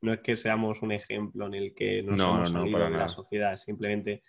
[0.00, 3.08] No es que seamos un ejemplo en el que nos no, hemos salido de la
[3.10, 4.22] sociedad, simplemente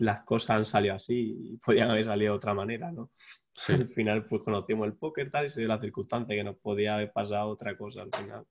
[0.00, 3.12] las cosas han salido así y podían haber salido de otra manera, ¿no?
[3.68, 6.96] Al final, pues conocimos el póker tal y se dio la circunstancia que nos podía
[6.96, 8.44] haber pasado otra cosa al final.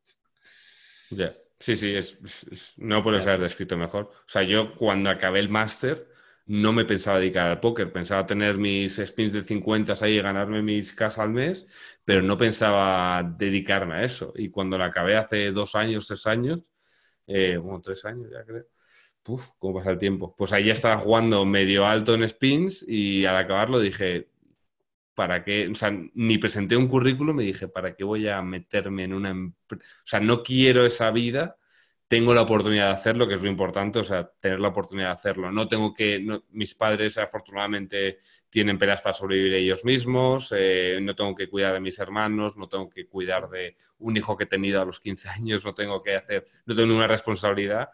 [1.10, 1.34] Ya.
[1.60, 4.06] Sí, sí, es, no puedo ser descrito mejor.
[4.06, 6.08] O sea, yo cuando acabé el máster,
[6.45, 7.91] no me pensaba dedicar al póker.
[7.91, 11.67] Pensaba tener mis spins de 50 ahí y ganarme mis casas al mes,
[12.05, 14.33] pero no pensaba dedicarme a eso.
[14.35, 16.63] Y cuando la acabé hace dos años, tres años,
[17.27, 18.65] eh, bueno, tres años ya creo.
[19.27, 20.35] Uf, ¿cómo pasa el tiempo?
[20.38, 24.30] Pues ahí ya estaba jugando medio alto en spins y al acabarlo dije,
[25.15, 25.67] ¿para qué?
[25.69, 29.31] O sea, ni presenté un currículum y dije, ¿para qué voy a meterme en una?
[29.33, 31.57] O sea, no quiero esa vida
[32.07, 35.14] tengo la oportunidad de hacerlo, que es lo importante, o sea, tener la oportunidad de
[35.14, 35.51] hacerlo.
[35.51, 41.33] No tengo que, mis padres afortunadamente tienen pelas para sobrevivir ellos mismos, eh, no tengo
[41.33, 44.80] que cuidar de mis hermanos, no tengo que cuidar de un hijo que he tenido
[44.80, 47.90] a los 15 años, no tengo que hacer, no tengo ninguna responsabilidad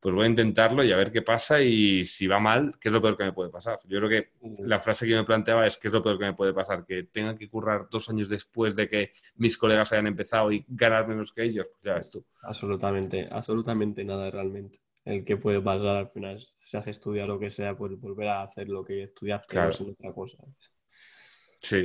[0.00, 2.92] pues voy a intentarlo y a ver qué pasa y si va mal, ¿qué es
[2.92, 3.78] lo peor que me puede pasar?
[3.86, 4.32] Yo creo que
[4.64, 6.86] la frase que me planteaba es ¿qué es lo peor que me puede pasar?
[6.86, 11.06] Que tengan que currar dos años después de que mis colegas hayan empezado y ganar
[11.06, 12.24] menos que ellos, pues ya ves tú.
[12.42, 14.80] Absolutamente, absolutamente nada realmente.
[15.04, 18.42] El que puede pasar al final, si has estudiado lo que sea, pues volver a
[18.42, 19.70] hacer lo que estudiaste, claro.
[19.70, 20.38] es otra cosa.
[21.58, 21.84] Sí.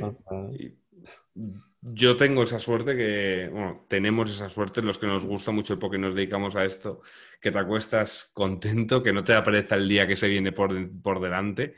[1.82, 5.98] Yo tengo esa suerte que, bueno, tenemos esa suerte los que nos gusta mucho porque
[5.98, 7.02] nos dedicamos a esto,
[7.40, 11.74] que te acuestas contento, que no te aparezca el día que se viene por, delante,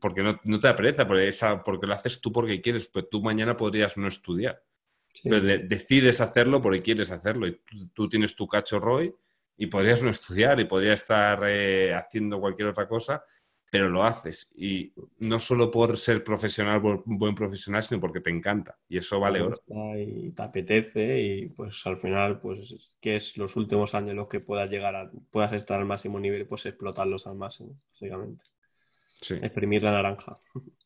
[0.00, 3.22] porque no, no, te apereza, porque, esa, porque lo haces tú porque quieres, pues tú
[3.22, 4.62] mañana podrías no estudiar.
[5.22, 7.60] Pero decides hacerlo porque quieres hacerlo y
[7.92, 9.14] tú, tienes tu cacho Roy
[9.56, 13.22] y podrías no estudiar y podrías estar eh, haciendo cualquier otra cosa
[13.74, 14.52] pero lo haces.
[14.54, 18.78] Y no solo por ser profesional, buen profesional, sino porque te encanta.
[18.88, 19.56] Y eso vale oro.
[19.98, 24.28] Y te apetece y pues al final, pues que es los últimos años en los
[24.28, 28.44] que puedas llegar a, puedas estar al máximo nivel y pues explotarlos al máximo, básicamente.
[29.20, 29.40] Sí.
[29.42, 30.38] Exprimir la naranja.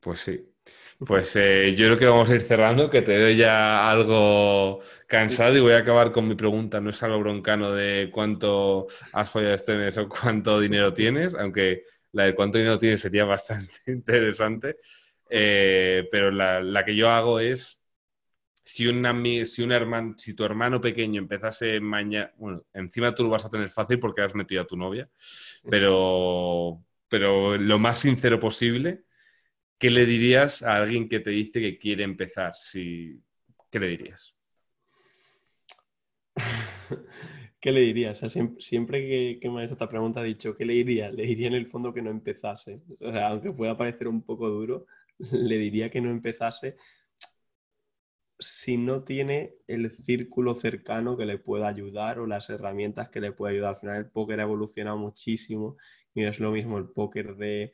[0.00, 0.44] Pues sí.
[1.06, 5.56] Pues eh, yo creo que vamos a ir cerrando, que te veo ya algo cansado
[5.56, 6.80] y voy a acabar con mi pregunta.
[6.80, 11.84] No es algo broncano de cuánto has fallado este mes o cuánto dinero tienes, aunque
[12.12, 14.76] la de cuánto dinero tienes sería bastante interesante.
[15.28, 17.82] Eh, pero la, que yo hago es,
[18.64, 19.14] si, una,
[19.46, 23.50] si, un hermano, si tu hermano pequeño empezase mañana, bueno, encima tú lo vas a
[23.50, 25.08] tener fácil porque has metido a tu novia,
[25.68, 29.04] pero, pero lo más sincero posible,
[29.78, 32.54] ¿qué le dirías a alguien que te dice que quiere empezar?
[32.54, 33.20] Si,
[33.70, 34.34] ¿Qué le dirías?
[37.62, 38.12] ¿Qué le diría?
[38.16, 41.10] siempre, que, me haces esta pregunta he dicho, ¿qué le diría?
[41.12, 42.82] Le diría en el fondo que no empezase.
[43.00, 44.86] O sea, aunque pueda parecer un poco duro,
[45.32, 46.76] le diría que no empezase
[48.40, 53.32] si no tiene el círculo cercano que le pueda ayudar o las herramientas que le
[53.32, 53.74] pueda ayudar.
[53.74, 55.76] Al final el póker ha evolucionado muchísimo
[56.14, 57.72] y es lo mismo el póker de,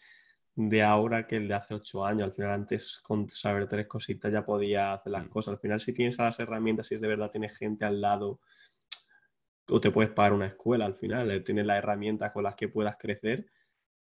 [0.55, 2.25] de ahora que el de hace ocho años.
[2.25, 5.31] Al final antes con saber tres cositas ya podía hacer las mm.
[5.31, 5.55] cosas.
[5.55, 8.41] Al final si tienes las herramientas, si es de verdad tienes gente al lado
[9.71, 12.97] o te puedes pagar una escuela al final, tienes las herramientas con las que puedas
[12.97, 13.47] crecer,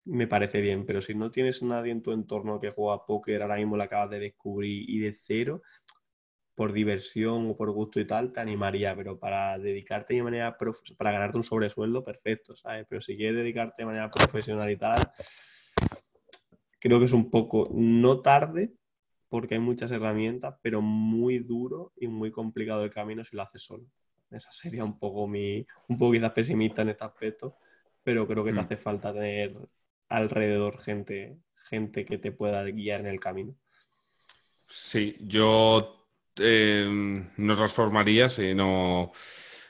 [0.05, 3.57] me parece bien, pero si no tienes nadie en tu entorno que juega póker, ahora
[3.57, 5.63] mismo lo acabas de descubrir y de cero,
[6.55, 10.57] por diversión o por gusto y tal, te animaría, pero para dedicarte de manera,
[10.97, 12.87] para ganarte un sobresueldo, perfecto, ¿sabes?
[12.89, 15.11] Pero si quieres dedicarte de manera profesional y tal,
[16.81, 18.73] creo que es un poco, no tarde,
[19.29, 23.63] porque hay muchas herramientas, pero muy duro y muy complicado el camino si lo haces
[23.63, 23.85] solo.
[24.31, 27.57] Esa sería un poco mi, un poco quizás pesimista en este aspecto,
[28.03, 28.65] pero creo que te mm.
[28.65, 29.53] hace falta tener
[30.09, 31.39] alrededor gente,
[31.69, 33.55] gente que te pueda guiar en el camino.
[34.69, 36.87] Sí, yo eh,
[37.37, 39.13] no transformaría, sino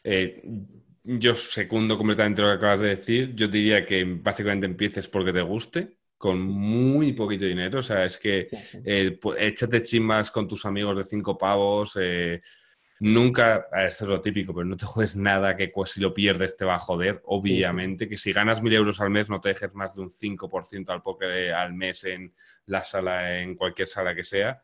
[0.02, 0.42] eh,
[1.04, 3.34] yo secundo completamente lo que acabas de decir.
[3.34, 7.78] Yo diría que básicamente empieces porque te guste, con muy poquito dinero.
[7.78, 8.48] O sea, es que
[8.84, 11.96] eh, échate chimbas con tus amigos de cinco pavos.
[12.00, 12.40] Eh,
[13.00, 16.64] Nunca, esto es lo típico, pero no te juegues nada que si lo pierdes te
[16.64, 18.08] va a joder, obviamente.
[18.08, 21.02] Que si ganas mil euros al mes no te dejes más de un 5% al
[21.02, 22.34] póker eh, al mes en
[22.66, 24.62] la sala, en cualquier sala que sea.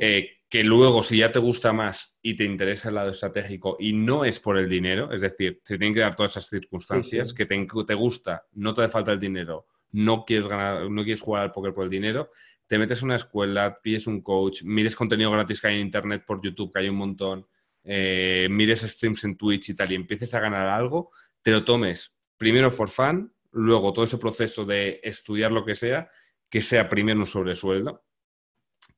[0.00, 3.92] Eh, que luego, si ya te gusta más y te interesa el lado estratégico y
[3.92, 7.46] no es por el dinero, es decir, se tienen que dar todas esas circunstancias, que
[7.46, 11.42] te, te, gusta, no te hace falta el dinero, no quieres ganar, no quieres jugar
[11.42, 12.30] al póker por el dinero,
[12.66, 16.24] te metes en una escuela, pides un coach, mires contenido gratis que hay en internet
[16.26, 17.46] por YouTube, que hay un montón,
[17.84, 21.10] eh, mires streams en Twitch y tal y empieces a ganar algo,
[21.42, 26.10] te lo tomes primero for fun, luego todo ese proceso de estudiar lo que sea,
[26.48, 28.04] que sea primero un sobresueldo,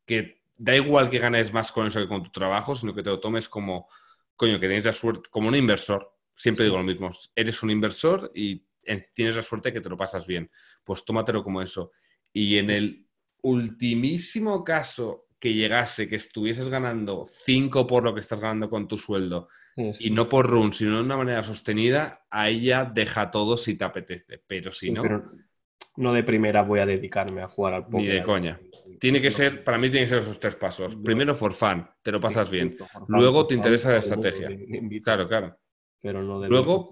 [0.07, 3.11] que da igual que ganes más con eso que con tu trabajo, sino que te
[3.11, 3.89] lo tomes como,
[4.37, 6.11] coño, que tienes la suerte, como un inversor.
[6.37, 8.65] Siempre digo lo mismo, eres un inversor y
[9.13, 10.51] tienes la suerte que te lo pasas bien.
[10.83, 11.93] Pues tómatelo como eso.
[12.33, 13.07] Y en el
[13.43, 18.97] ultimísimo caso que llegase, que estuvieses ganando 5 por lo que estás ganando con tu
[18.97, 23.75] sueldo y no por run, sino de una manera sostenida, ahí ya deja todo si
[23.75, 24.43] te apetece.
[24.47, 25.03] Pero si no.
[25.97, 28.01] no de primera voy a dedicarme a jugar al póker.
[28.01, 28.59] Ni de coña.
[28.99, 30.97] Tiene que ser, para mí tiene que ser esos tres pasos.
[30.97, 32.75] Primero for fun, te lo pasas bien.
[33.09, 34.49] Luego te interesa la estrategia.
[35.03, 35.59] Claro, claro.
[36.01, 36.91] Pero no de luego,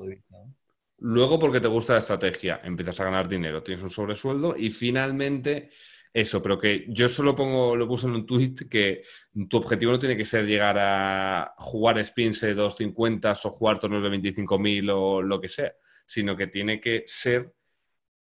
[0.98, 5.70] luego porque te gusta la estrategia, empiezas a ganar dinero, tienes un sobresueldo y finalmente
[6.14, 9.02] eso, pero que yo solo pongo, lo puse en un tweet que
[9.48, 14.02] tu objetivo no tiene que ser llegar a jugar spins de 250 o jugar torneos
[14.02, 15.72] de 25.000 o lo que sea,
[16.04, 17.54] sino que tiene que ser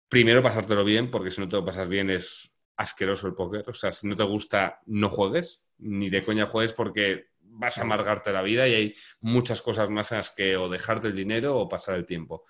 [0.07, 3.63] primero pasártelo bien, porque si no te lo pasas bien es asqueroso el póker.
[3.67, 7.81] O sea, si no te gusta, no juegues, ni de coña juegues porque vas a
[7.81, 11.57] amargarte la vida y hay muchas cosas más en las que o dejarte el dinero
[11.57, 12.45] o pasar el tiempo.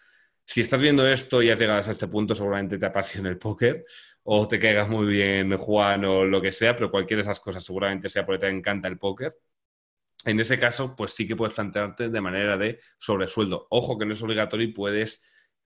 [0.46, 3.86] Si estás viendo esto y has llegado hasta este punto, seguramente te apasiona el póker
[4.32, 7.64] o te caigas muy bien Juan o lo que sea, pero cualquiera de esas cosas
[7.64, 9.36] seguramente sea porque te encanta el póker.
[10.24, 13.66] En ese caso, pues sí que puedes plantearte de manera de sobresueldo.
[13.72, 15.24] Ojo que no es obligatorio y puedes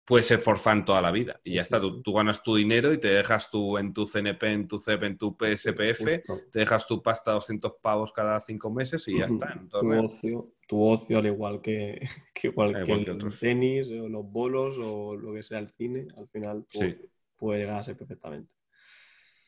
[0.04, 1.40] puede ser for fun toda la vida.
[1.42, 4.68] Y ya está, tú, ganas tu dinero y te dejas tú en tu CNP, en
[4.68, 6.04] tu CEP, en tu PSPF,
[6.50, 9.58] te dejas tu pasta 200 pavos cada cinco meses y ya está.
[9.70, 11.98] tu, ocio, tu ocio, al igual que,
[12.42, 16.66] igual que, el tenis o los bolos o lo que sea el cine, al final
[17.40, 18.52] puede llegar a ser perfectamente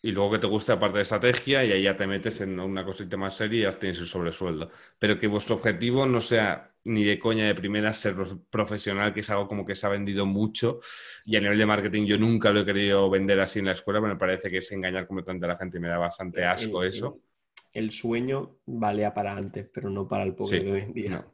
[0.02, 2.84] y luego que te guste aparte de estrategia y ahí ya te metes en una
[2.84, 4.68] cosita más seria y ya tienes el sobresueldo.
[4.98, 8.16] Pero que vuestro objetivo no sea ni de coña de primera ser
[8.50, 10.80] profesional, que es algo como que se ha vendido mucho
[11.24, 14.00] y a nivel de marketing yo nunca lo he querido vender así en la escuela,
[14.00, 16.82] pero me parece que es engañar completamente a la gente y me da bastante asco
[16.82, 17.20] eso.
[17.72, 21.26] El, sueño valía para antes, pero no para el pobre de hoy en día.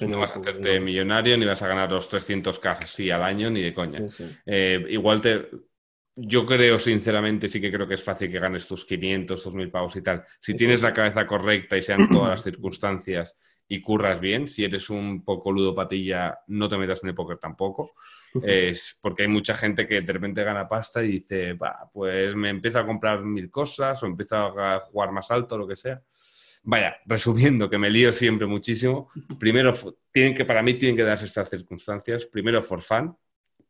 [0.00, 0.18] No.
[0.18, 3.60] vas a hacerte millonario ni vas a ganar los 300 k así al año ni
[3.60, 4.00] de coña.
[4.46, 5.46] Eh, igual te,
[6.20, 9.70] yo creo, sinceramente, sí que creo que es fácil que ganes tus 500, tus 1000
[9.70, 10.24] pavos y tal.
[10.40, 13.36] Si tienes la cabeza correcta y sean todas las circunstancias
[13.68, 17.92] y curras bien, si eres un poco ludopatilla, no te metas en el póker tampoco.
[18.42, 22.50] Es porque hay mucha gente que de repente gana pasta y dice, va, pues me
[22.50, 26.02] empiezo a comprar mil cosas o empiezo a jugar más alto, lo que sea.
[26.64, 29.08] Vaya, resumiendo, que me lío siempre muchísimo.
[29.38, 29.72] Primero,
[30.10, 32.26] tienen que, para mí tienen que darse estas circunstancias.
[32.26, 33.16] Primero, for fun,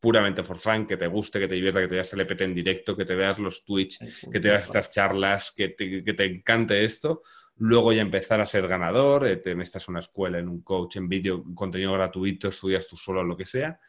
[0.01, 2.55] puramente for fun, que te guste, que te divierta, que te veas el EPT en
[2.55, 6.25] directo, que te veas los Twitch, que te veas estas charlas, que te, que te
[6.25, 7.23] encante esto.
[7.57, 11.09] Luego ya empezar a ser ganador, eh, te en una escuela, en un coach, en
[11.09, 13.81] vídeo, contenido gratuito, estudias tú solo, lo que sea.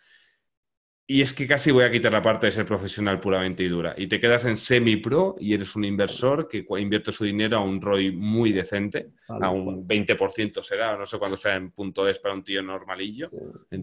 [1.12, 3.96] Y es que casi voy a quitar la parte de ser profesional puramente y dura.
[3.98, 7.82] Y te quedas en semi-pro y eres un inversor que invierte su dinero a un
[7.82, 12.36] ROI muy decente, a un 20% será, no sé cuándo será en punto es para
[12.36, 13.32] un tío normalillo.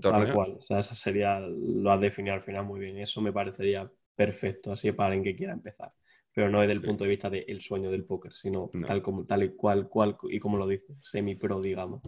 [0.00, 2.96] Tal cual, o sea, esa sería, lo has definido al final muy bien.
[2.98, 5.92] Eso me parecería perfecto, así para alguien que quiera empezar.
[6.32, 9.42] Pero no desde el punto de vista del sueño del póker, sino tal, como, tal
[9.42, 12.02] y cual, cual, y como lo dice, semi-pro, digamos.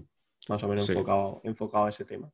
[0.48, 2.30] Más o menos enfocado, enfocado a ese tema.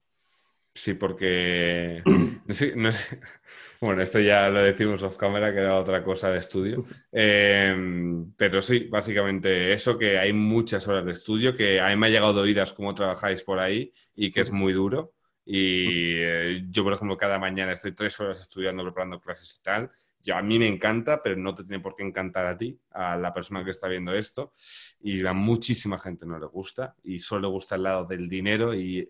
[0.75, 2.03] Sí, porque.
[3.81, 6.87] Bueno, esto ya lo decimos off camera, que era otra cosa de estudio.
[7.13, 12.07] Em, pero sí, básicamente eso, que hay muchas horas de estudio, que a mí me
[12.07, 15.13] ha llegado de oídas cómo trabajáis por ahí y que es muy duro.
[15.45, 19.91] Y eh, yo, por ejemplo, cada mañana estoy tres horas estudiando, preparando clases y tal.
[20.23, 23.17] Yo, a mí me encanta, pero no te tiene por qué encantar a ti, a
[23.19, 24.55] la persona que está viendo esto.
[25.01, 28.75] Y a muchísima gente no le gusta y solo le gusta el lado del dinero
[28.75, 29.07] y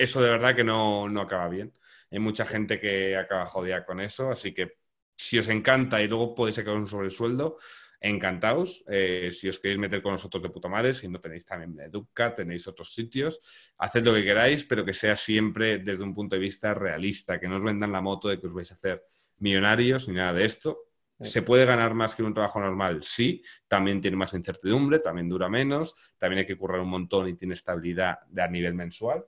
[0.00, 1.72] eso de verdad que no, acaba bien.
[2.10, 4.78] Hay mucha gente que acaba jodida con eso, así que
[5.16, 7.58] si os encanta y luego podéis sacar un sobresueldo,
[8.00, 8.82] encantaos.
[8.88, 12.34] Eh, si os queréis meter con nosotros de puta madre, si no tenéis también Educa,
[12.34, 13.40] tenéis otros sitios,
[13.76, 17.46] haced lo que queráis, pero que sea siempre desde un punto de vista realista, que
[17.46, 19.04] no os vendan la moto de que os vais a hacer
[19.38, 20.89] millonarios ni nada de esto.
[21.22, 23.02] ¿Se puede ganar más que un trabajo normal?
[23.02, 27.34] Sí, también tiene más incertidumbre, también dura menos, también hay que currar un montón y
[27.34, 29.24] tiene estabilidad a nivel mensual.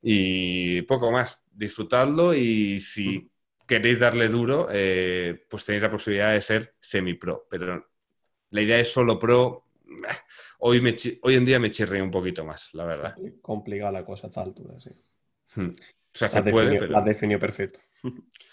[0.00, 3.30] Y poco más, disfrutadlo y si
[3.66, 7.46] queréis darle duro, eh, pues tenéis la posibilidad de ser semi-pro.
[7.50, 7.88] Pero
[8.50, 9.66] la idea es solo pro.
[10.64, 13.16] Hoy, me, hoy en día me chirría un poquito más, la verdad.
[13.40, 14.90] Complicada la cosa a esta altura, sí.
[15.56, 15.70] Hmm.
[15.70, 16.92] O sea, se puede, pero...
[16.92, 17.80] La definió perfecto.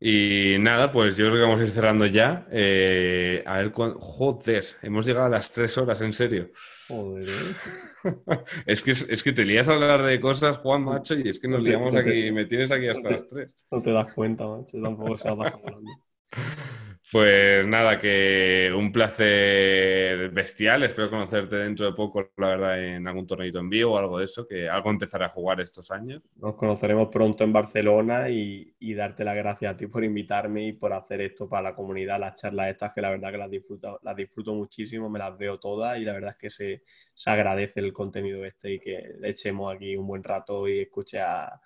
[0.00, 2.46] Y nada, pues yo creo que vamos a ir cerrando ya.
[2.52, 3.98] Eh, a ver cuándo.
[3.98, 6.50] Joder, hemos llegado a las tres horas, en serio.
[6.86, 7.24] Joder.
[7.24, 8.04] ¿eh?
[8.66, 11.48] es, que, es que te lías a hablar de cosas, Juan, macho, y es que
[11.48, 13.56] nos liamos aquí, me tienes aquí hasta las tres.
[13.70, 15.82] No te das cuenta, macho, tampoco se va pasando.
[17.10, 20.82] Pues nada, que un placer bestial.
[20.82, 24.26] Espero conocerte dentro de poco, la verdad, en algún torneito en vivo o algo de
[24.26, 26.22] eso, que algo empezará a jugar estos años.
[26.36, 30.92] Nos conoceremos pronto en Barcelona y, darte las gracias a ti por invitarme y por
[30.92, 34.16] hacer esto para la comunidad, las charlas estas, que la verdad que las disfruto, las
[34.16, 36.82] disfruto muchísimo, me las veo todas y la verdad es que se,
[37.14, 41.20] se agradece el contenido este y que le echemos aquí un buen rato y escuche
[41.20, 41.60] a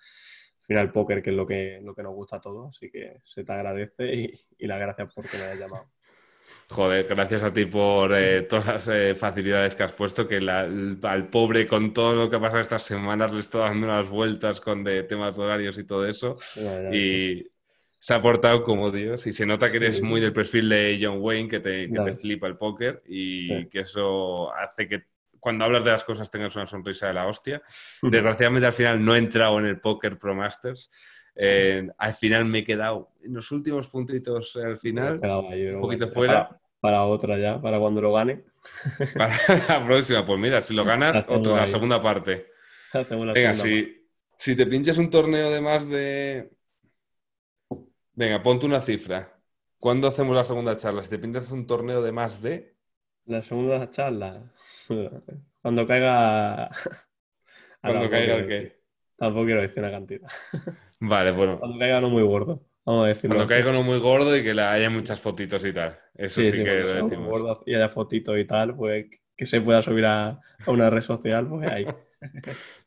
[0.81, 3.43] el póker, que es lo que, lo que nos gusta a todos, así que se
[3.43, 5.85] te agradece y, y las gracias por que me hayas llamado.
[6.69, 11.27] Joder, gracias a ti por eh, todas las eh, facilidades que has puesto, que al
[11.29, 14.83] pobre con todo lo que ha pasado estas semanas le estoy dando unas vueltas con
[14.83, 16.37] de temas horarios y todo eso.
[16.91, 17.45] y
[17.99, 19.27] se ha portado como Dios.
[19.27, 22.13] Y se nota que eres muy del perfil de John Wayne, que te, que te
[22.13, 25.03] flipa el póker y que eso hace que
[25.43, 27.61] cuando hablas de las cosas tengas una sonrisa de la hostia.
[28.01, 30.89] Desgraciadamente al final no he entrado en el Poker Pro Masters.
[31.35, 36.57] Eh, al final me he quedado en los últimos puntitos al final, un poquito fuera.
[36.79, 38.43] Para, otra ya, para cuando lo gane.
[39.17, 39.35] Para
[39.67, 42.47] la próxima, pues mira, si lo ganas, otra, la segunda parte.
[43.33, 44.07] Venga, si,
[44.37, 46.51] si te pinchas un torneo de más de.
[48.13, 49.37] Venga, ponte una cifra.
[49.77, 51.03] ¿Cuándo hacemos la segunda charla?
[51.03, 52.75] Si te pinchas un torneo de más de.
[53.25, 54.53] La segunda charla.
[55.61, 56.69] Cuando caiga.
[57.81, 58.83] Cuando caiga el qué.
[59.17, 60.27] Tampoco quiero decir una cantidad.
[60.99, 61.59] Vale, bueno.
[61.59, 62.65] Cuando caiga no muy gordo.
[62.85, 63.35] Vamos a decirlo.
[63.35, 65.97] Cuando caiga no muy gordo y que haya muchas fotitos y tal.
[66.13, 67.29] Eso sí, que lo decimos.
[67.29, 69.05] Gordo y haya fotitos y tal, pues
[69.35, 71.85] que se pueda subir a, una red social, pues ahí.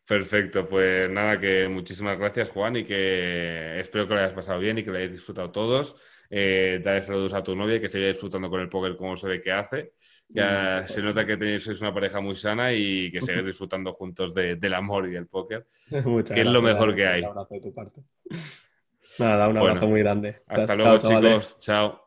[0.06, 4.78] Perfecto, pues nada, que muchísimas gracias Juan y que espero que lo hayas pasado bien
[4.78, 5.96] y que lo hayáis disfrutado todos.
[6.30, 9.42] Eh, dale saludos a tu novia, que siga disfrutando con el póker como se ve
[9.42, 9.94] que hace.
[10.28, 14.34] Ya se nota que tenéis sois una pareja muy sana y que sigáis disfrutando juntos
[14.34, 17.22] del amor y del póker, que es lo mejor que hay.
[19.18, 20.42] Nada, un abrazo muy grande.
[20.46, 21.58] Hasta luego, chicos.
[21.60, 22.05] Chao.